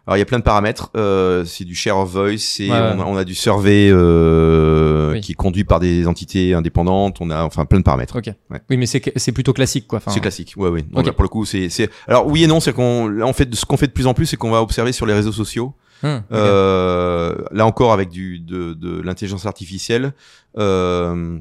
Alors 0.05 0.15
il 0.15 0.19
y 0.19 0.21
a 0.21 0.25
plein 0.25 0.39
de 0.39 0.43
paramètres. 0.43 0.89
Euh, 0.95 1.43
c'est 1.43 1.65
du 1.65 1.75
share 1.75 1.97
of 1.97 2.09
voice, 2.11 2.37
c'est 2.37 2.69
Ouais, 2.71 2.77
on, 2.95 3.01
a, 3.01 3.05
on 3.05 3.17
a 3.17 3.25
du 3.25 3.35
survey 3.35 3.89
euh, 3.91 5.11
Oui. 5.13 5.19
qui 5.21 5.33
est 5.33 5.35
conduit 5.35 5.65
par 5.65 5.81
des 5.81 6.07
entités 6.07 6.53
indépendantes. 6.53 7.17
On 7.19 7.29
a 7.29 7.43
enfin 7.43 7.65
plein 7.65 7.79
de 7.79 7.83
paramètres. 7.83 8.15
Ok. 8.17 8.27
Ouais. 8.49 8.61
Oui, 8.69 8.77
mais 8.77 8.85
c'est 8.85 9.01
c'est 9.17 9.33
plutôt 9.33 9.51
classique, 9.51 9.85
quoi. 9.85 9.97
Enfin, 9.97 10.11
C'est 10.11 10.21
classique, 10.21 10.53
ouais, 10.55 10.69
ouais. 10.69 10.85
Non, 10.91 10.99
Ok. 11.01 11.07
là, 11.07 11.11
pour 11.13 11.23
le 11.23 11.29
coup, 11.29 11.43
c'est, 11.43 11.67
c'est. 11.67 11.89
Alors 12.07 12.25
oui 12.27 12.43
et 12.45 12.47
non, 12.47 12.61
c'est 12.61 12.71
qu'on, 12.71 13.07
là, 13.07 13.25
on 13.25 13.33
fait, 13.33 13.53
ce 13.53 13.65
qu'on 13.65 13.75
fait 13.75 13.87
de 13.87 13.91
plus 13.91 14.07
en 14.07 14.13
plus, 14.13 14.27
c'est 14.27 14.37
qu'on 14.37 14.51
va 14.51 14.61
observer 14.61 14.93
sur 14.93 15.05
les 15.05 15.13
réseaux 15.13 15.33
sociaux. 15.33 15.73
Hum. 16.03 16.21
Euh, 16.31 17.35
là 17.51 17.65
encore, 17.65 17.91
avec 17.91 18.07
du 18.09 18.39
de, 18.39 18.73
de 18.73 19.01
l'intelligence 19.01 19.45
artificielle, 19.45 20.13
euh, 20.57 21.37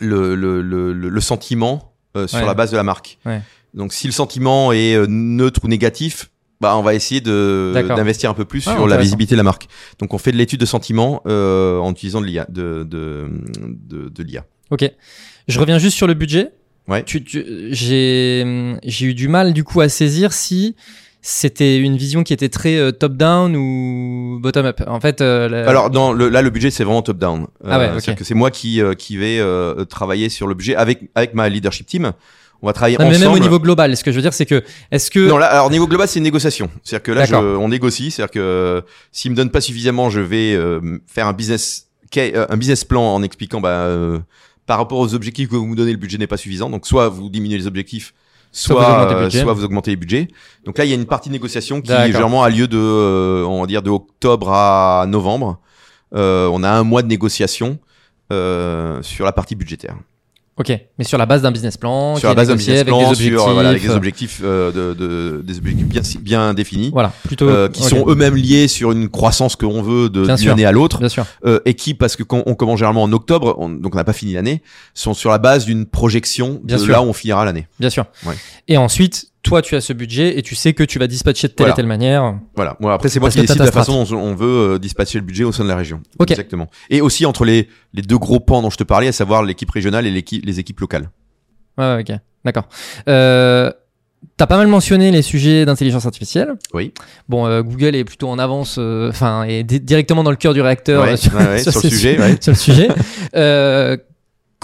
le, 0.00 0.34
le, 0.34 0.62
le, 0.62 0.92
le 0.92 1.20
sentiment 1.20 1.93
euh, 2.16 2.26
sur 2.26 2.38
Ouais. 2.40 2.46
la 2.46 2.54
base 2.54 2.70
de 2.70 2.76
la 2.76 2.82
marque. 2.82 3.18
Ouais. 3.26 3.40
Donc, 3.74 3.92
si 3.92 4.06
le 4.06 4.12
sentiment 4.12 4.72
est 4.72 4.94
euh, 4.94 5.06
neutre 5.08 5.60
ou 5.64 5.68
négatif, 5.68 6.30
bah, 6.60 6.76
on 6.76 6.82
va 6.82 6.94
essayer 6.94 7.20
de 7.20 7.72
d'investir 7.74 8.30
un 8.30 8.34
peu 8.34 8.44
plus 8.44 8.66
Ah, 8.68 8.74
sur 8.74 8.86
la 8.86 8.96
visibilité 8.96 9.34
de 9.34 9.38
la 9.38 9.42
marque. 9.42 9.66
Donc, 9.98 10.14
on 10.14 10.18
fait 10.18 10.32
de 10.32 10.36
l'étude 10.36 10.60
de 10.60 10.66
sentiment 10.66 11.20
euh, 11.26 11.78
en 11.78 11.90
utilisant 11.92 12.20
de 12.20 12.26
l'IA, 12.26 12.46
de, 12.48 12.84
de, 12.88 13.28
de, 13.58 14.08
de 14.08 14.22
l'IA. 14.22 14.44
Ok. 14.70 14.88
Je 15.48 15.60
reviens 15.60 15.78
juste 15.78 15.96
sur 15.96 16.06
le 16.06 16.14
budget. 16.14 16.50
Ouais. 16.88 17.02
Tu, 17.02 17.24
tu- 17.24 17.44
j'ai, 17.70 18.76
j'ai 18.84 19.06
eu 19.06 19.14
du 19.14 19.26
mal 19.28 19.52
du 19.52 19.64
coup 19.64 19.80
à 19.80 19.88
saisir 19.88 20.32
si 20.32 20.76
c'était 21.26 21.78
une 21.78 21.96
vision 21.96 22.22
qui 22.22 22.34
était 22.34 22.50
très 22.50 22.76
euh, 22.76 22.92
top-down 22.92 23.56
ou 23.56 24.38
bottom-up? 24.42 24.82
En 24.86 25.00
fait, 25.00 25.22
euh, 25.22 25.48
la- 25.48 25.66
Alors 25.66 25.88
dans 25.88 26.12
le, 26.12 26.28
là 26.28 26.42
le 26.42 26.50
budget 26.50 26.70
c'est 26.70 26.84
vraiment 26.84 27.00
top 27.00 27.16
down. 27.16 27.46
Ah 27.66 27.78
ouais, 27.78 27.86
ok. 27.86 27.92
C'est-à-dire 27.94 28.16
que 28.16 28.24
c'est 28.24 28.34
moi 28.34 28.50
qui 28.50 28.82
euh, 28.82 28.92
qui 28.92 29.16
vais 29.16 29.38
euh, 29.40 29.86
travailler 29.86 30.28
sur 30.28 30.46
le 30.46 30.54
budget 30.54 30.76
avec 30.76 31.08
avec 31.14 31.32
ma 31.32 31.48
leadership 31.48 31.86
team. 31.86 32.12
On 32.60 32.66
va 32.66 32.74
travailler 32.74 32.98
Non, 32.98 33.04
mais 33.08 33.16
ensemble. 33.16 33.24
même 33.26 33.34
au 33.36 33.38
niveau 33.38 33.58
global, 33.58 33.96
ce 33.96 34.04
que 34.04 34.10
je 34.12 34.16
veux 34.16 34.22
dire, 34.22 34.34
c'est 34.34 34.44
que 34.46 34.62
est-ce 34.90 35.10
que 35.10 35.26
Non 35.26 35.38
là 35.38 35.46
alors 35.46 35.70
niveau 35.70 35.86
global 35.86 36.06
c'est 36.08 36.18
une 36.18 36.24
négociation. 36.24 36.68
C'est-à-dire 36.82 37.02
que 37.02 37.12
là 37.12 37.24
je, 37.24 37.34
on 37.34 37.68
négocie. 37.68 38.10
C'est-à-dire 38.10 38.30
que 38.32 38.38
euh, 38.40 38.80
s'il 39.10 39.30
me 39.30 39.36
donne 39.36 39.50
pas 39.50 39.62
suffisamment, 39.62 40.10
je 40.10 40.20
vais 40.20 40.52
euh, 40.54 40.98
faire 41.06 41.26
un 41.26 41.32
business 41.32 41.88
euh, 42.18 42.46
un 42.50 42.56
business 42.58 42.84
plan 42.84 43.02
en 43.14 43.22
expliquant 43.22 43.60
bah 43.62 43.70
euh, 43.70 44.18
par 44.66 44.76
rapport 44.78 44.98
aux 44.98 45.14
objectifs 45.14 45.48
que 45.48 45.56
vous 45.56 45.66
me 45.66 45.74
donnez 45.74 45.92
le 45.92 45.96
budget 45.98 46.18
n'est 46.18 46.26
pas 46.26 46.36
suffisant. 46.36 46.68
Donc 46.68 46.86
soit 46.86 47.08
vous 47.08 47.30
diminuez 47.30 47.56
les 47.58 47.66
objectifs. 47.66 48.12
Soit 48.54 48.76
Soit, 48.76 48.84
vous 48.84 48.92
augmentez 48.92 49.14
le 49.14 49.18
euh, 49.18 49.24
budget. 49.24 49.42
soit 49.42 49.52
vous 49.52 49.64
augmentez 49.64 49.90
les 49.90 49.96
budgets. 49.96 50.28
Donc 50.64 50.78
là, 50.78 50.84
il 50.84 50.88
y 50.88 50.92
a 50.92 50.94
une 50.94 51.06
partie 51.06 51.28
de 51.28 51.32
négociation 51.32 51.80
qui 51.80 51.90
généralement 51.90 52.44
a 52.44 52.50
lieu 52.50 52.68
de, 52.68 52.78
euh, 52.78 53.44
on 53.44 53.60
va 53.60 53.66
dire, 53.66 53.82
de 53.82 53.90
octobre 53.90 54.52
à 54.52 55.04
novembre. 55.08 55.58
Euh, 56.14 56.48
on 56.52 56.62
a 56.62 56.70
un 56.70 56.84
mois 56.84 57.02
de 57.02 57.08
négociation 57.08 57.78
euh, 58.32 59.02
sur 59.02 59.24
la 59.24 59.32
partie 59.32 59.56
budgétaire. 59.56 59.96
Ok, 60.56 60.72
mais 60.98 61.04
sur 61.04 61.18
la 61.18 61.26
base 61.26 61.42
d'un 61.42 61.50
business 61.50 61.76
plan, 61.76 62.14
sur 62.14 62.28
la 62.28 62.34
base 62.36 62.46
d'un 62.46 62.54
business 62.54 62.76
avec 62.82 62.86
plan, 62.86 62.98
des 62.98 63.06
objectifs, 63.06 63.38
sur, 63.40 63.52
voilà, 63.54 63.70
avec 63.70 63.82
des 63.82 63.88
euh, 63.90 63.96
objectifs, 63.96 64.40
euh, 64.44 64.70
de, 64.70 64.94
de- 64.94 65.42
des 65.44 65.58
objectifs 65.58 65.86
bien, 65.88 66.02
bien 66.20 66.54
définis, 66.54 66.90
Voilà, 66.92 67.12
plutôt 67.24 67.48
euh, 67.48 67.68
qui 67.68 67.82
sont 67.82 68.04
eux-mêmes 68.08 68.36
liés 68.36 68.68
sur 68.68 68.92
une 68.92 69.08
croissance 69.08 69.56
que 69.56 69.66
l'on 69.66 69.82
veut 69.82 70.08
de 70.08 70.24
d'une 70.36 70.48
année 70.50 70.64
à 70.64 70.70
l'autre, 70.70 71.00
Bien 71.00 71.08
sûr. 71.08 71.26
euh, 71.44 71.58
et 71.64 71.74
qui, 71.74 71.94
parce 71.94 72.14
que 72.14 72.22
quand 72.22 72.44
on 72.46 72.54
commence 72.54 72.78
généralement 72.78 73.02
en 73.02 73.12
octobre, 73.12 73.56
on- 73.58 73.68
donc 73.68 73.94
on 73.94 73.98
n'a 73.98 74.04
pas 74.04 74.12
fini 74.12 74.34
l'année, 74.34 74.62
sont 74.94 75.12
sur 75.12 75.30
la 75.30 75.38
base 75.38 75.64
d'une 75.64 75.86
projection 75.86 76.60
Bien 76.62 76.76
de 76.76 76.82
sûr. 76.82 76.92
là 76.92 77.02
où 77.02 77.06
on 77.06 77.12
finira 77.12 77.44
l'année. 77.44 77.66
Bien 77.80 77.90
sûr. 77.90 78.06
Ouais. 78.24 78.34
Et 78.68 78.76
ensuite, 78.76 79.32
toi, 79.44 79.62
tu 79.62 79.76
as 79.76 79.80
ce 79.80 79.92
budget 79.92 80.36
et 80.38 80.42
tu 80.42 80.56
sais 80.56 80.72
que 80.72 80.82
tu 80.82 80.98
vas 80.98 81.06
dispatcher 81.06 81.46
de 81.46 81.52
telle 81.52 81.64
Voilà. 81.66 81.74
et 81.74 81.76
telle 81.76 81.86
manière. 81.86 82.34
Voilà. 82.56 82.76
Moi, 82.80 82.92
après, 82.92 83.08
c'est 83.08 83.20
moi 83.20 83.30
qui 83.30 83.40
décide 83.40 83.58
de 83.58 83.64
la 83.64 83.70
façon 83.70 84.02
dont 84.04 84.16
on 84.16 84.34
veut 84.34 84.74
euh, 84.74 84.78
dispatcher 84.80 85.18
le 85.18 85.24
budget 85.24 85.44
au 85.44 85.52
sein 85.52 85.62
de 85.62 85.68
la 85.68 85.76
région. 85.76 86.00
Ok. 86.18 86.32
Exactement. 86.32 86.68
Et 86.90 87.00
aussi 87.00 87.24
entre 87.26 87.44
les, 87.44 87.68
les 87.92 88.02
deux 88.02 88.18
gros 88.18 88.40
pans 88.40 88.60
dont 88.62 88.70
je 88.70 88.76
te 88.76 88.84
parlais, 88.84 89.06
à 89.08 89.12
savoir 89.12 89.44
l'équipe 89.44 89.70
régionale 89.70 90.06
et 90.06 90.10
les 90.10 90.58
équipes 90.60 90.80
locales. 90.80 91.10
Ouais, 91.78 92.00
ok, 92.00 92.16
d'accord. 92.44 92.68
Euh, 93.08 93.70
T'as 94.38 94.46
pas 94.46 94.56
mal 94.56 94.68
mentionné 94.68 95.10
les 95.10 95.20
sujets 95.20 95.66
d'intelligence 95.66 96.06
artificielle. 96.06 96.54
Oui. 96.72 96.94
Bon, 97.28 97.46
euh, 97.46 97.62
Google 97.62 97.94
est 97.94 98.04
plutôt 98.04 98.28
en 98.30 98.38
avance, 98.38 98.76
euh, 98.78 99.10
enfin, 99.10 99.42
est 99.44 99.62
di- 99.64 99.80
directement 99.80 100.24
dans 100.24 100.30
le 100.30 100.36
cœur 100.36 100.54
du 100.54 100.62
réacteur 100.62 101.02
Ouais, 101.04 101.12
euh, 101.12 101.16
sur, 101.16 101.34
ouais, 101.34 101.58
sur 101.62 101.72
le 101.84 101.90
sujet, 101.90 102.14
su- 102.14 102.20
ouais. 102.20 102.36
sur 102.40 102.52
le 102.52 102.56
sujet. 102.56 102.88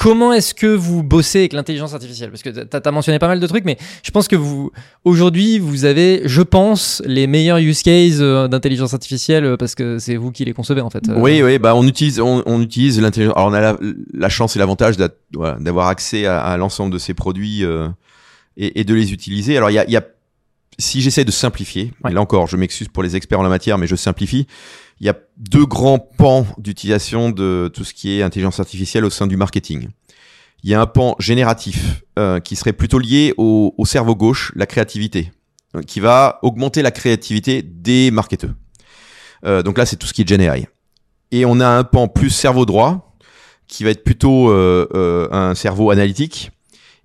Comment 0.02 0.32
est-ce 0.32 0.54
que 0.54 0.66
vous 0.66 1.02
bossez 1.02 1.40
avec 1.40 1.52
l'intelligence 1.52 1.92
artificielle? 1.92 2.30
Parce 2.30 2.42
que 2.42 2.48
t'as 2.48 2.80
as 2.82 2.90
mentionné 2.90 3.18
pas 3.18 3.28
mal 3.28 3.38
de 3.38 3.46
trucs, 3.46 3.66
mais 3.66 3.76
je 4.02 4.10
pense 4.10 4.28
que 4.28 4.36
vous, 4.36 4.70
aujourd'hui, 5.04 5.58
vous 5.58 5.84
avez, 5.84 6.22
je 6.24 6.40
pense, 6.40 7.02
les 7.04 7.26
meilleurs 7.26 7.58
use 7.58 7.82
cases 7.82 8.16
euh, 8.20 8.48
d'intelligence 8.48 8.94
artificielle 8.94 9.44
euh, 9.44 9.56
parce 9.58 9.74
que 9.74 9.98
c'est 9.98 10.16
vous 10.16 10.32
qui 10.32 10.46
les 10.46 10.54
concevez 10.54 10.80
en 10.80 10.88
fait. 10.88 11.06
Euh, 11.10 11.16
Oui, 11.18 11.42
oui, 11.42 11.58
bah 11.58 11.74
on 11.74 11.86
utilise, 11.86 12.18
on, 12.18 12.42
on 12.46 12.62
utilise 12.62 12.98
l'intelligence. 12.98 13.34
Alors 13.36 13.50
on 13.50 13.52
a 13.52 13.60
la, 13.60 13.76
la 14.14 14.28
chance 14.30 14.56
et 14.56 14.58
l'avantage 14.58 14.94
voilà, 15.34 15.58
d'avoir 15.60 15.88
accès 15.88 16.24
à, 16.24 16.40
à 16.40 16.56
l'ensemble 16.56 16.94
de 16.94 16.98
ces 16.98 17.12
produits 17.12 17.62
euh, 17.62 17.86
et, 18.56 18.80
et 18.80 18.84
de 18.84 18.94
les 18.94 19.12
utiliser. 19.12 19.58
Alors 19.58 19.68
il 19.68 19.74
y 19.74 19.78
a, 19.78 19.86
y 19.90 19.96
a 19.98 20.04
si 20.78 21.02
j'essaie 21.02 21.26
de 21.26 21.30
simplifier, 21.30 21.92
Ouais. 22.02 22.10
et 22.10 22.14
là 22.14 22.22
encore, 22.22 22.46
je 22.46 22.56
m'excuse 22.56 22.88
pour 22.88 23.02
les 23.02 23.16
experts 23.16 23.38
en 23.40 23.42
la 23.42 23.50
matière, 23.50 23.76
mais 23.76 23.86
je 23.86 23.96
simplifie. 23.96 24.46
Il 25.00 25.06
y 25.06 25.08
a 25.08 25.16
deux 25.38 25.64
grands 25.64 25.98
pans 25.98 26.46
d'utilisation 26.58 27.30
de 27.30 27.70
tout 27.72 27.84
ce 27.84 27.94
qui 27.94 28.18
est 28.18 28.22
intelligence 28.22 28.60
artificielle 28.60 29.06
au 29.06 29.10
sein 29.10 29.26
du 29.26 29.36
marketing. 29.36 29.88
Il 30.62 30.68
y 30.68 30.74
a 30.74 30.80
un 30.80 30.86
pan 30.86 31.16
génératif 31.18 32.02
euh, 32.18 32.38
qui 32.38 32.54
serait 32.54 32.74
plutôt 32.74 32.98
lié 32.98 33.32
au, 33.38 33.74
au 33.78 33.86
cerveau 33.86 34.14
gauche, 34.14 34.52
la 34.56 34.66
créativité, 34.66 35.32
euh, 35.74 35.80
qui 35.80 36.00
va 36.00 36.38
augmenter 36.42 36.82
la 36.82 36.90
créativité 36.90 37.62
des 37.62 38.10
marketeurs. 38.10 38.54
Euh, 39.46 39.62
donc 39.62 39.78
là, 39.78 39.86
c'est 39.86 39.96
tout 39.96 40.06
ce 40.06 40.12
qui 40.12 40.20
est 40.20 40.28
Gen 40.28 40.42
AI. 40.42 40.68
Et 41.32 41.46
on 41.46 41.60
a 41.60 41.66
un 41.66 41.84
pan 41.84 42.06
plus 42.06 42.28
cerveau 42.28 42.66
droit, 42.66 43.16
qui 43.66 43.84
va 43.84 43.90
être 43.90 44.04
plutôt 44.04 44.50
un 44.50 45.54
cerveau 45.54 45.92
analytique, 45.92 46.50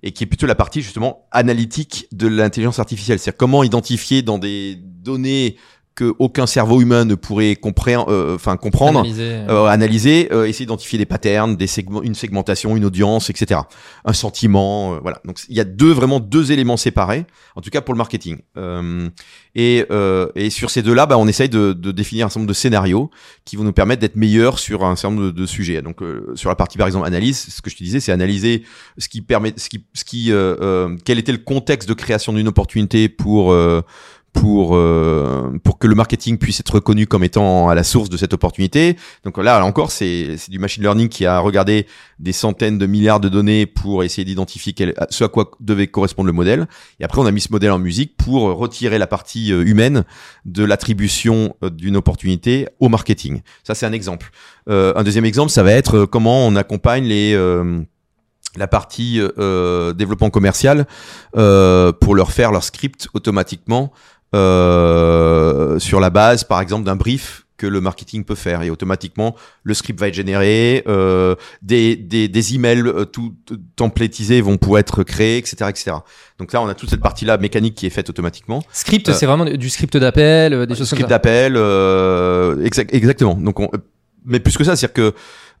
et 0.02 0.12
qui 0.12 0.24
est 0.24 0.26
plutôt 0.26 0.46
la 0.46 0.56
partie 0.56 0.82
justement 0.82 1.26
analytique 1.30 2.08
de 2.12 2.26
l'intelligence 2.26 2.80
artificielle. 2.80 3.20
C'est-à-dire 3.20 3.38
comment 3.38 3.62
identifier 3.62 4.22
dans 4.22 4.38
des 4.38 4.76
données 4.76 5.56
que 5.96 6.14
aucun 6.18 6.46
cerveau 6.46 6.80
humain 6.82 7.04
ne 7.06 7.14
pourrait 7.14 7.54
compré- 7.54 7.96
euh, 8.06 8.36
comprendre, 8.60 9.00
analyser, 9.00 9.32
euh, 9.48 9.64
analyser, 9.64 10.28
euh, 10.30 10.44
essayer 10.46 10.66
d'identifier 10.66 10.98
des 10.98 11.06
patterns, 11.06 11.56
des 11.56 11.66
segments, 11.66 12.02
une 12.02 12.14
segmentation, 12.14 12.76
une 12.76 12.84
audience, 12.84 13.30
etc. 13.30 13.60
Un 14.04 14.12
sentiment, 14.12 14.94
euh, 14.94 14.98
voilà. 15.02 15.20
Donc 15.24 15.40
il 15.48 15.56
y 15.56 15.60
a 15.60 15.64
deux 15.64 15.90
vraiment 15.90 16.20
deux 16.20 16.52
éléments 16.52 16.76
séparés, 16.76 17.24
en 17.56 17.62
tout 17.62 17.70
cas 17.70 17.80
pour 17.80 17.94
le 17.94 17.98
marketing. 17.98 18.38
Euh, 18.58 19.08
et, 19.54 19.86
euh, 19.90 20.28
et 20.34 20.50
sur 20.50 20.68
ces 20.70 20.82
deux-là, 20.82 21.06
bah, 21.06 21.16
on 21.16 21.26
essaye 21.28 21.48
de, 21.48 21.72
de 21.72 21.92
définir 21.92 22.26
un 22.26 22.28
certain 22.28 22.40
nombre 22.40 22.48
de 22.50 22.54
scénarios 22.54 23.10
qui 23.46 23.56
vont 23.56 23.64
nous 23.64 23.72
permettre 23.72 24.02
d'être 24.02 24.16
meilleurs 24.16 24.58
sur 24.58 24.84
un 24.84 24.96
certain 24.96 25.14
nombre 25.16 25.26
de, 25.28 25.30
de 25.30 25.46
sujets. 25.46 25.80
Donc 25.80 26.02
euh, 26.02 26.30
sur 26.34 26.50
la 26.50 26.56
partie 26.56 26.76
par 26.76 26.86
exemple 26.86 27.06
analyse, 27.06 27.38
ce 27.48 27.62
que 27.62 27.70
je 27.70 27.76
te 27.76 27.82
disais, 27.82 28.00
c'est 28.00 28.12
analyser 28.12 28.64
ce 28.98 29.08
qui 29.08 29.22
permet, 29.22 29.54
ce 29.56 29.70
qui, 29.70 29.84
ce 29.94 30.04
qui, 30.04 30.30
quel 31.06 31.18
était 31.18 31.32
le 31.32 31.38
contexte 31.38 31.88
de 31.88 31.94
création 31.94 32.34
d'une 32.34 32.48
opportunité 32.48 33.08
pour 33.08 33.50
euh, 33.52 33.80
pour 34.36 34.76
euh, 34.76 35.58
pour 35.64 35.78
que 35.78 35.86
le 35.86 35.94
marketing 35.94 36.36
puisse 36.38 36.60
être 36.60 36.74
reconnu 36.74 37.06
comme 37.06 37.24
étant 37.24 37.68
à 37.68 37.74
la 37.74 37.82
source 37.82 38.08
de 38.08 38.16
cette 38.16 38.34
opportunité. 38.34 38.96
Donc 39.24 39.38
là, 39.38 39.64
encore, 39.64 39.90
c'est 39.90 40.36
c'est 40.36 40.50
du 40.50 40.58
machine 40.58 40.82
learning 40.82 41.08
qui 41.08 41.24
a 41.26 41.40
regardé 41.40 41.86
des 42.18 42.32
centaines 42.32 42.78
de 42.78 42.86
milliards 42.86 43.20
de 43.20 43.28
données 43.28 43.66
pour 43.66 44.04
essayer 44.04 44.24
d'identifier 44.24 44.74
ce 45.10 45.24
à 45.24 45.28
quoi 45.28 45.50
devait 45.60 45.86
correspondre 45.86 46.26
le 46.26 46.32
modèle. 46.32 46.68
Et 47.00 47.04
après, 47.04 47.20
on 47.20 47.26
a 47.26 47.32
mis 47.32 47.40
ce 47.40 47.50
modèle 47.50 47.72
en 47.72 47.78
musique 47.78 48.16
pour 48.16 48.42
retirer 48.42 48.98
la 48.98 49.06
partie 49.06 49.52
euh, 49.52 49.66
humaine 49.66 50.04
de 50.44 50.64
l'attribution 50.64 51.56
euh, 51.62 51.70
d'une 51.70 51.96
opportunité 51.96 52.68
au 52.78 52.88
marketing. 52.88 53.40
Ça, 53.64 53.74
c'est 53.74 53.86
un 53.86 53.92
exemple. 53.92 54.30
Euh, 54.68 54.92
un 54.96 55.02
deuxième 55.02 55.24
exemple, 55.24 55.50
ça 55.50 55.62
va 55.62 55.72
être 55.72 56.04
comment 56.04 56.46
on 56.46 56.56
accompagne 56.56 57.04
les 57.04 57.32
euh, 57.34 57.82
la 58.56 58.66
partie 58.66 59.20
euh, 59.20 59.92
développement 59.92 60.30
commercial 60.30 60.86
euh, 61.36 61.92
pour 61.92 62.14
leur 62.14 62.32
faire 62.32 62.52
leur 62.52 62.64
script 62.64 63.08
automatiquement 63.14 63.92
euh, 64.34 65.78
sur 65.78 66.00
la 66.00 66.10
base, 66.10 66.44
par 66.44 66.60
exemple, 66.60 66.84
d'un 66.84 66.96
brief 66.96 67.42
que 67.56 67.66
le 67.66 67.80
marketing 67.80 68.22
peut 68.22 68.34
faire 68.34 68.60
et 68.62 68.68
automatiquement 68.68 69.34
le 69.62 69.72
script 69.72 69.98
va 69.98 70.08
être 70.08 70.14
généré, 70.14 70.84
euh, 70.88 71.34
des, 71.62 71.96
des, 71.96 72.28
des 72.28 72.54
emails 72.54 72.80
euh, 72.86 73.06
tout 73.06 73.32
templétisés 73.76 74.42
vont 74.42 74.58
pouvoir 74.58 74.80
être 74.80 75.02
créés, 75.04 75.38
etc., 75.38 75.56
etc. 75.70 75.92
Donc 76.38 76.52
là, 76.52 76.60
on 76.60 76.68
a 76.68 76.74
toute 76.74 76.90
cette 76.90 77.00
partie-là 77.00 77.38
mécanique 77.38 77.74
qui 77.74 77.86
est 77.86 77.90
faite 77.90 78.10
automatiquement. 78.10 78.62
Script, 78.72 79.08
Euh, 79.08 79.14
c'est 79.14 79.24
vraiment 79.24 79.46
du 79.46 79.70
script 79.70 79.96
d'appel, 79.96 80.52
euh, 80.52 80.66
des 80.66 80.74
choses 80.74 80.80
comme 80.90 80.98
script 80.98 81.08
ça. 81.08 81.14
d'appel, 81.16 81.54
euh, 81.56 82.62
exact- 82.62 82.92
exactement. 82.94 83.34
Donc, 83.34 83.58
on, 83.58 83.70
mais 84.26 84.38
plus 84.38 84.58
que 84.58 84.64
ça, 84.64 84.76
c'est-à-dire 84.76 84.92
que 84.92 85.14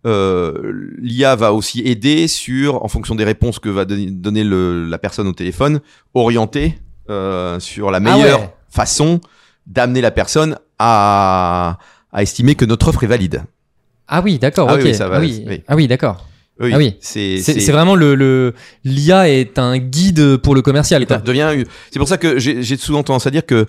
euh, 0.06 0.92
l'IA 1.00 1.34
va 1.34 1.54
aussi 1.54 1.80
aider 1.80 2.28
sur, 2.28 2.84
en 2.84 2.88
fonction 2.88 3.14
des 3.14 3.24
réponses 3.24 3.58
que 3.58 3.70
va 3.70 3.86
donner, 3.86 4.10
donner 4.10 4.44
le, 4.44 4.84
la 4.86 4.98
personne 4.98 5.26
au 5.28 5.32
téléphone, 5.32 5.80
orienter 6.12 6.78
euh, 7.08 7.58
sur 7.58 7.90
la 7.90 7.96
Ah 7.96 8.00
meilleure 8.00 8.40
ouais. 8.40 8.54
Façon 8.76 9.20
d'amener 9.66 10.00
la 10.00 10.10
personne 10.12 10.56
à, 10.78 11.78
à 12.12 12.22
estimer 12.22 12.54
que 12.54 12.64
notre 12.64 12.88
offre 12.88 13.02
est 13.02 13.08
valide. 13.08 13.42
Ah 14.08 14.20
oui, 14.22 14.38
d'accord, 14.38 14.68
Ah 14.70 14.76
oui, 14.76 14.82
oui, 14.84 14.94
ça 14.94 15.08
va, 15.08 15.16
ah 15.16 15.20
oui, 15.20 15.44
oui. 15.48 15.62
Ah 15.66 15.74
oui, 15.74 15.88
d'accord. 15.88 16.24
Oui, 16.60 16.70
Ah 16.72 16.78
oui. 16.78 16.96
c'est 17.00 17.72
vraiment 17.72 17.96
le, 17.96 18.54
l'IA 18.84 19.28
est 19.28 19.58
un 19.58 19.76
guide 19.78 20.36
pour 20.38 20.54
le 20.54 20.62
commercial. 20.62 21.04
Quoi. 21.06 21.18
devient. 21.18 21.64
C'est 21.90 21.98
pour 21.98 22.08
ça 22.08 22.16
que 22.16 22.38
j'ai 22.38 22.76
souvent 22.76 23.02
tendance 23.02 23.26
à 23.26 23.30
dire 23.30 23.44
que 23.44 23.66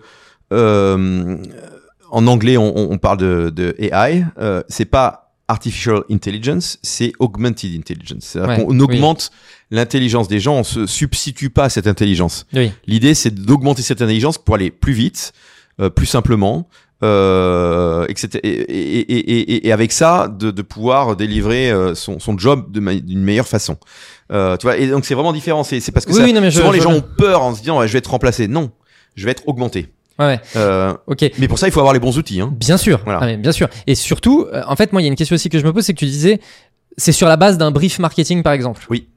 euh, 0.53 1.35
en 2.09 2.27
anglais 2.27 2.55
on 2.57 2.97
parle 2.97 3.17
de, 3.17 3.49
de 3.49 3.75
AI. 3.79 4.23
Euh, 4.39 4.63
c'est 4.69 4.85
pas 4.85 5.26
artificial 5.47 6.01
intelligence, 6.11 6.77
c'est 6.83 7.13
augmented 7.19 7.73
intelligence. 7.77 8.17
C'est-à-dire 8.25 8.57
Ouais, 8.59 8.65
qu'on 8.65 8.79
augmente 8.79 9.31
l'intelligence 9.71 10.27
des 10.27 10.39
gens, 10.39 10.55
on 10.55 10.63
se 10.63 10.85
substitue 10.85 11.49
pas 11.49 11.65
à 11.65 11.69
cette 11.69 11.87
intelligence. 11.87 12.45
Oui. 12.53 12.71
L'idée 12.85 13.13
c'est 13.13 13.33
d'augmenter 13.33 13.81
cette 13.81 14.01
intelligence 14.01 14.37
pour 14.37 14.55
aller 14.55 14.71
plus 14.71 14.93
vite, 14.93 15.33
euh, 15.79 15.89
plus 15.89 16.05
simplement. 16.05 16.67
Euh, 17.03 18.05
etc. 18.09 18.39
Et, 18.43 18.49
et, 18.49 18.99
et, 18.99 19.19
et, 19.53 19.67
et 19.67 19.71
avec 19.71 19.91
ça, 19.91 20.27
de, 20.27 20.49
de 20.49 20.61
pouvoir 20.63 21.15
délivrer 21.15 21.69
euh, 21.69 21.93
son, 21.93 22.19
son 22.19 22.35
job 22.37 22.71
d'une 22.71 23.21
meilleure 23.21 23.47
façon. 23.47 23.77
Euh, 24.31 24.57
tu 24.57 24.65
vois, 24.65 24.77
et 24.77 24.87
donc 24.87 25.05
c'est 25.05 25.13
vraiment 25.13 25.31
différent. 25.33 25.63
C'est 25.63 25.79
parce 25.91 26.05
que 26.07 26.11
Oui, 26.11 26.17
ça, 26.17 26.23
oui, 26.25 26.33
non, 26.33 26.41
mais 26.41 26.49
je- 26.49 26.57
souvent 26.57 26.71
les 26.71 26.79
je 26.79 26.83
gens 26.85 26.93
ont 26.93 27.03
peur 27.17 27.43
en 27.43 27.53
se 27.53 27.59
disant 27.61 27.77
ouais, 27.79 27.87
je 27.87 27.93
vais 27.93 27.99
être 27.99 28.09
remplacé. 28.09 28.47
Non, 28.47 28.71
je 29.15 29.25
vais 29.25 29.31
être 29.31 29.47
augmenté. 29.47 29.87
Ouais, 30.19 30.25
ouais. 30.25 30.39
Euh, 30.55 30.93
Ok. 31.07 31.29
mais 31.37 31.47
pour 31.47 31.59
ça, 31.59 31.67
il 31.67 31.71
faut 31.71 31.79
avoir 31.79 31.93
les 31.93 31.99
bons 31.99 32.17
outils. 32.17 32.41
Hein. 32.41 32.53
Bien 32.55 32.77
sûr. 32.77 32.99
Voilà. 33.03 33.19
Ah, 33.21 33.25
mais 33.25 33.37
bien 33.37 33.51
sûr. 33.51 33.67
Et 33.85 33.95
surtout, 33.95 34.47
euh, 34.51 34.63
en 34.67 34.75
fait, 34.75 34.91
moi, 34.93 35.01
il 35.01 35.05
y 35.05 35.07
a 35.07 35.09
une 35.11 35.15
question 35.15 35.35
aussi 35.35 35.49
que 35.49 35.59
je 35.59 35.65
me 35.65 35.73
pose, 35.73 35.83
c'est 35.85 35.93
que 35.93 35.99
tu 35.99 36.05
disais, 36.05 36.39
c'est 36.97 37.11
sur 37.11 37.27
la 37.27 37.37
base 37.37 37.57
d'un 37.57 37.71
brief 37.71 37.99
marketing, 37.99 38.43
par 38.43 38.53
exemple. 38.53 38.85
Oui. 38.89 39.09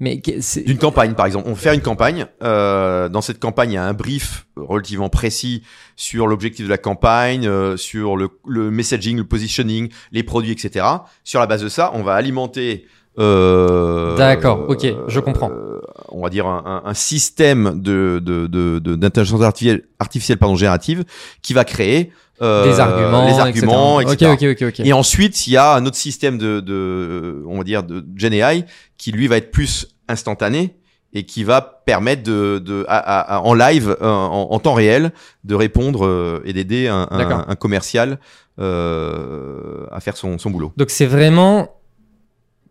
Mais 0.00 0.22
D'une 0.64 0.78
campagne, 0.78 1.14
par 1.14 1.26
exemple. 1.26 1.48
On 1.48 1.56
fait 1.56 1.74
une 1.74 1.80
campagne. 1.80 2.26
Euh, 2.44 3.08
dans 3.08 3.20
cette 3.20 3.40
campagne, 3.40 3.72
il 3.72 3.74
y 3.74 3.78
a 3.78 3.84
un 3.84 3.94
brief 3.94 4.46
relativement 4.54 5.08
précis 5.08 5.64
sur 5.96 6.28
l'objectif 6.28 6.66
de 6.66 6.70
la 6.70 6.78
campagne, 6.78 7.48
euh, 7.48 7.76
sur 7.76 8.16
le, 8.16 8.28
le 8.46 8.70
messaging, 8.70 9.16
le 9.16 9.24
positioning, 9.24 9.88
les 10.12 10.22
produits, 10.22 10.52
etc. 10.52 10.86
Sur 11.24 11.40
la 11.40 11.46
base 11.48 11.64
de 11.64 11.68
ça, 11.68 11.90
on 11.94 12.04
va 12.04 12.14
alimenter. 12.14 12.86
Euh, 13.18 14.16
D'accord, 14.16 14.64
ok, 14.68 14.86
je 15.08 15.20
comprends. 15.20 15.50
euh, 15.50 15.80
on 16.10 16.22
va 16.22 16.30
dire 16.30 16.46
un, 16.46 16.62
un- 16.84 16.88
un 16.90 16.94
système 16.94 17.80
de 17.80 18.20
de- 18.24 18.46
de- 18.46 18.78
de- 18.78 18.94
d'intelligence 18.94 19.42
artificielle, 19.42 19.82
artificielle 19.98 20.38
pardon, 20.38 20.54
générative 20.56 21.04
qui 21.42 21.52
va 21.52 21.64
créer 21.64 22.12
euh, 22.40 22.70
des 22.70 22.78
arguments, 22.78 23.26
les 23.26 23.38
arguments, 23.40 24.00
etc. 24.00 24.30
Ok, 24.32 24.42
ok, 24.42 24.62
ok, 24.62 24.68
ok. 24.68 24.86
Et 24.86 24.92
ensuite, 24.92 25.46
il 25.48 25.54
y 25.54 25.56
a 25.56 25.74
un 25.74 25.84
autre 25.86 25.96
système 25.96 26.38
de, 26.38 26.60
de 26.60 27.42
on 27.48 27.58
va 27.58 27.64
dire, 27.64 27.82
de 27.82 28.04
Gen 28.14 28.32
AI 28.32 28.64
qui 28.96 29.10
lui 29.10 29.26
va 29.26 29.36
être 29.38 29.50
plus 29.50 29.88
instantané 30.08 30.76
et 31.12 31.24
qui 31.24 31.42
va 31.42 31.60
permettre 31.84 32.22
de, 32.22 32.58
de 32.58 32.84
à- 32.86 33.36
à- 33.36 33.40
en 33.40 33.54
live, 33.54 33.96
euh, 34.00 34.06
en, 34.08 34.48
en 34.52 34.58
temps 34.60 34.74
réel, 34.74 35.10
de 35.42 35.54
répondre 35.56 36.40
et 36.44 36.52
d'aider 36.52 36.86
un, 36.86 37.08
un, 37.10 37.44
un 37.48 37.56
commercial 37.56 38.18
euh, 38.60 39.86
à 39.90 40.00
faire 40.00 40.16
son, 40.16 40.38
son 40.38 40.50
boulot. 40.50 40.72
Donc 40.76 40.90
c'est 40.90 41.06
vraiment 41.06 41.70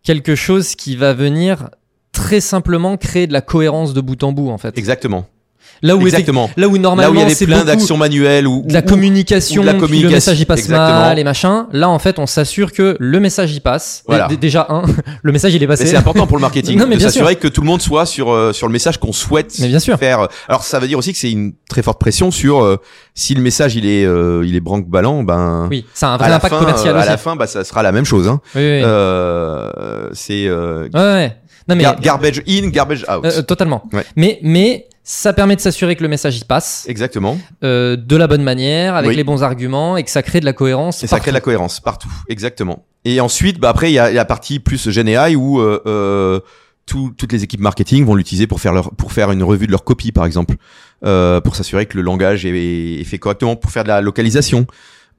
quelque 0.08 0.36
chose 0.36 0.76
qui 0.76 0.96
va 0.96 1.12
venir 1.12 1.70
très 2.14 2.40
simplement 2.40 2.96
créer 2.96 3.28
de 3.28 3.34
la 3.34 3.42
cohérence 3.42 3.94
de 3.94 4.00
bout 4.00 4.24
en 4.24 4.32
bout, 4.32 4.50
en 4.50 4.58
fait. 4.58 4.78
Exactement. 4.78 5.28
Là 5.82 5.96
où, 5.96 6.02
Exactement. 6.02 6.50
là 6.58 6.68
où 6.68 6.74
Là 6.76 6.80
normalement 6.82 7.12
où 7.12 7.16
il 7.16 7.20
y 7.20 7.24
avait 7.24 7.46
plein 7.46 7.64
d'actions 7.64 7.98
manuelles 7.98 8.48
ou 8.48 8.66
la 8.70 8.82
communication, 8.82 9.62
ou 9.62 9.66
la 9.66 9.74
puis 9.74 9.82
le 9.82 9.86
communication, 9.88 10.16
message 10.16 10.40
il 10.40 10.46
passe 10.46 10.60
exactement. 10.60 11.00
mal 11.00 11.20
et 11.20 11.24
machin. 11.24 11.68
Là, 11.72 11.90
en 11.90 12.00
fait, 12.00 12.20
on 12.20 12.26
s'assure 12.26 12.72
que 12.72 12.96
le 13.00 13.20
message 13.20 13.54
y 13.56 13.60
passe. 13.60 14.04
Voilà. 14.08 14.28
Dé- 14.28 14.38
Déjà 14.38 14.66
un, 14.70 14.84
le 15.24 15.32
message 15.32 15.54
il 15.54 15.62
est 15.64 15.68
passé. 15.68 15.86
c'est 15.86 15.96
important 15.98 16.26
pour 16.28 16.38
le 16.38 16.42
marketing 16.42 16.78
Non, 16.80 16.88
mais 16.88 16.96
de 16.96 17.02
s'assurer 17.02 17.36
que 17.36 17.48
tout 17.48 17.62
le 17.62 17.68
monde 17.68 17.82
soit 17.82 18.06
sur 18.06 18.32
euh, 18.32 18.54
sur 18.54 18.68
le 18.68 18.74
message 18.74 18.98
qu'on 19.00 19.12
souhaite 19.14 19.54
Mais 19.60 19.68
bien 19.68 19.80
sûr. 19.80 19.98
faire. 19.98 20.28
Alors 20.48 20.64
ça 20.64 20.80
veut 20.80 20.88
dire 20.88 20.98
aussi 20.98 21.12
que 21.14 21.18
c'est 21.20 21.32
une 21.32 21.54
très 21.70 21.82
forte 21.82 22.00
pression 22.00 22.32
sur 22.32 22.64
euh, 22.64 22.78
si 23.14 23.34
le 23.36 23.42
message 23.42 23.76
il 23.76 23.86
est 23.86 24.06
euh, 24.06 24.44
il 24.46 24.56
est 24.56 24.60
branque-ballant, 24.60 25.24
ben 25.24 25.68
Oui, 25.70 25.86
ça 25.94 26.10
a 26.10 26.14
un 26.14 26.18
vrai 26.18 26.32
impact 26.32 26.54
fin, 26.54 26.60
commercial 26.60 26.96
euh, 26.96 27.00
à 27.02 27.06
la 27.06 27.18
fin, 27.18 27.36
bah 27.36 27.48
ça 27.48 27.64
sera 27.64 27.84
la 27.84 27.92
même 27.92 28.06
chose. 28.06 28.28
Hein. 28.28 28.40
Oui, 28.56 28.62
oui, 28.62 28.68
oui. 28.78 28.82
Euh, 28.84 30.10
c'est 30.14 30.48
euh, 30.48 30.88
Ouais, 30.94 31.00
ouais. 31.00 31.38
Non 31.68 31.76
mais 31.76 31.84
garbage 32.02 32.42
in, 32.48 32.70
garbage 32.70 33.06
out. 33.10 33.46
totalement. 33.46 33.84
Ouais. 33.92 34.06
Mais 34.16 34.40
mais 34.42 34.88
ça 35.10 35.32
permet 35.32 35.56
de 35.56 35.62
s'assurer 35.62 35.96
que 35.96 36.04
le 36.04 36.10
message 36.10 36.38
y 36.38 36.44
passe 36.44 36.86
Exactement. 36.90 37.38
euh, 37.64 37.96
de 37.96 38.16
la 38.18 38.28
bonne 38.28 38.44
manière, 38.44 38.96
avec 38.96 39.12
Oui. 39.12 39.16
les 39.16 39.24
bons 39.24 39.42
arguments 39.42 39.96
et 39.96 40.04
que 40.04 40.10
ça 40.10 40.22
crée 40.22 40.42
de 40.42 40.46
la 40.46 40.52
cohérence. 40.52 41.02
Et 41.02 41.08
ça 41.08 41.22
crée 41.22 41.32
de 41.32 41.36
la 41.36 41.40
cohérence 41.40 41.80
partout. 41.80 42.12
Exactement. 42.28 42.84
Et 43.06 43.22
ensuite, 43.22 43.58
bah 43.58 43.70
après, 43.70 43.90
il 43.90 43.94
y 43.94 44.00
a 44.00 44.12
la 44.12 44.26
partie 44.26 44.60
plus 44.60 44.90
Gen 44.92 45.08
AI 45.08 45.38
où 45.38 45.62
euh, 45.62 45.82
euh, 45.86 46.40
tout- 46.86 47.14
toutes 47.18 47.32
les 47.32 47.42
équipes 47.44 47.62
marketing 47.62 48.04
vont 48.04 48.16
l'utiliser 48.16 48.48
pour 48.48 48.60
faire 48.60 48.74
leur 48.74 48.92
pour 48.96 49.14
faire 49.14 49.32
une 49.32 49.44
revue 49.44 49.66
de 49.66 49.72
leur 49.72 49.86
copie, 49.86 50.12
par 50.12 50.26
exemple, 50.26 50.56
euh, 51.06 51.40
pour 51.40 51.56
s'assurer 51.56 51.86
que 51.86 51.96
le 51.96 52.04
langage 52.04 52.46
est, 52.46 53.00
est 53.00 53.04
fait 53.06 53.18
correctement, 53.18 53.56
pour 53.56 53.72
faire 53.72 53.84
de 53.84 53.88
la 53.90 54.02
localisation. 54.02 54.68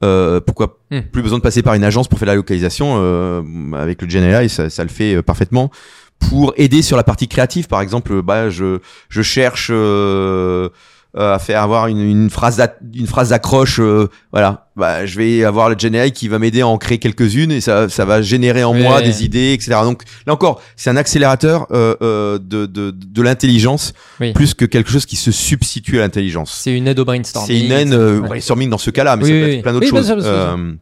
Euh, 0.05 0.39
pourquoi 0.41 0.77
Hmm. 0.91 1.01
plus 1.13 1.23
besoin 1.23 1.39
de 1.39 1.43
passer 1.43 1.63
par 1.63 1.75
une 1.75 1.83
agence 1.85 2.09
pour 2.09 2.19
faire 2.19 2.27
de 2.27 2.33
la 2.33 2.37
localisation 2.37 2.95
euh, 2.99 3.43
avec 3.75 4.01
le 4.03 4.09
Gen 4.09 4.23
AI, 4.25 4.49
ça, 4.49 4.71
ça 4.71 4.83
le 4.85 4.89
fait 4.91 5.23
parfaitement. 5.23 5.71
Pour 6.19 6.53
aider 6.57 6.83
sur 6.83 6.97
la 6.97 7.05
partie 7.05 7.29
créative, 7.29 7.69
par 7.69 7.81
exemple, 7.81 8.23
bah 8.23 8.51
je 8.51 8.81
je 9.09 9.23
cherche 9.23 9.69
euh, 9.73 10.69
à 11.17 11.39
faire 11.39 11.63
avoir 11.63 11.87
une, 11.87 12.01
une 12.01 12.29
phrase 12.29 12.61
une 12.95 13.07
phrase 13.07 13.31
d'accroche, 13.31 13.81
euh, 13.81 14.09
voilà. 14.31 14.67
Bah 14.77 15.07
je 15.07 15.17
vais 15.17 15.43
avoir 15.45 15.71
le 15.71 15.77
AI 15.95 16.11
qui 16.11 16.29
va 16.29 16.39
m'aider 16.39 16.61
à 16.61 16.67
en 16.67 16.77
créer 16.77 16.99
quelques-unes 16.99 17.51
et 17.51 17.61
ça 17.61 17.89
ça 17.89 18.05
va 18.05 18.21
générer 18.21 18.63
en 18.63 18.75
moi 18.75 19.01
des 19.01 19.25
idées, 19.25 19.53
etc. 19.55 19.79
Donc 19.85 20.03
là 20.27 20.33
encore, 20.35 20.61
c'est 20.77 20.91
un 20.91 20.97
accélérateur 20.97 21.67
euh, 21.71 21.95
euh, 22.03 22.39
de 22.39 22.67
de 22.67 22.91
de 22.91 23.23
l'intelligence 23.23 23.95
Oui. 24.21 24.33
plus 24.35 24.55
que 24.55 24.65
quelque 24.67 24.91
chose 24.91 25.07
qui 25.07 25.17
se 25.17 25.31
substitue 25.33 25.99
à 25.99 26.03
l'intelligence. 26.03 26.61
C'est 26.63 26.77
une 26.77 26.87
aide 26.89 26.99
au 26.99 27.05
brainstorming. 27.05 27.49
C'est 27.49 27.65
une 27.65 27.73
haine, 27.73 27.93
euh, 27.95 28.21
Ouais. 28.21 28.29
brainstorming 28.29 28.69
dans 28.71 28.79
ce 28.79 28.91
cas-là, 28.91 29.17
mais 29.17 29.25
Oui, 29.25 29.31
ça 29.31 29.35
oui, 29.37 29.41
peut 29.43 29.53
être 29.55 29.63
plein 29.63 29.73
d'autres 29.73 29.87
choses. 29.89 30.07
bien 30.07 30.21
sûr. 30.21 30.31
Euh, 30.31 30.73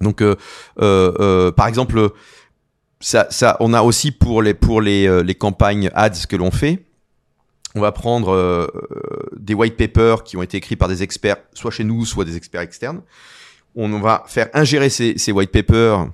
donc, 0.00 0.22
euh, 0.22 0.36
euh, 0.80 1.12
euh, 1.18 1.50
par 1.52 1.66
exemple, 1.66 2.10
ça, 3.00 3.26
ça, 3.30 3.56
on 3.60 3.72
a 3.74 3.82
aussi 3.82 4.10
pour 4.10 4.42
les 4.42 4.54
pour 4.54 4.80
les 4.80 5.06
euh, 5.06 5.22
les 5.22 5.34
campagnes 5.34 5.90
ads 5.94 6.26
que 6.28 6.36
l'on 6.36 6.50
fait, 6.50 6.84
on 7.74 7.80
va 7.80 7.92
prendre 7.92 8.32
euh, 8.32 8.66
euh, 8.74 9.36
des 9.36 9.54
white 9.54 9.76
papers 9.76 10.24
qui 10.24 10.36
ont 10.36 10.42
été 10.42 10.56
écrits 10.56 10.76
par 10.76 10.88
des 10.88 11.02
experts, 11.02 11.36
soit 11.54 11.70
chez 11.70 11.84
nous, 11.84 12.04
soit 12.04 12.24
des 12.24 12.36
experts 12.36 12.62
externes. 12.62 13.02
On 13.76 14.00
va 14.00 14.24
faire 14.26 14.48
ingérer 14.54 14.90
ces, 14.90 15.16
ces 15.18 15.30
white 15.30 15.52
papers 15.52 16.08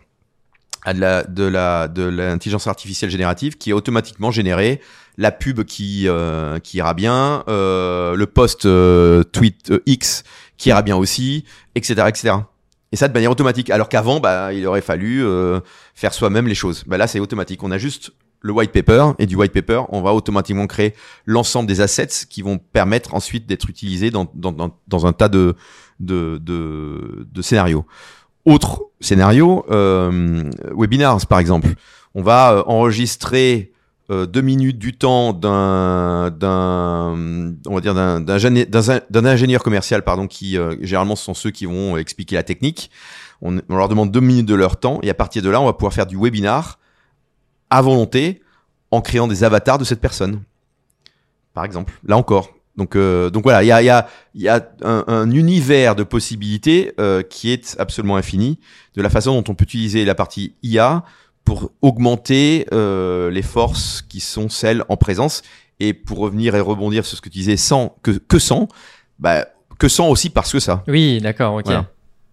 à 0.85 0.93
de 0.93 1.01
la 1.01 1.23
de 1.25 1.45
la 1.45 1.89
de 1.89 2.03
l'intelligence 2.03 2.67
artificielle 2.67 3.11
générative 3.11 3.57
qui 3.57 3.71
est 3.71 3.73
automatiquement 3.73 4.31
généré 4.31 4.81
la 5.17 5.33
pub 5.33 5.65
qui 5.65 6.05
euh, 6.07 6.59
qui 6.59 6.79
ira 6.79 6.95
bien 6.95 7.43
euh, 7.49 8.15
le 8.15 8.27
post 8.27 8.67
euh, 8.67 9.23
tweet 9.25 9.73
X 9.87 10.25
qui 10.59 10.69
ira 10.69 10.83
bien 10.83 10.97
aussi 10.97 11.45
etc 11.75 12.05
etc 12.09 12.35
et 12.95 12.97
ça 12.97 13.09
de 13.09 13.13
manière 13.13 13.33
automatique. 13.33 13.71
Alors 13.71 13.89
qu'avant 13.89 14.21
bah 14.21 14.53
il 14.53 14.65
aurait 14.69 14.81
fallu 14.81 15.25
euh, 15.25 15.59
faire 15.97 16.15
soi-même 16.15 16.47
les 16.47 16.55
choses. 16.55 16.85
Bah 16.87 16.97
là 16.97 17.09
c'est 17.09 17.19
automatique. 17.19 17.61
On 17.65 17.73
a 17.73 17.79
juste 17.79 18.13
le 18.41 18.53
white 18.53 18.71
paper. 18.71 19.15
Et 19.19 19.27
du 19.27 19.35
white 19.35 19.53
paper 19.53 19.83
on 19.89 20.01
va 20.01 20.15
automatiquement 20.15 20.69
créer 20.69 20.95
l'ensemble 21.27 21.67
des 21.67 21.81
assets 21.81 22.27
qui 22.31 22.41
vont 22.41 22.59
permettre 22.59 23.15
ensuite 23.15 23.47
d'être 23.47 23.69
utilisés 23.69 24.13
dans 24.13 24.31
dans 24.33 24.53
dans, 24.53 24.79
dans 24.87 25.07
un 25.07 25.13
tas 25.13 25.29
de 25.29 25.57
de 25.99 26.39
de, 26.41 27.43
scénarios. 27.43 27.85
Autre 28.45 28.85
scénario, 29.01 29.67
euh, 29.71 30.49
webinars 30.73 31.27
par 31.27 31.41
exemple. 31.41 31.71
On 32.15 32.23
va 32.23 32.53
euh, 32.53 32.63
enregistrer 32.67 33.73
euh, 34.11 34.27
deux 34.27 34.43
minutes 34.43 34.79
du 34.79 34.93
temps 34.95 35.33
d'un 35.33 36.31
on 37.67 37.75
va 37.75 37.81
dire 37.81 37.95
d'un 37.95 39.25
ingénieur 39.25 39.63
commercial 39.63 40.03
pardon 40.03 40.27
qui 40.27 40.59
euh, 40.59 40.77
généralement 40.83 41.17
ce 41.17 41.25
sont 41.25 41.33
ceux 41.33 41.51
qui 41.51 41.65
vont 41.65 41.97
expliquer 41.97 42.37
la 42.37 42.43
technique. 42.43 42.91
On, 43.41 43.63
leur 43.71 43.89
demande 43.89 44.11
deux 44.11 44.21
minutes 44.21 44.45
de 44.45 44.55
leur 44.55 44.77
temps 44.77 44.99
et 45.03 45.09
à 45.09 45.15
partir 45.15 45.41
de 45.41 45.49
là 45.49 45.59
on 45.59 45.65
va 45.65 45.73
pouvoir 45.73 45.95
faire 45.95 46.05
du 46.05 46.19
webinar 46.19 46.79
à 47.71 47.81
volonté 47.81 48.43
en 48.91 49.01
créant 49.01 49.27
des 49.27 49.43
avatars 49.43 49.79
de 49.79 49.85
cette 49.85 50.03
personne 50.03 50.43
par 51.55 51.65
exemple. 51.65 51.95
Là 52.05 52.19
encore. 52.19 52.51
Donc 52.77 52.97
euh, 52.97 53.31
voilà 53.43 53.63
il 53.63 53.69
y 54.35 54.49
a 54.49 54.69
un, 54.83 55.05
un 55.07 55.31
univers 55.31 55.97
de 55.97 56.03
possibilités 56.03 56.93
qui 57.31 57.53
est 57.53 57.75
absolument 57.79 58.17
infini 58.17 58.59
de 58.97 59.01
la 59.01 59.09
façon 59.09 59.41
dont 59.41 59.51
on 59.51 59.55
peut 59.55 59.65
utiliser 59.65 60.05
la 60.05 60.15
partie 60.15 60.57
IA 60.63 61.05
pour 61.45 61.71
augmenter 61.83 62.67
euh, 62.73 63.31
les 63.31 63.43
forces 63.43 64.03
qui 64.09 64.21
sont 64.21 64.49
celles 64.49 64.83
en 64.89 64.97
présence. 64.97 65.43
Et 65.81 65.93
pour 65.93 66.19
revenir 66.19 66.55
et 66.55 66.61
rebondir 66.61 67.05
sur 67.05 67.17
ce 67.17 67.21
que 67.23 67.29
tu 67.29 67.39
disais, 67.39 67.57
sans 67.57 67.97
que 68.03 68.13
que 68.13 68.39
sans, 68.39 68.69
bah 69.19 69.47
que 69.79 69.89
sans 69.89 70.09
aussi 70.09 70.31
parce 70.31 70.53
que 70.53 70.61
ça. 70.61 70.85
Oui, 70.87 71.21
d'accord, 71.21 71.55
ok. 71.57 71.65
Voilà. 71.65 71.87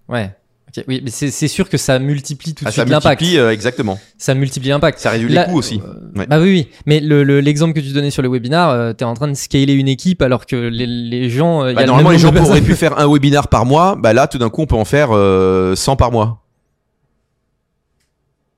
Ouais. 0.07 0.35
ok. 0.77 0.83
Oui, 0.87 1.01
mais 1.03 1.09
c'est 1.09 1.47
sûr 1.47 1.67
que 1.67 1.77
ça 1.77 1.97
multiplie 1.97 2.53
tout 2.53 2.63
de 2.65 2.69
Ah, 2.69 2.71
ça 2.71 2.83
suite 2.83 2.89
l'impact. 2.91 3.19
multiplie 3.21 3.39
euh, 3.39 3.51
exactement. 3.51 3.99
Ça 4.19 4.35
multiplie 4.35 4.69
l'impact. 4.69 4.99
Ça 4.99 5.09
réduit 5.09 5.27
Là- 5.33 5.45
les 5.47 5.51
coûts 5.51 5.57
aussi. 5.57 5.81
euh, 5.83 6.19
Ouais. 6.19 6.27
Bah 6.27 6.39
oui, 6.39 6.49
oui. 6.51 6.67
Mais 6.85 6.99
le- 6.99 7.23
le- 7.23 7.39
l'exemple 7.41 7.73
que 7.73 7.79
tu 7.79 7.91
donnais 7.93 8.11
sur 8.11 8.21
le 8.21 8.29
webinar, 8.29 8.69
euh, 8.69 8.93
t'es 8.93 9.05
en 9.05 9.15
train 9.15 9.27
de 9.27 9.33
scaler 9.33 9.73
une 9.73 9.87
équipe 9.87 10.21
alors 10.21 10.45
que 10.45 10.55
les, 10.55 10.85
les 10.85 11.29
gens. 11.31 11.63
euh, 11.63 11.69
il 11.69 11.71
y 11.71 11.75
Bah, 11.75 11.79
a 11.81 11.83
le 11.85 11.87
normalement, 11.87 12.11
les 12.11 12.19
gens 12.19 12.33
auraient 12.35 12.61
pu 12.61 12.75
faire 12.75 12.99
un 12.99 13.11
webinar 13.11 13.47
par 13.47 13.65
mois. 13.65 13.95
Bah 13.97 14.13
là, 14.13 14.27
tout 14.27 14.37
d'un 14.37 14.51
coup, 14.51 14.61
on 14.61 14.67
peut 14.67 14.75
en 14.75 14.85
faire 14.85 15.09
euh, 15.13 15.75
100 15.75 15.95
par 15.95 16.11
mois. 16.11 16.43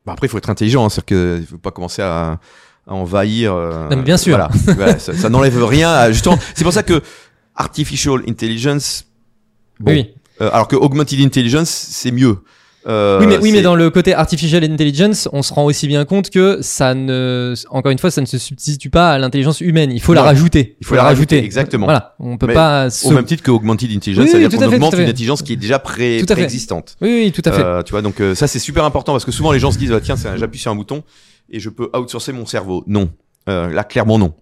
Bah, 0.06 0.14
après, 0.14 0.28
il 0.28 0.30
faut 0.30 0.38
être 0.38 0.50
intelligent, 0.50 0.86
hein, 0.86 0.90
c'est-à-dire 0.90 1.38
qu'il 1.38 1.48
faut 1.48 1.58
pas 1.58 1.72
commencer 1.72 2.02
à, 2.02 2.40
à 2.88 2.94
envahir. 2.94 3.54
euh, 3.54 3.90
Non, 3.90 3.96
mais 3.98 4.04
bien 4.04 4.18
sûr. 4.18 4.36
Voilà, 4.38 4.50
Voilà, 4.76 5.00
ça, 5.00 5.14
ça 5.14 5.30
n'enlève 5.30 5.64
rien. 5.64 5.90
à- 5.92 6.12
justement, 6.12 6.38
c'est 6.56 6.64
pour 6.64 6.74
ça 6.74 6.84
que 6.84 7.02
artificial 7.56 8.22
intelligence. 8.28 9.06
Bon, 9.80 9.92
Oui, 9.92 10.14
Euh, 10.42 10.50
alors 10.52 10.68
que 10.68 10.76
augmented 10.76 11.20
intelligence, 11.22 11.70
c'est 11.70 12.12
mieux. 12.12 12.38
Euh, 12.86 13.20
oui, 13.20 13.28
mais, 13.28 13.38
oui, 13.38 13.52
mais 13.52 13.62
dans 13.62 13.76
le 13.76 13.90
côté 13.90 14.14
artificial 14.14 14.64
intelligence, 14.64 15.30
on 15.32 15.42
se 15.42 15.54
rend 15.54 15.64
aussi 15.66 15.88
bien 15.88 16.04
compte 16.06 16.30
que 16.30 16.60
ça 16.62 16.94
ne, 16.94 17.54
encore 17.70 17.92
une 17.92 18.00
fois, 18.00 18.12
ça 18.12 18.22
ne 18.22 18.26
se 18.26 18.38
substitue 18.38 18.90
pas 18.90 19.14
à 19.14 19.18
l'intelligence 19.18 19.62
humaine. 19.62 19.92
Il 19.92 20.02
faut 20.02 20.14
la 20.14 20.24
rajouter. 20.24 20.76
Il 20.82 20.88
faut 20.88 20.96
la 20.96 21.04
rajouter, 21.04 21.44
exactement. 21.44 21.86
Voilà, 21.86 22.16
on 22.20 22.38
peut 22.38 22.48
Mais 22.48 22.54
pas. 22.54 22.88
Au 23.06 23.12
même 23.12 23.26
titre 23.26 23.44
que 23.44 23.52
augmented 23.52 23.90
intelligence, 23.92 24.26
Oui, 24.26 24.32
c'est-à-dire 24.32 24.58
qu'on 24.58 24.66
augmente 24.66 24.94
une 24.96 25.02
intelligence 25.10 25.42
qui 25.42 25.54
est 25.54 25.58
déjà 25.58 25.80
pré- 25.80 26.18
Tout 26.20 26.26
à 26.26 26.36
fait. 26.36 26.42
préexistante. 26.42 26.98
Oui, 27.02 27.24
oui, 27.26 27.32
tout 27.32 27.42
à 27.46 27.52
fait. 27.52 27.64
Euh, 27.64 27.84
tu 27.84 27.92
vois, 27.92 28.02
donc 28.02 28.20
euh, 28.20 28.36
ça 28.36 28.48
c'est 28.48 28.60
super 28.60 28.84
important 28.84 29.14
parce 29.14 29.26
que 29.26 29.32
souvent 29.32 29.52
les 29.52 29.60
gens 29.60 29.72
se 29.72 29.78
disent 29.78 29.92
ah, 29.94 30.02
tiens, 30.02 30.16
j'appuie 30.36 30.60
sur 30.60 30.72
un 30.72 30.76
bouton 30.76 31.04
et 31.50 31.60
je 31.60 31.70
peux 31.70 31.90
outsourcer 31.96 32.34
mon 32.34 32.46
cerveau. 32.46 32.84
Non, 32.88 33.10
là 33.48 33.84
clairement 33.84 34.20
non. 34.20 34.34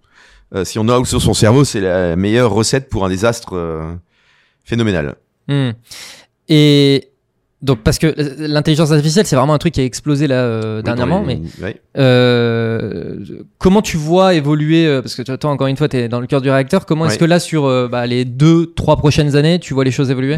Si 0.63 0.79
on 0.79 0.87
outsource 0.87 1.23
son 1.23 1.33
cerveau, 1.33 1.63
c'est 1.63 1.79
la 1.79 2.15
meilleure 2.15 2.51
recette 2.51 2.89
pour 2.89 3.05
un 3.05 3.09
désastre 3.09 3.89
phénoménal. 4.63 5.15
Hmm. 5.47 5.71
Et 6.49 7.10
donc, 7.61 7.79
parce 7.83 7.99
que 7.99 8.13
l'intelligence 8.39 8.91
artificielle, 8.91 9.25
c'est 9.27 9.35
vraiment 9.35 9.53
un 9.53 9.57
truc 9.59 9.73
qui 9.73 9.81
a 9.81 9.83
explosé 9.85 10.27
là 10.27 10.35
euh, 10.43 10.77
Oui, 10.77 10.83
dernièrement. 10.83 11.23
les- 11.27 11.39
Mais 11.61 11.75
euh, 11.97 13.17
comment 13.57 13.81
tu 13.81 13.97
vois 13.97 14.33
évoluer 14.33 14.85
euh, 14.87 15.01
Parce 15.01 15.15
que 15.15 15.21
toi, 15.21 15.49
encore 15.51 15.67
une 15.67 15.77
fois, 15.77 15.87
tu 15.87 15.97
es 15.97 16.07
dans 16.09 16.19
le 16.19 16.27
cœur 16.27 16.41
du 16.41 16.49
réacteur. 16.49 16.85
Comment 16.85 17.05
est-ce 17.05 17.19
que 17.19 17.25
là, 17.25 17.39
sur 17.39 17.65
euh, 17.65 17.87
bah, 17.87 18.07
les 18.07 18.25
deux, 18.25 18.73
trois 18.73 18.97
prochaines 18.97 19.35
années, 19.35 19.59
tu 19.59 19.73
vois 19.73 19.83
les 19.83 19.91
choses 19.91 20.09
évoluer? 20.11 20.37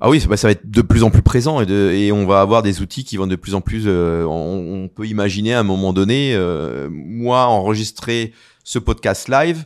Ah 0.00 0.10
oui, 0.10 0.22
bah, 0.28 0.36
ça 0.36 0.48
va 0.48 0.52
être 0.52 0.68
de 0.70 0.82
plus 0.82 1.02
en 1.02 1.10
plus 1.10 1.22
présent 1.22 1.60
et, 1.60 1.66
de, 1.66 1.90
et 1.92 2.12
on 2.12 2.26
va 2.26 2.40
avoir 2.40 2.62
des 2.62 2.82
outils 2.82 3.04
qui 3.04 3.16
vont 3.16 3.26
de 3.26 3.36
plus 3.36 3.54
en 3.54 3.60
plus. 3.60 3.84
euh, 3.86 4.24
on, 4.24 4.84
on 4.84 4.88
peut 4.88 5.06
imaginer 5.06 5.54
à 5.54 5.60
un 5.60 5.64
moment 5.64 5.92
donné, 5.92 6.34
euh, 6.34 6.88
moi 6.90 7.46
enregistrer 7.46 8.32
ce 8.64 8.78
podcast 8.78 9.28
live 9.28 9.64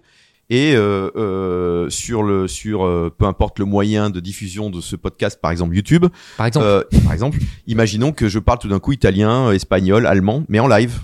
et 0.51 0.75
euh, 0.75 1.11
euh, 1.17 1.91
sur 1.91 2.23
le 2.23 2.49
sur 2.49 2.85
euh, 2.85 3.15
peu 3.17 3.27
importe 3.27 3.59
le 3.59 3.65
moyen 3.67 4.09
de 4.11 4.21
diffusion 4.21 4.71
de 4.71 4.81
ce 4.81 4.97
podcast, 4.97 5.41
par 5.41 5.51
exemple 5.51 5.75
YouTube. 5.75 6.07
Par 6.37 6.47
exemple 6.47 6.67
Euh, 6.67 6.83
par 7.05 7.13
exemple, 7.13 7.39
imaginons 7.67 8.13
que 8.13 8.29
je 8.29 8.39
parle 8.39 8.59
tout 8.59 8.69
d'un 8.69 8.79
coup 8.79 8.93
italien, 8.93 9.53
espagnol, 9.53 10.07
allemand, 10.07 10.45
mais 10.49 10.59
en 10.61 10.67
live. 10.67 11.01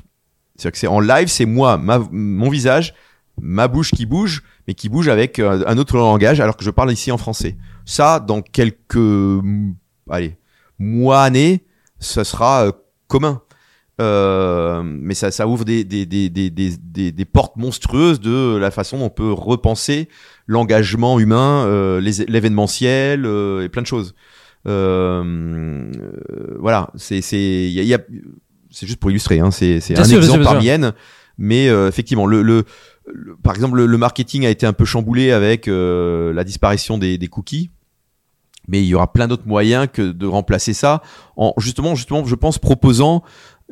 C'est-à-dire 0.56 0.72
que 0.72 0.78
c'est 0.78 0.86
en 0.86 1.00
live, 1.00 1.28
c'est 1.28 1.46
moi, 1.46 1.76
ma, 1.76 1.98
mon 2.10 2.48
visage, 2.48 2.94
ma 3.40 3.68
bouche 3.68 3.90
qui 3.90 4.06
bouge, 4.06 4.42
mais 4.66 4.74
qui 4.74 4.88
bouge 4.88 5.08
avec 5.08 5.38
euh, 5.38 5.64
un 5.66 5.78
autre 5.78 5.96
langage, 5.96 6.40
alors 6.40 6.56
que 6.56 6.64
je 6.64 6.70
parle 6.70 6.92
ici 6.92 7.10
en 7.12 7.18
français. 7.18 7.56
Ça, 7.84 8.20
dans 8.20 8.40
quelques, 8.40 9.42
allez, 10.08 10.36
mois, 10.78 11.22
années, 11.22 11.64
ça 11.98 12.24
sera 12.24 12.66
euh, 12.66 12.72
commun. 13.08 13.42
Euh, 14.00 14.82
mais 14.84 15.14
ça, 15.14 15.30
ça 15.30 15.46
ouvre 15.46 15.64
des, 15.64 15.84
des, 15.84 16.04
des, 16.04 16.28
des, 16.28 16.50
des, 16.50 16.70
des, 16.76 17.12
des 17.12 17.24
portes 17.24 17.56
monstrueuses 17.56 18.18
de 18.20 18.56
la 18.56 18.72
façon 18.72 18.98
dont 18.98 19.04
on 19.04 19.10
peut 19.10 19.30
repenser 19.32 20.08
l'engagement 20.48 21.20
humain, 21.20 21.64
euh, 21.66 22.00
les- 22.00 22.26
l'événementiel 22.26 23.24
euh, 23.24 23.62
et 23.62 23.68
plein 23.68 23.82
de 23.82 23.86
choses. 23.86 24.14
Euh, 24.66 25.22
euh, 25.24 26.56
voilà, 26.58 26.90
c'est 26.96 27.20
y 27.20 27.78
a, 27.80 27.82
y 27.84 27.94
a- 27.94 28.00
c'est 28.70 28.86
juste 28.86 28.98
pour 28.98 29.10
illustrer, 29.10 29.38
hein, 29.38 29.50
c'est 29.52 29.76
un 29.96 30.04
sûr, 30.04 30.18
exemple 30.18 30.42
parmi 30.44 30.66
N, 30.68 30.92
mais 31.38 31.68
euh, 31.68 31.86
effectivement 31.88 32.26
le, 32.26 32.42
le, 32.42 32.64
le- 33.12 33.36
par 33.36 33.54
exemple 33.54 33.76
le, 33.76 33.86
le 33.86 33.98
marketing 33.98 34.44
a 34.44 34.50
été 34.50 34.66
un 34.66 34.72
peu 34.72 34.84
chamboulé 34.84 35.30
avec 35.30 35.68
euh, 35.68 36.32
la 36.32 36.42
disparition 36.42 36.98
des, 36.98 37.16
des 37.18 37.28
cookies. 37.28 37.70
Mais 38.66 38.80
il 38.80 38.86
y 38.86 38.94
aura 38.94 39.12
plein 39.12 39.28
d'autres 39.28 39.46
moyens 39.46 39.86
que 39.92 40.10
de 40.10 40.26
remplacer 40.26 40.72
ça 40.72 41.02
en 41.36 41.52
justement, 41.58 41.94
justement, 41.94 42.24
je 42.24 42.34
pense, 42.34 42.58
proposant 42.58 43.22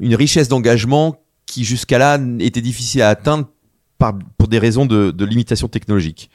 une 0.02 0.14
richesse 0.16 0.48
d'engagement 0.48 1.16
qui 1.46 1.64
jusqu'à 1.64 1.96
là 1.98 2.18
était 2.40 2.60
difficile 2.60 3.02
à 3.02 3.08
atteindre 3.08 3.48
pour 4.36 4.48
des 4.48 4.58
raisons 4.58 4.84
de, 4.84 5.12
de 5.12 5.24
limitation 5.24 5.68
technologique, 5.68 6.28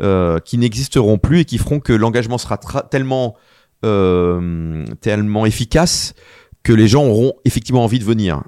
euh, 0.00 0.38
qui 0.38 0.56
n'existeront 0.56 1.18
plus 1.18 1.40
et 1.40 1.44
qui 1.44 1.58
feront 1.58 1.80
que 1.80 1.92
l'engagement 1.92 2.38
sera 2.38 2.58
tellement, 2.58 3.34
euh, 3.84 4.84
tellement 5.00 5.46
efficace 5.46 6.14
que 6.62 6.72
les 6.72 6.86
gens 6.86 7.04
auront 7.04 7.32
effectivement 7.44 7.82
envie 7.82 7.98
de 7.98 8.04
venir. 8.04 8.44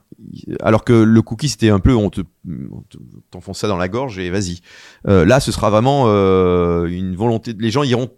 Alors 0.60 0.84
que 0.84 0.92
le 0.92 1.22
cookie, 1.22 1.48
c'était 1.48 1.70
un 1.70 1.80
peu, 1.80 1.94
on 1.94 2.10
te, 2.10 2.20
on 2.46 2.82
te- 2.88 2.98
t'enfonce 3.32 3.58
ça 3.58 3.66
dans 3.68 3.76
la 3.76 3.88
gorge 3.88 4.20
et 4.20 4.30
vas-y. 4.30 4.60
Euh, 5.08 5.24
là, 5.24 5.40
ce 5.40 5.50
sera 5.50 5.70
vraiment 5.70 6.06
une 6.86 7.16
volonté. 7.16 7.54
Les 7.58 7.72
gens 7.72 7.82
iront, 7.82 8.10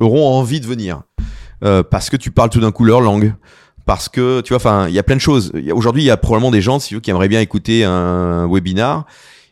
auront 0.00 0.26
envie 0.28 0.60
de 0.60 0.66
venir 0.66 1.02
parce 1.90 2.10
que 2.10 2.16
tu 2.16 2.30
parles 2.30 2.50
tout 2.50 2.60
d'un 2.60 2.72
coup 2.72 2.84
leur 2.84 3.00
langue, 3.00 3.34
parce 3.86 4.08
que 4.08 4.40
tu 4.40 4.50
vois, 4.50 4.56
enfin, 4.56 4.88
il 4.88 4.94
y 4.94 4.98
a 4.98 5.02
plein 5.02 5.16
de 5.16 5.20
choses. 5.20 5.52
Aujourd'hui, 5.72 6.02
il 6.02 6.06
y 6.06 6.10
a 6.10 6.16
probablement 6.16 6.50
des 6.50 6.62
gens, 6.62 6.78
si 6.78 6.94
veux, 6.94 7.00
qui 7.00 7.10
aimeraient 7.10 7.28
bien 7.28 7.40
écouter 7.40 7.84
un 7.84 8.48
webinar 8.48 9.06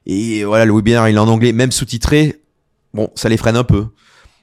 et 0.06 0.44
voilà, 0.44 0.64
le 0.64 0.72
webinar 0.74 1.08
il 1.08 1.16
est 1.16 1.18
en 1.18 1.28
anglais, 1.28 1.52
même 1.52 1.70
sous-titré. 1.70 2.40
Bon, 2.94 3.10
ça 3.14 3.28
les 3.28 3.36
freine 3.36 3.56
un 3.56 3.64
peu. 3.64 3.86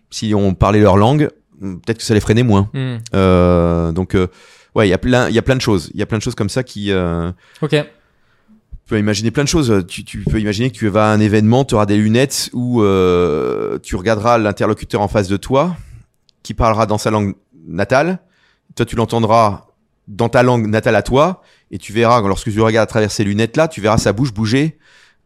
Si 0.09 0.33
on 0.33 0.53
parlait 0.53 0.79
leur 0.79 0.97
langue, 0.97 1.29
peut-être 1.61 1.97
que 1.97 2.03
ça 2.03 2.13
les 2.13 2.19
freinait 2.19 2.43
moins. 2.43 2.69
Hmm. 2.73 2.97
Euh, 3.13 3.91
donc, 3.91 4.15
euh, 4.15 4.27
ouais, 4.75 4.87
il 4.87 4.91
y 4.91 4.93
a 4.93 4.97
plein, 4.97 5.27
il 5.29 5.35
y 5.35 5.37
a 5.37 5.41
plein 5.41 5.55
de 5.55 5.61
choses. 5.61 5.91
Il 5.93 5.99
y 5.99 6.03
a 6.03 6.05
plein 6.05 6.17
de 6.17 6.23
choses 6.23 6.35
comme 6.35 6.49
ça 6.49 6.63
qui. 6.63 6.91
Euh, 6.91 7.31
Ok. 7.61 7.71
tu 7.71 7.83
peux 8.87 8.97
imaginer 8.97 9.31
plein 9.31 9.43
de 9.43 9.49
choses. 9.49 9.85
Tu, 9.87 10.03
tu 10.03 10.23
peux 10.23 10.39
imaginer 10.39 10.71
que 10.71 10.77
tu 10.77 10.87
vas 10.87 11.11
à 11.11 11.13
un 11.13 11.19
événement, 11.19 11.65
tu 11.65 11.75
auras 11.75 11.85
des 11.85 11.97
lunettes 11.97 12.49
où 12.53 12.81
euh, 12.81 13.77
tu 13.83 13.95
regarderas 13.95 14.37
l'interlocuteur 14.37 15.01
en 15.01 15.07
face 15.07 15.27
de 15.27 15.37
toi, 15.37 15.75
qui 16.41 16.53
parlera 16.53 16.85
dans 16.85 16.97
sa 16.97 17.11
langue 17.11 17.35
natale. 17.67 18.19
Toi, 18.75 18.85
tu 18.85 18.95
l'entendras 18.95 19.67
dans 20.09 20.27
ta 20.27 20.43
langue 20.43 20.67
natale 20.67 20.95
à 20.95 21.01
toi, 21.01 21.41
et 21.71 21.77
tu 21.77 21.93
verras, 21.93 22.21
lorsque 22.21 22.51
tu 22.51 22.59
regardes 22.59 22.83
à 22.83 22.89
travers 22.89 23.11
ces 23.11 23.23
lunettes-là, 23.23 23.67
tu 23.67 23.79
verras 23.79 23.97
sa 23.97 24.11
bouche 24.11 24.33
bouger 24.33 24.77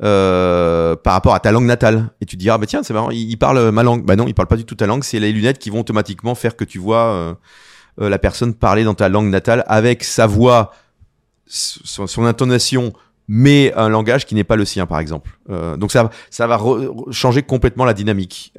euh, 0.03 0.95
par 0.97 1.13
rapport 1.13 1.33
à 1.33 1.39
ta 1.39 1.51
langue 1.51 1.65
natale. 1.65 2.09
Et 2.19 2.25
tu 2.25 2.35
te 2.35 2.41
diras, 2.41 2.57
bah 2.57 2.65
tiens, 2.65 2.83
c'est 2.83 2.93
marrant, 2.93 3.09
il, 3.09 3.37
parle 3.37 3.71
ma 3.71 3.83
langue. 3.83 4.03
Bah 4.03 4.15
non, 4.15 4.27
il 4.27 4.33
parle 4.33 4.49
pas 4.49 4.57
du 4.57 4.65
tout 4.65 4.75
ta 4.75 4.85
langue, 4.85 5.03
c'est 5.03 5.19
les 5.19 5.31
lunettes 5.31 5.59
qui 5.59 5.69
vont 5.69 5.79
automatiquement 5.79 6.35
faire 6.35 6.57
que 6.57 6.65
tu 6.65 6.79
vois 6.79 7.05
euh, 7.05 7.33
euh, 8.01 8.09
la 8.09 8.19
personne 8.19 8.53
parler 8.53 8.83
dans 8.83 8.95
ta 8.95 9.07
langue 9.07 9.29
natale 9.29 9.63
avec 9.67 10.03
sa 10.03 10.27
voix, 10.27 10.73
son, 11.45 12.25
intonation, 12.25 12.91
mais 13.29 13.73
un 13.75 13.87
langage 13.87 14.25
qui 14.25 14.35
n'est 14.35 14.43
pas 14.43 14.57
le 14.57 14.65
sien, 14.65 14.85
par 14.85 14.99
exemple. 14.99 15.39
Donc 15.77 15.91
ça, 15.91 16.09
ça 16.29 16.47
va 16.47 16.59
changer 17.11 17.43
complètement 17.43 17.85
la 17.85 17.93
dynamique. 17.93 18.53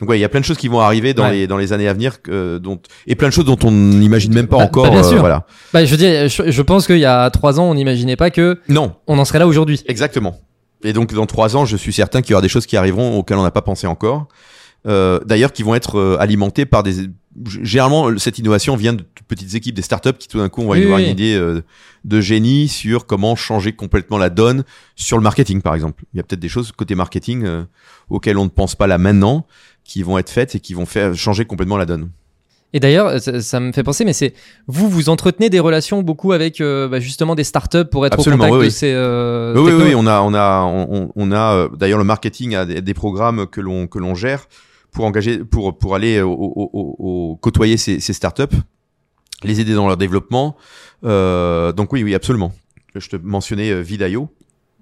Donc 0.00 0.08
ouais, 0.08 0.18
il 0.18 0.20
y 0.20 0.24
a 0.24 0.28
plein 0.28 0.40
de 0.40 0.44
choses 0.44 0.56
qui 0.56 0.68
vont 0.68 0.80
arriver 0.80 1.14
dans 1.14 1.24
Ouais. 1.24 1.32
les 1.32 1.46
dans 1.46 1.56
les 1.56 1.72
années 1.72 1.86
à 1.88 1.92
venir, 1.92 2.16
euh, 2.28 2.58
dont 2.58 2.80
et 3.06 3.14
plein 3.14 3.28
de 3.28 3.32
choses 3.32 3.44
dont 3.44 3.58
on 3.62 3.70
n'imagine 3.70 4.34
même 4.34 4.48
pas 4.48 4.58
Bah, 4.58 4.64
encore. 4.64 4.84
bah, 4.84 4.90
bien 4.90 5.00
euh, 5.04 5.08
sûr. 5.08 5.20
voilà. 5.20 5.46
Bah, 5.72 5.84
je 5.84 5.90
veux 5.90 5.96
dire, 5.96 6.28
je, 6.28 6.50
je 6.50 6.62
pense 6.62 6.86
qu'il 6.86 6.98
y 6.98 7.04
a 7.04 7.30
trois 7.30 7.60
ans, 7.60 7.64
on 7.70 7.74
n'imaginait 7.74 8.16
pas 8.16 8.30
que 8.30 8.58
Non, 8.68 8.96
on 9.06 9.18
en 9.18 9.24
serait 9.24 9.38
là 9.38 9.46
aujourd'hui. 9.46 9.82
Exactement. 9.86 10.36
Et 10.82 10.92
donc 10.92 11.14
dans 11.14 11.26
trois 11.26 11.56
ans, 11.56 11.64
je 11.64 11.76
suis 11.76 11.92
certain 11.92 12.22
qu'il 12.22 12.32
y 12.32 12.34
aura 12.34 12.42
des 12.42 12.48
choses 12.48 12.66
qui 12.66 12.76
arriveront 12.76 13.16
auxquelles 13.18 13.38
on 13.38 13.42
n'a 13.44 13.50
pas 13.52 13.62
pensé 13.62 13.86
encore. 13.86 14.26
Euh, 14.86 15.18
D'ailleurs, 15.24 15.52
qui 15.52 15.62
vont 15.62 15.74
être 15.74 15.98
euh, 15.98 16.16
alimentées 16.20 16.66
par 16.66 16.82
des. 16.82 17.08
Généralement, 17.62 18.16
cette 18.18 18.38
innovation 18.38 18.76
vient 18.76 18.92
de 18.92 19.02
petites 19.26 19.54
équipes, 19.54 19.74
des 19.74 19.82
startups 19.82 20.12
qui 20.12 20.28
tout 20.28 20.38
d'un 20.38 20.48
coup 20.48 20.62
vont 20.62 20.70
Oui, 20.70 20.82
avoir 20.84 20.98
oui. 20.98 21.06
une 21.06 21.10
idée 21.10 21.34
euh, 21.34 21.62
de 22.04 22.20
génie 22.20 22.68
sur 22.68 23.06
comment 23.06 23.34
changer 23.34 23.72
complètement 23.72 24.18
la 24.18 24.28
donne 24.30 24.62
sur 24.94 25.16
le 25.16 25.22
marketing, 25.24 25.60
par 25.62 25.74
exemple. 25.74 26.04
Il 26.12 26.18
y 26.18 26.20
a 26.20 26.22
peut-être 26.22 26.38
des 26.40 26.48
choses 26.50 26.70
côté 26.70 26.94
marketing 26.94 27.44
euh, 27.44 27.64
auxquelles 28.10 28.36
on 28.38 28.44
ne 28.44 28.50
pense 28.50 28.76
pas 28.76 28.86
là 28.86 28.98
maintenant, 28.98 29.46
qui 29.84 30.02
vont 30.02 30.18
être 30.18 30.30
faites 30.30 30.54
et 30.54 30.60
qui 30.60 30.74
vont 30.74 30.86
faire 30.86 31.14
changer 31.14 31.44
complètement 31.44 31.76
la 31.76 31.86
donne. 31.86 32.10
Et 32.72 32.80
d'ailleurs, 32.80 33.20
ça, 33.20 33.40
ça 33.40 33.60
me 33.60 33.70
fait 33.70 33.84
penser, 33.84 34.04
mais 34.04 34.12
c'est 34.12 34.34
vous, 34.66 34.88
vous 34.88 35.08
entretenez 35.08 35.48
des 35.48 35.60
relations 35.60 36.02
beaucoup 36.02 36.32
avec 36.32 36.60
euh, 36.60 36.88
bah, 36.88 36.98
justement 36.98 37.36
des 37.36 37.44
startups 37.44 37.84
pour 37.84 38.04
être 38.04 38.14
Absolument, 38.14 38.44
au 38.44 38.48
contact 38.48 38.60
oui, 38.60 38.66
de 38.66 38.70
oui. 38.72 38.72
ces. 38.72 38.92
euh, 38.92 39.54
Oui, 39.56 39.72
oui, 39.72 39.94
on 39.94 40.06
a, 40.08 40.20
on 40.22 40.34
a, 40.34 40.62
on, 40.64 41.12
on 41.14 41.30
a 41.32 41.54
euh, 41.54 41.68
d'ailleurs 41.76 41.98
le 41.98 42.04
marketing 42.04 42.56
a 42.56 42.64
des, 42.64 42.82
des 42.82 42.94
programmes 42.94 43.46
que 43.46 43.60
l'on 43.60 43.86
que 43.86 44.00
l'on 44.00 44.16
gère 44.16 44.48
pour 44.90 45.04
engager, 45.04 45.38
pour 45.44 45.78
pour 45.78 45.94
aller 45.94 46.20
au, 46.20 46.32
au- 46.32 47.36
côtoyer 47.40 47.76
ces, 47.76 48.00
ces 48.00 48.12
startups, 48.12 48.56
les 49.44 49.60
aider 49.60 49.74
dans 49.74 49.86
leur 49.86 49.96
développement. 49.96 50.56
Euh, 51.04 51.70
donc 51.72 51.92
oui, 51.92 52.02
oui, 52.02 52.12
absolument. 52.14 52.52
Je 52.96 53.08
te 53.08 53.14
mentionnais 53.16 53.82
Vidaio. 53.82 54.30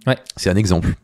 Ouais. 0.06 0.16
C'est 0.36 0.48
un 0.48 0.56
exemple. 0.56 0.94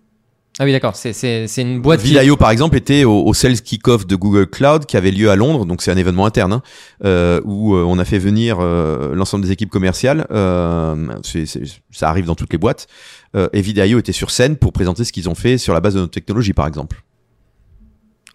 Ah 0.61 0.65
oui, 0.65 0.73
d'accord. 0.73 0.97
C'est 0.97 1.13
une 1.59 1.81
boîte. 1.81 2.01
qui- 2.01 2.09
Vidaio, 2.09 2.37
par 2.37 2.51
exemple, 2.51 2.77
était 2.77 3.05
au, 3.05 3.23
au 3.25 3.33
Sales 3.35 3.61
Kickoff 3.61 4.07
de 4.07 4.17
Google 4.17 4.47
Cloud 4.49 4.87
qui 4.87 4.97
avait 4.97 5.13
lieu 5.13 5.31
à 5.31 5.37
Londres, 5.37 5.65
donc 5.65 5.83
c'est 5.83 5.93
un 5.93 5.97
événement 5.97 6.27
interne, 6.27 6.53
hein, 6.55 6.63
euh, 7.05 7.41
où 7.45 7.75
euh, 7.77 7.85
on 7.85 7.99
a 7.99 8.05
fait 8.05 8.19
venir 8.19 8.59
euh, 8.61 9.15
l'ensemble 9.15 9.45
des 9.45 9.53
équipes 9.53 9.71
commerciales. 9.71 10.27
Euh, 10.33 10.97
c'est- 11.23 11.47
c'est- 11.47 11.63
ça 11.93 12.09
arrive 12.11 12.25
dans 12.25 12.35
toutes 12.35 12.53
les 12.53 12.59
boîtes. 12.59 12.89
Euh, 13.37 13.49
et 13.53 13.61
Vidaio 13.61 13.99
était 14.01 14.13
sur 14.13 14.31
scène 14.33 14.57
pour 14.57 14.73
présenter 14.73 15.05
ce 15.05 15.13
qu'ils 15.13 15.29
ont 15.29 15.35
fait 15.37 15.59
sur 15.59 15.75
la 15.75 15.81
base 15.81 15.95
de 15.95 16.01
notre 16.01 16.13
technologie, 16.13 16.53
par 16.55 16.67
exemple. 16.67 17.03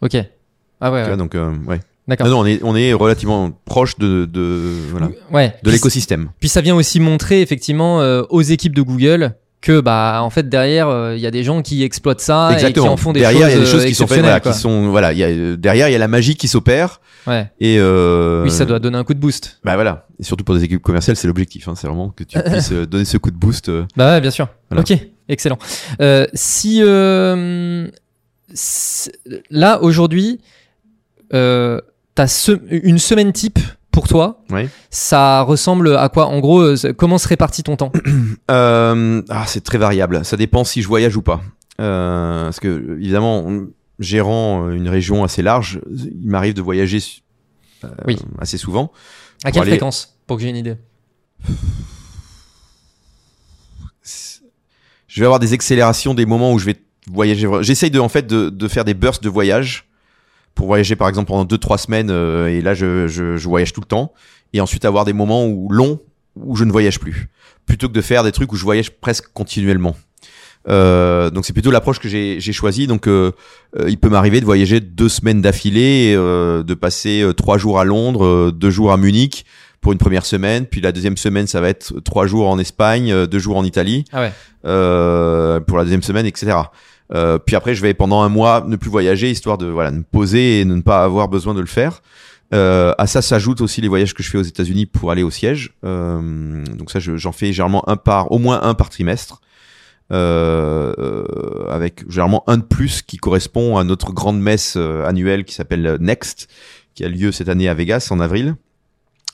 Ok. 0.01 0.15
Ah 0.81 0.91
ouais. 0.91 1.03
Ouais. 1.09 1.17
donc, 1.17 1.35
euh, 1.35 1.53
ouais. 1.67 1.79
D'accord. 2.07 2.27
Non, 2.27 2.33
non, 2.33 2.39
on 2.41 2.45
est, 2.45 2.59
on 2.63 2.75
est 2.75 2.91
relativement 2.91 3.51
proche 3.63 3.97
de, 3.97 4.25
de, 4.25 4.71
voilà, 4.91 5.09
Ouais. 5.31 5.55
de 5.63 5.71
l'écosystème. 5.71 6.29
Puis 6.41 6.49
ça 6.49 6.59
vient 6.59 6.75
aussi 6.75 6.99
montrer 6.99 7.41
effectivement 7.41 8.01
euh, 8.01 8.23
aux 8.29 8.41
équipes 8.41 8.75
de 8.75 8.81
Google 8.81 9.35
que 9.63 9.79
bah 9.79 10.19
en 10.21 10.29
fait 10.29 10.49
derrière 10.49 10.89
euh, 10.89 11.15
il 11.15 11.21
y 11.21 11.25
a 11.25 11.31
des 11.31 11.43
gens 11.43 11.61
qui 11.61 11.83
exploitent 11.83 12.19
ça 12.19 12.51
et 12.59 12.73
qui 12.73 12.79
en 12.81 12.97
font 12.97 13.13
des 13.13 13.21
derrière, 13.21 13.47
choses, 13.47 13.51
il 13.53 13.55
y 13.55 13.61
a 13.61 13.63
des 13.63 13.71
choses 13.71 13.83
euh, 13.83 13.87
qui 13.87 13.95
sont 13.95 14.07
faites, 14.07 14.19
voilà, 14.19 14.39
qui 14.41 14.53
sont, 14.53 14.89
voilà, 14.89 15.13
il 15.13 15.19
y 15.19 15.23
a, 15.23 15.27
euh, 15.27 15.55
derrière, 15.55 15.87
il 15.87 15.93
y 15.93 15.95
a 15.95 15.99
la 15.99 16.09
magie 16.09 16.35
qui 16.35 16.47
s'opère. 16.49 16.99
Ouais. 17.25 17.49
Et 17.61 17.77
euh, 17.79 18.43
Oui, 18.43 18.51
ça 18.51 18.65
doit 18.65 18.79
donner 18.79 18.97
un 18.97 19.05
coup 19.05 19.13
de 19.13 19.19
boost. 19.19 19.59
Bah 19.63 19.75
voilà. 19.75 20.07
Et 20.19 20.23
surtout 20.23 20.43
pour 20.43 20.55
des 20.55 20.65
équipes 20.65 20.81
commerciales, 20.81 21.15
c'est 21.15 21.27
l'objectif. 21.27 21.69
Hein, 21.69 21.75
c'est 21.77 21.87
vraiment 21.87 22.09
que 22.09 22.25
tu 22.25 22.37
puisses 22.43 22.73
euh, 22.73 22.85
donner 22.85 23.05
ce 23.05 23.17
coup 23.17 23.31
de 23.31 23.37
boost. 23.37 23.69
euh. 23.69 23.85
Bah 23.95 24.11
ouais, 24.11 24.19
bien 24.21 24.31
sûr. 24.31 24.49
Voilà. 24.69 24.81
Ok, 24.81 24.97
excellent. 25.29 25.57
Euh, 26.01 26.27
si 26.33 26.81
euh, 26.83 27.87
là 29.49 29.81
aujourd'hui, 29.81 30.39
euh, 31.33 31.79
t'as 32.15 32.27
se- 32.27 32.59
une 32.69 32.99
semaine 32.99 33.31
type 33.31 33.59
pour 33.93 34.07
toi, 34.09 34.41
ça 34.89 35.41
ressemble 35.43 35.95
à 35.95 36.09
quoi? 36.09 36.25
En 36.25 36.39
gros, 36.39 36.61
euh, 36.61 36.93
comment 36.97 37.17
se 37.17 37.27
répartit 37.29 37.63
ton 37.63 37.77
temps? 37.77 37.91
Euh, 38.51 39.21
ah, 39.29 39.45
c'est 39.47 39.63
très 39.63 39.77
variable. 39.77 40.25
Ça 40.25 40.35
dépend 40.35 40.63
si 40.65 40.81
je 40.81 40.87
voyage 40.87 41.15
ou 41.15 41.21
pas. 41.21 41.41
Euh, 41.79 42.43
parce 42.45 42.59
que 42.59 42.97
évidemment, 42.99 43.47
gérant 43.99 44.69
une 44.69 44.89
région 44.89 45.23
assez 45.23 45.41
large, 45.41 45.79
il 45.89 46.27
m'arrive 46.29 46.53
de 46.53 46.61
voyager 46.61 46.99
euh, 47.85 47.87
Oui. 48.05 48.17
assez 48.39 48.57
souvent. 48.57 48.91
À 49.45 49.51
quelle 49.51 49.61
aller- 49.63 49.71
fréquence? 49.71 50.17
Pour 50.27 50.37
que 50.37 50.43
j'ai 50.43 50.49
une 50.49 50.57
idée. 50.57 50.75
Je 55.07 55.19
vais 55.21 55.25
avoir 55.25 55.39
des 55.39 55.53
accélérations 55.53 56.13
des 56.13 56.25
moments 56.25 56.51
où 56.53 56.59
je 56.59 56.65
vais 56.65 56.75
voyager. 57.11 57.47
J'essaye 57.61 57.91
de 57.91 57.99
en 57.99 58.09
fait 58.09 58.25
de, 58.27 58.49
de 58.49 58.67
faire 58.67 58.83
des 58.85 58.93
bursts 58.93 59.23
de 59.23 59.29
voyage 59.29 59.87
pour 60.55 60.67
voyager 60.67 60.95
par 60.95 61.09
exemple 61.09 61.27
pendant 61.27 61.45
2-3 61.45 61.77
semaines 61.77 62.09
euh, 62.11 62.47
et 62.47 62.61
là 62.61 62.73
je, 62.73 63.07
je, 63.07 63.37
je 63.37 63.47
voyage 63.47 63.73
tout 63.73 63.81
le 63.81 63.87
temps 63.87 64.13
et 64.53 64.61
ensuite 64.61 64.85
avoir 64.85 65.05
des 65.05 65.13
moments 65.13 65.45
où 65.47 65.69
longs 65.69 65.99
où 66.35 66.55
je 66.55 66.63
ne 66.63 66.71
voyage 66.71 66.99
plus 66.99 67.27
plutôt 67.65 67.87
que 67.87 67.93
de 67.93 68.01
faire 68.01 68.23
des 68.23 68.31
trucs 68.31 68.51
où 68.51 68.55
je 68.55 68.63
voyage 68.63 68.91
presque 68.91 69.25
continuellement. 69.33 69.95
Euh, 70.69 71.29
donc 71.29 71.45
c'est 71.45 71.51
plutôt 71.53 71.71
l'approche 71.71 71.99
que 71.99 72.07
j'ai 72.07 72.39
j'ai 72.39 72.53
choisie. 72.53 72.87
Donc 72.87 73.07
euh, 73.07 73.31
euh, 73.77 73.89
il 73.89 73.97
peut 73.97 74.09
m'arriver 74.09 74.39
de 74.39 74.45
voyager 74.45 74.79
deux 74.79 75.09
semaines 75.09 75.41
d'affilée, 75.41 76.13
euh, 76.15 76.63
de 76.63 76.73
passer 76.73 77.21
euh, 77.21 77.33
trois 77.33 77.57
jours 77.57 77.79
à 77.79 77.83
Londres, 77.83 78.25
euh, 78.25 78.51
deux 78.51 78.69
jours 78.69 78.91
à 78.93 78.97
Munich 78.97 79.45
pour 79.81 79.91
une 79.91 79.97
première 79.97 80.25
semaine, 80.25 80.65
puis 80.65 80.79
la 80.79 80.93
deuxième 80.93 81.17
semaine 81.17 81.47
ça 81.47 81.59
va 81.59 81.67
être 81.67 81.99
trois 81.99 82.25
jours 82.25 82.49
en 82.49 82.57
Espagne, 82.59 83.11
euh, 83.11 83.27
deux 83.27 83.39
jours 83.39 83.57
en 83.57 83.65
Italie 83.65 84.05
Ah 84.13 84.21
ouais. 84.21 84.31
euh, 84.65 85.59
pour 85.59 85.77
la 85.77 85.83
deuxième 85.83 86.03
semaine, 86.03 86.25
etc. 86.25 86.55
Euh, 87.13 87.37
puis 87.37 87.55
après, 87.55 87.75
je 87.75 87.81
vais 87.81 87.93
pendant 87.93 88.21
un 88.21 88.29
mois 88.29 88.63
ne 88.67 88.75
plus 88.75 88.89
voyager, 88.89 89.29
histoire 89.29 89.57
de 89.57 89.67
voilà, 89.67 89.91
me 89.91 90.03
poser 90.03 90.61
et 90.61 90.65
de 90.65 90.73
ne 90.73 90.81
pas 90.81 91.03
avoir 91.03 91.27
besoin 91.27 91.53
de 91.53 91.59
le 91.59 91.67
faire. 91.67 92.01
Euh, 92.53 92.93
à 92.97 93.07
ça 93.07 93.21
s'ajoutent 93.21 93.61
aussi 93.61 93.81
les 93.81 93.87
voyages 93.87 94.13
que 94.13 94.21
je 94.23 94.29
fais 94.29 94.37
aux 94.37 94.43
États-Unis 94.43 94.85
pour 94.85 95.09
aller 95.11 95.23
au 95.23 95.31
siège. 95.31 95.73
Euh, 95.85 96.63
donc 96.77 96.91
ça, 96.91 96.99
je- 96.99 97.17
j'en 97.17 97.31
fais 97.31 97.51
généralement 97.53 97.87
un 97.89 97.95
par, 97.97 98.31
au 98.31 98.37
moins 98.39 98.61
un 98.63 98.73
par 98.73 98.89
trimestre, 98.89 99.41
avec 101.69 102.03
généralement 102.09 102.43
un 102.47 102.57
de 102.57 102.63
plus 102.63 103.01
qui 103.01 103.17
correspond 103.17 103.77
à 103.77 103.83
notre 103.83 104.11
grande 104.11 104.39
messe 104.39 104.75
annuelle 104.75 105.45
qui 105.45 105.53
s'appelle 105.55 105.97
Next, 105.99 106.47
qui 106.95 107.03
a 107.03 107.09
lieu 107.09 107.31
cette 107.31 107.49
année 107.49 107.67
à 107.69 107.73
Vegas 107.73 108.07
en 108.11 108.19
avril, 108.19 108.55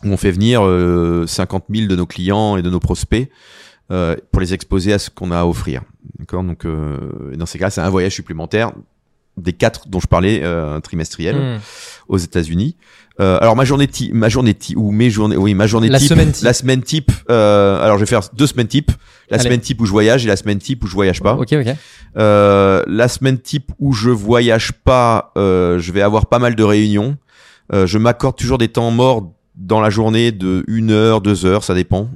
où 0.06 0.10
on 0.12 0.18
fait 0.18 0.32
venir 0.32 0.66
euh, 0.66 1.26
50 1.28 1.66
000 1.74 1.88
de 1.88 1.96
nos 1.96 2.06
clients 2.06 2.56
et 2.58 2.62
de 2.62 2.70
nos 2.70 2.80
prospects 2.80 3.30
euh, 3.92 4.16
pour 4.32 4.42
les 4.42 4.54
exposer 4.54 4.94
à 4.94 5.00
ce 5.00 5.10
qu'on 5.10 5.32
a 5.32 5.40
à 5.40 5.46
offrir. 5.46 5.82
D'accord? 6.20 6.44
Donc, 6.44 6.66
euh, 6.66 6.98
dans 7.36 7.46
ces 7.46 7.58
cas, 7.60 7.70
c'est 7.70 7.82
un 7.82 7.90
voyage 7.90 8.14
supplémentaire 8.16 8.72
des 9.38 9.54
quatre 9.54 9.88
dont 9.88 10.00
je 10.02 10.08
parlais 10.08 10.42
euh, 10.44 10.80
trimestriels 10.82 11.36
Hmm. 11.38 11.58
aux 12.10 12.18
États-Unis. 12.18 12.76
Euh, 13.22 13.38
alors 13.42 13.56
ma 13.56 13.66
journée 13.66 13.88
type, 13.88 14.14
ma 14.14 14.30
journée 14.30 14.54
type 14.54 14.78
ou 14.78 14.92
mes 14.92 15.10
journées, 15.10 15.36
oui 15.38 15.54
ma 15.54 15.68
journée 15.68 15.90
La 15.90 16.00
type, 16.00 16.08
semaine 16.10 16.32
type. 16.32 16.44
la 16.46 16.54
semaine 16.54 16.82
type. 16.82 17.12
euh, 17.30 17.82
alors 17.84 17.98
je 17.98 18.02
vais 18.04 18.10
faire 18.10 18.22
deux 18.34 18.48
semaines 18.48 18.68
type. 18.68 18.92
La 19.30 19.36
Allez. 19.36 19.44
semaine 19.46 19.60
type 19.60 19.80
où 19.82 19.86
je 19.86 19.92
voyage 19.92 20.26
et 20.26 20.28
la 20.30 20.36
semaine 20.38 20.58
type 20.60 20.84
où 20.84 20.88
je 20.88 20.94
voyage 20.94 21.22
pas. 21.22 21.34
Ok, 21.36 21.52
ok. 21.54 21.74
Euh, 22.18 22.84
la 22.88 23.08
semaine 23.10 23.38
type 23.40 23.72
où 23.80 23.92
je 23.94 24.10
voyage 24.10 24.72
pas, 24.74 25.32
euh, 25.38 25.80
je 25.80 25.92
vais 25.92 26.02
avoir 26.02 26.26
pas 26.28 26.40
mal 26.40 26.56
de 26.56 26.64
réunions. 26.64 27.18
Euh, 27.74 27.86
je 27.88 27.98
m'accorde 27.98 28.36
toujours 28.38 28.58
des 28.58 28.70
temps 28.70 28.90
morts 28.92 29.32
dans 29.56 29.82
la 29.82 29.90
journée 29.90 30.32
de 30.32 30.64
une 30.68 30.90
heure, 30.92 31.20
deux 31.22 31.46
heures, 31.46 31.64
ça 31.66 31.76
dépend. 31.76 32.10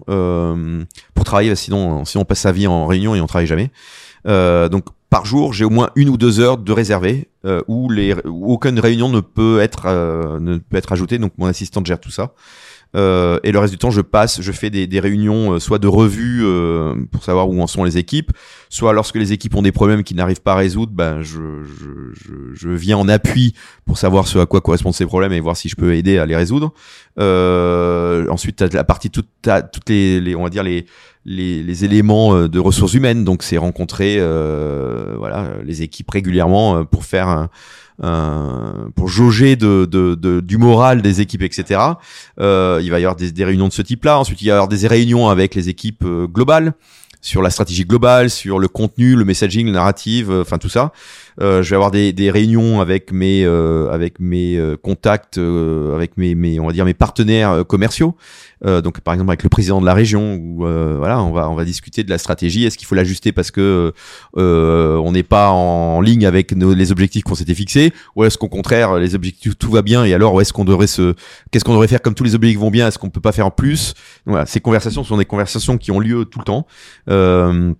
Euh, 1.23 1.25
pour 1.25 1.25
travailler, 1.25 1.55
sinon, 1.55 2.05
sinon 2.05 2.23
on 2.23 2.25
passe 2.25 2.39
sa 2.39 2.51
vie 2.51 2.67
en 2.67 2.85
réunion 2.85 3.15
et 3.15 3.21
on 3.21 3.27
travaille 3.27 3.47
jamais. 3.47 3.71
Euh, 4.27 4.69
donc 4.69 4.85
par 5.09 5.25
jour, 5.25 5.53
j'ai 5.53 5.65
au 5.65 5.69
moins 5.69 5.89
une 5.95 6.09
ou 6.09 6.17
deux 6.17 6.39
heures 6.39 6.57
de 6.57 6.71
réservé 6.71 7.29
euh, 7.45 7.61
où, 7.67 7.89
les, 7.89 8.15
où 8.25 8.51
aucune 8.53 8.79
réunion 8.79 9.09
ne 9.09 9.19
peut 9.19 9.59
être 9.59 9.83
euh, 9.85 10.39
ne 10.39 10.57
peut 10.57 10.77
être 10.77 10.91
ajoutée. 10.91 11.19
Donc 11.19 11.33
mon 11.37 11.45
assistante 11.45 11.85
gère 11.85 11.99
tout 11.99 12.11
ça. 12.11 12.33
Euh, 12.95 13.39
et 13.43 13.51
le 13.51 13.57
reste 13.57 13.73
du 13.73 13.79
temps, 13.79 13.89
je 13.89 14.01
passe, 14.01 14.41
je 14.41 14.51
fais 14.51 14.69
des, 14.69 14.85
des 14.85 14.99
réunions, 14.99 15.53
euh, 15.53 15.59
soit 15.59 15.79
de 15.79 15.87
revue 15.87 16.41
euh, 16.43 16.93
pour 17.11 17.23
savoir 17.23 17.49
où 17.49 17.59
en 17.59 17.65
sont 17.65 17.83
les 17.83 17.97
équipes, 17.97 18.31
soit 18.69 18.93
lorsque 18.93 19.15
les 19.15 19.33
équipes 19.33 19.55
ont 19.55 19.63
des 19.63 19.71
problèmes 19.71 20.03
qu'ils 20.03 20.17
n'arrivent 20.17 20.41
pas 20.41 20.53
à 20.53 20.57
résoudre, 20.57 20.91
ben 20.93 21.21
je, 21.23 21.63
je, 21.63 22.13
je, 22.13 22.33
je 22.53 22.69
viens 22.69 22.97
en 22.97 23.09
appui 23.09 23.55
pour 23.87 23.97
savoir 23.97 24.27
ce 24.27 24.37
à 24.37 24.45
quoi 24.45 24.61
correspondent 24.61 24.93
ces 24.93 25.07
problèmes 25.07 25.33
et 25.33 25.39
voir 25.39 25.57
si 25.57 25.69
je 25.69 25.75
peux 25.75 25.95
aider 25.95 26.19
à 26.19 26.27
les 26.27 26.35
résoudre. 26.35 26.71
Euh, 27.19 28.27
ensuite, 28.29 28.57
t'as 28.57 28.67
la 28.67 28.83
partie 28.83 29.09
toute, 29.09 29.29
toutes 29.41 29.89
les, 29.89 30.21
les, 30.21 30.35
on 30.35 30.43
va 30.43 30.49
dire 30.49 30.63
les 30.63 30.85
les, 31.25 31.63
les 31.63 31.85
éléments 31.85 32.35
euh, 32.35 32.47
de 32.49 32.59
ressources 32.59 32.93
humaines. 32.93 33.23
Donc, 33.23 33.43
c'est 33.43 33.57
rencontrer 33.57 34.17
euh, 34.19 35.15
voilà 35.17 35.51
les 35.65 35.81
équipes 35.81 36.09
régulièrement 36.11 36.77
euh, 36.77 36.83
pour 36.83 37.05
faire 37.05 37.27
un, 37.27 37.49
un- 38.01 38.89
pour 38.95 39.07
jauger 39.07 39.55
de, 39.55 39.85
de, 39.85 40.15
de- 40.15 40.39
du 40.41 40.57
moral 40.57 41.01
des 41.01 41.21
équipes, 41.21 41.43
etc. 41.43 41.79
Euh, 42.39 42.79
il 42.83 42.89
va 42.91 42.99
y 42.99 43.03
avoir 43.03 43.15
des, 43.15 43.31
des 43.31 43.45
réunions 43.45 43.67
de 43.67 43.73
ce 43.73 43.81
type-là. 43.81 44.19
Ensuite, 44.19 44.41
il 44.41 44.45
va 44.45 44.49
y 44.49 44.51
avoir 44.51 44.67
des 44.67 44.87
réunions 44.87 45.29
avec 45.29 45.55
les 45.55 45.69
équipes 45.69 46.03
euh, 46.05 46.27
globales 46.27 46.73
sur 47.21 47.41
la 47.41 47.49
stratégie 47.49 47.85
globale, 47.85 48.29
sur 48.29 48.59
le 48.59 48.67
contenu, 48.67 49.15
le 49.15 49.23
messaging, 49.23 49.67
le 49.67 49.71
narrative, 49.71 50.29
enfin 50.41 50.57
tout 50.57 50.67
ça. 50.67 50.91
Euh, 51.41 51.63
je 51.63 51.69
vais 51.69 51.75
avoir 51.75 51.91
des, 51.91 52.13
des 52.13 52.29
réunions 52.31 52.81
avec 52.81 53.11
mes 53.11 53.43
euh, 53.45 53.89
avec 53.91 54.19
mes 54.19 54.57
euh, 54.57 54.77
contacts, 54.77 55.37
avec 55.37 56.17
mes, 56.17 56.35
mes 56.35 56.59
on 56.59 56.67
va 56.67 56.73
dire 56.73 56.85
mes 56.85 56.93
partenaires 56.93 57.65
commerciaux. 57.67 58.15
Donc 58.65 59.01
par 59.01 59.13
exemple 59.13 59.29
avec 59.29 59.43
le 59.43 59.49
président 59.49 59.81
de 59.81 59.85
la 59.85 59.93
région 59.93 60.35
où 60.35 60.59
voilà 60.59 61.21
on 61.21 61.33
va 61.33 61.49
on 61.49 61.55
va 61.55 61.65
discuter 61.65 62.03
de 62.03 62.09
la 62.09 62.17
stratégie. 62.17 62.63
Est-ce 62.63 62.77
qu'il 62.77 62.87
faut 62.87 62.95
l'ajuster 62.95 63.33
parce 63.33 63.51
que 63.51 63.91
on 64.35 65.11
n'est 65.11 65.23
pas 65.23 65.49
en 65.49 65.99
ligne 65.99 66.25
avec 66.25 66.55
nos, 66.55 66.73
les 66.73 66.93
objectifs 66.93 67.23
qu'on 67.23 67.35
s'était 67.35 67.55
fixés 67.55 67.91
ou 68.15 68.23
est-ce 68.23 68.37
qu'au 68.37 68.47
contraire 68.47 68.95
les 68.99 69.15
objectifs 69.15 69.57
tout 69.57 69.69
va 69.69 69.81
bien 69.81 70.05
et 70.05 70.13
alors 70.13 70.39
est-ce 70.39 70.53
qu'on 70.53 70.63
devrait 70.63 70.87
se 70.87 71.13
qu'est-ce 71.51 71.65
qu'on 71.65 71.73
devrait 71.73 71.89
faire 71.89 72.01
comme 72.01 72.15
tous 72.15 72.23
les 72.23 72.35
objectifs 72.35 72.61
vont 72.61 72.71
bien 72.71 72.87
est-ce 72.87 72.97
qu'on 72.97 73.09
peut 73.09 73.19
pas 73.19 73.33
faire 73.33 73.51
plus? 73.51 73.95
Voilà 74.25 74.45
ces 74.45 74.61
conversations 74.61 75.03
sont 75.03 75.17
des 75.17 75.25
conversations 75.25 75.77
qui 75.77 75.91
ont 75.91 75.99
lieu 75.99 76.23
tout 76.23 76.39
le 76.39 76.45
temps 76.45 76.65
euh, 77.09 77.73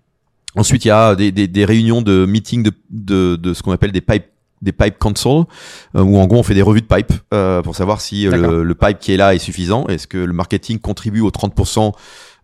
ensuite 0.56 0.86
il 0.86 0.90
y 0.90 0.92
a 0.92 1.16
des, 1.16 1.32
des, 1.32 1.48
des 1.48 1.66
réunions 1.66 2.02
de 2.02 2.26
meetings 2.26 2.64
de, 2.64 2.72
de, 2.90 3.36
de 3.36 3.54
ce 3.54 3.64
qu'on 3.64 3.72
appelle 3.72 3.92
des 3.92 4.02
pipe 4.02 4.26
des 4.62 4.72
pipe 4.72 4.98
console 4.98 5.44
euh, 5.96 6.02
où 6.02 6.18
en 6.18 6.26
gros 6.26 6.38
on 6.40 6.44
fait 6.44 6.54
des 6.54 6.62
revues 6.62 6.82
de 6.82 6.88
pipe 6.88 7.12
euh, 7.34 7.62
pour 7.62 7.76
savoir 7.76 8.00
si 8.00 8.28
euh, 8.28 8.32
le, 8.32 8.64
le 8.64 8.76
pipe 8.76 8.98
qui 8.98 9.12
est 9.14 9.18
là 9.18 9.36
est 9.36 9.40
suffisant. 9.40 9.86
Est-ce 9.88 10.08
que 10.08 10.18
le 10.18 10.32
marketing 10.32 10.80
contribue 10.80 11.20
aux 11.20 11.32
30% 11.32 11.92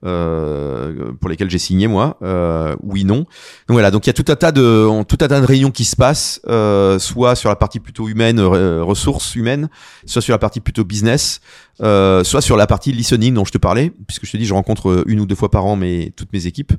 euh, 0.05 1.11
pour 1.19 1.29
lesquels 1.29 1.49
j'ai 1.49 1.59
signé 1.59 1.87
moi? 1.87 2.17
Euh, 2.21 2.75
oui 2.83 3.05
non. 3.05 3.19
Donc 3.19 3.25
voilà. 3.69 3.89
Donc 3.91 4.05
il 4.05 4.09
y 4.09 4.11
a 4.11 4.13
tout 4.13 4.25
un 4.29 4.35
tas 4.35 4.51
de 4.51 4.87
tout 5.03 5.17
un 5.21 5.27
tas 5.27 5.39
de 5.39 5.45
réunions 5.45 5.71
qui 5.71 5.85
se 5.85 5.95
passent 5.95 6.41
euh, 6.47 6.99
soit 6.99 7.35
sur 7.35 7.49
la 7.49 7.55
partie 7.55 7.79
plutôt 7.79 8.09
humaine 8.09 8.39
ressources 8.41 9.35
humaines 9.35 9.69
soit 10.05 10.21
sur 10.21 10.33
la 10.33 10.39
partie 10.39 10.59
plutôt 10.59 10.83
business 10.83 11.39
euh, 11.81 12.25
soit 12.25 12.41
sur 12.41 12.57
la 12.57 12.67
partie 12.67 12.91
listening 12.91 13.33
dont 13.33 13.45
je 13.45 13.51
te 13.51 13.57
parlais 13.57 13.93
puisque 14.07 14.25
je 14.25 14.31
te 14.31 14.37
dis 14.37 14.45
je 14.45 14.53
rencontre 14.53 15.03
une 15.07 15.21
ou 15.21 15.25
deux 15.25 15.35
fois 15.35 15.49
par 15.51 15.65
an 15.65 15.75
mes 15.77 16.11
toutes 16.15 16.33
mes 16.33 16.47
équipes 16.47 16.73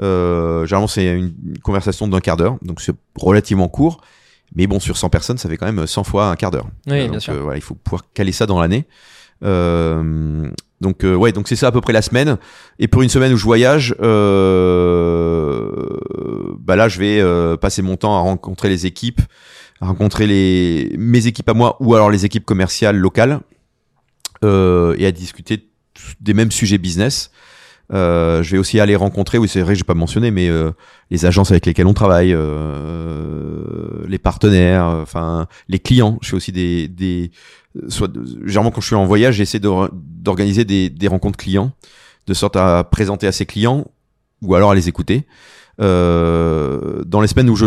euh, 0.00 0.66
généralement 0.66 0.88
c'est 0.88 1.06
une, 1.06 1.34
une 1.46 1.58
conversation 1.58 2.08
d'un 2.08 2.20
quart 2.20 2.36
d'heure 2.36 2.56
donc 2.62 2.80
c'est 2.80 2.94
relativement 3.16 3.68
court 3.68 4.00
mais 4.54 4.66
bon 4.66 4.80
sur 4.80 4.96
100 4.96 5.10
personnes 5.10 5.38
ça 5.38 5.48
fait 5.48 5.56
quand 5.56 5.70
même 5.70 5.86
100 5.86 6.04
fois 6.04 6.30
un 6.30 6.36
quart 6.36 6.50
d'heure 6.50 6.66
Oui, 6.86 7.02
donc, 7.02 7.10
bien 7.12 7.20
sûr. 7.20 7.34
euh, 7.34 7.40
voilà, 7.40 7.58
il 7.58 7.62
faut 7.62 7.74
pouvoir 7.74 8.02
caler 8.14 8.32
ça 8.32 8.46
dans 8.46 8.60
l'année 8.60 8.86
Euh, 9.44 10.50
donc 10.80 11.04
euh, 11.04 11.14
ouais, 11.14 11.30
donc 11.32 11.46
c'est 11.48 11.54
ça 11.56 11.68
à 11.68 11.72
peu 11.72 11.80
près 11.80 11.92
la 11.92 12.02
semaine. 12.02 12.38
Et 12.80 12.88
pour 12.88 13.02
une 13.02 13.08
semaine 13.08 13.32
où 13.32 13.36
je 13.36 13.44
voyage, 13.44 13.94
euh, 14.00 15.70
bah 16.60 16.76
là 16.76 16.88
je 16.88 16.98
vais 16.98 17.20
euh, 17.20 17.56
passer 17.56 17.82
mon 17.82 17.96
temps 17.96 18.16
à 18.16 18.20
rencontrer 18.20 18.68
les 18.68 18.86
équipes, 18.86 19.20
à 19.80 19.86
rencontrer 19.86 20.26
les 20.26 20.94
mes 20.98 21.26
équipes 21.26 21.48
à 21.48 21.54
moi 21.54 21.76
ou 21.80 21.94
alors 21.94 22.10
les 22.10 22.24
équipes 22.24 22.44
commerciales 22.44 22.96
locales 22.96 23.40
euh, 24.44 24.94
et 24.98 25.06
à 25.06 25.12
discuter 25.12 25.68
des 26.20 26.34
mêmes 26.34 26.52
sujets 26.52 26.78
business. 26.78 27.30
Euh, 27.92 28.42
je 28.42 28.52
vais 28.52 28.58
aussi 28.58 28.80
aller 28.80 28.96
rencontrer, 28.96 29.38
oui 29.38 29.48
c'est 29.48 29.62
vrai 29.62 29.72
que 29.72 29.78
j'ai 29.78 29.84
pas 29.84 29.94
mentionné, 29.94 30.30
mais 30.30 30.48
euh, 30.48 30.72
les 31.10 31.24
agences 31.24 31.50
avec 31.50 31.64
lesquelles 31.64 31.86
on 31.86 31.94
travaille, 31.94 32.34
euh, 32.34 34.04
les 34.06 34.18
partenaires, 34.18 34.86
euh, 34.86 35.02
enfin 35.02 35.46
les 35.68 35.78
clients. 35.78 36.18
Je 36.20 36.30
fais 36.30 36.36
aussi 36.36 36.52
des, 36.52 36.88
des 36.88 37.30
soit 37.88 38.10
généralement 38.44 38.70
quand 38.70 38.80
je 38.82 38.86
suis 38.86 38.96
en 38.96 39.06
voyage, 39.06 39.36
j'essaie 39.36 39.60
d'organiser 39.60 40.64
des, 40.64 40.90
des 40.90 41.08
rencontres 41.08 41.38
clients 41.38 41.72
de 42.26 42.34
sorte 42.34 42.56
à 42.56 42.84
présenter 42.84 43.26
à 43.26 43.32
ces 43.32 43.46
clients 43.46 43.86
ou 44.42 44.54
alors 44.54 44.70
à 44.72 44.74
les 44.74 44.88
écouter. 44.88 45.26
Euh, 45.80 47.02
dans 47.06 47.22
les 47.22 47.28
semaines 47.28 47.48
où 47.48 47.56
je 47.56 47.66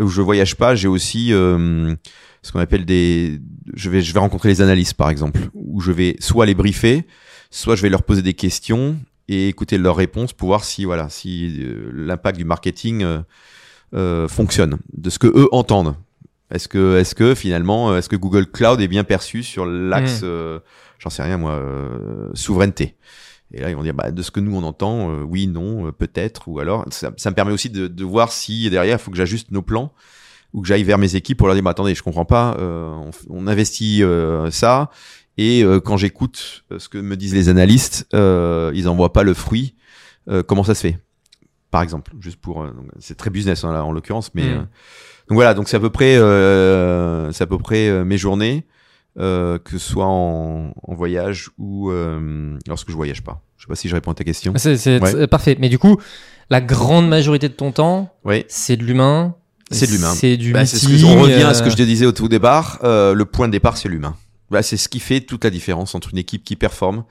où 0.00 0.06
je 0.06 0.22
voyage 0.22 0.54
pas, 0.54 0.74
j'ai 0.76 0.88
aussi 0.88 1.30
ce 1.30 2.52
qu'on 2.52 2.60
appelle 2.60 2.86
des 2.86 3.40
je 3.74 3.90
vais 3.90 4.00
je 4.00 4.14
vais 4.14 4.20
rencontrer 4.20 4.48
les 4.48 4.62
analystes 4.62 4.94
par 4.94 5.10
exemple 5.10 5.40
où 5.52 5.80
je 5.80 5.90
vais 5.90 6.16
soit 6.20 6.46
les 6.46 6.54
briefer, 6.54 7.04
soit 7.50 7.74
je 7.74 7.82
vais 7.82 7.88
leur 7.90 8.04
poser 8.04 8.22
des 8.22 8.34
questions 8.34 8.96
et 9.28 9.48
écouter 9.48 9.78
leurs 9.78 9.96
réponses 9.96 10.32
pour 10.32 10.48
voir 10.48 10.64
si 10.64 10.84
voilà 10.84 11.08
si 11.08 11.60
euh, 11.60 11.90
l'impact 11.94 12.36
du 12.36 12.44
marketing 12.44 13.02
euh, 13.02 13.20
euh, 13.94 14.28
fonctionne 14.28 14.78
de 14.92 15.10
ce 15.10 15.18
que 15.18 15.26
eux 15.28 15.48
entendent. 15.52 15.94
Est-ce 16.50 16.68
que 16.68 16.98
est-ce 16.98 17.14
que 17.14 17.34
finalement 17.34 17.90
euh, 17.90 17.98
est-ce 17.98 18.08
que 18.08 18.16
Google 18.16 18.46
Cloud 18.46 18.80
est 18.80 18.88
bien 18.88 19.02
perçu 19.04 19.42
sur 19.42 19.64
l'axe 19.66 20.20
euh, 20.22 20.60
j'en 20.98 21.10
sais 21.10 21.22
rien 21.22 21.38
moi 21.38 21.52
euh, 21.52 22.28
souveraineté? 22.34 22.96
Et 23.52 23.60
là 23.60 23.70
ils 23.70 23.76
vont 23.76 23.82
dire 23.82 23.94
bah, 23.94 24.10
de 24.10 24.22
ce 24.22 24.30
que 24.30 24.40
nous 24.40 24.54
on 24.54 24.62
entend 24.62 25.10
euh, 25.10 25.22
oui 25.22 25.46
non 25.46 25.86
euh, 25.86 25.92
peut-être 25.92 26.48
ou 26.48 26.58
alors 26.60 26.84
ça, 26.90 27.12
ça 27.16 27.30
me 27.30 27.34
permet 27.34 27.52
aussi 27.52 27.70
de, 27.70 27.88
de 27.88 28.04
voir 28.04 28.30
si 28.30 28.68
derrière 28.68 28.98
il 28.98 29.02
faut 29.02 29.10
que 29.10 29.16
j'ajuste 29.16 29.50
nos 29.52 29.62
plans 29.62 29.92
ou 30.52 30.60
que 30.60 30.68
j'aille 30.68 30.84
vers 30.84 30.98
mes 30.98 31.16
équipes 31.16 31.38
pour 31.38 31.46
leur 31.46 31.54
dire 31.54 31.64
bah, 31.64 31.70
attendez 31.70 31.94
je 31.94 32.02
comprends 32.02 32.24
pas 32.26 32.56
euh, 32.58 32.88
on, 32.90 33.10
on 33.30 33.46
investit 33.46 34.02
euh, 34.02 34.50
ça 34.50 34.90
et 35.38 35.62
euh, 35.64 35.80
quand 35.80 35.96
j'écoute 35.96 36.64
euh, 36.72 36.78
ce 36.78 36.88
que 36.88 36.98
me 36.98 37.16
disent 37.16 37.34
les 37.34 37.48
analystes, 37.48 38.06
euh, 38.14 38.70
ils 38.74 38.88
en 38.88 38.94
voient 38.94 39.12
pas 39.12 39.22
le 39.22 39.34
fruit. 39.34 39.74
Euh, 40.28 40.42
comment 40.42 40.64
ça 40.64 40.74
se 40.74 40.80
fait? 40.82 40.98
Par 41.70 41.82
exemple, 41.82 42.12
juste 42.20 42.36
pour, 42.40 42.62
euh, 42.62 42.70
c'est 43.00 43.16
très 43.16 43.30
business 43.30 43.64
hein, 43.64 43.72
là, 43.72 43.84
en 43.84 43.92
l'occurrence, 43.92 44.30
mais 44.34 44.42
Mm. 44.44 44.52
euh, 44.52 44.58
donc 45.28 45.36
voilà, 45.36 45.54
donc 45.54 45.68
c'est 45.68 45.76
à 45.76 45.80
peu 45.80 45.90
près, 45.90 46.16
euh, 46.16 47.32
c'est 47.32 47.44
à 47.44 47.46
peu 47.46 47.58
près 47.58 48.04
mes 48.04 48.16
journées, 48.18 48.64
euh, 49.18 49.58
que 49.58 49.78
ce 49.78 49.90
soit 49.92 50.06
en, 50.06 50.72
en 50.82 50.94
voyage 50.94 51.50
ou 51.58 51.90
euh, 51.90 52.56
lorsque 52.68 52.90
je 52.90 52.94
voyage 52.94 53.22
pas. 53.22 53.40
Je 53.56 53.64
sais 53.64 53.68
pas 53.68 53.74
si 53.76 53.88
je 53.88 53.94
réponds 53.94 54.10
à 54.10 54.14
ta 54.14 54.24
question. 54.24 54.52
C'est 54.56 54.76
c'est 54.76 55.00
Ouais. 55.02 55.26
parfait. 55.26 55.56
Mais 55.58 55.68
du 55.68 55.78
coup, 55.78 55.96
la 56.50 56.60
grande 56.60 57.08
majorité 57.08 57.48
de 57.48 57.54
ton 57.54 57.72
temps, 57.72 58.12
Oui. 58.24 58.44
c'est 58.48 58.76
de 58.76 58.84
l'humain. 58.84 59.34
C'est 59.70 59.86
de 59.86 59.92
l'humain. 59.92 60.12
C'est 60.14 60.36
du 60.36 60.52
Bah, 60.52 60.66
ce 60.66 60.86
que- 60.86 61.04
on 61.06 61.20
revient 61.22 61.42
à 61.44 61.54
ce 61.54 61.62
que 61.62 61.70
je 61.70 61.76
te 61.76 61.82
disais 61.82 62.04
au 62.06 62.12
tout 62.12 62.28
départ. 62.28 62.78
euh, 62.84 63.14
le 63.14 63.24
point 63.24 63.46
de 63.48 63.52
départ, 63.52 63.76
c'est 63.78 63.88
l'humain. 63.88 64.14
Bah, 64.54 64.62
c'est 64.62 64.76
ce 64.76 64.88
qui 64.88 65.00
fait 65.00 65.20
toute 65.20 65.42
la 65.44 65.50
différence 65.50 65.94
entre 65.96 66.10
une 66.12 66.18
équipe 66.18 66.44
qui 66.44 66.54
performe 66.56 67.04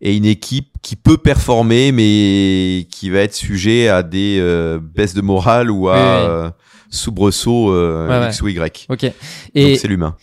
et 0.00 0.16
une 0.16 0.24
équipe 0.26 0.68
qui 0.80 0.94
peut 0.96 1.16
performer, 1.18 1.90
mais 1.92 2.86
qui 2.90 3.10
va 3.10 3.18
être 3.20 3.34
sujet 3.34 3.88
à 3.88 4.02
des 4.04 4.38
euh, 4.40 4.78
baisses 4.80 5.14
de 5.14 5.20
morale 5.20 5.70
ou 5.70 5.88
à 5.88 5.94
Oui, 5.94 6.00
oui. 6.00 6.06
euh, 6.30 6.50
soubresauts 6.90 7.72
euh, 7.72 8.08
Ouais, 8.08 8.18
ouais. 8.20 8.28
X 8.30 8.42
ou 8.42 8.48
Y. 8.48 8.86
Ok. 8.88 9.06
Et 9.54 9.76
c'est 9.76 9.88
l'humain. 9.88 10.16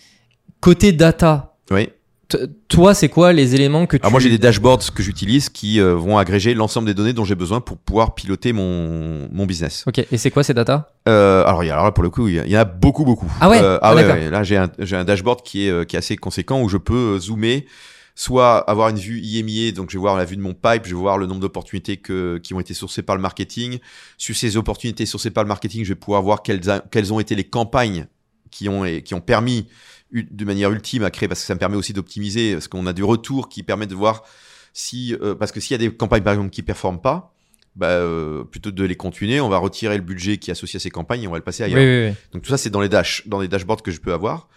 côté 0.62 0.92
data, 0.94 1.56
Oui. 1.72 1.90
Toi, 2.68 2.94
c'est 2.94 3.10
quoi 3.10 3.34
les 3.34 3.56
éléments 3.56 3.86
que 3.86 3.98
tu. 3.98 4.02
Alors 4.04 4.12
moi 4.12 4.20
j'ai 4.20 4.30
des 4.30 4.38
dashboards 4.38 4.92
que 4.94 5.04
j'utilise 5.04 5.50
qui 5.50 5.80
euh, 5.80 5.96
vont 5.96 6.18
agréger 6.18 6.54
l'ensemble 6.54 6.88
des 6.88 6.94
données 6.94 7.14
dont 7.14 7.26
j'ai 7.26 7.36
besoin 7.36 7.62
pour 7.62 7.78
pouvoir 7.78 8.16
piloter 8.16 8.54
mon, 8.54 9.28
mon 9.32 9.46
business. 9.46 9.84
Ok. 9.88 10.06
Et 10.12 10.18
c'est 10.18 10.32
quoi 10.32 10.44
ces 10.44 10.54
data? 10.54 10.94
Euh, 11.08 11.44
alors, 11.46 11.64
il 11.64 11.68
y 11.68 11.70
a, 11.70 11.74
alors 11.74 11.86
là, 11.86 11.92
pour 11.92 12.04
le 12.04 12.10
coup, 12.10 12.28
il 12.28 12.36
y, 12.48 12.58
en 12.58 12.60
a 12.62 12.66
beaucoup, 12.66 13.06
beaucoup. 13.06 13.32
Ah 13.42 13.50
ouais 13.50 13.60
Euh, 13.62 13.78
Ah, 13.82 13.90
ah 13.92 13.96
ouais. 13.96 14.30
Là, 14.30 14.44
j'ai 14.44 14.58
un, 14.58 14.70
j'ai 14.80 14.96
un 14.96 15.04
dashboard 15.04 15.42
qui 15.44 15.68
est, 15.68 15.70
euh, 15.72 15.84
qui 15.84 15.96
est 15.96 16.00
assez 16.00 16.16
conséquent 16.16 16.62
où 16.62 16.70
je 16.70 16.78
peux 16.78 17.18
zoomer, 17.20 17.66
soit 18.14 18.58
avoir 18.70 18.90
une 18.90 18.98
vue 18.98 19.20
IMIA, 19.22 19.72
donc 19.72 19.90
je 19.90 19.98
vais 19.98 20.02
voir 20.02 20.16
la 20.18 20.26
vue 20.26 20.36
de 20.36 20.42
mon 20.42 20.54
pipe, 20.54 20.84
je 20.86 20.90
vais 20.94 21.00
voir 21.02 21.18
le 21.18 21.26
nombre 21.26 21.40
d'opportunités 21.42 21.98
que, 21.98 22.38
qui 22.38 22.54
ont 22.54 22.60
été 22.60 22.74
sourcées 22.74 23.02
par 23.02 23.16
le 23.16 23.22
marketing. 23.22 23.80
Sur 24.18 24.36
ces 24.36 24.58
opportunités 24.58 25.06
sourcées 25.06 25.32
par 25.32 25.44
le 25.44 25.48
marketing, 25.48 25.84
je 25.84 25.90
vais 25.90 25.96
pouvoir 26.00 26.22
voir 26.22 26.44
quelles, 26.44 26.70
a- 26.70 26.84
quelles 26.92 27.12
ont 27.14 27.20
été 27.20 27.36
les 27.36 27.46
campagnes 27.46 28.06
qui 28.52 28.68
ont, 28.70 28.84
qui 29.04 29.14
ont 29.14 29.22
permis 29.22 29.68
de 30.14 30.46
manière 30.46 30.72
ultime 30.72 31.04
à 31.04 31.12
créer, 31.12 31.28
parce 31.28 31.42
que 31.42 31.46
ça 31.46 31.54
me 31.54 31.60
permet 31.60 31.78
aussi 31.78 31.94
d'optimiser, 31.94 32.54
parce 32.54 32.68
qu'on 32.68 32.86
a 32.86 32.94
du 32.94 33.04
retour 33.04 33.50
qui 33.50 33.64
permet 33.64 33.88
de 33.88 33.96
voir 33.96 34.24
si, 34.74 35.16
euh, 35.22 35.36
parce 35.36 35.52
que 35.52 35.60
s'il 35.60 35.72
y 35.72 35.76
a 35.76 35.78
des 35.90 35.94
campagnes 35.94 36.24
par 36.24 36.34
exemple 36.34 36.50
qui 36.50 36.64
performent 36.64 37.02
pas, 37.02 37.34
bah, 37.76 37.88
euh, 37.88 38.44
plutôt 38.44 38.72
de 38.72 38.84
les 38.84 38.96
continuer, 38.96 39.40
on 39.40 39.50
va 39.50 39.58
retirer 39.58 39.96
le 39.96 40.04
budget 40.04 40.38
qui 40.38 40.50
est 40.50 40.54
associé 40.54 40.78
à 40.78 40.80
ces 40.80 40.90
campagnes 40.90 41.24
et 41.24 41.28
on 41.28 41.32
va 41.32 41.38
le 41.38 41.44
passer 41.44 41.64
ailleurs. 41.64 41.80
oui, 41.80 42.10
oui. 42.10 42.16
Donc 42.34 42.44
tout 42.44 42.50
ça 42.50 42.58
c'est 42.58 42.70
dans 42.70 42.82
les 42.82 42.90
dash, 42.90 43.28
dans 43.28 43.40
les 43.40 43.48
dashboards 43.48 43.82
que 43.82 43.92
je 43.92 44.02
peux 44.02 44.14
avoir. 44.14 44.50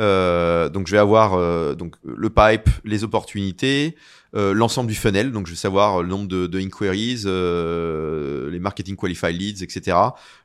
Euh, 0.00 0.68
donc 0.68 0.86
je 0.86 0.92
vais 0.92 0.98
avoir 0.98 1.76
donc 1.76 1.96
le 2.04 2.30
pipe, 2.30 2.68
les 2.84 3.04
opportunités, 3.04 3.96
euh, 4.36 4.52
l'ensemble 4.54 4.88
du 4.88 4.94
funnel. 4.94 5.32
Donc 5.32 5.46
je 5.46 5.52
vais 5.52 5.56
savoir 5.58 6.02
le 6.02 6.08
nombre 6.08 6.28
de, 6.28 6.46
de 6.46 6.58
inquiries, 6.60 7.22
euh, 7.26 8.50
les 8.50 8.58
marketing 8.60 8.96
qualified 8.96 9.36
leads, 9.40 9.62
etc. 9.62 9.96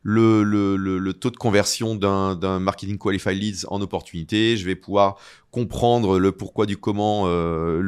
Le, 0.04 0.44
le, 0.44 0.76
le, 0.76 0.98
le 0.98 1.14
taux 1.14 1.30
de 1.32 1.38
conversion 1.38 1.96
d'un 1.96 2.60
marketing 2.60 2.98
qualified 2.98 3.38
leads 3.42 3.66
en 3.70 3.82
opportunité. 3.82 4.58
Je 4.58 4.66
vais 4.66 4.76
pouvoir 4.76 5.18
comprendre 5.52 6.20
le 6.20 6.32
pourquoi 6.32 6.66
du 6.66 6.78
comment, 6.78 7.24
euh, 7.28 7.82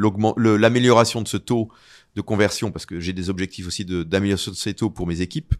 l'amélioration 0.58 1.22
de 1.22 1.28
ce 1.28 1.38
taux 1.38 1.70
de 2.16 2.22
conversion 2.22 2.72
parce 2.72 2.86
que 2.88 3.00
j'ai 3.00 3.14
des 3.14 3.30
objectifs 3.30 3.68
aussi 3.68 3.86
d'amélioration 3.86 4.52
de 4.52 4.56
ces 4.56 4.74
taux 4.74 4.90
pour 4.90 5.06
mes 5.06 5.22
équipes 5.22 5.54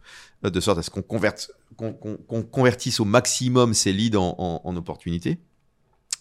euh, 0.44 0.50
de 0.50 0.58
sorte 0.60 0.78
à 0.78 0.82
ce 0.82 0.90
qu'on 0.90 1.02
qu'on 1.02 1.92
qu'on- 1.92 2.16
qu'on 2.16 2.42
convertisse 2.42 2.98
au 2.98 3.04
maximum 3.04 3.74
ces 3.74 3.92
leads 3.92 4.16
en, 4.16 4.34
en, 4.38 4.60
en 4.64 4.76
opportunités. 4.76 5.38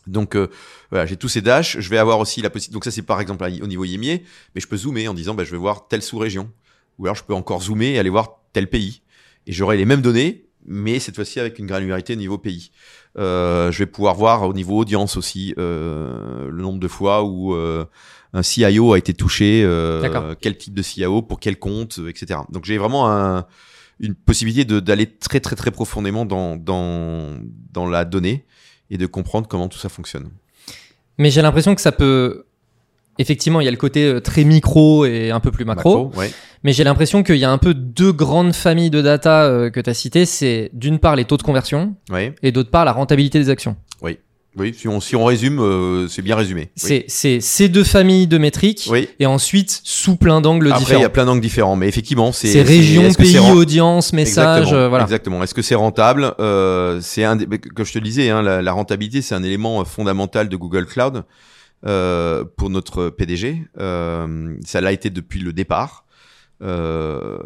Donc 0.07 0.35
euh, 0.35 0.47
voilà, 0.89 1.05
j'ai 1.05 1.17
tous 1.17 1.29
ces 1.29 1.41
dashs. 1.41 1.77
Je 1.79 1.89
vais 1.89 1.97
avoir 1.97 2.19
aussi 2.19 2.41
la 2.41 2.49
possibilité. 2.49 2.73
Donc 2.73 2.83
ça 2.85 2.91
c'est 2.91 3.01
par 3.01 3.21
exemple 3.21 3.43
au 3.61 3.67
niveau 3.67 3.85
IMIA, 3.85 4.17
mais 4.55 4.61
je 4.61 4.67
peux 4.67 4.77
zoomer 4.77 5.07
en 5.07 5.13
disant 5.13 5.33
bah, 5.33 5.43
je 5.43 5.51
vais 5.51 5.57
voir 5.57 5.87
telle 5.87 6.01
sous-région. 6.01 6.51
Ou 6.99 7.05
alors 7.05 7.15
je 7.15 7.23
peux 7.23 7.33
encore 7.33 7.61
zoomer 7.61 7.95
et 7.95 7.99
aller 7.99 8.09
voir 8.09 8.41
tel 8.53 8.69
pays. 8.69 9.01
Et 9.45 9.53
j'aurai 9.53 9.77
les 9.77 9.85
mêmes 9.85 10.01
données, 10.01 10.45
mais 10.65 10.99
cette 10.99 11.15
fois-ci 11.15 11.39
avec 11.39 11.59
une 11.59 11.67
granularité 11.67 12.13
au 12.13 12.17
niveau 12.17 12.37
pays. 12.37 12.71
Euh, 13.17 13.71
je 13.71 13.79
vais 13.79 13.85
pouvoir 13.85 14.15
voir 14.15 14.43
au 14.43 14.53
niveau 14.53 14.77
audience 14.77 15.17
aussi 15.17 15.53
euh, 15.57 16.49
le 16.49 16.61
nombre 16.61 16.79
de 16.79 16.87
fois 16.87 17.23
où 17.23 17.53
euh, 17.53 17.85
un 18.33 18.43
CIO 18.43 18.93
a 18.93 18.97
été 18.97 19.13
touché, 19.13 19.63
euh, 19.63 20.35
quel 20.39 20.57
type 20.57 20.73
de 20.73 20.81
CIO, 20.81 21.21
pour 21.21 21.39
quel 21.39 21.57
compte, 21.57 21.99
euh, 21.99 22.09
etc. 22.09 22.41
Donc 22.51 22.65
j'ai 22.65 22.77
vraiment 22.77 23.09
un, 23.09 23.45
une 23.99 24.13
possibilité 24.13 24.65
d'aller 24.65 25.07
très 25.07 25.39
très 25.39 25.55
très 25.55 25.71
profondément 25.71 26.25
dans, 26.25 26.55
dans, 26.57 27.37
dans 27.71 27.87
la 27.87 28.05
donnée 28.05 28.45
et 28.89 28.97
de 28.97 29.05
comprendre 29.05 29.47
comment 29.47 29.67
tout 29.67 29.77
ça 29.79 29.89
fonctionne. 29.89 30.29
Mais 31.17 31.31
j'ai 31.31 31.41
l'impression 31.41 31.75
que 31.75 31.81
ça 31.81 31.91
peut. 31.91 32.45
Effectivement, 33.19 33.59
il 33.61 33.65
y 33.65 33.67
a 33.67 33.71
le 33.71 33.77
côté 33.77 34.05
euh, 34.05 34.19
très 34.19 34.43
micro 34.43 35.03
et 35.05 35.31
un 35.31 35.39
peu 35.39 35.49
plus 35.49 35.65
macro. 35.65 36.11
ouais. 36.15 36.31
Mais 36.63 36.71
j'ai 36.73 36.83
l'impression 36.83 37.23
qu'il 37.23 37.37
y 37.37 37.45
a 37.45 37.51
un 37.51 37.57
peu 37.57 37.73
deux 37.73 38.11
grandes 38.11 38.53
familles 38.53 38.91
de 38.91 39.01
data 39.01 39.45
euh, 39.45 39.69
que 39.71 39.79
tu 39.79 39.89
as 39.89 39.93
citées. 39.95 40.25
C'est 40.27 40.69
d'une 40.73 40.99
part 40.99 41.15
les 41.15 41.25
taux 41.25 41.37
de 41.37 41.41
conversion 41.43 41.95
Ouais. 42.11 42.35
et 42.43 42.51
d'autre 42.51 42.69
part 42.69 42.85
la 42.85 42.91
rentabilité 42.91 43.39
des 43.39 43.49
actions. 43.49 43.75
Oui, 44.03 44.19
si 44.77 44.87
on, 44.87 44.99
si 44.99 45.15
on 45.15 45.25
résume, 45.25 45.59
euh, 45.59 46.07
c'est 46.07 46.21
bien 46.21 46.35
résumé. 46.35 46.69
Oui. 46.83 47.03
C'est 47.07 47.39
ces 47.41 47.69
deux 47.69 47.83
familles 47.83 48.27
de 48.27 48.37
métriques 48.37 48.87
Oui. 48.89 49.07
et 49.19 49.25
ensuite 49.25 49.81
sous 49.83 50.15
plein 50.15 50.41
d'angles 50.41 50.67
Après, 50.67 50.79
il 50.79 50.81
y 50.81 50.85
différents. 50.85 51.03
a 51.05 51.09
plein 51.09 51.25
d'angles 51.25 51.41
différents, 51.41 51.75
mais 51.75 51.87
effectivement, 51.87 52.31
c'est 52.31 52.47
C'est 52.47 52.61
région, 52.61 53.11
pays, 53.13 53.37
audience, 53.39 54.13
message, 54.13 54.57
Exactement, 54.59 54.81
euh, 54.81 54.89
voilà. 54.89 55.03
Exactement. 55.03 55.43
Est-ce 55.43 55.53
que 55.53 55.61
c'est 55.61 55.75
rentable 55.75 56.33
euh, 56.39 56.99
C'est 57.01 57.23
un 57.23 57.37
que 57.37 57.83
je 57.83 57.93
te 57.93 57.99
disais, 57.99 58.29
hein, 58.29 58.41
la, 58.41 58.61
la 58.61 58.71
rentabilité, 58.71 59.21
c'est 59.21 59.35
un 59.35 59.43
élément 59.43 59.81
euh, 59.81 59.83
fondamental 59.83 60.49
de 60.49 60.55
Google 60.55 60.85
Cloud 60.85 61.23
euh, 61.85 62.43
pour 62.57 62.69
notre 62.69 63.09
PDG. 63.09 63.61
Euh, 63.79 64.55
ça 64.65 64.81
l'a 64.81 64.91
été 64.91 65.09
depuis 65.09 65.39
le 65.39 65.53
départ. 65.53 66.05
Euh, 66.63 67.37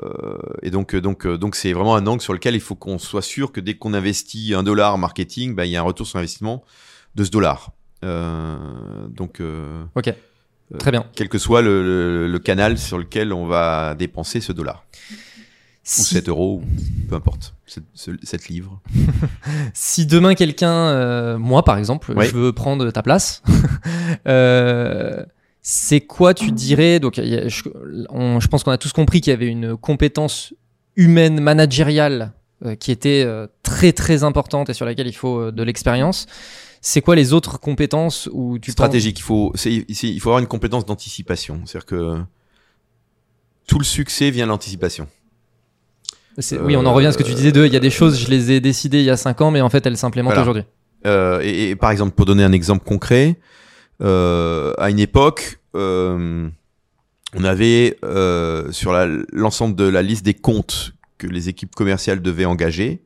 et 0.63 0.69
donc, 0.69 0.95
donc, 0.95 1.27
donc, 1.27 1.55
c'est 1.55 1.73
vraiment 1.73 1.95
un 1.95 2.07
angle 2.07 2.21
sur 2.21 2.33
lequel 2.33 2.55
il 2.55 2.61
faut 2.61 2.75
qu'on 2.75 2.97
soit 2.97 3.21
sûr 3.21 3.51
que 3.51 3.59
dès 3.59 3.73
qu'on 3.73 3.93
investit 3.93 4.53
un 4.53 4.63
dollar 4.63 4.93
en 4.93 4.97
marketing, 4.97 5.53
bah, 5.55 5.65
il 5.65 5.71
y 5.71 5.75
a 5.77 5.81
un 5.81 5.83
retour 5.83 6.07
sur 6.07 6.17
investissement 6.19 6.63
de 7.15 7.23
ce 7.23 7.29
dollar. 7.31 7.71
Euh, 8.03 8.57
donc, 9.09 9.39
euh, 9.39 9.83
Ok, 9.95 10.07
euh, 10.07 10.77
très 10.77 10.91
bien. 10.91 11.05
quel 11.15 11.29
que 11.29 11.37
soit 11.37 11.61
le, 11.61 11.83
le- 11.83 12.27
le 12.27 12.39
canal 12.39 12.77
sur 12.77 12.97
lequel 12.97 13.31
on 13.33 13.45
va 13.45 13.95
dépenser 13.95 14.41
ce 14.41 14.51
dollar 14.51 14.83
ou 15.11 15.13
Si, 15.83 16.03
7 16.15 16.29
euros, 16.29 16.61
ou 16.63 17.07
peu 17.09 17.15
importe, 17.15 17.53
7 17.95 18.47
livres. 18.49 18.79
si 19.73 20.05
demain 20.05 20.35
quelqu'un, 20.35 20.71
euh, 20.71 21.37
moi 21.37 21.63
par 21.63 21.77
exemple, 21.77 22.13
je 22.19 22.31
veux 22.35 22.53
prendre 22.53 22.89
ta 22.91 23.01
place, 23.03 23.41
euh, 24.27 25.23
c'est 25.61 26.01
quoi 26.01 26.33
tu 26.33 26.51
dirais? 26.51 26.99
Donc, 26.99 27.19
a- 27.19 27.47
je, 27.47 27.63
on- 28.09 28.39
je 28.39 28.47
pense 28.47 28.63
qu'on 28.63 28.71
a 28.71 28.77
tous 28.77 28.93
compris 28.93 29.21
qu'il 29.21 29.31
y 29.31 29.33
avait 29.33 29.47
une 29.47 29.77
compétence 29.77 30.53
humaine 30.95 31.39
managériale 31.39 32.31
euh, 32.65 32.75
qui 32.75 32.91
était 32.91 33.25
très 33.63 33.91
très 33.93 34.23
importante 34.23 34.69
et 34.69 34.73
sur 34.73 34.85
laquelle 34.85 35.07
il 35.07 35.15
faut 35.15 35.51
de 35.51 35.63
l'expérience. 35.63 36.25
C'est 36.81 37.01
quoi 37.01 37.15
les 37.15 37.31
autres 37.33 37.59
compétences 37.59 38.27
où 38.33 38.57
tu 38.57 38.69
penses- 38.69 38.73
stratégique. 38.73 39.19
Il 39.19 39.23
faut, 39.23 39.51
c'est- 39.55 39.85
c'est- 39.93 40.09
il 40.09 40.19
faut 40.19 40.29
avoir 40.29 40.39
une 40.39 40.47
compétence 40.47 40.85
d'anticipation. 40.85 41.61
C'est-à-dire 41.65 41.85
que 41.85 42.21
tout 43.67 43.77
le 43.77 43.85
succès 43.85 44.31
vient 44.31 44.45
de 44.45 44.49
l'anticipation. 44.49 45.07
C'est- 46.37 46.59
Oui, 46.59 46.75
on 46.75 46.85
en 46.85 46.93
revient 46.93 47.07
à 47.07 47.11
ce 47.11 47.17
que 47.17 47.23
tu 47.23 47.33
disais 47.33 47.51
de. 47.51 47.65
Il 47.65 47.73
y 47.73 47.77
a 47.77 47.79
des 47.81 47.89
choses, 47.89 48.19
je 48.19 48.29
les 48.29 48.51
ai 48.51 48.59
décidées 48.61 48.99
il 48.99 49.05
y 49.05 49.09
a 49.09 49.17
5 49.17 49.41
ans, 49.41 49.51
mais 49.51 49.61
en 49.61 49.69
fait 49.69 49.85
elles 49.85 49.97
s'implémentent 49.97 50.33
Voilà. 50.33 50.41
aujourd'hui. 50.41 50.63
Euh, 51.05 51.39
et, 51.43 51.69
et 51.71 51.75
par 51.75 51.91
exemple, 51.91 52.13
pour 52.15 52.25
donner 52.25 52.43
un 52.43 52.51
exemple 52.51 52.83
concret, 52.85 53.37
euh, 54.01 54.73
à 54.77 54.89
une 54.89 54.99
époque, 54.99 55.59
euh, 55.75 56.47
on 57.35 57.43
avait 57.43 57.97
euh, 58.03 58.71
sur 58.71 58.91
la- 58.93 59.07
l'ensemble 59.31 59.75
de 59.75 59.83
la 59.83 60.01
liste 60.01 60.23
des 60.25 60.33
comptes 60.33 60.93
que 61.17 61.27
les 61.27 61.49
équipes 61.49 61.75
commerciales 61.75 62.21
devaient 62.21 62.45
engager, 62.45 63.03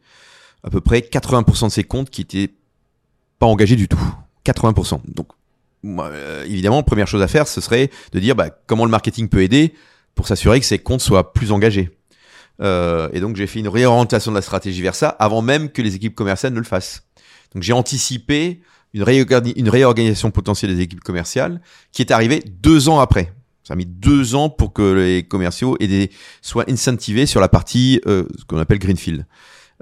à 0.63 0.69
peu 0.69 0.79
près 0.81 1.01
80% 1.01 1.67
de 1.67 1.71
ces 1.71 1.83
comptes 1.83 2.09
qui 2.09 2.21
étaient 2.21 2.53
pas 3.39 3.45
engagés 3.45 3.75
du 3.75 3.87
tout. 3.87 3.99
80%. 4.45 5.01
Donc, 5.07 5.27
euh, 5.85 6.43
évidemment, 6.45 6.83
première 6.83 7.07
chose 7.07 7.21
à 7.21 7.27
faire, 7.27 7.47
ce 7.47 7.61
serait 7.61 7.89
de 8.11 8.19
dire 8.19 8.35
bah, 8.35 8.49
comment 8.67 8.85
le 8.85 8.91
marketing 8.91 9.29
peut 9.29 9.41
aider 9.41 9.73
pour 10.13 10.27
s'assurer 10.27 10.59
que 10.59 10.65
ces 10.65 10.79
comptes 10.79 11.01
soient 11.01 11.33
plus 11.33 11.51
engagés. 11.51 11.89
Euh, 12.61 13.09
et 13.11 13.19
donc, 13.19 13.35
j'ai 13.35 13.47
fait 13.47 13.59
une 13.59 13.67
réorientation 13.67 14.31
de 14.31 14.35
la 14.35 14.41
stratégie 14.41 14.81
vers 14.81 14.95
ça 14.95 15.09
avant 15.09 15.41
même 15.41 15.69
que 15.69 15.81
les 15.81 15.95
équipes 15.95 16.15
commerciales 16.15 16.53
ne 16.53 16.59
le 16.59 16.65
fassent. 16.65 17.03
Donc 17.53 17.63
j'ai 17.63 17.73
anticipé 17.73 18.61
une, 18.93 19.03
réorgani- 19.03 19.53
une 19.55 19.69
réorganisation 19.69 20.31
potentielle 20.31 20.75
des 20.75 20.81
équipes 20.81 21.01
commerciales 21.01 21.61
qui 21.91 22.01
est 22.01 22.11
arrivée 22.11 22.43
deux 22.61 22.89
ans 22.89 22.99
après. 22.99 23.33
Ça 23.63 23.73
a 23.73 23.77
mis 23.77 23.85
deux 23.85 24.35
ans 24.35 24.49
pour 24.49 24.73
que 24.73 24.93
les 24.93 25.23
commerciaux 25.23 25.77
soient 26.41 26.69
incentivés 26.69 27.25
sur 27.25 27.41
la 27.41 27.47
partie 27.47 27.99
euh, 28.05 28.25
ce 28.37 28.45
qu'on 28.45 28.57
appelle 28.59 28.79
greenfield. 28.79 29.25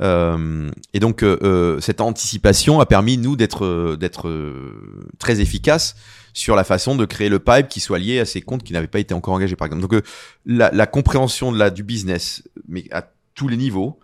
Euh, 0.02 0.70
et 0.94 1.00
donc 1.00 1.24
euh, 1.24 1.38
euh, 1.44 1.80
cette 1.80 2.02
anticipation 2.02 2.80
a 2.80 2.86
permis 2.88 3.18
nous 3.18 3.36
d'être 3.36 3.64
euh, 3.64 3.96
d'être 3.96 4.28
euh, 4.28 4.74
très 5.20 5.40
efficaces 5.40 5.96
sur 6.34 6.56
la 6.56 6.64
façon 6.64 6.96
de 6.96 7.06
créer 7.06 7.30
le 7.30 7.38
pipe 7.38 7.68
qui 7.68 7.80
soit 7.80 8.00
lié 8.00 8.20
à 8.20 8.26
ces 8.26 8.42
comptes 8.42 8.64
qui 8.64 8.74
n'avaient 8.74 8.88
pas 8.88 9.00
été 9.00 9.14
encore 9.14 9.36
engagés 9.36 9.56
par 9.56 9.68
exemple. 9.68 9.84
Donc 9.84 9.94
euh, 9.94 10.02
la, 10.48 10.72
la 10.72 10.88
compréhension 10.88 11.52
de 11.52 11.60
la 11.60 11.70
du 11.70 11.84
business, 11.84 12.42
mais 12.68 12.86
à 12.92 13.04
tous 13.36 13.48
les 13.48 13.58
niveaux, 13.58 14.00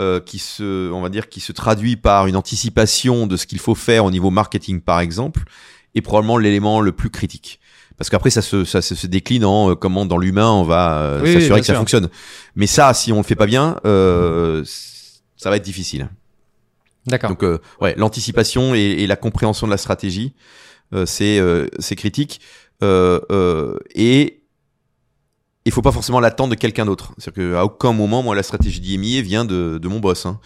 euh, 0.00 0.20
qui 0.20 0.38
se, 0.38 0.90
on 0.92 1.02
va 1.02 1.08
dire, 1.08 1.28
qui 1.28 1.40
se 1.40 1.50
traduit 1.52 1.96
par 1.96 2.28
une 2.28 2.36
anticipation 2.36 3.26
de 3.26 3.36
ce 3.36 3.46
qu'il 3.46 3.58
faut 3.58 3.74
faire 3.74 4.04
au 4.04 4.10
niveau 4.12 4.30
marketing, 4.30 4.80
par 4.80 5.00
exemple, 5.00 5.42
est 5.96 6.02
probablement 6.02 6.38
l'élément 6.38 6.80
le 6.80 6.92
plus 6.92 7.10
critique. 7.10 7.58
Parce 7.98 8.10
qu'après, 8.10 8.30
ça 8.30 8.42
se, 8.42 8.64
ça 8.64 8.80
se 8.80 9.06
décline 9.06 9.44
en 9.44 9.76
comment 9.76 10.06
dans 10.06 10.18
l'humain 10.18 10.48
on 10.50 10.62
va 10.64 11.18
Oui, 11.22 11.34
s'assurer 11.34 11.60
que 11.60 11.66
ça 11.66 11.74
sûr. 11.74 11.78
fonctionne. 11.80 12.08
Mais 12.56 12.66
ça, 12.66 12.94
si 12.94 13.12
on 13.12 13.18
le 13.18 13.22
fait 13.22 13.36
pas 13.36 13.46
bien, 13.46 13.76
euh, 13.84 14.64
ça 15.42 15.50
va 15.50 15.56
être 15.56 15.64
difficile. 15.64 16.08
D'accord. 17.06 17.30
Donc, 17.30 17.42
euh, 17.42 17.58
ouais, 17.80 17.94
l'anticipation 17.96 18.74
et, 18.74 18.78
et 18.80 19.06
la 19.08 19.16
compréhension 19.16 19.66
de 19.66 19.72
la 19.72 19.76
stratégie, 19.76 20.34
euh, 20.94 21.04
c'est 21.04 21.40
euh, 21.40 21.66
c'est 21.80 21.96
critique. 21.96 22.40
Euh, 22.82 23.76
et 23.94 24.42
il 25.64 25.72
faut 25.72 25.82
pas 25.82 25.90
forcément 25.92 26.20
l'attendre 26.20 26.50
de 26.50 26.54
quelqu'un 26.54 26.84
d'autre. 26.84 27.12
C'est-à-dire 27.18 27.54
qu'à 27.54 27.64
aucun 27.64 27.92
moment, 27.92 28.22
moi, 28.22 28.36
la 28.36 28.44
stratégie 28.44 28.80
d'IMIA 28.80 29.22
vient 29.22 29.44
de, 29.44 29.78
de 29.78 29.88
mon 29.88 29.98
boss. 29.98 30.26
Hein. 30.26 30.40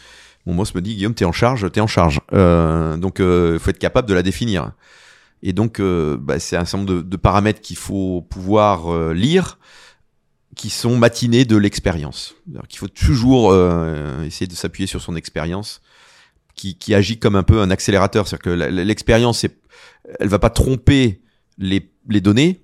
Mon 0.47 0.55
boss 0.55 0.74
me 0.74 0.81
dit, 0.81 0.94
Guillaume, 0.94 1.14
t'es 1.14 1.24
en 1.27 1.32
charge, 1.32 1.70
t'es 1.73 1.81
en 1.81 1.86
charge. 1.86 2.20
Donc, 2.31 3.18
il 3.18 3.59
faut 3.59 3.70
être 3.70 3.78
capable 3.78 4.09
de 4.09 4.14
la 4.14 4.23
définir. 4.23 4.73
Et 5.43 5.52
donc, 5.55 5.81
bah, 5.81 6.39
c'est 6.39 6.56
un 6.56 6.66
certain 6.66 6.85
nombre 6.85 6.93
de, 6.93 7.02
de 7.02 7.16
paramètres 7.16 7.62
qu'il 7.62 7.77
faut 7.77 8.27
pouvoir 8.28 9.12
lire 9.14 9.59
qui 10.57 10.70
sont 10.70 10.97
matinés 10.97 11.45
de 11.45 11.57
l'expérience. 11.57 12.35
Qu'il 12.69 12.78
faut 12.78 12.89
toujours 12.89 13.53
euh, 13.53 14.24
essayer 14.24 14.47
de 14.49 14.55
s'appuyer 14.55 14.87
sur 14.89 15.01
son 15.01 15.15
expérience 15.15 15.81
qui, 16.57 16.77
qui 16.77 16.95
agit 16.95 17.19
comme 17.19 17.37
un 17.37 17.43
peu 17.45 17.61
un 17.61 17.70
accélérateur. 17.70 18.27
C'est-à-dire 18.27 18.43
que 18.43 18.51
l'expérience, 18.51 19.45
elle 20.19 20.28
va 20.28 20.39
pas 20.39 20.51
tromper 20.51 21.20
les, 21.59 21.93
les 22.09 22.20
données, 22.23 22.62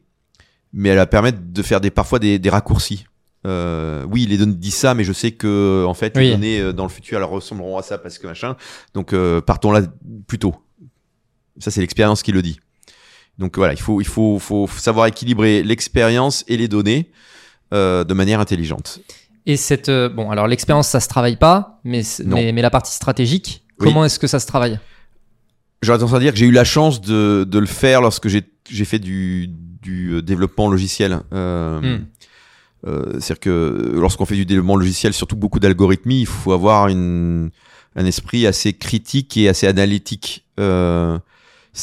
mais 0.72 0.88
elle 0.88 0.96
va 0.96 1.06
permettre 1.06 1.38
de 1.42 1.62
faire 1.62 1.80
des, 1.80 1.90
parfois 1.90 2.18
des, 2.18 2.38
des 2.38 2.50
raccourcis. 2.50 3.04
Euh, 3.46 4.04
oui, 4.08 4.26
les 4.26 4.38
données 4.38 4.54
disent 4.54 4.74
ça, 4.76 4.94
mais 4.94 5.04
je 5.04 5.12
sais 5.12 5.32
que 5.32 5.84
en 5.86 5.94
fait, 5.94 6.14
Oui. 6.16 6.24
les 6.24 6.30
données 6.32 6.60
euh, 6.60 6.72
dans 6.72 6.84
le 6.84 6.88
futur 6.90 7.18
elles 7.18 7.24
ressembleront 7.24 7.76
à 7.76 7.82
ça 7.82 7.98
parce 7.98 8.18
que 8.18 8.26
machin. 8.26 8.56
Donc, 8.94 9.12
euh, 9.12 9.40
partons 9.40 9.72
là 9.72 9.82
plus 10.26 10.38
tôt. 10.38 10.54
Ça, 11.58 11.70
c'est 11.70 11.80
l'expérience 11.80 12.22
qui 12.22 12.32
le 12.32 12.40
dit. 12.40 12.58
Donc 13.38 13.58
voilà, 13.58 13.72
il 13.74 13.80
faut, 13.80 14.00
il 14.00 14.06
faut, 14.06 14.38
faut 14.38 14.66
savoir 14.68 15.06
équilibrer 15.06 15.62
l'expérience 15.62 16.44
et 16.48 16.56
les 16.56 16.68
données 16.68 17.10
euh, 17.72 18.04
de 18.04 18.14
manière 18.14 18.40
intelligente. 18.40 19.00
Et 19.46 19.56
cette. 19.56 19.88
euh, 19.88 20.08
bon, 20.08 20.30
alors 20.30 20.46
l'expérience, 20.46 20.88
ça 20.88 21.00
se 21.00 21.08
travaille 21.08 21.36
pas, 21.36 21.80
mais, 21.84 22.02
mais, 22.24 22.52
mais 22.52 22.62
la 22.62 22.70
partie 22.70 22.92
stratégique, 22.94 23.64
Oui. 23.80 23.88
comment 23.88 24.04
est-ce 24.04 24.18
que 24.18 24.26
ça 24.28 24.38
se 24.38 24.46
travaille? 24.46 24.78
J'aurais 25.82 25.98
tendance 25.98 26.14
à 26.14 26.20
dire 26.20 26.32
que 26.32 26.38
j'ai 26.38 26.46
eu 26.46 26.52
la 26.52 26.62
chance 26.64 27.00
de, 27.00 27.44
de 27.48 27.58
le 27.58 27.66
faire 27.66 28.00
lorsque 28.00 28.28
j'ai 28.28 28.84
fait 28.84 29.00
du, 29.00 29.48
du 29.48 30.12
euh, 30.14 30.22
développement 30.22 30.68
logiciel. 30.70 31.20
Euh, 31.32 31.80
Hmm. 31.80 32.04
C'est-à-dire 33.20 33.38
que 33.38 33.92
lorsqu'on 33.94 34.24
fait 34.24 34.34
du 34.34 34.44
développement 34.44 34.74
logiciel, 34.74 35.12
surtout 35.12 35.36
beaucoup 35.36 35.60
d'algorithmie, 35.60 36.22
il 36.22 36.26
faut 36.26 36.50
avoir 36.52 36.88
une, 36.88 37.50
un 37.94 38.04
esprit 38.06 38.44
assez 38.44 38.72
critique 38.72 39.36
et 39.36 39.48
assez 39.48 39.68
analytique, 39.68 40.44
ce 40.58 41.20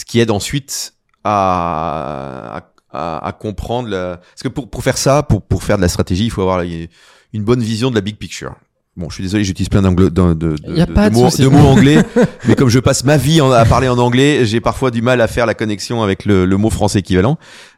qui 0.06 0.20
aide 0.20 0.30
ensuite 0.30 0.96
à, 1.24 2.64
à, 2.92 3.26
à- 3.26 3.32
comprendre. 3.32 3.90
La... 3.90 4.18
Parce 4.18 4.44
que 4.44 4.48
pour, 4.50 4.70
pour 4.70 4.84
faire 4.84 4.98
ça, 4.98 5.24
pour, 5.24 5.42
pour 5.42 5.64
faire 5.64 5.78
de 5.78 5.82
la 5.82 5.90
stratégie, 5.90 6.26
il 6.26 6.32
faut 6.32 6.42
avoir 6.42 6.62
une 6.62 7.44
bonne 7.44 7.62
vision 7.62 7.90
de 7.90 7.96
la 7.96 8.02
big 8.02 8.18
picture. 8.18 8.56
Bon, 8.98 9.08
je 9.10 9.14
suis 9.14 9.24
désolé, 9.24 9.46
j'utilise 9.46 9.70
plein 9.70 9.82
d'anglo- 9.82 10.10
de, 10.10 10.34
de, 10.34 10.56
de, 10.58 10.72
de- 10.86 10.92
mots, 11.14 11.30
de 11.44 11.48
mots 11.48 11.68
anglais, 11.70 12.04
mais 12.50 12.56
comme 12.56 12.68
je 12.68 12.80
passe 12.80 13.06
ma 13.06 13.16
vie 13.16 13.40
en- 13.40 13.50
à 13.52 13.64
parler 13.64 13.88
en 13.88 13.98
anglais, 13.98 14.44
j'ai 14.46 14.60
parfois 14.60 14.92
du 14.92 15.02
mal 15.02 15.22
à 15.22 15.28
faire 15.28 15.46
la 15.46 15.54
connexion 15.54 16.04
avec 16.04 16.26
le, 16.26 16.44
le 16.46 16.58
mot 16.58 16.70
français 16.70 17.00
équivalent, 17.00 17.38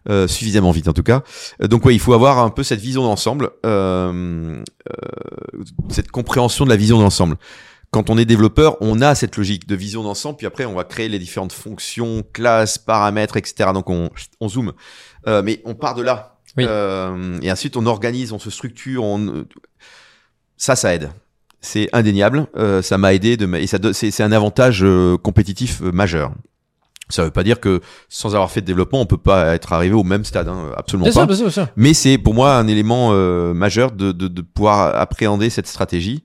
euh, 0.09 0.27
suffisamment 0.27 0.71
vite 0.71 0.87
en 0.87 0.93
tout 0.93 1.03
cas. 1.03 1.21
Euh, 1.61 1.67
donc 1.67 1.85
ouais, 1.85 1.93
il 1.93 1.99
faut 1.99 2.13
avoir 2.13 2.39
un 2.39 2.49
peu 2.49 2.63
cette 2.63 2.79
vision 2.79 3.03
d'ensemble, 3.03 3.51
euh, 3.67 4.63
euh, 4.89 5.63
cette 5.89 6.09
compréhension 6.09 6.65
de 6.65 6.71
la 6.71 6.75
vision 6.75 6.97
d'ensemble. 6.99 7.35
Quand 7.91 8.09
on 8.09 8.17
est 8.17 8.23
développeur, 8.25 8.77
on 8.81 9.01
a 9.01 9.15
cette 9.15 9.35
logique 9.35 9.67
de 9.67 9.75
vision 9.75 10.01
d'ensemble, 10.01 10.37
puis 10.37 10.47
après 10.47 10.63
on 10.65 10.73
va 10.73 10.85
créer 10.85 11.09
les 11.09 11.19
différentes 11.19 11.51
fonctions, 11.51 12.23
classes, 12.31 12.77
paramètres, 12.77 13.35
etc. 13.35 13.71
Donc 13.73 13.89
on, 13.89 14.09
on 14.39 14.47
zoome, 14.47 14.71
Euh, 15.27 15.41
mais 15.43 15.61
on 15.65 15.75
part 15.75 15.93
de 15.95 16.01
là. 16.01 16.37
Oui. 16.57 16.65
Euh, 16.67 17.37
et 17.41 17.51
ensuite 17.51 17.75
on 17.77 17.85
organise, 17.85 18.31
on 18.31 18.39
se 18.39 18.49
structure, 18.49 19.03
on... 19.03 19.45
ça, 20.57 20.75
ça 20.75 20.93
aide. 20.95 21.11
C'est 21.59 21.89
indéniable. 21.93 22.47
Euh, 22.55 22.81
ça 22.81 22.97
m'a 22.97 23.13
aidé 23.13 23.37
de 23.37 23.45
et 23.55 23.67
ça 23.67 23.77
c'est 23.93 24.23
un 24.23 24.31
avantage 24.31 24.83
euh, 24.83 25.17
compétitif 25.17 25.81
euh, 25.81 25.91
majeur. 25.91 26.31
Ça 27.09 27.25
veut 27.25 27.31
pas 27.31 27.43
dire 27.43 27.59
que 27.59 27.81
sans 28.07 28.35
avoir 28.35 28.49
fait 28.49 28.61
de 28.61 28.65
développement, 28.65 29.01
on 29.01 29.05
peut 29.05 29.17
pas 29.17 29.53
être 29.53 29.73
arrivé 29.73 29.93
au 29.93 30.03
même 30.03 30.23
stade, 30.23 30.47
hein, 30.47 30.71
absolument 30.77 31.09
Bien 31.09 31.13
pas. 31.13 31.19
sûr, 31.19 31.27
bien 31.27 31.35
sûr, 31.35 31.45
bien 31.45 31.51
sûr. 31.65 31.67
Mais 31.75 31.93
c'est 31.93 32.17
pour 32.17 32.33
moi 32.33 32.55
un 32.55 32.67
élément 32.67 33.09
euh, 33.11 33.53
majeur 33.53 33.91
de, 33.91 34.13
de, 34.13 34.29
de 34.29 34.41
pouvoir 34.41 34.95
appréhender 34.95 35.49
cette 35.49 35.67
stratégie. 35.67 36.23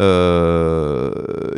Euh, 0.00 1.10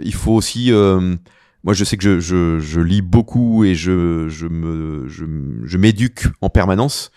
il 0.02 0.14
faut 0.14 0.32
aussi, 0.32 0.72
euh, 0.72 1.16
moi 1.64 1.74
je 1.74 1.84
sais 1.84 1.96
que 1.96 2.02
je, 2.02 2.20
je, 2.20 2.58
je 2.60 2.80
lis 2.80 3.02
beaucoup 3.02 3.64
et 3.64 3.74
je, 3.74 4.28
je 4.28 4.46
me, 4.46 5.06
je, 5.08 5.76
m'éduque 5.76 6.26
en 6.40 6.48
permanence 6.48 7.10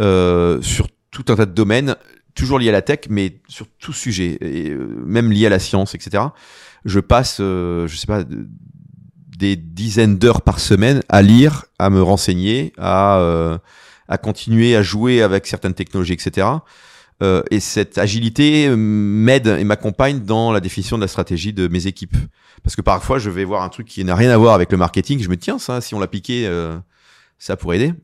euh, 0.00 0.60
sur 0.62 0.88
tout 1.10 1.24
un 1.28 1.36
tas 1.36 1.46
de 1.46 1.52
domaines, 1.52 1.96
toujours 2.34 2.58
liés 2.58 2.68
à 2.68 2.72
la 2.72 2.82
tech, 2.82 3.00
mais 3.08 3.40
sur 3.48 3.66
tout 3.78 3.92
sujet, 3.92 4.36
et 4.40 4.70
euh, 4.70 4.86
même 5.06 5.30
liés 5.32 5.46
à 5.46 5.50
la 5.50 5.58
science, 5.58 5.94
etc. 5.94 6.24
Je 6.84 7.00
passe, 7.00 7.38
euh, 7.40 7.86
je 7.86 7.96
sais 7.96 8.06
pas, 8.06 8.24
de- 8.24 8.46
des 9.38 9.56
dizaines 9.56 10.16
d'heures 10.18 10.42
par 10.42 10.60
semaine 10.60 11.02
à 11.08 11.20
lire, 11.22 11.66
à 11.78 11.90
me 11.90 12.02
renseigner, 12.02 12.72
à 12.78 13.18
euh, 13.18 13.58
à 14.08 14.18
continuer 14.18 14.76
à 14.76 14.82
jouer 14.82 15.20
avec 15.20 15.46
certaines 15.46 15.74
technologies, 15.74 16.12
etc. 16.14 16.46
Euh, 17.22 17.42
et 17.50 17.60
cette 17.60 17.96
agilité 17.96 18.68
euh, 18.68 18.76
m'aide 18.76 19.46
et 19.46 19.64
m'accompagne 19.64 20.20
dans 20.20 20.52
la 20.52 20.60
définition 20.60 20.96
de 20.96 21.02
la 21.02 21.08
stratégie 21.08 21.52
de 21.52 21.66
mes 21.68 21.86
équipes. 21.86 22.16
Parce 22.62 22.76
que 22.76 22.82
parfois, 22.82 23.18
je 23.18 23.30
vais 23.30 23.44
voir 23.44 23.62
un 23.62 23.68
truc 23.70 23.86
qui 23.86 24.04
n'a 24.04 24.14
rien 24.14 24.30
à 24.30 24.36
voir 24.36 24.54
avec 24.54 24.70
le 24.70 24.76
marketing, 24.76 25.22
je 25.22 25.28
me 25.28 25.36
tiens, 25.36 25.58
ça, 25.58 25.80
si 25.80 25.94
on 25.94 25.98
l'appliquait, 25.98 26.44
euh, 26.46 26.76
ça 27.38 27.56
pourrait 27.56 27.76
aider. 27.76 27.94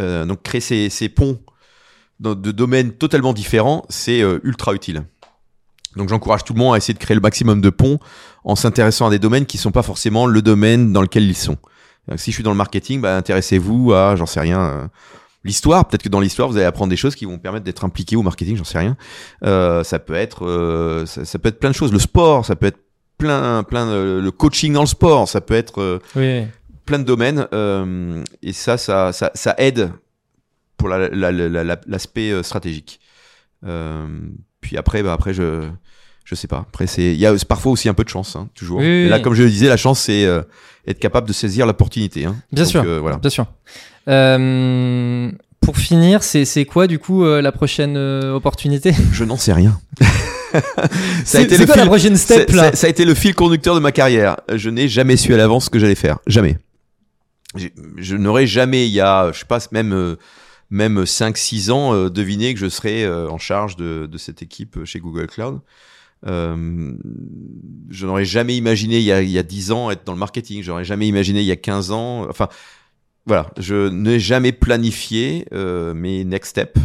Euh, 0.00 0.24
donc, 0.24 0.42
créer 0.42 0.60
ces, 0.60 1.08
ponts 1.08 1.38
dans 2.18 2.34
de 2.34 2.50
domaines 2.50 2.92
totalement 2.92 3.32
différents, 3.32 3.84
c'est 3.88 4.20
ultra 4.42 4.74
utile. 4.74 5.04
Donc, 5.96 6.08
j'encourage 6.08 6.44
tout 6.44 6.52
le 6.52 6.58
monde 6.58 6.74
à 6.74 6.78
essayer 6.78 6.94
de 6.94 6.98
créer 6.98 7.14
le 7.14 7.20
maximum 7.20 7.60
de 7.60 7.70
ponts 7.70 7.98
en 8.44 8.56
s'intéressant 8.56 9.06
à 9.06 9.10
des 9.10 9.18
domaines 9.18 9.46
qui 9.46 9.58
sont 9.58 9.72
pas 9.72 9.82
forcément 9.82 10.26
le 10.26 10.42
domaine 10.42 10.92
dans 10.92 11.02
lequel 11.02 11.24
ils 11.24 11.36
sont. 11.36 11.56
Si 12.16 12.30
je 12.30 12.36
suis 12.36 12.42
dans 12.42 12.50
le 12.50 12.56
marketing, 12.56 13.00
bah, 13.00 13.16
intéressez-vous 13.16 13.92
à, 13.92 14.16
j'en 14.16 14.26
sais 14.26 14.40
rien, 14.40 14.90
l'histoire. 15.44 15.86
Peut-être 15.88 16.02
que 16.02 16.08
dans 16.08 16.20
l'histoire, 16.20 16.48
vous 16.48 16.56
allez 16.56 16.66
apprendre 16.66 16.90
des 16.90 16.96
choses 16.96 17.14
qui 17.14 17.24
vont 17.24 17.38
permettre 17.38 17.64
d'être 17.64 17.84
impliqué 17.84 18.16
au 18.16 18.22
marketing, 18.22 18.56
j'en 18.56 18.64
sais 18.64 18.78
rien. 18.78 18.96
Euh, 19.44 19.82
ça 19.84 19.98
peut 19.98 20.14
être, 20.14 20.46
euh, 20.46 21.06
ça, 21.06 21.24
ça 21.24 21.38
peut 21.38 21.48
être 21.48 21.58
plein 21.58 21.70
de 21.70 21.74
choses. 21.74 21.92
Le 21.92 21.98
sport, 21.98 22.44
ça 22.44 22.56
peut 22.56 22.66
être 22.66 22.80
plein, 23.18 23.62
plein 23.62 23.86
de- 23.90 24.20
le 24.22 24.30
coaching 24.30 24.72
dans 24.72 24.80
le 24.82 24.86
sport, 24.86 25.28
ça 25.28 25.40
peut 25.40 25.54
être 25.54 25.80
euh, 25.80 25.98
Oui. 26.16 26.46
plein 26.86 26.98
de 26.98 27.04
domaines. 27.04 27.46
et 28.42 28.52
ça, 28.52 28.76
ça, 28.76 29.12
ça, 29.12 29.30
ça 29.34 29.54
aide 29.58 29.92
pour 30.76 30.88
la- 30.88 31.08
la- 31.10 31.30
la- 31.32 31.48
la- 31.48 31.64
la- 31.64 31.80
l'aspect 31.86 32.42
stratégique. 32.42 33.00
Puis 34.60 34.76
après, 34.76 35.02
bah 35.02 35.12
après, 35.12 35.32
je, 35.34 35.68
je 36.24 36.34
sais 36.34 36.48
pas. 36.48 36.58
Après, 36.68 36.86
c'est, 36.86 37.12
il 37.12 37.18
y 37.18 37.26
a 37.26 37.34
parfois 37.48 37.72
aussi 37.72 37.88
un 37.88 37.94
peu 37.94 38.04
de 38.04 38.08
chance, 38.08 38.36
hein, 38.36 38.48
toujours. 38.54 38.78
Oui, 38.80 38.84
oui, 38.86 38.90
Et 39.06 39.08
là, 39.08 39.20
comme 39.20 39.34
je 39.34 39.42
le 39.42 39.48
disais, 39.50 39.68
la 39.68 39.76
chance, 39.76 40.00
c'est 40.00 40.22
être 40.86 40.98
capable 40.98 41.28
de 41.28 41.32
saisir 41.32 41.66
l'opportunité. 41.66 42.24
Hein. 42.24 42.36
Bien 42.52 42.64
Donc, 42.64 42.70
sûr. 42.70 43.00
voilà. 43.00 43.18
Bien 43.18 43.30
sûr. 43.30 43.46
Euh, 44.08 45.30
pour 45.60 45.76
finir, 45.76 46.22
c'est 46.22 46.64
quoi 46.64 46.86
du 46.86 46.98
coup 46.98 47.24
euh, 47.24 47.42
la 47.42 47.52
prochaine 47.52 47.96
euh, 47.96 48.32
opportunité? 48.34 48.92
Je 49.12 49.24
n'en 49.24 49.36
sais 49.36 49.52
rien. 49.52 49.78
ça 50.00 50.58
a 50.58 50.88
C'est 51.24 51.42
été 51.44 51.58
le 51.58 51.66
quoi 51.66 51.76
la 51.76 51.82
fil- 51.82 51.88
prochaine 51.90 52.16
step 52.16 52.50
là? 52.52 52.70
ça, 52.70 52.76
ça 52.76 52.86
a 52.86 52.90
été 52.90 53.04
le 53.04 53.14
fil 53.14 53.34
conducteur 53.34 53.74
de 53.74 53.80
ma 53.80 53.92
carrière. 53.92 54.36
Je 54.54 54.70
n'ai 54.70 54.88
jamais 54.88 55.16
su 55.16 55.32
à 55.34 55.36
l'avance 55.36 55.66
ce 55.66 55.70
que 55.70 55.78
j'allais 55.78 55.94
faire. 55.94 56.18
Jamais. 56.26 56.58
Je 57.96 58.16
n'aurais 58.16 58.46
jamais, 58.46 58.86
il 58.86 58.92
y 58.92 59.00
a, 59.00 59.32
je 59.32 59.40
sais 59.40 59.44
pas, 59.44 59.58
même, 59.72 60.16
même 60.70 61.02
5-6 61.02 61.70
ans, 61.72 62.08
deviné 62.08 62.54
que 62.54 62.60
je 62.60 62.68
serais 62.68 63.06
en 63.08 63.38
charge 63.38 63.74
de, 63.76 64.06
de 64.06 64.18
cette 64.18 64.40
équipe 64.40 64.84
chez 64.84 65.00
Google 65.00 65.26
Cloud. 65.26 65.58
Euh, 66.26 66.92
je 67.88 68.06
n'aurais 68.06 68.24
jamais 68.24 68.56
imaginé 68.56 68.98
il 68.98 69.04
y, 69.04 69.10
a, 69.12 69.22
il 69.22 69.30
y 69.30 69.38
a 69.38 69.42
10 69.42 69.72
ans 69.72 69.90
être 69.90 70.04
dans 70.06 70.12
le 70.12 70.18
marketing. 70.18 70.62
J'aurais 70.62 70.84
jamais 70.84 71.08
imaginé 71.08 71.40
il 71.40 71.46
y 71.46 71.50
a 71.52 71.56
15 71.56 71.90
ans. 71.90 72.26
Enfin, 72.30 72.48
voilà, 73.26 73.50
je 73.58 73.88
n'ai 73.88 74.18
jamais 74.18 74.52
planifié 74.52 75.46
euh, 75.52 75.94
mes 75.94 76.24
next 76.24 76.50
steps. 76.50 76.80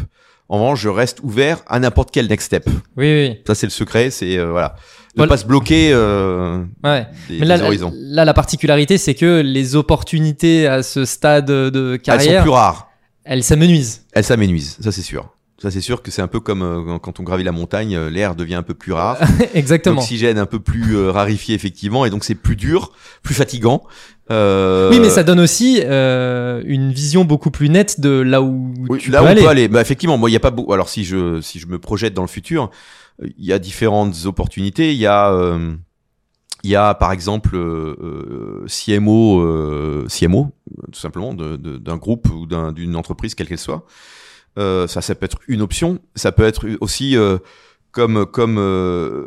En 0.47 0.57
revanche, 0.59 0.81
je 0.81 0.89
reste 0.89 1.19
ouvert 1.23 1.63
à 1.67 1.79
n'importe 1.79 2.11
quel 2.11 2.27
next 2.27 2.45
step. 2.47 2.69
Oui, 2.97 3.05
oui. 3.29 3.37
Ça, 3.47 3.55
c'est 3.55 3.65
le 3.65 3.71
secret, 3.71 4.11
c'est 4.11 4.37
euh, 4.37 4.51
voilà, 4.51 4.75
ne 5.15 5.21
Voilà. 5.21 5.29
pas 5.29 5.37
se 5.37 5.45
bloquer 5.45 5.89
euh, 5.91 6.63
Ouais. 6.83 7.07
des, 7.29 7.39
Mais 7.39 7.45
là, 7.47 7.57
des 7.57 7.63
horizons. 7.63 7.91
là, 7.95 8.25
la 8.25 8.33
particularité, 8.35 8.97
c'est 8.99 9.15
que 9.15 9.41
les 9.41 9.75
opportunités 9.75 10.67
à 10.67 10.83
ce 10.83 11.03
stade 11.05 11.45
de 11.47 11.93
Elles 11.93 11.97
sont 11.97 12.03
carrière, 12.03 12.41
plus 12.43 12.51
rares. 12.51 12.89
elles 13.23 13.43
s'amenuisent. 13.43 14.05
Elles 14.13 14.23
s'amenuisent, 14.23 14.77
ça 14.81 14.91
c'est 14.91 15.01
sûr. 15.01 15.29
Ça 15.65 15.71
c'est 15.71 15.81
sûr 15.81 16.03
que 16.03 16.11
c'est 16.11 16.21
un 16.21 16.27
peu 16.27 16.39
comme 16.39 16.61
euh, 16.61 16.99
quand 16.99 17.19
on 17.19 17.23
gravit 17.23 17.43
la 17.43 17.51
montagne, 17.51 17.95
euh, 17.95 18.11
l'air 18.11 18.35
devient 18.35 18.53
un 18.53 18.61
peu 18.61 18.75
plus 18.75 18.93
rare, 18.93 19.17
Exactement. 19.55 19.95
l'oxygène 19.95 20.37
un 20.37 20.45
peu 20.45 20.59
plus 20.59 20.95
euh, 20.95 21.09
rarifié 21.09 21.55
effectivement, 21.55 22.05
et 22.05 22.11
donc 22.11 22.23
c'est 22.23 22.35
plus 22.35 22.55
dur, 22.55 22.91
plus 23.23 23.33
fatigant. 23.33 23.81
Oui, 24.29 24.99
mais 24.99 25.09
ça 25.09 25.23
donne 25.23 25.39
aussi 25.39 25.81
une 25.81 26.91
vision 26.91 27.25
beaucoup 27.25 27.49
plus 27.49 27.69
nette 27.69 27.99
de 27.99 28.09
là 28.09 28.41
où 28.43 28.73
oui, 28.89 28.99
tu 28.99 29.09
là 29.09 29.19
peux 29.21 29.25
où 29.25 29.27
aller. 29.29 29.41
peut 29.41 29.47
aller. 29.47 29.67
Bah, 29.67 29.81
effectivement, 29.81 30.17
moi 30.19 30.29
il 30.29 30.33
y 30.33 30.35
a 30.35 30.39
pas 30.39 30.51
beau. 30.51 30.71
Alors 30.71 30.89
si 30.89 31.03
je 31.03 31.41
si 31.41 31.57
je 31.59 31.65
me 31.67 31.79
projette 31.79 32.13
dans 32.13 32.21
le 32.23 32.27
futur, 32.27 32.69
il 33.23 33.43
y 33.45 33.53
a 33.53 33.57
différentes 33.59 34.25
opportunités. 34.25 34.91
Il 34.93 34.99
y 34.99 35.07
a 35.07 35.57
il 36.63 36.69
y 36.71 36.75
a 36.75 36.93
par 36.95 37.11
exemple 37.11 37.55
euh, 37.55 38.65
CMO, 38.67 39.41
euh, 39.41 40.05
CMO 40.09 40.51
tout 40.91 40.99
simplement 40.99 41.33
d'un 41.33 41.97
groupe 41.97 42.27
ou 42.31 42.45
d'un- 42.45 42.71
d'une 42.71 42.95
entreprise 42.95 43.35
quelle 43.35 43.47
qu'elle 43.47 43.57
soit. 43.59 43.85
Euh, 44.57 44.87
ça, 44.87 45.01
ça 45.01 45.15
peut 45.15 45.25
être 45.25 45.39
une 45.47 45.61
option. 45.61 45.99
Ça 46.15 46.31
peut 46.31 46.43
être 46.43 46.65
aussi 46.79 47.17
euh, 47.17 47.37
comme 47.91 48.25
comme 48.25 48.57
euh, 48.59 49.25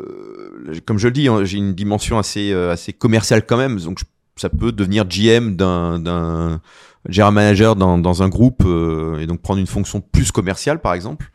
comme 0.85 0.99
je 0.99 1.07
le 1.07 1.13
dis, 1.13 1.27
hein, 1.27 1.43
j'ai 1.43 1.57
une 1.57 1.73
dimension 1.73 2.19
assez 2.19 2.51
euh, 2.53 2.71
assez 2.71 2.93
commerciale 2.93 3.45
quand 3.45 3.57
même. 3.57 3.79
Donc 3.79 4.01
ça 4.35 4.49
peut 4.49 4.71
devenir 4.71 5.05
GM 5.05 5.55
d'un 5.55 5.99
d'un 5.99 6.61
general 7.07 7.33
manager 7.33 7.75
dans 7.75 7.97
dans 7.97 8.23
un 8.23 8.29
groupe 8.29 8.63
euh, 8.65 9.19
et 9.19 9.25
donc 9.25 9.41
prendre 9.41 9.59
une 9.59 9.67
fonction 9.67 10.01
plus 10.01 10.31
commerciale 10.31 10.79
par 10.79 10.93
exemple. 10.93 11.31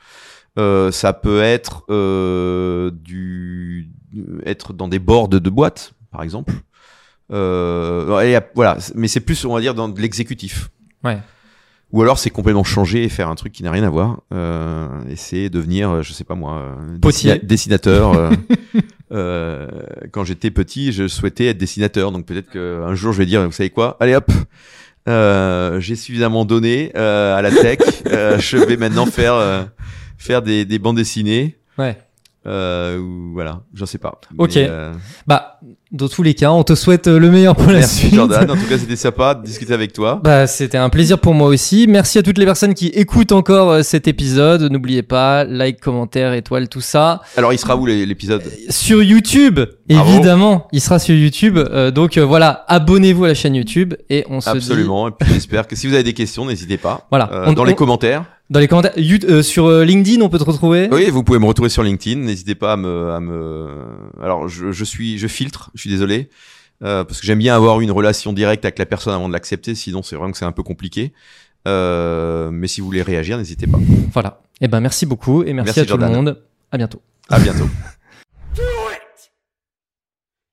Ça 0.57 1.12
peut 1.12 1.43
être 1.43 1.85
du 2.93 3.91
être 4.47 4.73
dans 4.73 4.87
des 4.87 5.01
boards 5.01 5.29
de 5.29 5.51
boîtes 5.51 5.95
par 6.12 6.23
exemple. 6.23 6.55
Euh, 7.33 8.05
voilà, 8.55 8.79
mais 8.95 9.09
c'est 9.09 9.21
plus 9.21 9.45
on 9.45 9.55
va 9.55 9.61
dire 9.61 9.75
dans 9.75 9.89
l'exécutif. 9.89 10.71
Ouais. 11.03 11.19
Ou 11.95 12.03
alors 12.03 12.19
c'est 12.19 12.31
complètement 12.31 12.65
changer 12.65 13.05
et 13.05 13.09
faire 13.09 13.29
un 13.29 13.37
truc 13.37 13.53
qui 13.53 13.62
n'a 13.62 13.71
rien 13.71 13.85
à 13.85 13.89
voir. 13.89 14.21
Euh, 14.33 14.89
et 15.09 15.15
c'est 15.15 15.49
devenir, 15.49 15.91
euh, 15.91 16.03
je 16.03 16.12
sais 16.12 16.25
pas 16.25 16.35
moi, 16.35 16.59
euh, 16.59 16.99
Potier. 17.01 17.39
dessinateur. 17.41 18.15
euh, 18.15 18.31
euh, 19.12 19.69
quand 20.11 20.25
j'étais 20.25 20.51
petit, 20.51 20.91
je 20.91 21.07
souhaitais 21.07 21.47
être 21.47 21.57
dessinateur. 21.57 22.11
Donc 22.11 22.27
peut-être 22.27 22.51
qu'un 22.51 22.97
jour 22.97 23.12
je 23.12 23.19
vais 23.19 23.27
dire, 23.27 23.45
vous 23.47 23.53
savez 23.53 23.71
quoi? 23.71 23.97
Allez 24.01 24.16
hop, 24.16 24.29
euh, 25.09 25.79
j'ai 25.79 25.95
suffisamment 25.95 26.45
donné 26.45 26.91
euh, 26.97 27.37
à 27.37 27.43
la 27.43 27.53
tech. 27.53 27.79
euh, 28.07 28.41
je 28.41 28.57
vais 28.57 28.77
maintenant 28.77 29.07
faire 29.07 29.35
euh, 29.35 29.62
faire 30.19 30.43
des, 30.43 30.65
des 30.65 30.81
bandes 30.81 30.97
dessinées. 30.97 31.59
Ouais. 31.79 31.97
Euh, 32.47 32.99
ou 32.99 33.33
voilà, 33.33 33.62
j'en 33.75 33.87
sais 33.87 33.99
pas. 33.99 34.21
Ok. 34.39 34.57
Euh, 34.57 34.93
Bah, 35.27 35.59
dans 35.93 36.09
tous 36.09 36.23
les 36.23 36.35
cas, 36.35 36.51
on 36.51 36.62
te 36.62 36.75
souhaite 36.75 37.07
euh, 37.07 37.19
le 37.19 37.31
meilleur 37.31 37.55
pour 37.57 37.69
la 37.69 37.79
merci 37.79 38.01
suite. 38.01 38.15
Jordan. 38.15 38.51
En 38.51 38.55
tout 38.55 38.66
cas, 38.69 38.77
c'était 38.79 38.97
sympa 38.97 39.35
de 39.35 39.45
discuter 39.45 39.73
avec 39.73 39.93
toi. 39.93 40.21
Bah, 40.23 40.47
c'était 40.47 40.77
un 40.77 40.91
plaisir 40.91 41.19
pour 41.21 41.33
moi 41.35 41.49
aussi. 41.49 41.87
Merci 41.89 42.19
à 42.19 42.23
toutes 42.23 42.37
les 42.39 42.45
personnes 42.45 42.75
qui 42.75 42.89
écoutent 42.89 43.33
encore 43.33 43.71
euh, 43.71 43.83
cet 43.83 44.09
épisode. 44.09 44.62
N'oubliez 44.71 45.03
pas, 45.03 45.45
like, 45.45 45.81
commentaire, 45.81 46.35
étoile, 46.35 46.69
tout 46.69 46.81
ça. 46.83 47.21
Alors, 47.37 47.53
il 47.53 47.59
sera 47.59 47.77
où 47.77 47.87
l'é- 47.87 48.05
l'épisode? 48.05 48.43
Sur 48.69 49.03
YouTube, 49.03 49.61
évidemment, 49.89 50.69
il 50.73 50.81
sera 50.81 50.99
sur 50.99 51.15
YouTube. 51.15 51.59
Euh, 51.59 51.91
donc 51.91 52.19
voilà, 52.19 52.65
abonnez-vous 52.69 53.25
à 53.25 53.29
la 53.29 53.35
chaîne 53.35 53.55
YouTube 53.55 53.95
et 54.11 54.25
on 54.29 54.41
se 54.41 54.51
dit 54.51 54.57
Absolument. 54.57 55.09
Et 55.09 55.12
puis 55.12 55.33
j'espère 55.33 55.66
que 55.66 55.77
si 55.77 55.87
vous 55.87 55.95
avez 55.95 56.03
des 56.03 56.12
questions, 56.15 56.45
n'hésitez 56.47 56.77
pas. 56.77 57.07
Voilà. 57.11 57.31
On- 57.47 57.53
dans 57.53 57.62
on- 57.62 57.65
les 57.65 57.75
commentaires. 57.75 58.25
Dans 58.55 58.61
les 58.61 58.69
commentaires 58.69 58.97
You- 58.97 59.19
euh, 59.29 59.43
sur 59.43 59.67
euh, 59.67 59.85
LinkedIn, 59.85 60.23
on 60.23 60.29
peut 60.29 60.39
te 60.39 60.45
retrouver? 60.45 60.89
Oui, 60.93 61.11
vous 61.11 61.25
pouvez 61.25 61.41
me 61.41 61.45
retrouver 61.45 61.69
sur 61.69 61.83
LinkedIn. 61.83 62.21
N'hésitez 62.21 62.55
pas 62.55 62.75
à 62.75 62.77
me, 62.77 63.11
à 63.11 63.19
me. 63.19 63.69
Alors, 64.23 64.49
je, 64.49 64.71
je 64.71 64.85
suis, 64.85 65.19
je 65.19 65.27
filtre. 65.27 65.71
Je 65.75 65.81
suis 65.81 65.91
désolé 65.91 66.31
euh, 66.85 67.03
parce 67.05 67.21
que 67.21 67.27
j'aime 67.27 67.41
bien 67.41 67.57
avoir 67.57 67.81
une 67.81 67.91
relation 67.91 68.33
directe 68.33 68.65
avec 68.65 68.79
la 68.79 68.87
personne 68.87 69.13
avant 69.13 69.27
de 69.29 69.33
l'accepter. 69.33 69.75
Sinon, 69.75 70.05
c'est 70.05 70.15
vraiment 70.15 70.31
que 70.31 70.39
c'est 70.39 70.45
un 70.45 70.53
peu 70.53 70.63
compliqué. 70.63 71.13
Euh, 71.67 72.51
mais 72.53 72.69
si 72.69 72.81
vous 72.81 72.87
voulez 72.87 73.03
réagir, 73.03 73.39
n'hésitez 73.39 73.67
pas. 73.67 73.79
Voilà. 74.13 74.41
Et 74.61 74.69
ben 74.69 74.81
merci 74.81 75.05
beaucoup 75.05 75.43
et 75.43 75.53
merci, 75.53 75.73
Merci, 75.77 75.81
à 75.81 75.85
tout 75.87 75.97
le 76.01 76.07
monde. 76.07 76.41
À 76.71 76.77
bientôt. 76.79 77.03
À 77.31 77.41
bientôt. 77.41 77.65
Do 78.55 78.63
it! 78.93 79.33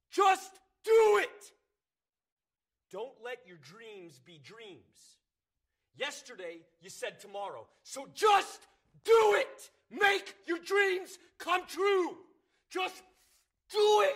Just 0.10 0.54
do 0.84 1.20
it! 1.22 1.54
Don't 2.92 3.14
let 3.24 3.38
your 3.48 3.58
dreams 3.62 4.20
be 4.26 4.40
dreams. 4.44 5.20
Yesterday, 6.00 6.66
you 6.82 6.90
said 6.90 7.20
tomorrow. 7.20 7.68
So 7.84 8.08
just 8.14 8.62
do 9.04 9.36
it! 9.36 9.70
Make 9.90 10.36
your 10.48 10.60
dreams 10.60 11.18
come 11.38 11.62
true! 11.68 12.18
Just 12.70 13.04
do 13.72 14.04
it! 14.06 14.16